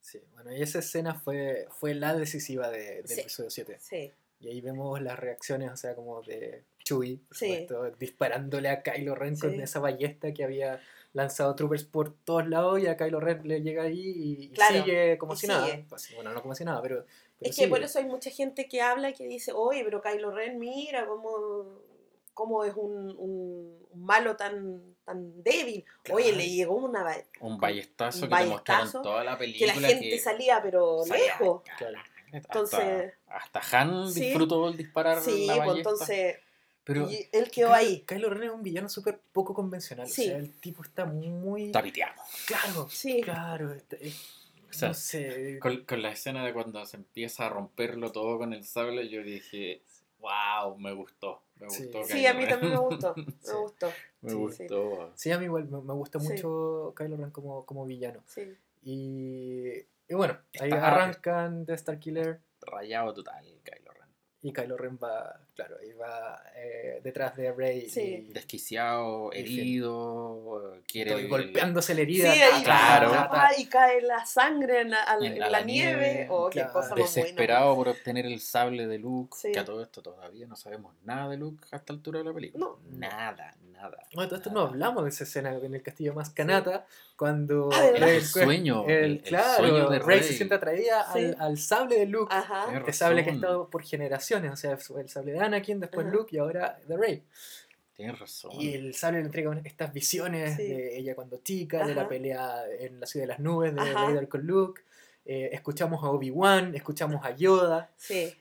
Sí, 0.00 0.20
bueno, 0.34 0.52
y 0.52 0.62
esa 0.62 0.78
escena 0.78 1.14
fue, 1.14 1.66
fue 1.70 1.92
la 1.94 2.14
decisiva 2.14 2.70
de- 2.70 3.02
del 3.02 3.08
Sí. 3.08 3.20
episodio 3.22 3.50
7. 3.50 3.76
sí, 3.80 4.12
Y 4.38 4.48
ahí 4.48 4.60
vemos 4.60 5.00
las 5.00 5.18
reacciones, 5.18 5.70
o 5.72 5.76
sea, 5.76 5.94
como 5.94 6.20
de 6.22 6.62
Chewie, 6.84 7.16
por 7.26 7.36
Sí. 7.36 7.46
supuesto, 7.66 7.90
disparándole 7.98 8.68
a 8.68 8.82
Kylo 8.82 9.14
Ren 9.14 9.36
con 9.38 9.52
Sí. 9.52 9.60
esa 9.62 9.80
ballesta 9.80 10.32
que 10.34 10.44
había 10.44 10.78
lanzado 11.16 11.54
Troopers 11.54 11.84
por 11.84 12.12
todos 12.24 12.46
lados 12.46 12.78
y 12.80 12.86
a 12.86 12.96
Kylo 12.96 13.20
Ren 13.20 13.40
le 13.48 13.62
llega 13.62 13.84
ahí 13.84 14.00
y, 14.00 14.44
y 14.44 14.48
Claro, 14.50 14.84
sigue 14.84 15.16
como 15.18 15.32
y 15.32 15.36
si 15.36 15.46
nada. 15.46 15.66
Pues, 15.88 16.14
bueno, 16.14 16.32
no 16.32 16.42
como 16.42 16.54
si 16.54 16.64
nada, 16.64 16.82
pero... 16.82 17.04
pero 17.38 17.50
es 17.50 17.56
que 17.56 17.68
por 17.68 17.82
eso 17.82 17.98
hay 17.98 18.04
mucha 18.04 18.30
gente 18.30 18.68
que 18.68 18.82
habla 18.82 19.08
y 19.10 19.14
que 19.14 19.26
dice, 19.26 19.52
oye, 19.54 19.82
pero 19.82 20.02
Kylo 20.02 20.30
Ren, 20.30 20.58
mira 20.58 21.06
cómo, 21.06 21.80
cómo 22.34 22.64
es 22.64 22.74
un, 22.76 23.14
un- 23.18 23.86
un 23.90 24.04
malo 24.04 24.36
tan, 24.36 24.94
tan 25.06 25.42
débil. 25.42 25.84
Oye, 26.12 26.32
le 26.34 26.50
llegó 26.50 26.74
una... 26.76 27.06
Un 27.40 27.58
ballestazo 27.58 28.24
Un 28.26 28.30
que 28.30 28.36
te 28.36 28.44
mostraron 28.44 28.80
ballestazo 28.82 29.02
toda 29.02 29.24
la 29.24 29.32
que 29.32 29.38
película. 29.38 29.74
la 29.74 29.88
gente 29.88 30.10
que 30.10 30.18
salía, 30.18 30.60
pero 30.62 31.02
salía 31.04 31.24
lejos. 31.24 31.62
Hasta- 31.70 31.92
Entonces- 32.32 33.14
Hasta, 33.26 33.78
Han 33.80 34.10
Sí. 34.12 34.20
disfrutó 34.20 34.68
el 34.68 34.76
disparar 34.76 35.20
Sí, 35.22 35.46
la 35.46 35.64
pues 35.64 35.76
entonces, 35.78 36.36
pero 36.86 37.10
y 37.10 37.28
él 37.32 37.50
quedó 37.50 37.68
Kylo- 37.70 37.74
ahí. 37.74 38.00
Kylo 38.06 38.30
Ren 38.30 38.44
es 38.44 38.50
un 38.54 38.62
villano 38.62 38.88
súper 38.88 39.20
poco 39.32 39.52
convencional. 39.52 40.08
Sí. 40.08 40.22
O 40.22 40.24
sea, 40.28 40.36
el 40.38 40.52
tipo 40.60 40.82
está 40.82 41.04
muy... 41.04 41.64
está 41.66 41.82
piteado. 41.82 42.14
Claro, 42.46 42.88
Sí. 42.88 43.20
claro. 43.20 43.72
está- 43.74 43.96
es- 43.96 44.32
O 44.70 44.72
sea, 44.72 44.88
no 44.88 44.94
sé. 44.94 45.58
Con, 45.60 45.84
con 45.84 46.00
la 46.02 46.10
escena 46.12 46.44
de 46.46 46.52
cuando 46.52 46.84
se 46.86 46.96
empieza 46.96 47.46
a 47.46 47.48
romperlo 47.50 48.10
todo 48.12 48.38
con 48.38 48.52
el 48.54 48.64
sable, 48.64 49.08
yo 49.08 49.22
dije, 49.22 49.82
wow, 50.20 50.78
me 50.78 50.92
gustó. 50.92 51.42
Me 51.56 51.68
Sí. 51.70 51.84
gustó. 51.84 52.04
Sí, 52.04 52.12
Kylo 52.14 52.28
a 52.30 52.34
mí 52.34 52.40
Ren. 52.44 52.48
también 52.50 52.72
me 52.72 52.78
gustó, 52.78 53.14
me 53.16 53.24
Sí. 53.40 53.52
gustó. 53.54 53.92
me 54.20 54.30
Sí. 54.30 54.36
gustó. 54.36 55.12
Sí, 55.16 55.32
a 55.32 55.38
mí 55.38 55.44
igual 55.46 55.64
me, 55.68 55.80
me 55.80 55.92
gusta 55.94 56.20
Sí. 56.20 56.28
mucho 56.28 56.94
Kylo 56.96 57.16
Ren 57.16 57.30
como, 57.30 57.64
como 57.66 57.84
villano. 57.86 58.22
Sí. 58.26 58.42
Y, 58.82 59.72
y 60.08 60.14
bueno, 60.14 60.38
ahí 60.60 60.68
Está- 60.68 60.86
arrancan 60.88 61.64
de 61.64 61.76
Starkiller 61.76 62.40
Rayado 62.60 63.12
total, 63.14 63.44
Kylo 63.64 63.92
Ren. 63.92 64.08
Y 64.42 64.52
Kylo 64.52 64.76
Ren 64.76 64.98
va, 65.02 65.40
claro, 65.56 65.76
va 66.00 66.42
eh, 66.54 67.00
detrás 67.02 67.34
de 67.36 67.50
Rey 67.52 67.88
Sí. 67.90 68.26
y, 68.28 68.32
Desquiciado, 68.32 69.32
herido, 69.32 70.74
quiere 70.86 71.12
y 71.12 71.24
el- 71.24 71.28
golpeándose 71.28 71.94
la 71.94 71.98
Sí, 71.98 72.02
herida. 72.02 72.30
ahí 72.32 72.62
ta, 72.62 72.70
ta, 72.70 72.98
claro. 73.08 73.10
va 73.32 73.48
y 73.58 73.66
cae 73.66 74.02
la 74.02 74.24
sangre 74.26 74.82
en 74.82 74.90
la, 74.90 74.98
En 75.20 75.32
en 75.32 75.38
la 75.38 75.50
la 75.50 75.60
nieve. 75.62 75.96
nieve, 76.12 76.26
Oh, 76.30 76.48
qué 76.50 76.60
claro. 76.60 76.72
cosa 76.72 76.88
más 76.90 76.98
buena. 76.98 77.04
desesperado 77.06 77.74
por 77.74 77.88
obtener 77.88 78.26
el 78.26 78.40
sable 78.40 78.86
de 78.86 78.98
Luke, 78.98 79.34
Sí. 79.36 79.52
que 79.52 79.58
a 79.58 79.64
todo 79.64 79.82
esto 79.82 80.02
todavía 80.02 80.46
no 80.46 80.56
sabemos 80.56 80.94
nada 81.04 81.28
de 81.28 81.36
Luke 81.36 81.64
hasta 81.70 81.92
la 81.92 81.96
altura 81.98 82.18
de 82.20 82.24
la 82.26 82.32
película. 82.34 82.64
No. 82.66 82.78
Nada, 82.90 83.54
nada. 83.72 83.98
Bueno, 84.14 84.28
todo 84.28 84.36
esto 84.38 84.50
no 84.50 84.60
hablamos 84.60 85.04
de 85.04 85.10
esa 85.10 85.24
escena 85.24 85.54
en 85.54 85.74
el 85.74 85.82
castillo 85.82 86.14
más 86.14 86.30
canata, 86.30 86.86
cuando 87.16 87.70
Ah. 87.72 87.86
El 87.86 88.22
sueño, 88.24 88.84
el- 88.86 88.90
el- 88.90 89.04
el 89.12 89.22
claro, 89.22 89.56
sueño 89.56 89.88
de 89.88 89.98
Rey 90.00 90.18
se 90.20 90.28
Rey. 90.28 90.36
siente 90.36 90.54
atraída 90.54 91.06
Sí. 91.12 91.18
al, 91.20 91.36
al 91.40 91.58
sable 91.58 91.98
de 91.98 92.06
Luke, 92.06 92.34
Ajá. 92.34 92.66
Este 92.76 92.92
sable 92.92 93.24
que 93.24 93.30
ha 93.30 93.32
estado 93.34 93.68
por 93.70 93.82
generaciones, 93.82 94.52
o 94.52 94.56
sea, 94.56 94.78
el 95.00 95.08
sable 95.08 95.32
de 95.32 95.38
Anakin, 95.46 95.80
después. 95.80 96.06
Luke 96.06 96.34
y 96.34 96.38
ahora 96.38 96.78
de 96.86 96.96
Rey. 96.96 97.22
Tienes 97.94 98.18
razón. 98.18 98.52
Y 98.52 98.74
el 98.74 98.94
sable 98.94 99.20
le 99.20 99.26
entrega 99.26 99.58
estas 99.64 99.92
visiones 99.92 100.56
Sí. 100.56 100.68
de 100.68 100.98
ella 100.98 101.14
cuando 101.14 101.38
chica, 101.38 101.86
de 101.86 101.94
la 101.94 102.06
pelea 102.08 102.64
en 102.78 103.00
la 103.00 103.06
ciudad 103.06 103.24
de 103.24 103.28
las 103.28 103.38
nubes 103.40 103.74
de. 103.74 103.92
Vader 103.94 104.28
con 104.28 104.42
Luke. 104.46 104.82
Eh, 105.24 105.48
escuchamos 105.52 106.04
a 106.04 106.10
Obi-Wan, 106.10 106.74
escuchamos 106.74 107.24
a 107.24 107.34
Yoda, 107.34 107.90
Sí. 107.96 108.32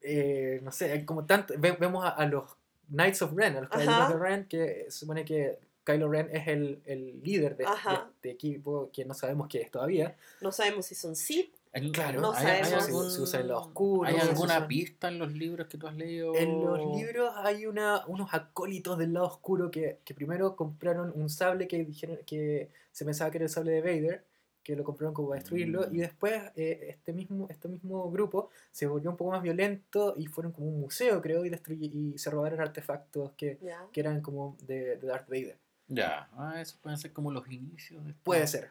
eh, 0.00 0.60
no 0.62 0.72
sé, 0.72 1.04
como 1.04 1.26
tanto. 1.26 1.54
ve- 1.58 1.76
vemos 1.78 2.04
a, 2.04 2.10
a 2.10 2.26
los 2.26 2.44
Knights 2.88 3.22
of 3.22 3.32
Ren, 3.34 3.56
a 3.56 3.60
los 3.62 3.68
caballeros 3.70 4.08
de 4.08 4.18
Ren, 4.18 4.44
que 4.46 4.84
se 4.88 5.00
supone 5.00 5.24
que 5.24 5.58
Kylo 5.84 6.08
Ren 6.08 6.28
es 6.32 6.46
el, 6.48 6.80
el 6.86 7.20
líder 7.22 7.56
de, 7.56 7.64
este 7.64 8.30
equipo 8.30 8.90
que 8.92 9.04
no 9.04 9.12
sabemos 9.14 9.48
qué 9.48 9.60
es 9.60 9.70
todavía. 9.70 10.16
No 10.40 10.50
sabemos 10.52 10.86
si 10.86 10.94
son 10.94 11.14
Sith. 11.16 11.52
Claro, 11.92 12.20
No 12.20 12.32
¿hay-. 12.32 12.64
Se, 12.64 12.74
algún- 12.74 13.10
se 13.10 13.20
usa 13.20 13.40
en 13.40 13.48
lo 13.48 13.58
oscuro. 13.58 14.08
¿Hay 14.08 14.16
alguna 14.16 14.56
usa- 14.58 14.68
pista 14.68 15.08
en 15.08 15.18
los 15.18 15.32
libros 15.32 15.68
que 15.68 15.78
tú 15.78 15.86
has 15.86 15.94
leído? 15.96 16.34
En 16.34 16.64
los 16.64 16.96
libros 16.96 17.32
hay 17.36 17.66
una, 17.66 18.04
unos 18.06 18.34
acólitos 18.34 18.98
del 18.98 19.12
lado 19.12 19.26
oscuro 19.26 19.70
que, 19.70 20.00
que 20.04 20.12
primero 20.14 20.56
compraron 20.56 21.12
un 21.14 21.28
sable 21.30 21.68
que 21.68 21.84
dijeron 21.84 22.18
que 22.26 22.70
se 22.90 23.04
pensaba 23.04 23.30
que 23.30 23.38
era 23.38 23.44
el 23.44 23.50
sable 23.50 23.70
de 23.72 23.80
Vader, 23.82 24.24
que 24.64 24.74
lo 24.76 24.82
compraron 24.84 25.14
como 25.14 25.28
para 25.28 25.38
destruirlo, 25.40 25.82
Mm. 25.88 25.94
y 25.94 25.98
después 25.98 26.42
eh, 26.56 26.86
este, 26.90 27.12
mismo, 27.12 27.46
este 27.48 27.68
mismo 27.68 28.10
grupo 28.10 28.50
se 28.72 28.86
volvió 28.86 29.08
un 29.10 29.16
poco 29.16 29.30
más 29.30 29.42
violento 29.42 30.14
y 30.18 30.26
fueron 30.26 30.52
como 30.52 30.66
un 30.68 30.80
museo, 30.80 31.22
creo, 31.22 31.44
y, 31.46 31.50
y 31.80 32.18
se 32.18 32.30
robaron 32.30 32.60
artefactos 32.60 33.30
que, 33.38 33.58
que 33.92 34.00
eran 34.00 34.20
como 34.20 34.56
de, 34.66 34.96
de 34.96 35.06
Darth 35.06 35.28
Vader. 35.28 35.56
Ya, 35.88 36.28
ah, 36.34 36.60
eso 36.60 36.76
pueden 36.82 36.98
ser 36.98 37.12
como 37.12 37.30
los 37.32 37.48
inicios 37.50 38.04
de 38.06 38.12
Puede 38.22 38.46
ser. 38.46 38.68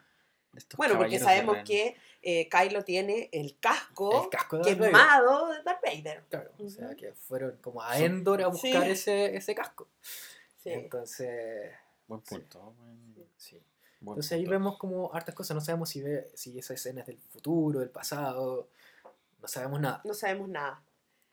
Estos 0.56 0.78
Bueno, 0.78 0.97
porque 0.97 1.20
sabemos 1.20 1.58
que 1.66 1.95
eh, 2.22 2.50
Kylo 2.50 2.84
tiene 2.84 3.30
el 3.32 3.58
casco, 3.60 4.24
El 4.26 4.30
casco 4.30 4.58
de 4.58 4.64
Darth 4.64 4.78
Vader. 4.80 4.91
quemado 4.91 5.47
de 5.54 5.64
Darth 5.64 5.82
Vader. 5.84 6.24
Claro, 6.30 6.52
o 6.60 6.70
sea 6.70 6.95
que 6.95 7.14
fueron 7.14 7.58
como 7.62 7.82
a. 7.82 7.97
Endor 8.00 8.41
a 8.41 8.47
buscar 8.47 8.84
Sí. 8.86 8.89
ese, 8.91 9.36
ese 9.38 9.56
casco. 9.56 9.88
Sí. 10.58 10.72
Entonces, 10.72 11.72
Buen 12.08 12.22
punto. 12.22 12.74
sí. 13.38 13.62
buen 14.02 14.16
Entonces 14.16 14.32
ahí 14.34 14.45
vemos 14.45 14.78
como 14.78 15.14
hartas 15.14 15.34
cosas, 15.36 15.56
no 15.56 15.62
sabemos 15.62 15.89
si, 15.89 16.02
ve, 16.02 16.30
si 16.34 16.58
esa 16.60 16.74
escena 16.74 17.02
es 17.02 17.08
del 17.08 17.18
futuro, 17.20 17.80
del 17.80 17.89
pasado, 17.89 18.70
no 19.41 19.47
sabemos 19.47 19.80
nada. 19.80 20.02
No 20.04 20.14
sabemos 20.14 20.50
nada. 20.50 20.82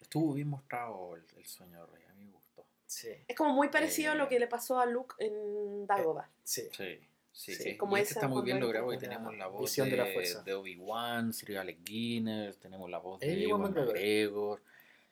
Estuvo 0.01 0.35
bien 0.35 0.49
mostrado 0.49 1.17
el, 1.17 1.25
el 1.37 1.47
sueño 1.47 1.81
de 1.87 1.93
Rey, 1.93 2.05
a 2.05 2.13
mí 2.15 2.25
me 2.27 2.33
gustó. 2.33 2.65
Sí, 2.87 3.09
Es 3.27 3.35
como 3.37 3.53
muy 3.55 3.69
parecido 3.69 4.13
a 4.13 4.15
lo 4.15 4.25
Eh. 4.25 4.29
que 4.29 4.39
le 4.39 4.47
pasó 4.47 4.79
a 4.79 4.87
Luke 4.87 5.15
en 5.19 5.87
Dagobah. 5.87 6.29
Sí, 6.45 6.69
sí, 6.77 7.01
Sí, 7.37 7.55
sí. 7.55 7.77
como 7.77 7.99
Y 7.99 8.01
este 8.01 8.15
está 8.15 8.29
muy 8.29 8.43
bien 8.43 8.59
logrado 8.59 8.87
porque 8.87 8.97
una 8.97 9.09
tenemos 9.09 9.37
la 9.37 9.47
voz 9.47 9.77
de, 9.77 9.85
de 9.85 10.43
de 10.45 10.55
Obi-Wan, 10.55 11.35
Sir 11.35 11.59
Alec 11.59 11.79
Guinness, 11.85 12.57
tenemos 12.59 12.89
la 12.89 12.97
voz 12.99 13.21
de 13.21 13.45
Ewan 13.45 13.61
McGregor. 13.75 14.63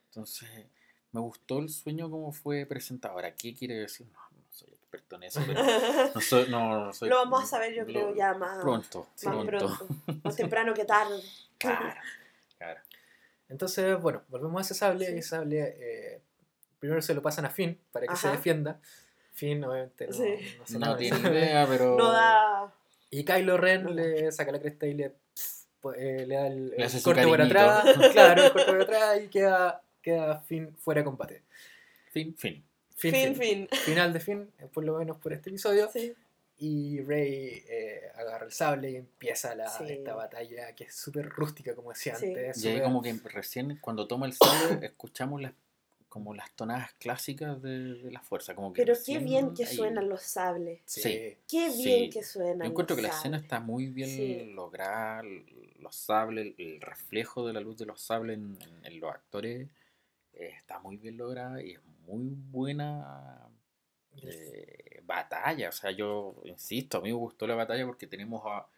Entonces, 0.06 0.48
me 1.12 1.20
gustó 1.20 1.58
el 1.58 1.68
sueño 1.68 2.10
como 2.10 2.32
fue 2.32 2.64
presentado. 2.64 3.12
Ahora, 3.14 3.34
¿qué 3.36 3.54
quiere 3.54 3.74
decir? 3.74 4.06
No, 4.06 4.18
no 4.32 4.42
soy 4.50 4.70
experto 4.70 5.16
en 5.16 5.24
eso, 5.24 5.42
pero 5.46 5.62
no 6.14 6.20
soy, 6.22 6.48
no, 6.48 6.86
no 6.86 6.92
soy- 6.94 7.10
Lo 7.10 7.16
vamos 7.16 7.42
a 7.42 7.46
saber, 7.46 7.74
yo 7.74 7.82
lo- 7.82 7.86
creo, 7.92 8.14
ya 8.14 8.32
más 8.32 8.58
Pronto, 8.62 9.06
más 9.24 9.44
pronto. 9.44 9.76
pronto. 9.76 9.86
Más 10.24 10.34
temprano 10.36 10.72
que 10.72 10.86
tarde. 10.86 11.20
Claro, 11.58 11.94
claro. 12.56 12.80
Entonces, 13.50 14.00
bueno, 14.00 14.22
volvemos 14.28 14.58
a 14.58 14.62
ese 14.62 14.72
sable 14.74 15.04
Sí. 15.06 15.12
y 15.12 15.18
ese 15.18 15.28
sable 15.28 15.76
eh, 15.78 16.22
primero 16.78 17.02
se 17.02 17.12
lo 17.12 17.20
pasan 17.20 17.44
a 17.44 17.50
Finn 17.50 17.78
para 17.92 18.06
que 18.06 18.16
se 18.16 18.28
defienda. 18.28 18.80
Finn 19.34 19.62
obviamente 19.64 20.06
no, 20.06 20.12
Sí. 20.14 20.22
no 20.58 20.62
hace 20.64 20.72
No 20.74 20.78
nada. 20.80 20.96
tiene 20.96 21.18
idea, 21.18 21.66
pero. 21.68 21.96
No 21.98 22.10
da. 22.12 22.72
Y 23.10 23.24
Kylo 23.24 23.56
Ren 23.58 23.94
le 23.94 24.32
saca 24.32 24.50
la 24.52 24.60
cresta 24.60 24.86
y 24.86 24.94
le, 24.94 25.10
pf, 25.10 25.88
eh, 25.96 26.24
le 26.26 26.34
da 26.34 26.46
el, 26.46 26.70
Le 26.70 26.84
el 26.86 27.02
corte 27.02 27.26
por 27.26 27.40
atrás. 27.42 27.84
claro, 28.12 28.44
el 28.44 28.52
corte 28.52 28.72
por 28.72 28.82
atrás 28.82 29.20
y 29.22 29.28
queda, 29.28 29.82
queda 30.02 30.40
Finn 30.40 30.74
fuera 30.76 31.00
de 31.00 31.04
combate. 31.04 31.42
Fin, 32.10 32.34
fin. 32.36 32.64
Fin, 32.96 33.12
Fin, 33.12 33.34
fin. 33.34 33.36
fin. 33.36 33.68
Final 33.84 34.12
de 34.12 34.20
Finn, 34.20 34.50
eh, 34.60 34.66
por 34.72 34.84
lo 34.84 34.98
menos 34.98 35.18
por 35.18 35.32
este 35.32 35.50
episodio. 35.50 35.90
Sí. 35.92 36.14
Y 36.58 37.00
Rey 37.02 37.64
eh, 37.68 38.02
agarra 38.14 38.46
el 38.46 38.52
sable 38.52 38.92
y 38.92 38.96
empieza 38.96 39.54
la, 39.56 39.68
Sí. 39.68 39.84
esta 39.88 40.14
batalla 40.14 40.72
que 40.76 40.84
es 40.84 40.94
súper 40.94 41.28
rústica, 41.28 41.74
como 41.74 41.90
decía 41.90 42.14
Sí. 42.14 42.26
antes. 42.26 42.64
Y 42.64 42.68
ahí 42.68 42.80
como 42.82 43.02
que 43.02 43.12
recién 43.24 43.76
cuando 43.80 44.06
toma 44.06 44.26
el 44.26 44.32
sable 44.34 44.78
escuchamos 44.86 45.42
las 45.42 45.52
como 46.14 46.32
las 46.32 46.52
tonadas 46.52 46.92
clásicas 46.94 47.60
de, 47.60 47.94
de 47.94 48.10
la 48.12 48.20
fuerza. 48.22 48.54
Como 48.54 48.72
que 48.72 48.82
Pero 48.84 48.94
qué 49.04 49.18
bien 49.18 49.52
que 49.52 49.64
ahí- 49.64 49.74
suenan 49.76 50.08
los 50.08 50.22
sables. 50.22 50.80
Sí. 50.84 51.02
Sí. 51.02 51.36
Qué 51.48 51.72
Sí. 51.72 51.84
bien 51.84 52.08
que 52.10 52.22
suenan. 52.22 52.60
Yo 52.60 52.70
encuentro 52.70 52.94
que 52.94 53.02
la 53.02 53.08
escena 53.08 53.36
está 53.36 53.58
muy 53.58 53.88
bien 53.88 54.08
Sí. 54.08 54.44
lograda, 54.52 55.24
los 55.80 55.96
sables, 55.96 56.54
el 56.58 56.80
reflejo 56.80 57.44
de 57.44 57.52
la 57.52 57.58
luz 57.60 57.78
de 57.78 57.86
los 57.86 58.00
sables 58.00 58.38
en, 58.38 58.56
en- 58.62 58.84
en 58.86 59.00
los 59.00 59.10
actores 59.12 59.68
eh, 60.34 60.52
está 60.56 60.78
muy 60.78 60.96
bien 60.98 61.16
lograda 61.16 61.60
y 61.60 61.72
es 61.72 61.80
muy 62.06 62.28
buena 62.30 63.48
eh, 64.22 65.00
batalla. 65.04 65.68
O 65.68 65.72
sea, 65.72 65.90
yo 65.90 66.36
insisto, 66.44 66.98
a 66.98 67.00
mí 67.00 67.08
me 67.08 67.14
gustó 67.14 67.44
la 67.48 67.56
batalla 67.56 67.84
porque 67.86 68.06
tenemos 68.06 68.42
a 68.46 68.68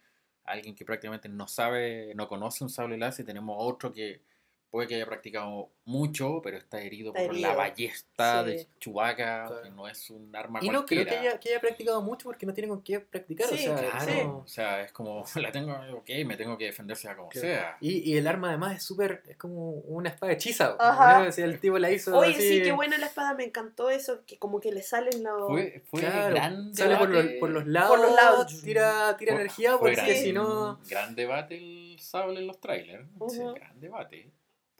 alguien 0.43 0.73
que 0.73 0.85
prácticamente 0.85 1.29
no 1.29 1.47
sabe, 1.47 2.13
no 2.15 2.27
conoce 2.27 2.63
un 2.63 2.71
sable 2.71 2.97
láser 2.97 3.23
y 3.23 3.27
tenemos 3.27 3.55
a 3.55 3.59
otro 3.59 3.93
que 3.93 4.21
puede 4.69 4.87
que 4.87 4.95
haya 4.95 5.05
practicado 5.05 5.69
mucho, 5.85 6.41
pero 6.43 6.57
está 6.57 6.81
herido 6.81 7.13
Está 7.15 7.27
por 7.27 7.37
la 7.37 7.55
ballesta 7.55 8.43
Sí. 8.43 8.49
de 8.51 8.67
Chewbacca, 8.79 9.45
Claro. 9.47 9.61
que 9.63 9.69
no 9.71 9.87
es 9.87 10.09
un 10.09 10.35
arma 10.35 10.59
Y 10.61 10.69
no 10.69 10.85
creo 10.85 11.05
que 11.05 11.15
haya, 11.15 11.39
que 11.39 11.49
haya 11.49 11.61
practicado 11.61 12.01
mucho 12.01 12.25
porque 12.25 12.45
no 12.45 12.53
tiene 12.53 12.67
con 12.67 12.81
qué 12.83 12.99
practicar. 12.99 13.47
o 13.47 13.49
Sí, 13.55 13.59
sea, 13.63 13.75
Claro, 13.77 14.05
Sí. 14.05 14.19
o 14.23 14.47
sea, 14.47 14.81
es 14.81 14.91
como, 14.91 15.23
la 15.35 15.51
tengo, 15.51 15.73
ok, 15.95 16.09
me 16.25 16.35
tengo 16.35 16.57
que 16.57 16.65
defender 16.65 16.97
sea 16.97 17.15
como 17.15 17.29
Claro. 17.29 17.47
sea. 17.47 17.77
Y, 17.79 18.11
y 18.11 18.17
el 18.17 18.27
arma 18.27 18.49
además 18.49 18.75
es 18.75 18.83
súper, 18.83 19.23
es 19.27 19.37
como 19.37 19.71
una 19.71 20.09
espada 20.09 20.33
hechiza. 20.33 20.75
Ajá. 20.79 21.19
¿no? 21.23 21.29
O 21.29 21.31
sea, 21.31 21.45
el 21.45 21.59
tipo 21.61 21.79
la 21.79 21.89
hizo 21.89 22.17
Oye, 22.17 22.31
así, 22.33 22.41
sí, 22.57 22.61
qué 22.63 22.71
buena 22.73 22.97
la 22.97 23.05
espada, 23.05 23.33
me 23.35 23.45
encantó 23.45 23.89
eso, 23.89 24.25
que 24.25 24.37
como 24.37 24.59
que 24.59 24.71
le 24.73 24.81
salen 24.81 25.23
los... 25.23 25.47
Fue, 25.47 25.81
fue 25.89 26.01
claro, 26.01 26.35
gran 26.35 26.75
sale 26.75 26.97
por 26.97 27.09
los, 27.09 27.25
por 27.39 27.49
los 27.51 27.65
lados, 27.67 27.97
los 27.99 28.13
lados. 28.15 28.61
tira, 28.61 29.15
tira 29.17 29.31
fue- 29.33 29.41
energía 29.41 29.77
fue 29.77 29.91
porque 29.91 29.95
gran- 30.11 30.21
si 30.23 30.33
no... 30.33 30.79
Gran 30.89 31.15
debate 31.15 31.55
el 31.57 31.97
sable 32.01 32.39
en 32.41 32.47
los 32.47 32.59
trailers. 32.59 33.07
Ujú. 33.17 33.53
Gran 33.53 33.79
debate. 33.79 34.31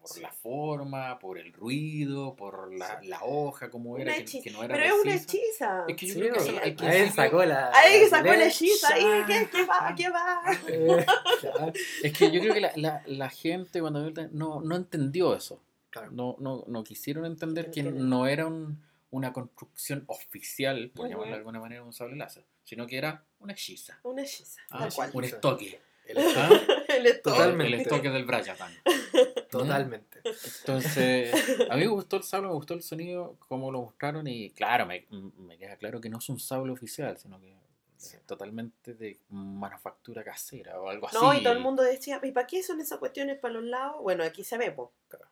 Por 0.08 0.16
Sí. 0.16 0.22
la 0.22 0.32
forma, 0.32 1.20
por 1.20 1.38
el 1.38 1.52
ruido, 1.54 2.36
por 2.36 2.74
la, 2.74 3.00
la 3.04 3.24
hoja, 3.24 3.70
como 3.70 3.98
era, 3.98 4.14
que, 4.14 4.22
hechiza. 4.22 4.44
que 4.44 4.52
no 4.52 4.64
era 4.64 4.76
Pero 4.76 4.96
es 4.96 5.02
una 5.04 5.14
hechiza. 5.16 5.86
Es 5.88 5.96
que 5.98 6.08
yo 6.08 6.14
Sí, 6.14 6.20
creo 6.22 6.34
que 6.34 6.40
ahí 6.60 6.72
principio- 6.76 7.12
sacó 7.14 7.44
la... 7.46 7.72
Ahí 7.74 8.08
sacó 8.08 8.32
el 8.34 8.40
la- 8.40 8.46
hechizo, 8.48 8.88
ahí, 8.94 9.06
¿qué, 9.28 9.50
qué 9.52 9.66
va? 9.66 9.96
¿Qué 9.98 10.10
va? 10.10 10.42
Eh, 10.68 11.06
claro, 11.42 11.74
Es 12.04 12.14
que 12.18 12.32
yo 12.32 12.40
creo 12.42 12.54
que 12.54 12.62
la, 12.62 12.72
la, 12.76 13.04
la 13.06 13.30
gente 13.30 13.82
cuando 13.82 14.00
vio 14.00 14.10
el 14.10 14.16
tra- 14.16 14.30
no, 14.32 14.62
no 14.62 14.76
entendió 14.76 15.36
eso. 15.36 15.62
claro. 15.90 16.10
No, 16.12 16.36
no, 16.40 16.64
no 16.68 16.84
quisieron 16.84 17.26
entender 17.26 17.70
que 17.72 17.84
no 17.84 18.28
era 18.28 18.48
un- 18.48 18.82
una 19.10 19.32
construcción 19.34 20.04
oficial, 20.08 20.92
por 20.94 21.08
llamarlo 21.10 21.32
de 21.32 21.38
alguna 21.38 21.60
manera, 21.60 21.82
un 21.84 21.94
sable 21.94 22.16
láser, 22.18 22.44
sino 22.64 22.86
que 22.88 22.98
era 22.98 23.24
una 23.40 23.54
hechiza. 23.54 24.00
Una 24.04 24.22
hechiza, 24.22 24.62
Ah, 24.70 24.80
tal 24.80 24.94
cual. 24.94 25.12
un 25.14 25.24
estoque. 25.24 25.80
El- 26.08 26.18
¿ah? 26.38 26.50
El 26.90 27.06
esto- 27.06 27.32
Totalmente. 27.32 27.74
El 27.76 27.82
estoque 27.82 28.10
del 28.10 28.26
Brian. 28.26 28.56
Totalmente. 29.50 30.22
Entonces, 30.60 31.34
a 31.70 31.76
mí 31.76 31.82
me 31.82 31.88
gustó 31.88 32.18
el 32.18 32.24
sable, 32.24 32.48
me 32.48 32.54
gustó 32.54 32.74
el 32.74 32.82
sonido, 32.84 33.38
como 33.48 33.72
lo 33.72 33.82
mostraron, 33.82 34.28
y 34.28 34.50
claro, 34.52 34.86
me, 34.86 35.06
me 35.38 35.58
queda 35.58 35.78
claro 35.78 36.02
que 36.02 36.10
no 36.10 36.18
es 36.20 36.30
un 36.30 36.40
sable 36.40 36.72
oficial, 36.72 37.18
sino 37.18 37.40
que 37.40 37.56
es 37.98 38.22
totalmente 38.28 38.94
de 38.94 39.20
manufactura 39.30 40.24
casera 40.24 40.80
o 40.80 40.90
algo 40.90 41.08
así. 41.08 41.18
No, 41.20 41.34
y 41.34 41.42
todo 41.42 41.54
el 41.54 41.60
mundo 41.60 41.82
decía, 41.82 42.20
¿y 42.24 42.32
para 42.32 42.46
qué 42.46 42.62
son 42.62 42.80
esas 42.80 43.00
cuestiones 43.00 43.40
para 43.40 43.56
los 43.56 43.64
lados? 43.64 43.96
Bueno, 44.02 44.24
aquí 44.24 44.44
sabemos. 44.44 44.92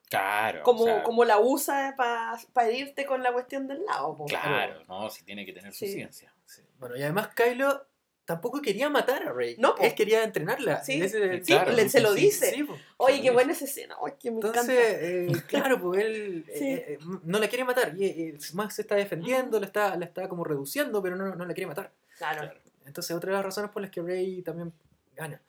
Claro. 0.09 0.63
Como, 0.63 0.81
o 0.83 0.85
sea, 0.85 1.03
como 1.03 1.25
la 1.25 1.39
usa 1.39 1.93
para 1.97 2.39
herirte 2.67 3.05
con 3.05 3.21
la 3.21 3.31
cuestión 3.33 3.67
del 3.67 3.83
lado. 3.85 4.15
po. 4.17 4.25
Claro, 4.25 4.83
no, 4.87 5.09
si 5.09 5.23
tiene 5.23 5.45
que 5.45 5.53
tener 5.53 5.73
su 5.73 5.85
Sí. 5.85 5.91
ciencia. 5.93 6.33
Sí. 6.45 6.61
Bueno, 6.79 6.95
y 6.97 7.03
además 7.03 7.29
Kylo 7.35 7.85
tampoco 8.25 8.61
quería 8.61 8.89
matar 8.89 9.23
a 9.27 9.31
Rey. 9.31 9.55
No. 9.59 9.75
Él 9.79 9.93
quería 9.95 10.23
entrenarla. 10.23 10.83
Sí. 10.83 11.01
Ese- 11.01 11.37
Sí, 11.43 11.53
Claro, 11.53 11.71
le- 11.71 11.87
se 11.89 12.01
lo 12.01 12.13
sí, 12.13 12.21
dice. 12.21 12.51
Sí. 12.51 12.67
Oye, 12.97 13.21
qué 13.21 13.31
buena 13.31 13.53
esa 13.53 13.65
escena. 13.65 13.95
Ay, 14.03 14.13
que 14.19 14.31
me 14.31 14.37
Entonces, 14.37 14.67
encanta. 14.69 15.05
eh, 15.07 15.27
claro, 15.47 15.79
pues 15.81 16.01
él 16.03 16.45
Sí. 16.53 16.67
eh, 16.69 16.85
eh, 16.87 16.99
no 17.23 17.39
la 17.39 17.47
quiere 17.47 17.63
matar. 17.63 17.93
Y 17.95 18.05
eh, 18.05 18.37
más 18.53 18.73
se 18.75 18.81
está 18.81 18.95
defendiendo, 18.95 19.59
la 19.59 19.65
está, 19.67 19.95
la 19.95 20.05
está 20.05 20.27
como 20.27 20.43
reduciendo, 20.43 21.01
pero 21.03 21.15
no, 21.15 21.35
no 21.35 21.45
la 21.45 21.53
quiere 21.53 21.67
matar. 21.67 21.91
Claro. 22.17 22.41
Claro. 22.41 22.59
Entonces, 22.85 23.15
otra 23.15 23.29
de 23.31 23.35
las 23.37 23.45
razones 23.45 23.71
por 23.71 23.81
las 23.81 23.91
que 23.91 24.01
Rey 24.01 24.41
también 24.41 24.71
gana. 25.15 25.39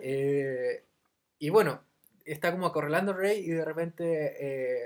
Eh, 0.00 0.82
y 1.38 1.48
bueno, 1.50 1.82
está 2.24 2.50
como 2.52 2.66
acorralando 2.66 3.12
a 3.12 3.16
Rey 3.16 3.40
y 3.40 3.50
de 3.50 3.64
repente 3.64 4.04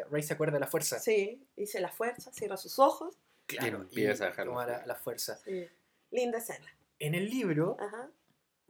eh, 0.00 0.04
Rey 0.10 0.22
se 0.22 0.32
acuerda 0.34 0.54
de 0.54 0.60
la 0.60 0.66
fuerza. 0.66 0.98
Sí, 0.98 1.40
dice 1.56 1.80
la 1.80 1.88
fuerza, 1.90 2.32
cierra 2.32 2.56
sus 2.56 2.78
ojos. 2.78 3.14
Claro, 3.46 3.78
Y 3.90 4.00
empieza 4.00 4.24
a 4.24 4.28
dejar 4.28 4.46
la 4.46 4.50
toma 4.52 4.66
la, 4.66 4.72
fuerza. 4.72 4.86
la 4.86 4.94
fuerza. 4.94 5.38
Sí. 5.44 5.68
Linda 6.10 6.38
escena. 6.38 6.66
En 6.98 7.14
el 7.14 7.28
libro, 7.30 7.76
Ajá. 7.80 8.10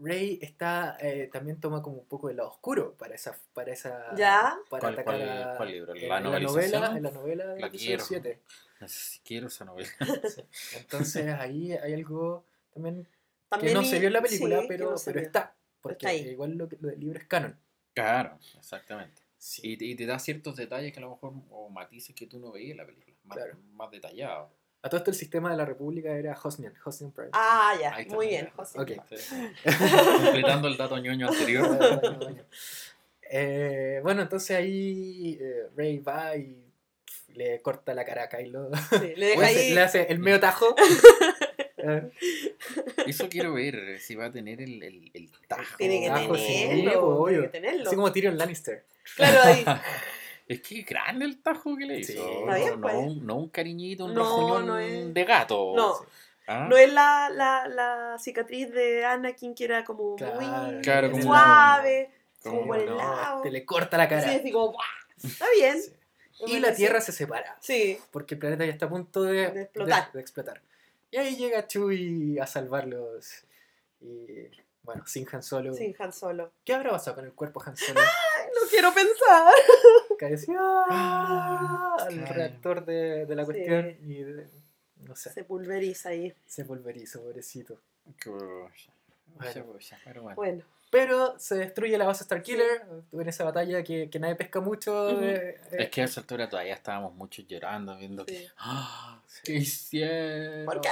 Rey 0.01 0.39
está 0.43 0.97
eh, 1.01 1.29
también 1.33 1.59
toma 1.59 1.83
como 1.83 1.97
un 1.99 2.07
poco 2.07 2.29
del 2.29 2.37
lado 2.37 2.51
oscuro 2.51 2.95
para 2.97 3.15
esa 3.17 3.37
para 3.53 3.73
esa 3.73 4.15
Ya. 4.17 4.57
para 4.71 4.81
¿Cuál- 4.81 4.93
atacar 4.95 5.05
cuál- 5.19 5.29
a- 5.43 5.57
cuál 5.57 5.73
libro? 5.73 5.95
¿La 5.95 6.01
en 6.01 6.09
la 6.09 6.41
novela 6.41 6.97
en 6.97 7.03
la 7.03 7.11
novela 7.11 7.47
del 7.49 7.61
La 7.61 7.67
episodio 7.67 7.89
quiero. 7.97 8.05
7 8.05 8.41
No 8.81 8.89
sé 8.89 8.95
si 9.01 9.19
quiero 9.21 9.47
esa 9.49 9.65
novela. 9.65 9.89
entonces 10.77 11.27
ahí 11.35 11.73
hay 11.73 11.95
algo 11.95 12.45
también 12.73 13.09
que 13.61 13.75
no 13.75 13.83
y- 13.83 13.87
se 13.87 13.99
vio 13.99 14.07
en 14.09 14.13
la 14.13 14.23
película 14.23 14.61
sí, 14.61 14.67
pero, 14.69 14.91
no 14.93 14.97
pero 15.05 15.21
está 15.21 15.55
porque 15.81 16.07
Está 16.07 16.09
ahí. 16.11 16.29
igual 16.29 16.53
lo, 16.57 16.69
que- 16.69 16.77
lo 16.81 16.89
del 16.91 17.01
libro 17.01 17.19
es 17.19 17.27
canon 17.27 17.59
Claro, 17.95 18.39
exactamente. 18.57 19.21
sí. 19.37 19.63
Y, 19.73 19.77
te- 19.77 19.85
y 19.87 19.97
te 19.97 20.07
da 20.07 20.21
ciertos 20.21 20.55
detalles 20.55 20.93
que 20.93 20.99
a 21.01 21.03
lo 21.03 21.11
mejor, 21.11 21.33
o 21.51 21.69
matices 21.71 22.15
que 22.15 22.27
tú 22.29 22.39
no 22.39 22.53
veías 22.53 22.71
en 22.73 22.77
la 22.77 22.87
película, 22.87 23.17
más, 23.25 23.37
Claro. 23.39 23.59
más 23.73 23.91
detallados. 23.91 24.53
A 24.83 24.89
todo 24.89 24.99
esto 24.99 25.11
el 25.11 25.17
sistema 25.17 25.51
de 25.51 25.57
la 25.57 25.65
república 25.65 26.11
era 26.13 26.39
Hosnian 26.41 26.73
Hosnian 26.85 27.11
Prime 27.13 27.31
Ah, 27.33 27.75
ya, 27.81 27.99
está, 27.99 28.15
muy 28.15 28.29
bien, 28.29 28.49
José. 28.55 28.79
Ok. 28.81 28.91
Completando 30.23 30.69
el 30.69 30.77
dato 30.77 30.99
ñoño 30.99 31.29
anterior. 31.29 31.79
Eh, 33.31 34.01
bueno, 34.03 34.23
entonces 34.23 34.57
ahí 34.57 35.37
eh, 35.39 35.65
Rey 35.77 35.99
va 35.99 36.35
y 36.35 36.65
le 37.35 37.61
corta 37.61 37.93
la 37.93 38.03
cara 38.03 38.23
a 38.23 38.29
Kylo. 38.31 38.71
Sí, 38.89 39.13
le 39.17 39.27
deja 39.27 39.43
hace, 39.45 39.59
ahí. 39.59 39.75
le 39.75 39.81
hace 39.83 40.07
el 40.09 40.19
medio 40.19 40.41
tajo. 40.41 40.75
Eso 43.07 43.29
quiero 43.29 43.53
ver, 43.55 43.99
si 44.01 44.15
va 44.15 44.27
a 44.27 44.33
tener 44.33 44.61
el, 44.63 44.83
el, 44.83 45.11
el 45.15 45.31
tajo. 45.47 45.77
Tiene 45.77 46.01
que 46.01 46.09
Tajo, 46.09 46.35
sí, 46.37 46.67
tenerlo. 46.69 47.07
obvio. 47.19 47.27
tiene 47.27 47.43
que 47.43 47.49
tenerlo. 47.61 47.87
Así 47.87 47.97
como 47.97 48.13
Tyrion 48.13 48.39
Lannister. 48.39 48.85
Claro, 49.17 49.41
ahí. 49.43 49.65
Es 50.49 50.63
que 50.63 50.83
grande 50.83 51.27
el 51.27 51.43
tajo 51.43 51.77
que 51.77 51.85
le 51.87 52.03
Sí. 52.03 52.15
hizo. 52.15 52.41
Está 52.41 52.57
bien, 52.57 52.71
no, 52.77 52.81
pues. 52.81 52.95
un, 52.97 53.27
no 53.27 53.37
un 53.37 53.49
cariñito, 53.51 54.07
un 54.07 54.15
No, 54.15 54.61
no 54.63 54.79
es- 54.79 55.13
de 55.13 55.25
gato. 55.25 55.75
No. 55.77 55.95
¿Ah? 56.47 56.67
No 56.69 56.77
es 56.79 56.91
la, 56.91 57.29
la, 57.29 57.69
la 57.69 58.17
cicatriz 58.19 58.73
de 58.73 59.05
Anakin 59.05 59.55
que 59.55 59.65
era 59.65 59.85
como 59.85 60.17
Claro, 60.17 60.41
muy 60.41 60.81
Claro, 60.81 61.11
como- 61.11 61.23
suave, 61.23 62.11
como- 62.43 62.67
por 62.67 62.79
el 62.79 62.97
lado. 62.97 63.43
te 63.43 63.51
le 63.51 63.67
corta 63.67 63.99
la 63.99 64.09
cara. 64.09 64.23
Sí, 64.23 64.35
así 64.37 64.51
como. 64.51 64.75
Está 65.23 65.45
bien. 65.59 65.79
Sí. 65.83 65.93
Y 66.47 66.59
la. 66.61 66.73
Tierra 66.75 67.01
se 67.03 67.13
separa. 67.13 67.57
Sí, 67.61 67.99
Porque 68.11 68.35
el 68.37 68.39
planeta 68.41 68.65
ya 68.65 68.73
está 68.73 68.87
a 68.87 68.89
punto 68.89 69.25
de, 69.25 69.51
De 69.51 69.63
explotar. 69.63 70.07
de- 70.07 70.13
de 70.19 70.21
explotar. 70.23 70.63
Y 71.11 71.17
ahí 71.19 71.37
llega 71.37 71.67
Chewie 71.67 72.41
a 72.41 72.47
salvarlos. 72.47 73.45
Y 74.01 74.49
bueno, 74.83 75.05
sin 75.07 75.27
Han 75.33 75.43
Solo. 75.43 75.75
sin 75.75 75.95
Han 75.99 76.13
Solo. 76.15 76.53
¿Qué 76.65 76.73
habrá 76.73 76.93
pasado 76.93 77.17
con 77.17 77.27
el 77.27 77.33
cuerpo 77.33 77.63
Han 77.67 77.77
Solo? 77.77 78.01
Quiero 78.71 78.93
pensar. 78.95 79.53
Caeció 80.19 80.59
Ah, 80.61 81.97
al 82.01 82.15
claro. 82.15 82.35
reactor 82.35 82.85
de, 82.85 83.27
de 83.27 83.35
la 83.37 83.43
Sí. 83.45 83.47
cuestión 83.53 83.97
y 84.03 84.23
de- 84.23 84.49
no 85.03 85.15
sé, 85.17 85.31
Se 85.33 85.45
pulveriza 85.45 86.09
ahí. 86.11 86.35
se 86.47 86.65
pulverizó, 86.65 87.23
pobrecito. 87.23 87.81
Bueno, 90.35 90.65
Pero 90.91 91.39
se 91.39 91.55
destruye 91.57 91.99
la 91.99 92.07
base 92.07 92.25
Starkiller 92.25 92.83
en 93.13 93.29
esa 93.29 93.45
batalla 93.45 93.83
que, 93.85 94.09
que 94.09 94.19
nadie 94.19 94.37
pesca 94.37 94.61
mucho. 94.61 95.09
De- 95.19 95.35
eh, 95.51 95.61
Es 95.73 95.91
que 95.91 96.01
a 96.01 96.05
esa 96.05 96.21
altura 96.21 96.49
todavía 96.49 96.75
estábamos 96.75 97.15
muchos 97.15 97.47
llorando, 97.47 97.95
viendo 97.97 98.25
que. 98.25 98.39
sí. 98.39 98.47
¡Ah! 98.59 99.21
¿Qué 99.45 99.53
hicieron? 99.57 100.65
¿Por 100.65 100.81
qué? 100.81 100.89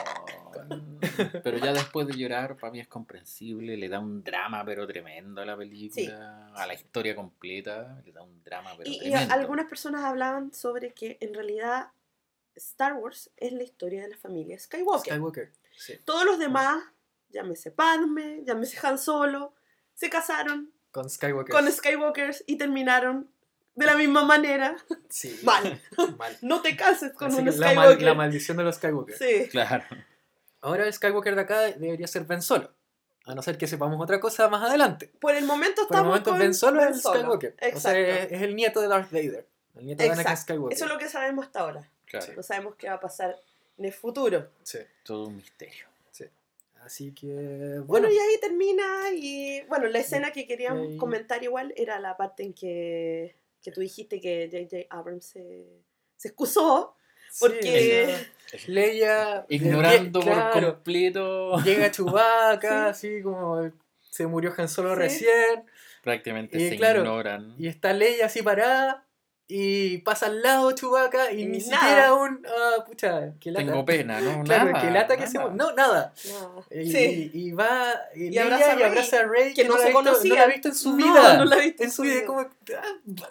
Pero 1.42 1.58
ya 1.58 1.72
después 1.72 2.06
de 2.06 2.14
llorar, 2.14 2.56
para 2.56 2.70
mí 2.72 2.80
es 2.80 2.88
comprensible. 2.88 3.76
Le 3.76 3.88
da 3.88 3.98
un 3.98 4.22
drama, 4.22 4.64
pero 4.64 4.86
tremendo 4.86 5.40
a 5.40 5.44
la 5.46 5.56
película. 5.56 6.50
A 6.54 6.66
la 6.66 6.74
historia 6.74 7.14
completa. 7.16 8.00
Le 8.04 8.12
da 8.12 8.22
un 8.22 8.42
drama, 8.44 8.70
pero 8.76 8.88
Y, 8.90 8.96
y 8.96 8.98
tremendo. 9.00 9.34
algunas 9.34 9.66
personas 9.66 10.04
hablaban 10.04 10.52
sobre 10.52 10.92
que 10.92 11.16
en 11.20 11.32
realidad 11.34 11.88
Star 12.54 12.94
Wars 12.94 13.30
es 13.36 13.52
la 13.52 13.62
historia 13.62 14.02
de 14.02 14.08
la 14.10 14.16
familia 14.16 14.58
Skywalker. 14.58 15.12
Skywalker. 15.14 15.52
Sí. 15.76 15.94
Todos 16.04 16.24
los 16.24 16.38
demás, 16.38 16.82
llámese 17.30 17.70
Padme, 17.70 18.42
llámese 18.44 18.78
Han 18.86 18.98
Solo, 18.98 19.52
se 19.96 20.08
casaron 20.08 20.70
Con 20.92 21.10
Skywalker. 21.10 21.52
con 21.52 21.70
Skywalkers 21.72 22.44
y 22.46 22.56
terminaron 22.56 23.28
de 23.74 23.86
la 23.86 23.96
misma 23.96 24.22
manera. 24.24 24.76
Sí. 25.08 25.38
Mal. 25.44 25.82
Mal. 26.16 26.38
No 26.42 26.62
te 26.62 26.76
cases 26.76 27.12
con 27.12 27.28
Así 27.28 27.38
un 27.38 27.44
que 27.46 27.50
la, 27.50 27.56
Skywalker. 27.70 27.96
mal- 27.96 28.04
la 28.04 28.14
maldición 28.14 28.56
de 28.56 28.62
los 28.64 28.76
Skywalker. 28.76 29.18
sí. 29.18 29.48
Claro. 29.50 29.82
Ahora 30.60 30.86
el 30.86 30.92
Skywalker 30.92 31.34
de 31.34 31.40
acá 31.42 31.60
debería 31.72 32.06
ser 32.06 32.24
Ben 32.24 32.40
Solo. 32.42 32.72
A 33.26 33.34
no 33.34 33.42
ser 33.42 33.58
que 33.58 33.66
sepamos 33.66 34.00
otra 34.00 34.20
cosa 34.20 34.48
más 34.48 34.62
adelante. 34.62 35.10
Por 35.20 35.34
el 35.34 35.44
momento 35.44 35.82
Por 35.82 35.96
el 35.96 35.96
estamos 35.96 36.06
momento 36.08 36.30
con 36.30 36.38
Ben 36.38 36.54
Solo 36.54 36.80
Ben 36.80 36.90
es 36.90 37.02
Solo. 37.02 37.18
Skywalker. 37.20 37.54
O 37.54 37.58
sea, 37.58 37.68
Exacto. 37.68 37.98
es, 37.98 38.32
es 38.32 38.42
el 38.42 38.54
nieto 38.56 38.80
de 38.80 38.88
Darth 38.88 39.10
Vader. 39.10 39.46
El 39.74 39.86
nieto 39.86 40.02
de 40.02 40.08
Anakin 40.10 40.20
Exacto. 40.22 40.42
Skywalker. 40.42 40.76
Eso 40.76 40.84
es 40.86 40.90
lo 40.92 40.98
que 40.98 41.08
sabemos 41.08 41.46
hasta 41.46 41.60
ahora. 41.60 41.90
Claro. 42.06 42.26
No 42.36 42.42
sabemos 42.42 42.74
qué 42.76 42.88
va 42.88 42.94
a 42.94 43.00
pasar 43.00 43.36
en 43.78 43.84
el 43.84 43.92
futuro. 43.92 44.48
Sí, 44.62 44.78
Todo 45.02 45.26
un 45.26 45.36
misterio. 45.36 45.86
sí. 46.12 46.24
Así 46.84 47.12
que, 47.12 47.26
Bueno, 47.26 47.84
bueno. 47.84 48.10
y 48.10 48.16
ahí 48.18 48.40
termina 48.40 48.84
y 49.12 49.45
bueno, 49.68 49.86
la 49.88 49.98
escena 49.98 50.30
que 50.32 50.46
queríamos 50.46 50.88
ahí- 50.90 50.96
comentar 50.96 51.42
igual 51.42 51.72
era 51.76 51.98
la 52.00 52.16
parte 52.16 52.42
en 52.42 52.52
que, 52.54 53.36
que 53.62 53.70
tú 53.72 53.80
dijiste 53.80 54.20
que 54.20 54.48
J.J. 54.50 54.86
Abrams 54.90 55.24
se, 55.26 55.66
se 56.16 56.28
excusó 56.28 56.94
sí, 57.30 57.38
porque- 57.40 58.16
Leia. 58.66 59.44
Ignorando 59.48 60.20
por 60.20 60.32
claro, 60.32 60.74
completo. 60.74 61.58
Llega 61.64 61.90
Chewbacca, 61.90 62.92
Sí. 62.94 63.08
así 63.16 63.22
como 63.22 63.70
se 64.00 64.26
murió 64.26 64.52
Han 64.56 64.68
Solo 64.68 64.94
Sí. 64.94 65.00
recién. 65.00 65.64
Prácticamente 66.02 66.56
Y 66.60 66.68
se 66.70 66.76
claro, 66.76 67.00
ignoran. 67.00 67.54
Y 67.58 67.66
está 67.66 67.92
Leia 67.92 68.26
así 68.26 68.42
parada. 68.42 69.05
Y 69.48 69.98
pasa 69.98 70.26
al 70.26 70.42
lado 70.42 70.72
Chewbacca 70.72 71.30
y 71.30 71.42
Y 71.42 71.46
ni 71.46 71.58
nada. 71.58 71.78
siquiera 71.80 72.14
un. 72.14 72.44
Ah, 72.48 72.84
pucha, 72.84 73.32
que 73.38 73.52
lata. 73.52 73.64
Tengo 73.64 73.84
pena, 73.84 74.20
¿no? 74.20 74.42
Claro, 74.42 74.72
nada, 74.72 74.80
que 74.84 74.90
lata 74.90 75.16
que 75.16 75.28
se. 75.28 75.38
nada. 75.38 75.50
No, 75.54 75.72
nada. 75.72 76.12
No. 76.28 76.64
Y, 76.68 76.90
Sí. 76.90 77.30
y, 77.32 77.48
y 77.48 77.52
va. 77.52 77.92
Y, 78.16 78.34
Y 78.34 78.38
abraza 78.38 78.72
a 78.72 78.74
y 78.74 78.76
Rey, 78.78 78.84
abraza 78.86 79.20
a 79.20 79.22
Rey 79.22 79.54
que 79.54 79.64
no 79.64 79.74
la 79.74 79.78
se 79.78 79.84
ha 79.84 79.86
visto- 79.86 80.02
No 80.02 80.10
conocían. 80.10 80.36
la 80.36 80.42
ha 80.42 80.46
visto 80.48 80.68
en 80.68 80.74
su 80.74 80.90
No, 80.90 80.96
vida. 80.96 81.36
no 81.38 81.44
la 81.44 81.54
ha 81.56 81.58
visto 81.60 81.84
en 81.84 81.90
su 81.92 82.02
vida. 82.02 82.24
Como. 82.26 82.40
ah, 82.40 82.48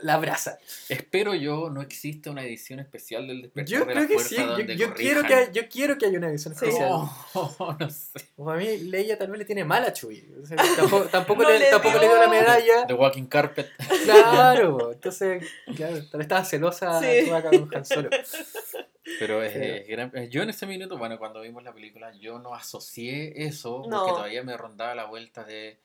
la 0.01 0.13
abraza. 0.13 0.57
Espero 0.87 1.35
yo 1.35 1.69
no 1.69 1.81
exista 1.81 2.31
una 2.31 2.43
edición 2.43 2.79
especial 2.79 3.27
del 3.27 3.41
despertar 3.41 3.69
Yo 3.73 3.79
de 3.79 3.85
creo 3.85 4.01
la 4.03 4.07
que 4.07 4.19
sí. 4.19 4.35
Yo, 4.37 4.47
donde 4.47 4.77
yo 4.77 4.93
quiero 4.93 5.23
que, 5.23 5.33
hay- 5.35 5.47
yo 5.51 5.67
quiero 5.67 5.97
que 5.97 6.05
haya 6.05 6.17
una 6.17 6.29
edición 6.29 6.55
Sí. 6.55 6.63
especial. 6.63 6.91
Oh, 7.33 7.75
no 7.79 7.89
sé. 7.89 8.21
Como 8.37 8.51
a 8.51 8.55
mí, 8.55 8.77
Leia 8.77 9.17
tal 9.17 9.27
vez 9.31 9.39
le 9.39 9.43
tiene 9.45 9.65
mal 9.65 9.83
a 9.83 9.91
Chewie. 9.91 10.25
O 10.41 10.45
sea, 10.45 10.55
tampoco 10.77 11.05
tampoco, 11.07 11.43
No 11.43 11.49
le, 11.49 11.59
le 11.59 11.69
tampoco 11.71 11.95
le 11.99 12.05
dio. 12.05 12.15
dio 12.15 12.21
la 12.23 12.29
medalla. 12.29 12.87
The 12.87 12.93
Walking 12.93 13.25
Carpet. 13.25 13.67
Claro. 14.05 14.93
Entonces, 14.93 15.43
claro, 15.75 15.97
tal 16.09 16.17
vez 16.19 16.25
estaba 16.25 16.43
celosa 16.45 16.99
Sí. 17.01 17.29
Con 17.29 17.75
Han 17.75 17.85
Solo. 17.85 18.09
Pero 19.19 19.43
es, 19.43 19.55
es 19.55 19.87
gran- 19.87 20.11
eh, 20.15 20.29
yo 20.29 20.41
en 20.41 20.49
ese 20.49 20.65
minuto, 20.65 20.97
bueno, 20.97 21.19
cuando 21.19 21.41
vimos 21.41 21.63
la 21.63 21.73
película, 21.73 22.11
yo 22.19 22.39
no 22.39 22.55
asocié 22.55 23.45
eso 23.45 23.83
No. 23.87 23.99
porque 23.99 24.11
todavía 24.13 24.43
me 24.43 24.57
rondaba 24.57 24.95
la 24.95 25.05
vuelta 25.05 25.43
de. 25.43 25.79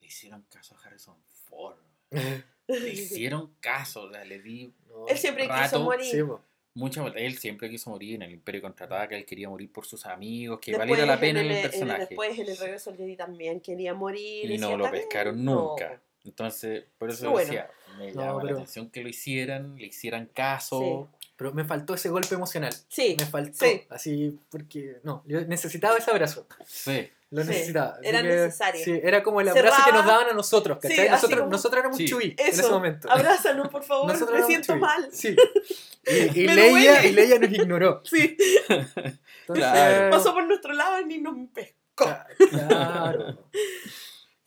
Le 0.00 0.06
hicieron 0.06 0.42
caso 0.50 0.76
a 0.76 0.86
Harrison 0.86 1.16
Ford. 1.48 1.76
Le 2.68 2.90
hicieron 2.92 3.54
caso, 3.60 4.02
o 4.02 4.12
sea, 4.12 4.24
le 4.26 4.40
di 4.40 4.72
No, 4.88 5.06
Él 5.08 5.16
siempre 5.18 5.44
quiso 5.44 5.56
Rato, 5.56 5.80
morir. 5.80 6.04
sí, 6.10 6.18
mucha 6.74 7.00
vuelta. 7.00 7.18
Él 7.18 7.38
siempre 7.38 7.70
quiso 7.70 7.88
morir 7.90 8.16
en 8.16 8.22
el 8.22 8.30
Imperio 8.32 8.60
Contraataca, 8.60 9.16
él 9.16 9.24
quería 9.24 9.48
morir 9.48 9.72
por 9.72 9.86
sus 9.86 10.04
amigos, 10.04 10.60
que 10.60 10.72
Después, 10.72 10.86
valiera 10.86 11.06
la 11.06 11.14
en 11.14 11.20
pena 11.20 11.40
el, 11.40 11.50
en 11.50 11.62
personaje. 11.62 12.00
después 12.08 12.38
en 12.38 12.46
el 12.48 12.56
regreso 12.58 12.90
al 12.90 12.96
Jedi 12.98 13.16
también 13.16 13.60
quería 13.60 13.94
morir. 13.94 14.50
y 14.50 14.58
no 14.58 14.76
lo 14.76 14.90
pescaron 14.90 15.42
No. 15.44 15.74
Entonces, 16.24 16.84
por 16.98 17.10
eso 17.10 17.30
bueno. 17.30 17.46
decía, 17.50 17.70
me 17.98 18.12
No, 18.12 18.20
llama 18.22 18.40
pero- 18.40 18.46
la 18.46 18.52
atención 18.60 18.90
que 18.90 19.02
lo 19.02 19.08
hicieran, 19.08 19.76
le 19.76 19.86
hicieran 19.86 20.26
caso. 20.26 21.10
Pero 21.36 21.52
me 21.54 21.64
faltó 21.64 21.94
ese 21.94 22.08
golpe 22.08 22.34
emocional. 22.34 22.72
Sí, 22.88 23.16
Me 23.18 23.24
faltó. 23.26 23.64
sí. 23.64 23.82
Así, 23.90 24.38
porque. 24.50 24.98
No, 25.04 25.22
yo 25.26 25.40
necesitaba 25.42 25.96
ese 25.96 26.10
abrazo. 26.10 26.46
Sí. 26.66 27.08
Lo 27.30 27.42
Sí, 27.42 27.48
necesitaba. 27.48 27.98
Era 28.02 28.22
que, 28.22 28.28
necesario. 28.28 28.84
Sí, 28.84 29.00
era 29.02 29.22
como 29.22 29.40
el 29.42 29.48
abrazo 29.48 29.66
que 29.76 29.82
Cerraba- 29.82 29.96
nos 29.98 30.06
daban 30.06 30.28
a 30.30 30.32
nosotros. 30.32 30.78
Sí, 30.80 30.88
¿cachai? 30.88 31.10
nosotros, 31.10 31.40
como- 31.40 31.50
nosotros 31.52 31.78
éramos 31.80 31.98
Sí. 31.98 32.06
Chewie 32.06 32.34
en 32.38 32.48
ese 32.48 32.68
momento. 32.68 33.10
abrázanos, 33.10 33.68
por 33.68 33.84
favor, 33.84 34.10
Nosotros 34.10 34.40
me 34.40 34.46
siento 34.46 34.76
mal. 34.76 35.08
Sí. 35.12 35.36
Y, 36.06 36.40
y 36.40 36.46
Leia, 36.48 37.04
y 37.04 37.12
Leia 37.12 37.38
nos 37.38 37.50
ignoró. 37.52 38.00
Sí, 38.10 38.34
Entonces, 38.68 38.94
Claro. 39.46 40.10
pasó 40.10 40.32
por 40.32 40.44
nuestro 40.46 40.72
lado 40.72 41.00
y 41.02 41.04
ni 41.04 41.18
nos 41.18 41.36
pescó. 41.52 41.74
Claro. 42.50 43.38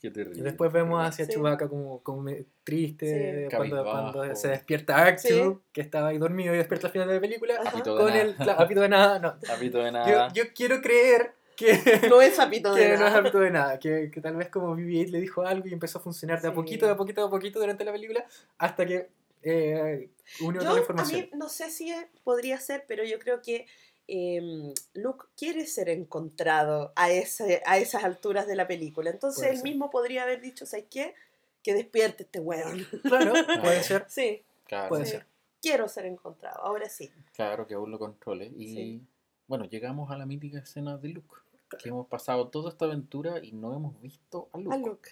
Qué 0.02 0.10
terrible. 0.10 0.40
Y 0.40 0.42
después 0.42 0.72
vemos 0.72 1.00
hacia 1.06 1.24
Sí. 1.26 1.32
Chewbacca 1.32 1.68
como, 1.68 2.02
como 2.02 2.28
triste 2.64 3.46
Sí. 3.48 3.56
cuando, 3.56 3.84
cuando 3.84 4.34
se 4.36 4.48
despierta 4.48 4.96
R2, 5.08 5.18
Sí. 5.20 5.58
que 5.72 5.80
estaba 5.80 6.08
ahí 6.08 6.18
dormido 6.18 6.52
y 6.52 6.58
despierta 6.58 6.88
al 6.88 6.92
final 6.92 7.06
de 7.08 7.14
la 7.14 7.20
película. 7.20 7.54
Apito 7.64 7.94
de 7.96 8.02
Con 8.02 8.10
nada. 8.12 8.22
el 8.22 8.34
claro, 8.34 8.60
apito 8.60 8.80
de 8.80 8.88
nada. 8.88 9.18
No. 9.20 9.28
Apito 9.54 9.78
de 9.78 9.84
Yo, 9.84 9.92
nada. 9.92 10.32
yo 10.32 10.42
quiero 10.54 10.80
creer 10.82 11.34
que, 11.56 11.72
No 12.10 12.20
es 12.20 12.38
apito 12.40 12.74
de 12.74 12.82
que 12.82 12.88
no 12.88 12.94
es 12.94 13.00
nada. 13.00 13.18
apito 13.18 13.38
de 13.40 13.50
nada. 13.52 13.78
Que, 13.78 14.10
que 14.10 14.20
tal 14.20 14.34
vez 14.36 14.48
como 14.48 14.76
BB-8 14.76 15.10
le 15.10 15.20
dijo 15.20 15.42
algo 15.46 15.68
y 15.68 15.72
empezó 15.72 15.98
a 15.98 16.02
funcionar 16.02 16.42
de 16.42 16.48
a 16.48 16.52
poquito, 16.52 16.86
de 16.86 16.92
a 16.92 16.96
poquito, 16.96 17.20
de 17.20 17.26
a 17.28 17.30
poquito 17.30 17.60
durante 17.60 17.84
la 17.84 17.92
película 17.92 18.24
hasta 18.58 18.84
que 18.84 19.08
eh, 19.44 20.08
unió 20.40 20.60
toda 20.62 20.72
la 20.72 20.76
Yo, 20.76 20.76
a 20.76 20.80
información. 20.80 21.20
mí, 21.20 21.30
no 21.34 21.48
sé 21.48 21.70
si 21.70 21.92
podría 22.24 22.58
ser, 22.58 22.84
pero 22.88 23.04
yo 23.04 23.18
creo 23.20 23.40
que 23.40 23.66
em, 24.14 24.74
Luke 24.92 25.24
quiere 25.38 25.64
ser 25.66 25.88
encontrado 25.88 26.92
a, 26.96 27.10
ese, 27.10 27.62
a 27.64 27.78
esas 27.78 28.04
alturas 28.04 28.46
de 28.46 28.56
la 28.56 28.66
película. 28.68 29.08
Entonces 29.08 29.38
Puede 29.40 29.50
él 29.52 29.56
ser. 29.56 29.64
mismo 29.64 29.88
podría 29.90 30.24
haber 30.24 30.40
dicho, 30.42 30.66
¿sabes 30.66 30.86
qué? 30.90 31.14
que 31.62 31.74
despierte 31.74 32.24
este 32.24 32.40
weón. 32.40 32.84
Claro, 33.04 33.32
puede 33.62 33.82
ser. 33.84 34.04
Sí, 34.08 34.42
Claro, 34.66 34.88
Puede 34.88 35.04
sí. 35.06 35.12
ser. 35.12 35.26
quiero 35.60 35.88
ser 35.88 36.06
encontrado, 36.06 36.60
ahora 36.62 36.88
sí. 36.88 37.10
claro 37.34 37.66
que 37.66 37.74
aún 37.74 37.90
lo 37.90 37.98
controle. 37.98 38.46
Y 38.56 38.74
Sí. 38.74 39.00
bueno, 39.46 39.64
llegamos 39.66 40.10
a 40.10 40.16
la 40.18 40.26
mítica 40.26 40.58
escena 40.58 40.96
de 40.98 41.08
Luke. 41.10 41.36
Que 41.78 41.88
hemos 41.90 42.06
pasado 42.08 42.48
toda 42.48 42.68
esta 42.70 42.84
aventura 42.86 43.38
y 43.42 43.52
no 43.52 43.74
hemos 43.74 43.98
visto 44.02 44.48
a 44.52 44.58
Luke. 44.58 44.74
A 44.74 44.78
Luke. 44.78 45.10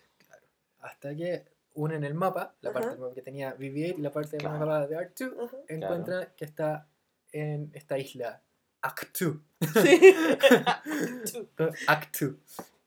Hasta 0.81 1.15
que 1.15 1.45
unen 1.75 2.03
el 2.05 2.15
mapa, 2.15 2.55
la 2.63 2.73
parte 2.73 2.87
Ajá. 2.89 2.95
del 2.97 3.01
mapa 3.05 3.15
que 3.15 3.23
tenía 3.23 3.57
BB-8 3.57 3.99
y 3.99 4.03
la 4.03 4.11
parte 4.11 4.31
del 4.33 4.41
Claro. 4.41 4.59
mapa 4.59 4.87
de 4.87 4.97
R2, 4.97 5.45
Ajá. 5.45 5.57
encuentran 5.69 6.29
que 6.37 6.45
está 6.45 6.87
en 7.33 7.71
esta 7.75 7.97
isla 7.97 8.43
Actu. 8.83 9.41
Sí. 9.83 10.14
Actu. 11.87 12.39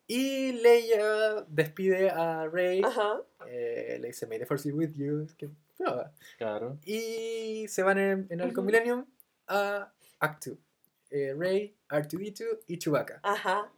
Y 0.08 0.52
Leia 0.54 1.46
despide 1.48 2.10
a 2.10 2.48
Rey, 2.48 2.82
Ajá. 2.84 3.22
eh, 3.48 3.98
le 4.02 4.08
dice 4.08 4.28
May 4.28 4.40
the 4.40 4.46
Force 4.46 4.68
be 4.70 4.74
with 4.76 4.94
you. 4.96 5.28
que- 5.38 5.50
ah. 5.86 6.12
Claro. 6.38 6.78
Y 6.86 7.66
se 7.68 7.84
van 7.84 7.98
en, 7.98 8.28
en 8.30 8.42
Ujú. 8.42 8.62
Millennium 8.64 9.06
a 9.48 9.92
Actu. 10.20 10.58
Eh, 11.10 11.34
Rey, 11.38 11.76
R2D2 11.90 12.60
y 12.68 12.78
Chewbacca. 12.80 13.20
Ajá. 13.24 13.72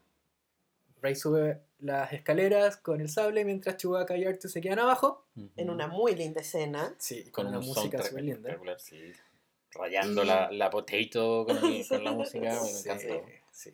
Rey 1.01 1.16
sube 1.16 1.61
las 1.80 2.11
escaleras 2.13 2.78
con 2.78 3.01
el 3.01 3.09
sable 3.09 3.43
mientras 3.45 3.78
Chewbacca 3.78 4.18
y 4.18 4.24
R2 4.24 4.47
se 4.47 4.61
quedan 4.61 4.80
abajo. 4.80 5.26
En 5.36 5.68
Ujú. 5.70 5.72
una 5.76 5.88
muy 5.88 6.16
linda 6.16 6.41
escena. 6.41 6.95
Sí, 6.97 7.24
con, 7.26 7.32
con 7.45 7.47
una 7.47 7.59
un 7.59 7.66
música 7.66 8.01
súper 8.01 8.24
linda. 8.24 8.57
sí. 8.78 9.11
Rayando 9.76 10.23
Y- 10.23 10.28
la, 10.28 10.51
la 10.51 10.69
potato 10.69 11.45
con, 11.45 11.57
el- 11.57 11.88
con 11.88 12.03
la 12.03 12.11
música, 12.13 12.49
me 12.49 12.59
Sí, 12.67 12.89
encantó. 12.89 13.26
sí. 13.51 13.71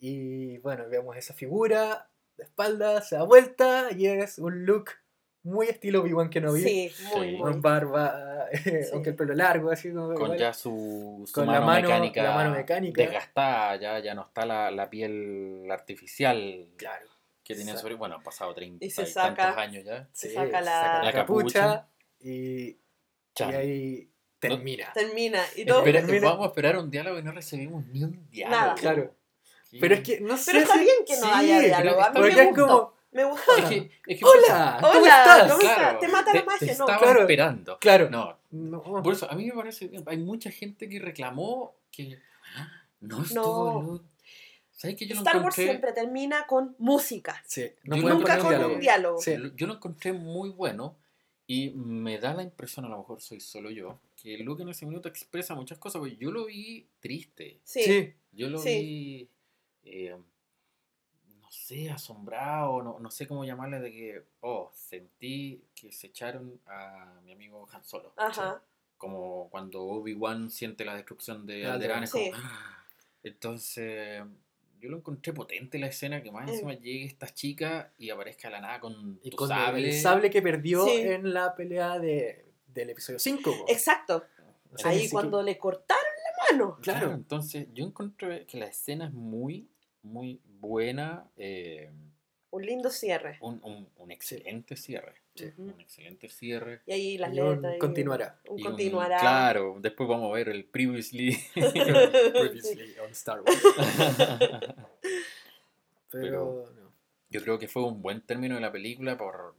Y 0.00 0.58
bueno, 0.58 0.88
vemos 0.88 1.16
esa 1.16 1.34
figura 1.34 2.08
de 2.36 2.44
espalda, 2.44 3.00
se 3.00 3.16
da 3.16 3.22
vuelta 3.24 3.88
y 3.96 4.06
es 4.06 4.38
un 4.38 4.66
look 4.66 4.90
muy 5.42 5.68
estilo 5.68 6.00
Obi-Wan 6.02 6.30
Kenobi. 6.30 6.62
Sí, 6.62 6.92
muy, 7.14 7.30
Sí. 7.30 7.36
muy. 7.36 7.52
Con 7.52 7.60
barba, 7.62 8.46
eh, 8.50 8.58
Sí. 8.84 8.90
aunque 8.92 9.10
el 9.10 9.16
pelo 9.16 9.34
largo, 9.34 9.70
así 9.70 9.92
como. 9.92 10.14
Con 10.14 10.36
ya 10.36 10.52
su, 10.54 11.22
su 11.26 11.32
Con 11.32 11.46
la 11.46 11.52
mano, 11.60 11.66
mano- 11.66 11.82
mecánica, 11.88 12.22
la 12.22 12.34
mano 12.34 12.50
mecánica. 12.50 13.02
desgastada, 13.02 13.76
ya, 13.76 13.98
ya 14.00 14.14
no 14.14 14.22
está 14.22 14.46
la, 14.46 14.70
la 14.70 14.88
piel 14.90 15.66
artificial 15.70 16.66
Claro. 16.76 17.08
que 17.44 17.54
tenía 17.54 17.76
sobre. 17.76 17.94
Bueno, 17.94 18.16
han 18.16 18.22
pasado 18.22 18.54
30 18.54 18.82
Y 18.84 18.88
y, 18.88 18.90
se 18.90 19.02
tantos 19.04 19.12
saca- 19.44 19.60
años 19.60 19.84
ya. 19.84 20.08
Se 20.12 20.28
Sí, 20.30 20.34
saca 20.34 20.60
la- 20.62 21.02
La 21.04 21.12
capucha. 21.12 21.88
y, 22.20 22.30
y 22.30 22.80
Chan. 23.34 23.54
ahí 23.54 24.10
termina. 24.48 24.92
Termina. 24.92 25.42
Y 25.56 25.64
todo. 25.64 25.78
Espera, 25.78 26.00
termina- 26.00 26.28
vamos 26.30 26.44
a 26.44 26.48
esperar 26.48 26.78
un 26.78 26.90
diálogo 26.90 27.18
y 27.18 27.22
no 27.22 27.32
recibimos 27.32 27.86
ni 27.86 28.02
un 28.04 28.28
diálogo. 28.30 28.60
Nada. 28.60 28.74
Claro. 28.74 29.14
Sí. 29.70 29.78
Pero 29.80 29.94
es 29.94 30.00
que 30.02 30.20
no 30.20 30.36
sé. 30.36 30.52
Pero 30.52 30.62
está 30.64 30.74
si- 30.74 30.80
bien 30.80 30.96
que 31.06 31.16
no 31.20 31.34
haya 31.34 31.60
diálogo. 31.60 32.02
A 32.02 32.10
mí 32.10 32.20
me 32.20 32.28
es 32.28 32.46
gustó. 32.48 32.66
como. 32.66 32.94
Me 33.12 33.24
gustó. 33.24 33.56
Es 33.56 33.64
que, 33.66 33.90
es 34.08 34.18
que 34.18 34.24
¡Hola! 34.24 34.78
¿Cómo 34.80 34.92
Hola, 35.00 35.18
estás? 35.22 35.52
¿cómo 35.52 35.62
estás? 35.70 36.00
Te 36.00 36.08
mata 36.08 36.34
la 36.34 36.44
magia, 36.44 36.58
te 36.58 36.66
¿no? 36.66 36.72
Estaba 36.72 36.98
Claro. 36.98 37.20
esperando. 37.20 37.78
Claro. 37.78 38.10
No, 38.10 38.38
No. 38.50 38.82
por 39.04 39.12
eso 39.12 39.30
a 39.30 39.34
mí 39.36 39.46
me 39.46 39.52
parece 39.52 39.86
bien. 39.86 40.02
Hay 40.06 40.16
mucha 40.18 40.50
gente 40.50 40.88
que 40.88 40.98
reclamó 40.98 41.76
que 41.92 42.18
ah, 42.56 42.68
no 43.00 43.18
No. 43.18 43.22
estuvo. 43.24 44.00
¿Sabes 44.72 44.96
que 44.96 45.06
yo 45.06 45.14
lo 45.14 45.20
Star 45.20 45.36
Wars 45.36 45.44
encontré? 45.56 45.64
siempre 45.64 45.92
termina 45.92 46.44
con 46.48 46.74
música. 46.78 47.40
Sí, 47.46 47.70
no 47.84 47.96
Nunca 47.96 48.38
con 48.38 48.48
diálogo. 48.50 48.74
un 48.74 48.80
diálogo. 48.80 49.20
Sí. 49.20 49.36
Yo 49.54 49.66
lo 49.68 49.74
encontré 49.74 50.12
muy 50.12 50.50
bueno 50.50 50.98
y 51.46 51.70
me 51.70 52.18
da 52.18 52.34
la 52.34 52.42
impresión, 52.42 52.84
a 52.84 52.88
lo 52.88 52.98
mejor 52.98 53.20
soy 53.20 53.38
solo 53.38 53.70
yo, 53.70 54.00
que 54.24 54.38
Luke 54.38 54.62
en 54.62 54.70
ese 54.70 54.86
minuto 54.86 55.06
expresa 55.08 55.54
muchas 55.54 55.76
cosas, 55.76 56.00
porque 56.00 56.16
yo 56.16 56.32
lo 56.32 56.46
vi 56.46 56.88
triste. 56.98 57.60
Sí. 57.62 57.82
Sí. 57.82 58.14
Yo 58.32 58.48
lo 58.48 58.58
Sí. 58.58 59.28
vi, 59.84 59.90
eh, 59.90 60.16
no 61.40 61.50
sé, 61.52 61.90
asombrado, 61.90 62.82
no, 62.82 62.98
no 62.98 63.10
sé 63.10 63.26
cómo 63.28 63.44
llamarle, 63.44 63.80
de 63.80 63.92
que, 63.92 64.22
oh, 64.40 64.70
sentí 64.74 65.62
que 65.74 65.92
se 65.92 66.06
echaron 66.06 66.58
a 66.66 67.20
mi 67.22 67.32
amigo 67.32 67.68
Han 67.70 67.84
Solo. 67.84 68.14
Ajá. 68.16 68.62
Como 68.96 69.50
cuando 69.50 69.82
Obi-Wan 69.82 70.50
siente 70.50 70.86
la 70.86 70.94
destrucción 70.96 71.44
de 71.44 71.66
Alderaan. 71.66 72.04
Alderaan. 72.04 72.08
como, 72.10 72.30
"Ah". 72.48 72.86
Entonces, 73.22 74.22
yo 74.80 74.88
lo 74.88 74.96
encontré 74.98 75.32
potente 75.34 75.78
la 75.78 75.88
escena, 75.88 76.22
que 76.22 76.30
más 76.32 76.46
Mm. 76.46 76.48
encima 76.50 76.72
llegue 76.74 77.04
esta 77.04 77.28
chica 77.32 77.92
y 77.98 78.08
aparezca 78.10 78.48
de 78.48 78.52
la 78.52 78.60
nada 78.62 78.80
con 78.80 79.20
Y 79.22 79.30
tu 79.30 79.36
con 79.36 79.48
sable. 79.48 79.86
el 79.88 79.92
sable 80.00 80.30
que 80.30 80.40
perdió 80.42 80.86
Sí. 80.86 81.00
en 81.02 81.32
la 81.34 81.54
pelea 81.54 81.98
de, 81.98 82.43
del 82.74 82.90
episodio 82.90 83.18
5. 83.18 83.66
Exacto. 83.68 84.24
O 84.72 84.78
sea, 84.78 84.90
ni 84.90 84.98
Ahí 84.98 85.08
cuando 85.10 85.42
le 85.42 85.56
cortaron 85.56 86.02
la 86.02 86.56
mano. 86.58 86.78
Claro, 86.82 86.98
Claro. 87.00 87.14
entonces 87.14 87.68
yo 87.72 87.84
encontré 87.84 88.44
que 88.46 88.58
la 88.58 88.66
escena 88.66 89.06
es 89.06 89.12
muy, 89.12 89.68
muy 90.02 90.40
buena. 90.60 91.28
eh, 91.36 91.90
Un 92.50 92.66
lindo 92.66 92.90
cierre. 92.90 93.38
un, 93.40 93.60
un- 93.64 93.88
un 93.96 94.10
excelente 94.10 94.76
cierre. 94.76 95.14
Sí. 95.36 95.52
Un 95.58 95.70
excelente 95.80 96.28
cierre. 96.28 96.82
Y 96.86 96.92
ahí 96.92 97.18
las 97.18 97.34
Y 97.34 97.40
un 97.40 97.54
letras. 97.56 97.74
y- 97.74 97.78
continuará. 97.78 98.40
Un 98.48 98.58
y 98.58 98.62
un- 98.62 98.68
continuará. 98.68 99.18
claro, 99.18 99.76
después 99.80 100.08
vamos 100.08 100.30
a 100.30 100.34
ver 100.34 100.48
el 100.48 100.64
previously. 100.64 101.36
Previously 101.54 102.94
on 103.04 103.10
Star 103.10 103.40
Wars. 103.40 103.62
Pero, 106.10 106.70
no. 106.76 106.92
Yo 107.30 107.42
creo 107.42 107.58
que 107.58 107.66
fue 107.66 107.82
un 107.84 108.00
buen 108.00 108.20
término 108.20 108.54
de 108.54 108.60
la 108.60 108.70
película 108.70 109.18
por 109.18 109.56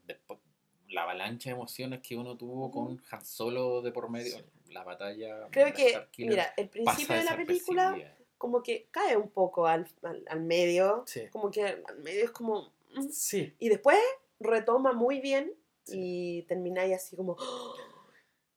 la 0.95 1.03
avalancha 1.03 1.49
de 1.49 1.55
emociones 1.55 2.01
que 2.01 2.15
uno 2.15 2.35
tuvo 2.35 2.71
con 2.71 3.01
Han 3.11 3.25
Solo 3.25 3.81
de 3.81 3.91
por 3.91 4.09
medio. 4.09 4.37
La 4.71 4.83
batalla. 4.83 5.47
Creo 5.51 5.73
que, 5.73 6.07
mira, 6.17 6.53
el 6.57 6.69
principio 6.69 7.15
de 7.15 7.23
la 7.23 7.35
película 7.35 7.95
como 8.37 8.61
que 8.63 8.87
cae 8.91 9.15
un 9.15 9.29
poco 9.29 9.67
al, 9.67 9.87
al, 10.03 10.23
al 10.27 10.41
medio. 10.41 11.03
Sí. 11.05 11.27
Como 11.31 11.51
que 11.51 11.63
al 11.63 11.99
medio 11.99 12.25
es 12.25 12.31
como... 12.31 12.73
mm. 12.95 13.09
Sí. 13.09 13.55
Y 13.59 13.69
después 13.69 13.97
retoma 14.39 14.93
muy 14.93 15.19
bien 15.19 15.53
y 15.87 16.43
termináis 16.43 16.95
así 16.95 17.15
como... 17.15 17.35
¡oh! 17.39 17.75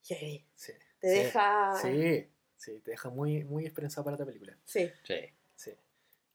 Sí. 0.03 0.45
te 1.01 1.09
deja... 1.09 1.75
Sí. 1.81 2.29
Sí, 2.57 2.81
te 2.81 2.91
deja 2.93 3.09
muy, 3.11 3.45
muy 3.45 3.67
esperanzado 3.67 4.05
para 4.05 4.17
esta 4.17 4.27
película. 4.27 4.57
Sí. 4.65 4.91
Sí. 5.05 5.15
Sí. 5.55 5.71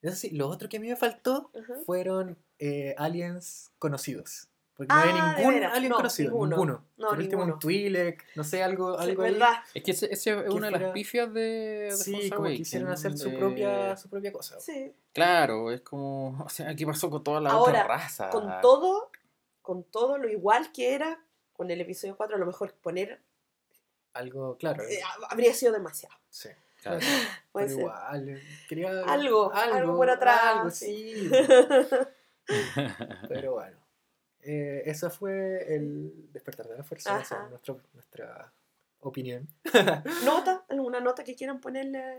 Eso 0.01 0.16
sí, 0.16 0.30
lo 0.32 0.47
otro 0.47 0.70
que 0.70 0.78
a 0.78 0.80
mí 0.80 0.88
me 0.88 0.95
faltó 0.95 1.51
fueron 1.86 2.38
eh, 2.60 2.95
aliens 2.97 3.72
conocidos. 3.78 4.47
Porque 4.76 4.91
no 4.93 4.99
había 4.99 5.24
Ah, 5.24 5.36
ningún 5.38 5.63
alien 5.63 5.89
No, 5.91 5.95
conocido, 5.97 6.32
ninguno. 6.32 6.49
ninguno. 6.55 6.86
No, 6.97 7.09
Por 7.09 7.17
último, 7.19 7.41
ninguno. 7.41 7.53
un 7.53 7.59
Twi'lek, 7.59 8.26
no 8.36 8.43
sé, 8.43 8.63
algo, 8.63 8.97
Sí, 8.97 9.09
algo 9.09 9.21
ahí. 9.24 9.39
Es 9.76 9.84
que 9.84 9.91
ese, 9.91 10.11
ese 10.11 10.32
es 10.32 10.49
una 10.49 10.71
de 10.71 10.80
las 10.80 10.91
pifias 10.93 11.32
de, 11.32 11.41
de 11.41 11.91
Sí, 11.91 12.11
Force 12.11 12.30
como 12.30 12.39
Awakens, 12.41 12.57
quisieron 12.59 12.89
hacer 12.89 13.17
su 13.17 13.30
de- 13.30 13.38
propia, 13.38 13.95
su 13.97 14.09
propia 14.09 14.32
cosa. 14.34 14.59
Sí. 14.59 14.91
Claro, 15.13 15.71
es 15.71 15.82
como. 15.82 16.43
O 16.45 16.49
sea, 16.49 16.76
¿qué 16.76 16.86
pasó 16.88 17.09
con 17.11 17.24
toda 17.24 17.39
la 17.39 17.51
Ahora, 17.51 17.82
otra 17.84 17.88
raza? 17.97 18.30
Con 18.30 18.49
todo, 18.61 19.11
con 19.61 19.84
todo 19.84 20.17
lo 20.17 20.28
igual 20.28 20.71
que 20.71 20.95
era 20.95 21.19
con 21.53 21.69
el 21.69 21.80
episodio 21.80 22.17
4, 22.17 22.36
a 22.36 22.39
lo 22.39 22.45
mejor 22.47 22.74
poner 22.74 23.21
Algo, 24.13 24.58
claro. 24.58 24.83
eh, 24.83 25.00
habría 25.29 25.54
sido 25.54 25.71
demasiado. 25.71 26.16
sí. 26.29 26.50
Claro. 26.82 27.00
Puede 27.54 27.67
Pero 27.67 27.75
ser. 27.78 27.79
igual, 27.86 28.29
eh, 28.29 28.41
quería 28.67 28.89
Algo, 29.08 29.54
algo 29.54 29.95
por 29.95 30.09
atrás, 30.09 30.41
Algo, 30.43 30.70
sí. 30.71 31.29
Pero 33.29 33.54
bueno. 33.54 33.78
Eh, 34.45 34.83
esa 34.86 35.09
fue 35.09 35.74
el 35.75 36.32
despertar 36.33 36.67
de 36.67 36.78
la 36.78 36.83
fuerza. 36.83 37.21
esa 37.21 37.36
Ajá. 37.36 37.45
es 37.45 37.49
nuestro- 37.51 37.82
nuestra 37.93 38.53
opinión. 38.99 39.47
¿Nota? 40.25 40.65
¿Alguna 40.70 40.99
nota 40.99 41.24
que 41.24 41.36
quieran 41.36 41.59
ponerle 41.61 41.99
a, 41.99 42.15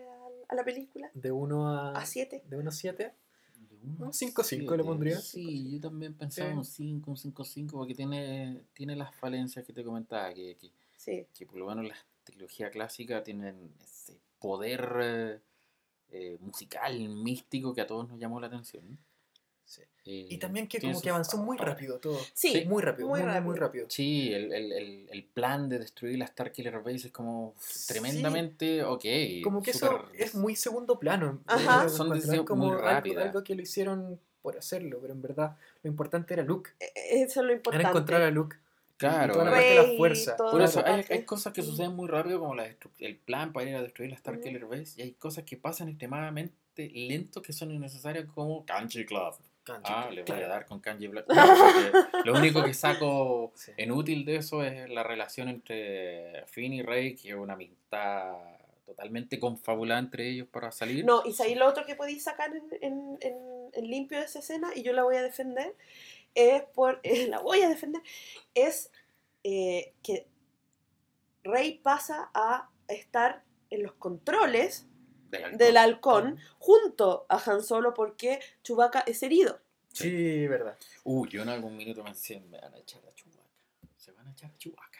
a 0.49 0.55
la 0.55 0.65
película? 0.65 1.11
De 1.15 1.31
1 1.33 1.69
a, 1.69 1.93
¿A 1.93 2.07
7? 2.07 2.43
de 2.47 2.57
1 2.57 2.69
a 2.69 2.73
7. 2.73 3.13
De 3.59 3.77
uno 3.83 3.97
Un 4.07 4.09
a 4.09 4.13
5-5 4.13 4.77
le 4.77 4.85
pondría. 4.85 5.19
Sí, 5.21 5.73
yo 5.73 5.81
también 5.81 6.15
pensaba 6.15 6.51
Sí. 6.51 6.57
un 6.57 6.65
5, 6.65 7.11
un 7.11 7.17
5-5, 7.17 7.71
porque 7.73 7.95
tiene, 7.95 8.63
tiene 8.73 8.97
las 8.97 9.15
falencias 9.15 9.65
que 9.65 9.73
te 9.73 9.85
comentaba, 9.85 10.33
que, 10.33 10.57
que, 10.57 10.71
Sí. 10.97 11.27
que 11.35 11.45
por 11.47 11.57
lo 11.57 11.67
menos 11.67 11.87
la 11.87 11.97
trilogía 12.25 12.71
clásica 12.71 13.23
tienen 13.23 13.75
ese 13.83 14.19
poder 14.39 14.89
eh, 15.03 15.41
eh, 16.11 16.39
musical, 16.41 16.99
místico, 17.11 17.75
que 17.75 17.83
a 17.83 17.87
todos 17.87 18.09
nos 18.09 18.19
llamó 18.19 18.41
la 18.41 18.47
atención. 18.47 18.99
Sí. 19.67 19.83
Y 20.05 20.37
también 20.37 20.69
que 20.69 20.79
como 20.81 21.01
que 21.01 21.09
avanzó 21.09 21.39
muy 21.39 21.57
rápido 21.57 21.99
todo. 21.99 22.19
Sí, 22.35 22.65
muy 22.67 22.83
rápido, 22.83 23.09
muy 23.09 23.21
muy, 23.21 23.31
muy, 23.33 23.41
muy 23.41 23.55
rápido. 23.57 23.67
rápido. 23.67 23.87
Sí, 23.89 24.33
el, 24.35 24.53
el, 24.53 24.73
el, 24.73 25.09
el 25.11 25.25
plan 25.25 25.69
de 25.71 25.79
destruir 25.79 26.19
la 26.19 26.27
Starkiller 26.27 26.79
Base 26.81 27.07
es 27.07 27.11
como 27.13 27.55
Sí. 27.59 27.95
tremendamente 27.95 28.85
ok. 28.85 29.05
Como 29.43 29.63
que 29.63 29.71
eso 29.71 30.07
es 30.13 30.35
muy 30.35 30.57
segundo 30.57 30.99
plano. 30.99 31.41
Ajá. 31.47 31.89
Son 31.89 32.11
decisiones 32.11 32.43
como 32.45 32.65
muy 32.67 32.73
algo, 32.75 32.83
rápidas. 32.87 33.25
algo 33.27 33.43
que 33.43 33.55
lo 33.55 33.63
hicieron 33.63 34.21
por 34.43 34.59
hacerlo, 34.59 34.99
pero 35.01 35.15
en 35.15 35.23
verdad 35.23 35.57
lo 35.83 35.89
importante 35.89 36.35
era 36.35 36.43
Luke. 36.43 36.73
E- 36.79 36.85
e- 36.95 37.23
Eso 37.23 37.41
es 37.41 37.47
lo 37.47 37.53
importante. 37.55 37.81
Era 37.83 37.91
encontrar 37.91 38.23
a 38.23 38.31
Luke. 38.31 38.57
Claro, 38.99 39.33
toda 39.33 39.47
la 39.47 39.51
Rey, 39.53 39.61
parte 39.77 39.87
de 39.87 39.93
la 39.93 39.97
fuerza. 39.99 40.37
Por 40.37 40.61
eso 40.63 40.83
hay, 40.87 41.05
hay 41.09 41.25
cosas 41.25 41.53
que 41.55 41.63
suceden 41.63 41.97
muy 41.97 42.09
rápido, 42.09 42.39
como 42.41 42.55
la 42.55 42.67
el 42.99 43.17
plan 43.17 43.53
para 43.55 43.69
ir 43.71 43.75
a 43.77 43.83
destruir 43.83 44.11
la 44.11 44.19
Starkiller 44.19 44.67
Base, 44.67 44.93
y 44.99 45.03
hay 45.03 45.13
cosas 45.15 45.45
que 45.45 45.57
pasan 45.57 45.89
extremadamente 45.89 46.91
lentos 46.91 47.43
que 47.43 47.53
son 47.55 47.71
innecesarias, 47.73 48.27
como 48.35 48.65
Kanji 48.67 49.05
Club. 49.07 49.35
Kanji, 49.65 49.93
Ah, 49.93 50.11
le 50.13 50.23
voy 50.23 50.41
a 50.43 50.47
dar 50.49 50.67
con 50.67 50.79
Kanji 50.81 51.09
porque 51.09 51.25
Lo 52.25 52.35
único 52.35 52.63
que 52.63 52.75
saco 52.75 53.53
Sí. 53.57 53.73
en 53.77 53.91
útil 53.93 54.25
de 54.25 54.37
eso 54.37 54.63
es 54.63 54.89
la 54.91 55.03
relación 55.03 55.49
entre 55.49 56.45
Finn 56.47 56.73
y 56.73 56.83
Rey, 56.83 57.15
que 57.17 57.31
es 57.31 57.35
una 57.35 57.55
amistad 57.55 58.35
totalmente 58.85 59.41
confabulada 59.41 59.99
entre 60.01 60.29
ellos 60.29 60.47
para 60.49 60.71
salir. 60.71 61.05
No, 61.05 61.23
y 61.25 61.35
ahí 61.43 61.55
lo 61.55 61.67
otro 61.67 61.87
que 61.87 61.95
podéis 61.97 62.23
sacar 62.25 62.55
en, 62.55 62.69
en- 62.83 63.19
en- 63.21 63.71
en 63.73 63.85
limpio 63.91 64.19
de 64.19 64.27
esa 64.27 64.39
escena, 64.41 64.69
y 64.75 64.83
yo 64.83 64.93
la 64.93 65.03
voy 65.03 65.17
a 65.17 65.23
defender, 65.23 65.75
es 66.35 66.63
por, 66.75 67.01
eh, 67.03 67.27
la 67.29 67.41
voy 67.41 67.63
a 67.63 67.69
defender, 67.69 68.03
es 68.55 68.91
eh, 69.43 69.95
que 70.03 70.27
Rey 71.43 71.79
pasa 71.83 72.31
a 72.35 72.71
estar 72.89 73.43
en 73.71 73.83
los 73.83 73.95
controles 73.95 74.87
del 75.57 75.77
halcón 75.77 76.39
junto 76.59 77.27
a 77.29 77.39
Han 77.51 77.63
Solo 77.63 77.95
porque 77.95 78.41
Chewbacca 78.63 79.01
es 79.07 79.23
herido. 79.23 79.61
Sí, 79.93 80.47
verdad. 80.49 80.77
Uh, 81.05 81.27
yo 81.27 81.43
en 81.43 81.49
algún 81.51 81.77
minuto 81.77 82.03
me 82.03 82.11
decía, 82.11 82.41
me 82.51 82.59
van 82.61 82.75
a 82.75 82.79
echar 82.79 83.01
a 83.07 83.15
Chewbacca. 83.15 83.43
Se 83.97 84.13
van 84.13 84.27
a 84.27 84.33
echar 84.33 84.51
a 84.51 84.59
Chewbacca. 84.59 84.99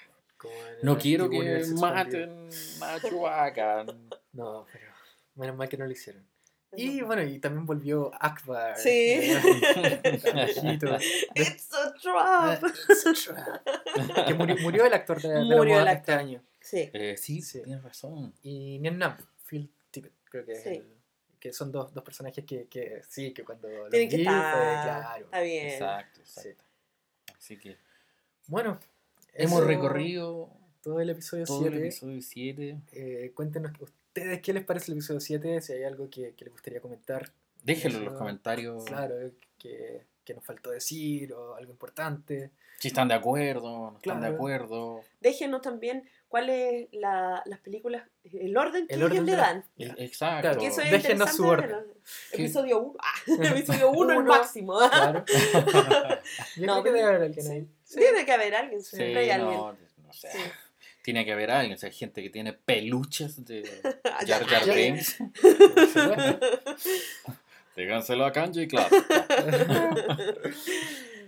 No 0.83 0.99
quiero 0.99 1.29
que 1.31 1.65
maten 1.81 2.49
a 2.83 3.01
Chewbacca. 3.01 3.87
No, 4.33 4.67
pero 4.73 4.87
menos 5.37 5.57
mal 5.57 5.69
que 5.69 5.77
no 5.77 5.87
lo 5.87 5.93
hicieron. 5.93 6.27
Y 6.77 7.03
bueno, 7.03 7.23
y 7.23 7.39
también 7.39 7.65
volvió 7.67 8.11
Akbar. 8.21 8.77
Sí. 8.77 9.21
It's 11.35 11.73
a 11.73 11.95
Ah, 12.17 12.59
trap. 12.61 12.65
it's 12.89 13.07
a 13.07 13.13
trap. 13.15 14.27
que 14.27 14.35
murió, 14.35 14.57
murió 14.61 14.85
el 14.87 14.93
actor 14.93 15.21
de, 15.23 15.29
de 15.29 15.45
la 15.45 15.57
el 15.63 15.73
actor. 15.73 15.89
este 15.89 16.13
año. 16.13 16.43
Sí. 16.61 16.91
Eh, 16.93 17.17
sí, 17.17 17.43
Sí. 17.43 17.63
tienes 17.63 17.83
razón. 17.83 18.35
Y 18.43 18.79
Nien 18.81 18.99
Nam, 18.99 19.17
creo 20.43 20.45
que 20.47 20.53
es 20.53 20.67
el- 20.67 20.95
que 21.39 21.53
son 21.53 21.71
dos, 21.71 21.93
dos 21.93 22.03
personajes 22.03 22.43
que, 22.45 22.67
que 22.69 23.03
sí, 23.07 23.33
que 23.35 23.45
cuando 23.45 23.69
los 23.69 23.91
Tienen 23.91 24.09
que 24.09 24.17
vi 24.17 24.25
fue 24.25 24.33
estar. 24.33 24.83
claro. 24.85 25.25
Está 25.27 25.41
bien. 25.43 25.67
Exacto, 25.69 26.21
Sí. 26.25 26.41
exacto. 26.49 26.65
Así 27.39 27.59
que 27.59 27.77
Bueno, 28.47 28.81
hemos 29.35 29.59
eso- 29.61 29.67
recorrido 29.69 30.51
todo 30.83 31.01
el 31.01 31.11
episodio 31.11 31.45
todo 31.45 31.67
el 31.67 31.73
7. 31.73 31.87
episodio 31.87 32.23
7. 32.23 32.81
Eh, 32.93 33.33
cuéntenos 33.35 33.73
ustedes 33.81 34.41
qué 34.41 34.53
les 34.55 34.65
parece 34.65 34.91
el 34.93 34.99
episodio 34.99 35.21
7, 35.21 35.61
si 35.61 35.73
hay 35.75 35.83
algo 35.85 36.09
que, 36.11 36.33
que 36.35 36.45
les 36.47 36.53
gustaría 36.53 36.81
comentar. 36.81 37.31
Déjenlo 37.63 37.99
en 37.99 38.05
los 38.07 38.15
comentarios 38.15 38.85
Claro, 38.85 39.15
que, 39.59 40.05
que 40.25 40.35
nos 40.35 40.45
faltó 40.45 40.71
decir 40.71 41.33
o 41.33 41.55
algo 41.55 41.71
importante. 41.73 42.51
si 42.79 42.89
están 42.89 43.09
de 43.09 43.15
acuerdo, 43.15 43.91
no 43.93 43.97
están 43.97 44.17
de 44.21 44.27
Claro. 44.29 44.35
acuerdo. 44.35 45.01
Déjenos 45.21 45.63
también 45.63 46.09
cuál 46.29 46.51
es 46.51 46.89
la, 46.93 47.43
las 47.47 47.61
películas, 47.61 48.03
el 48.25 48.57
orden 48.57 48.87
que 48.87 48.95
El 48.95 49.01
ellos 49.01 49.11
orden 49.13 49.27
le 49.27 49.33
dan. 49.37 49.65
Ya. 49.77 49.95
Exacto. 49.99 50.41
Claro. 50.43 50.61
Que 50.61 50.67
eso 50.67 50.81
es 50.83 50.91
Déjenos 50.91 51.31
su 51.37 51.47
orden. 51.47 51.85
Episodio 52.33 52.79
1. 52.81 52.99
episodio 53.57 53.91
1 53.91 54.13
el 54.13 54.25
máximo. 54.25 54.79
Claro. 54.79 55.25
Yo 56.57 56.67
No, 56.67 56.83
creo 56.83 56.85
que 56.85 56.91
debe 56.93 57.03
haber 57.05 57.23
alguien 57.23 57.45
sí. 57.47 57.53
ahí. 57.53 57.69
Sí. 57.85 57.99
Tiene 58.01 58.25
que 58.27 58.33
haber 58.33 58.55
alguien, 58.55 58.83
Sí, 58.83 58.97
siempre 58.97 59.19
hay 59.21 59.31
alguien. 59.31 59.53
no, 59.59 59.73
no 60.05 60.13
sé. 60.13 60.31
Sí. 60.33 60.39
Tiene 61.03 61.25
que 61.27 61.33
haber 61.33 61.51
alguien, 61.51 61.75
o 61.75 61.79
sea, 61.79 61.91
hay 61.91 61.95
gente 61.95 62.23
que 62.23 62.31
tiene 62.31 62.55
peluches 62.55 63.45
de 63.45 63.63
Jar 64.27 64.47
Jar. 64.47 64.75
Binks. 64.75 65.19
Díganselo 67.77 68.25
a 68.25 68.33
Kanji 68.33 68.69
Club. 68.69 68.85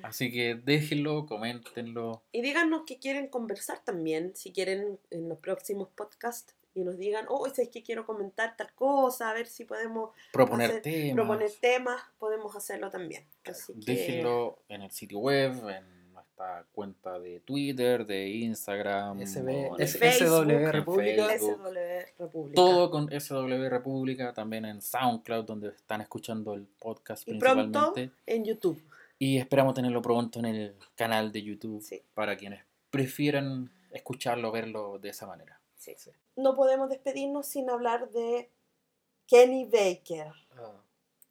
Así 0.03 0.31
que 0.31 0.55
déjenlo, 0.55 1.27
coméntenlo. 1.27 2.23
Y 2.33 2.43
díganos 2.43 2.83
que 2.87 2.99
quieren 2.99 3.29
conversar 3.29 3.83
también, 3.85 4.33
si 4.37 4.53
quieren 4.53 4.99
en 5.11 5.29
los 5.29 5.39
próximos 5.39 5.89
podcasts 5.97 6.55
y 6.75 6.85
nos 6.85 6.99
digan, 6.99 7.25
oh, 7.29 7.47
es 7.47 7.69
que 7.71 7.83
quiero 7.83 8.07
comentar 8.07 8.57
tal 8.57 8.73
cosa, 8.75 9.31
a 9.31 9.35
ver 9.35 9.47
si 9.47 9.65
podemos 9.65 10.11
Proponer 10.33 10.71
Hacer- 10.71 10.83
temas. 10.83 11.15
proponer 11.15 11.51
temas, 11.61 12.03
podemos 12.19 12.55
hacerlo 12.55 12.91
también. 12.91 13.25
Así 13.45 13.73
que 13.75 13.93
Déjenlo 13.93 14.59
en 14.69 14.83
el 14.83 14.91
sitio 14.93 15.19
web, 15.19 15.53
en 15.71 15.96
nuestra 16.37 16.67
cuenta 16.73 17.19
de 17.19 17.41
Twitter, 17.41 18.05
de 18.07 18.29
Instagram, 18.29 19.21
SB, 19.27 19.71
o 19.73 19.79
S- 19.79 19.99
Facebook, 19.99 20.45
SW 20.47 20.51
en 20.51 20.73
República. 20.73 21.27
Facebook. 21.27 21.57
SW 21.57 22.19
República. 22.23 22.55
Todo 22.55 22.91
con 22.91 23.09
SW 23.11 23.69
República, 23.69 24.33
también 24.35 24.65
en 24.67 24.83
SoundCloud, 24.83 25.45
donde 25.45 25.69
están 25.69 26.01
escuchando 26.03 26.55
el 26.55 26.67
podcast 26.79 27.27
Y 27.29 27.39
pronto 27.39 27.93
principalmente. 27.95 28.11
en 28.27 28.45
YouTube. 28.45 28.83
Y 29.19 29.39
esperamos 29.39 29.75
tenerlo 29.75 30.03
pronto 30.03 30.39
en 30.41 30.45
el 30.47 30.75
canal 30.95 31.33
de 31.33 31.43
YouTube 31.43 31.83
Sí. 31.83 32.03
para 32.15 32.37
quienes 32.37 32.63
prefieran 32.91 33.71
escucharlo, 33.91 34.53
verlo 34.53 34.99
de 34.99 35.09
esa 35.09 35.27
manera. 35.27 35.59
Sí. 35.79 35.95
No 36.37 36.55
podemos 36.55 36.91
despedirnos 36.91 37.47
sin 37.47 37.71
hablar 37.71 38.11
de 38.11 38.51
Kenny 39.27 39.65
Baker. 39.65 40.33
Ah, 40.59 40.73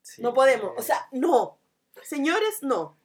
sí. 0.02 0.22
No 0.22 0.34
podemos, 0.34 0.72
Eh, 0.72 0.76
o 0.78 0.82
sea, 0.82 1.08
no. 1.12 1.58
Señores, 2.04 2.64
no. 2.64 2.98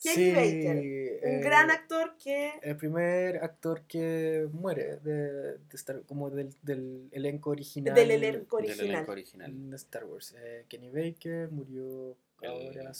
Kenny 0.00 0.14
sí, 0.14 0.30
Baker, 0.32 0.76
Un 0.76 1.34
eh, 1.34 1.40
gran 1.42 1.70
actor 1.72 2.16
que 2.22 2.52
El 2.62 2.76
primer 2.76 3.38
actor 3.42 3.82
que 3.88 4.48
muere 4.52 4.96
de, 4.98 5.58
de 5.58 5.74
Star, 5.74 6.02
como 6.02 6.30
del, 6.30 6.54
del 6.62 7.08
elenco 7.12 7.50
original. 7.50 7.94
del 7.94 8.10
elenco 8.12 8.58
Del 8.58 8.66
original. 8.66 8.90
elenco 8.94 9.12
original. 9.12 9.70
de 9.70 9.76
Star 9.76 10.04
Wars. 10.04 10.34
Eh, 10.38 10.64
Kenny 10.68 10.90
Baker 10.90 11.50
murió 11.50 12.16
El- 12.42 12.48
ahora. 12.50 12.92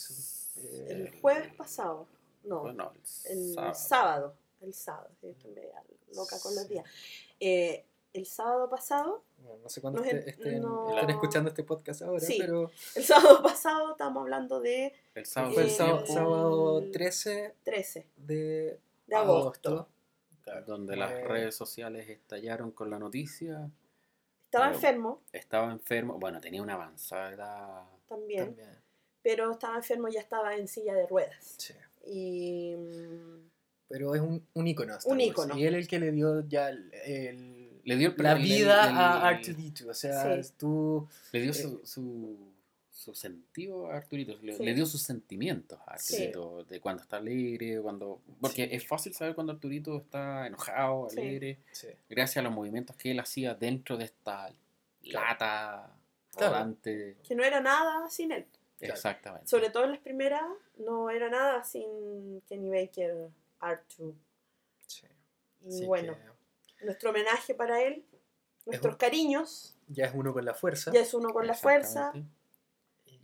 eh, 0.57 0.87
El 0.91 1.21
jueves 1.21 1.55
pasado. 1.55 2.09
No, 2.45 2.61
Bueno, 2.63 2.93
el 3.29 3.53
sábado. 3.55 3.75
sábado. 3.75 4.35
El 4.61 4.75
sábado. 4.75 5.11
sí, 5.21 5.29
estoy 5.29 5.53
media 5.53 5.83
loca 6.15 6.37
con 6.43 6.55
los 6.55 6.69
días. 6.69 6.85
Eh, 7.39 7.85
el 8.13 8.27
sábado 8.27 8.69
pasado, 8.71 9.23
bueno, 9.39 9.61
no 9.63 9.69
sé 9.69 9.81
cuándo 9.81 10.01
Nos 10.01 10.09
estén, 10.13 10.63
no- 10.63 10.91
estén 10.95 11.11
escuchando 11.11 11.49
este 11.51 11.63
podcast 11.65 12.03
ahora, 12.03 12.21
Sí. 12.21 12.37
pero 12.41 12.71
el 12.95 13.05
sábado 13.05 13.43
pasado 13.43 13.93
estamos 13.93 14.23
hablando 14.23 14.61
de 14.61 14.93
El 15.15 15.27
sábado, 15.27 15.55
fue 15.55 15.63
el 15.65 15.69
Eh, 15.69 15.73
sábado, 15.73 16.07
sábado 16.07 16.79
el- 16.81 16.91
13 16.93 17.55
13 17.65 18.07
de, 18.17 18.79
de 19.07 19.17
agosto. 19.17 19.69
agosto. 19.69 19.89
donde 20.67 20.97
las 20.97 21.11
Eh, 21.13 21.25
redes 21.25 21.55
sociales 21.55 22.09
estallaron 22.09 22.71
con 22.71 22.89
la 22.89 22.99
noticia. 22.99 23.71
Estaba 24.47 24.65
Pero- 24.65 24.77
enfermo 24.77 25.23
Estaba 25.31 25.71
enfermo, 25.71 26.19
bueno, 26.19 26.41
tenía 26.41 26.63
una 26.63 26.73
avanzada 26.73 27.33
edad. 27.35 27.85
también, 28.09 28.47
También. 28.47 28.79
pero 29.23 29.51
estaba 29.53 29.77
enfermo 29.77 30.09
y 30.09 30.13
ya 30.15 30.21
estaba 30.21 30.57
en 30.57 30.67
silla 30.67 30.95
de 30.95 31.07
ruedas. 31.07 31.55
Sí. 31.59 31.75
Y 32.07 32.75
Pero 33.89 34.15
es 34.15 34.23
un, 34.23 34.43
un 34.55 34.67
ícono. 34.67 34.97
Un 35.05 35.21
ícono. 35.21 35.55
Y 35.57 35.67
él 35.67 35.75
el 35.75 35.87
que 35.87 35.99
le 35.99 36.13
dio 36.13 36.41
ya 36.49 36.71
el, 36.71 36.93
el- 37.05 37.58
Le 37.89 37.97
dio 37.97 38.09
el- 38.11 38.23
la 38.23 38.33
el- 38.33 38.43
vida 38.43 39.25
a 39.27 39.31
R2D2. 39.33 39.89
O 39.89 39.95
sea, 39.95 40.43
Sí. 40.43 40.53
tú. 40.59 41.09
Le 41.33 41.41
dio 41.41 41.51
Eh, 41.51 41.55
su, 41.55 41.81
su, 41.85 42.37
su 42.91 43.15
sentido 43.15 43.91
a 43.91 43.97
Arturito, 43.97 44.37
le, 44.43 44.55
Sí. 44.55 44.63
le 44.65 44.75
dio 44.75 44.85
sus 44.85 45.03
sentimientos 45.03 45.79
a 45.87 45.97
Sí. 45.99 46.17
Arturito, 46.27 46.65
de 46.65 46.81
cuando 46.81 47.03
está 47.03 47.17
alegre, 47.19 47.81
cuando... 47.81 48.21
Porque 48.41 48.67
Sí. 48.69 48.75
es 48.75 48.87
fácil 48.87 49.15
saber 49.15 49.35
cuando 49.35 49.53
Arturito 49.53 49.97
está 49.97 50.47
enojado, 50.47 51.09
alegre, 51.11 51.59
Sí. 51.73 51.89
gracias 52.11 52.39
a 52.39 52.43
los 52.43 52.53
movimientos 52.53 52.97
que 52.97 53.13
él 53.13 53.21
hacía 53.21 53.55
dentro 53.55 53.97
de 53.97 54.05
esta 54.05 54.53
lata 55.03 55.91
Claro. 56.33 56.53
rodante. 56.53 57.17
que 57.27 57.35
no 57.35 57.43
era 57.43 57.61
nada 57.61 58.09
sin 58.11 58.33
él. 58.33 58.47
Exactamente. 58.81 59.49
Sobre 59.49 59.71
todo 59.71 59.85
en 59.85 59.91
las 59.93 60.01
primeras, 60.01 60.43
no 60.77 61.11
era 61.11 61.29
nada 61.31 61.65
sin 61.65 62.41
Kenny 62.49 62.69
Baker, 62.69 63.29
R2. 63.61 64.15
sí. 64.87 65.07
Y 65.65 65.69
Así 65.69 65.87
bueno, 65.87 66.15
que 66.15 66.21
nuestro 66.83 67.11
homenaje 67.11 67.55
para 67.55 67.83
él, 67.83 68.05
nuestros 68.67 68.95
un- 68.95 68.99
cariños, 68.99 69.77
ya 69.89 70.07
es 70.07 70.13
uno 70.15 70.33
con 70.33 70.45
la 70.45 70.55
fuerza. 70.55 70.91
ya 70.93 71.01
es 71.01 71.15
uno 71.15 71.31
con 71.33 71.47
la 71.47 71.55
fuerza. 71.55 72.13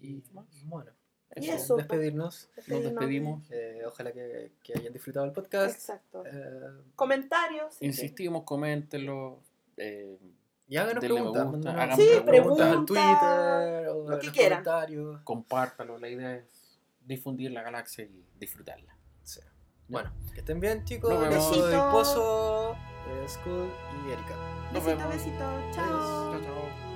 Y 0.01 0.23
bueno, 0.65 0.91
Y 1.37 1.49
Eso. 1.49 1.57
eso. 1.57 1.77
despedirnos. 1.77 2.49
Nos 2.69 2.83
despedimos. 2.83 3.43
Eh, 3.51 3.83
ojalá 3.87 4.13
que, 4.13 4.53
que 4.63 4.73
hayan 4.79 4.93
disfrutado 4.93 5.27
el 5.27 5.33
podcast. 5.33 5.75
Exacto. 5.75 6.23
Eh, 6.27 6.83
Comentarios. 6.95 7.75
sí, 7.75 7.87
Insistimos, 7.87 8.45
coméntenlo. 8.45 9.41
eh, 9.77 10.17
y 10.69 10.77
háganos 10.77 11.05
preguntas. 11.05 11.47
gusta, 11.47 11.71
hagan 11.73 11.97
Sí, 11.97 12.09
preguntas. 12.25 12.69
al 12.69 12.85
Twitter 12.87 13.89
o 13.89 14.09
lo 14.09 14.15
en 14.15 14.21
que 14.21 14.27
los 14.27 14.35
quieran. 14.37 14.63
comentarios. 14.65 15.21
compártalo. 15.23 15.99
La 15.99 16.09
idea 16.09 16.37
es 16.37 16.45
difundir 17.01 17.51
la 17.51 17.63
galaxia 17.63 18.05
y 18.05 18.25
disfrutarla. 18.39 18.97
Sí. 19.25 19.41
Bueno, 19.89 20.13
que 20.33 20.41
estén 20.41 20.61
bien, 20.61 20.85
chicos. 20.85 21.11
Nos 21.13 21.21
vemos. 21.29 21.93
Pozo, 21.93 22.77
Skull 23.29 23.71
y 24.07 24.11
Erika. 24.13 24.35
Nos 24.73 24.85
Besito, 24.85 24.97
vemos. 24.99 25.15
besito. 25.15 25.45
Chao. 25.73 26.33
Chao, 26.33 26.41
chao. 26.41 26.94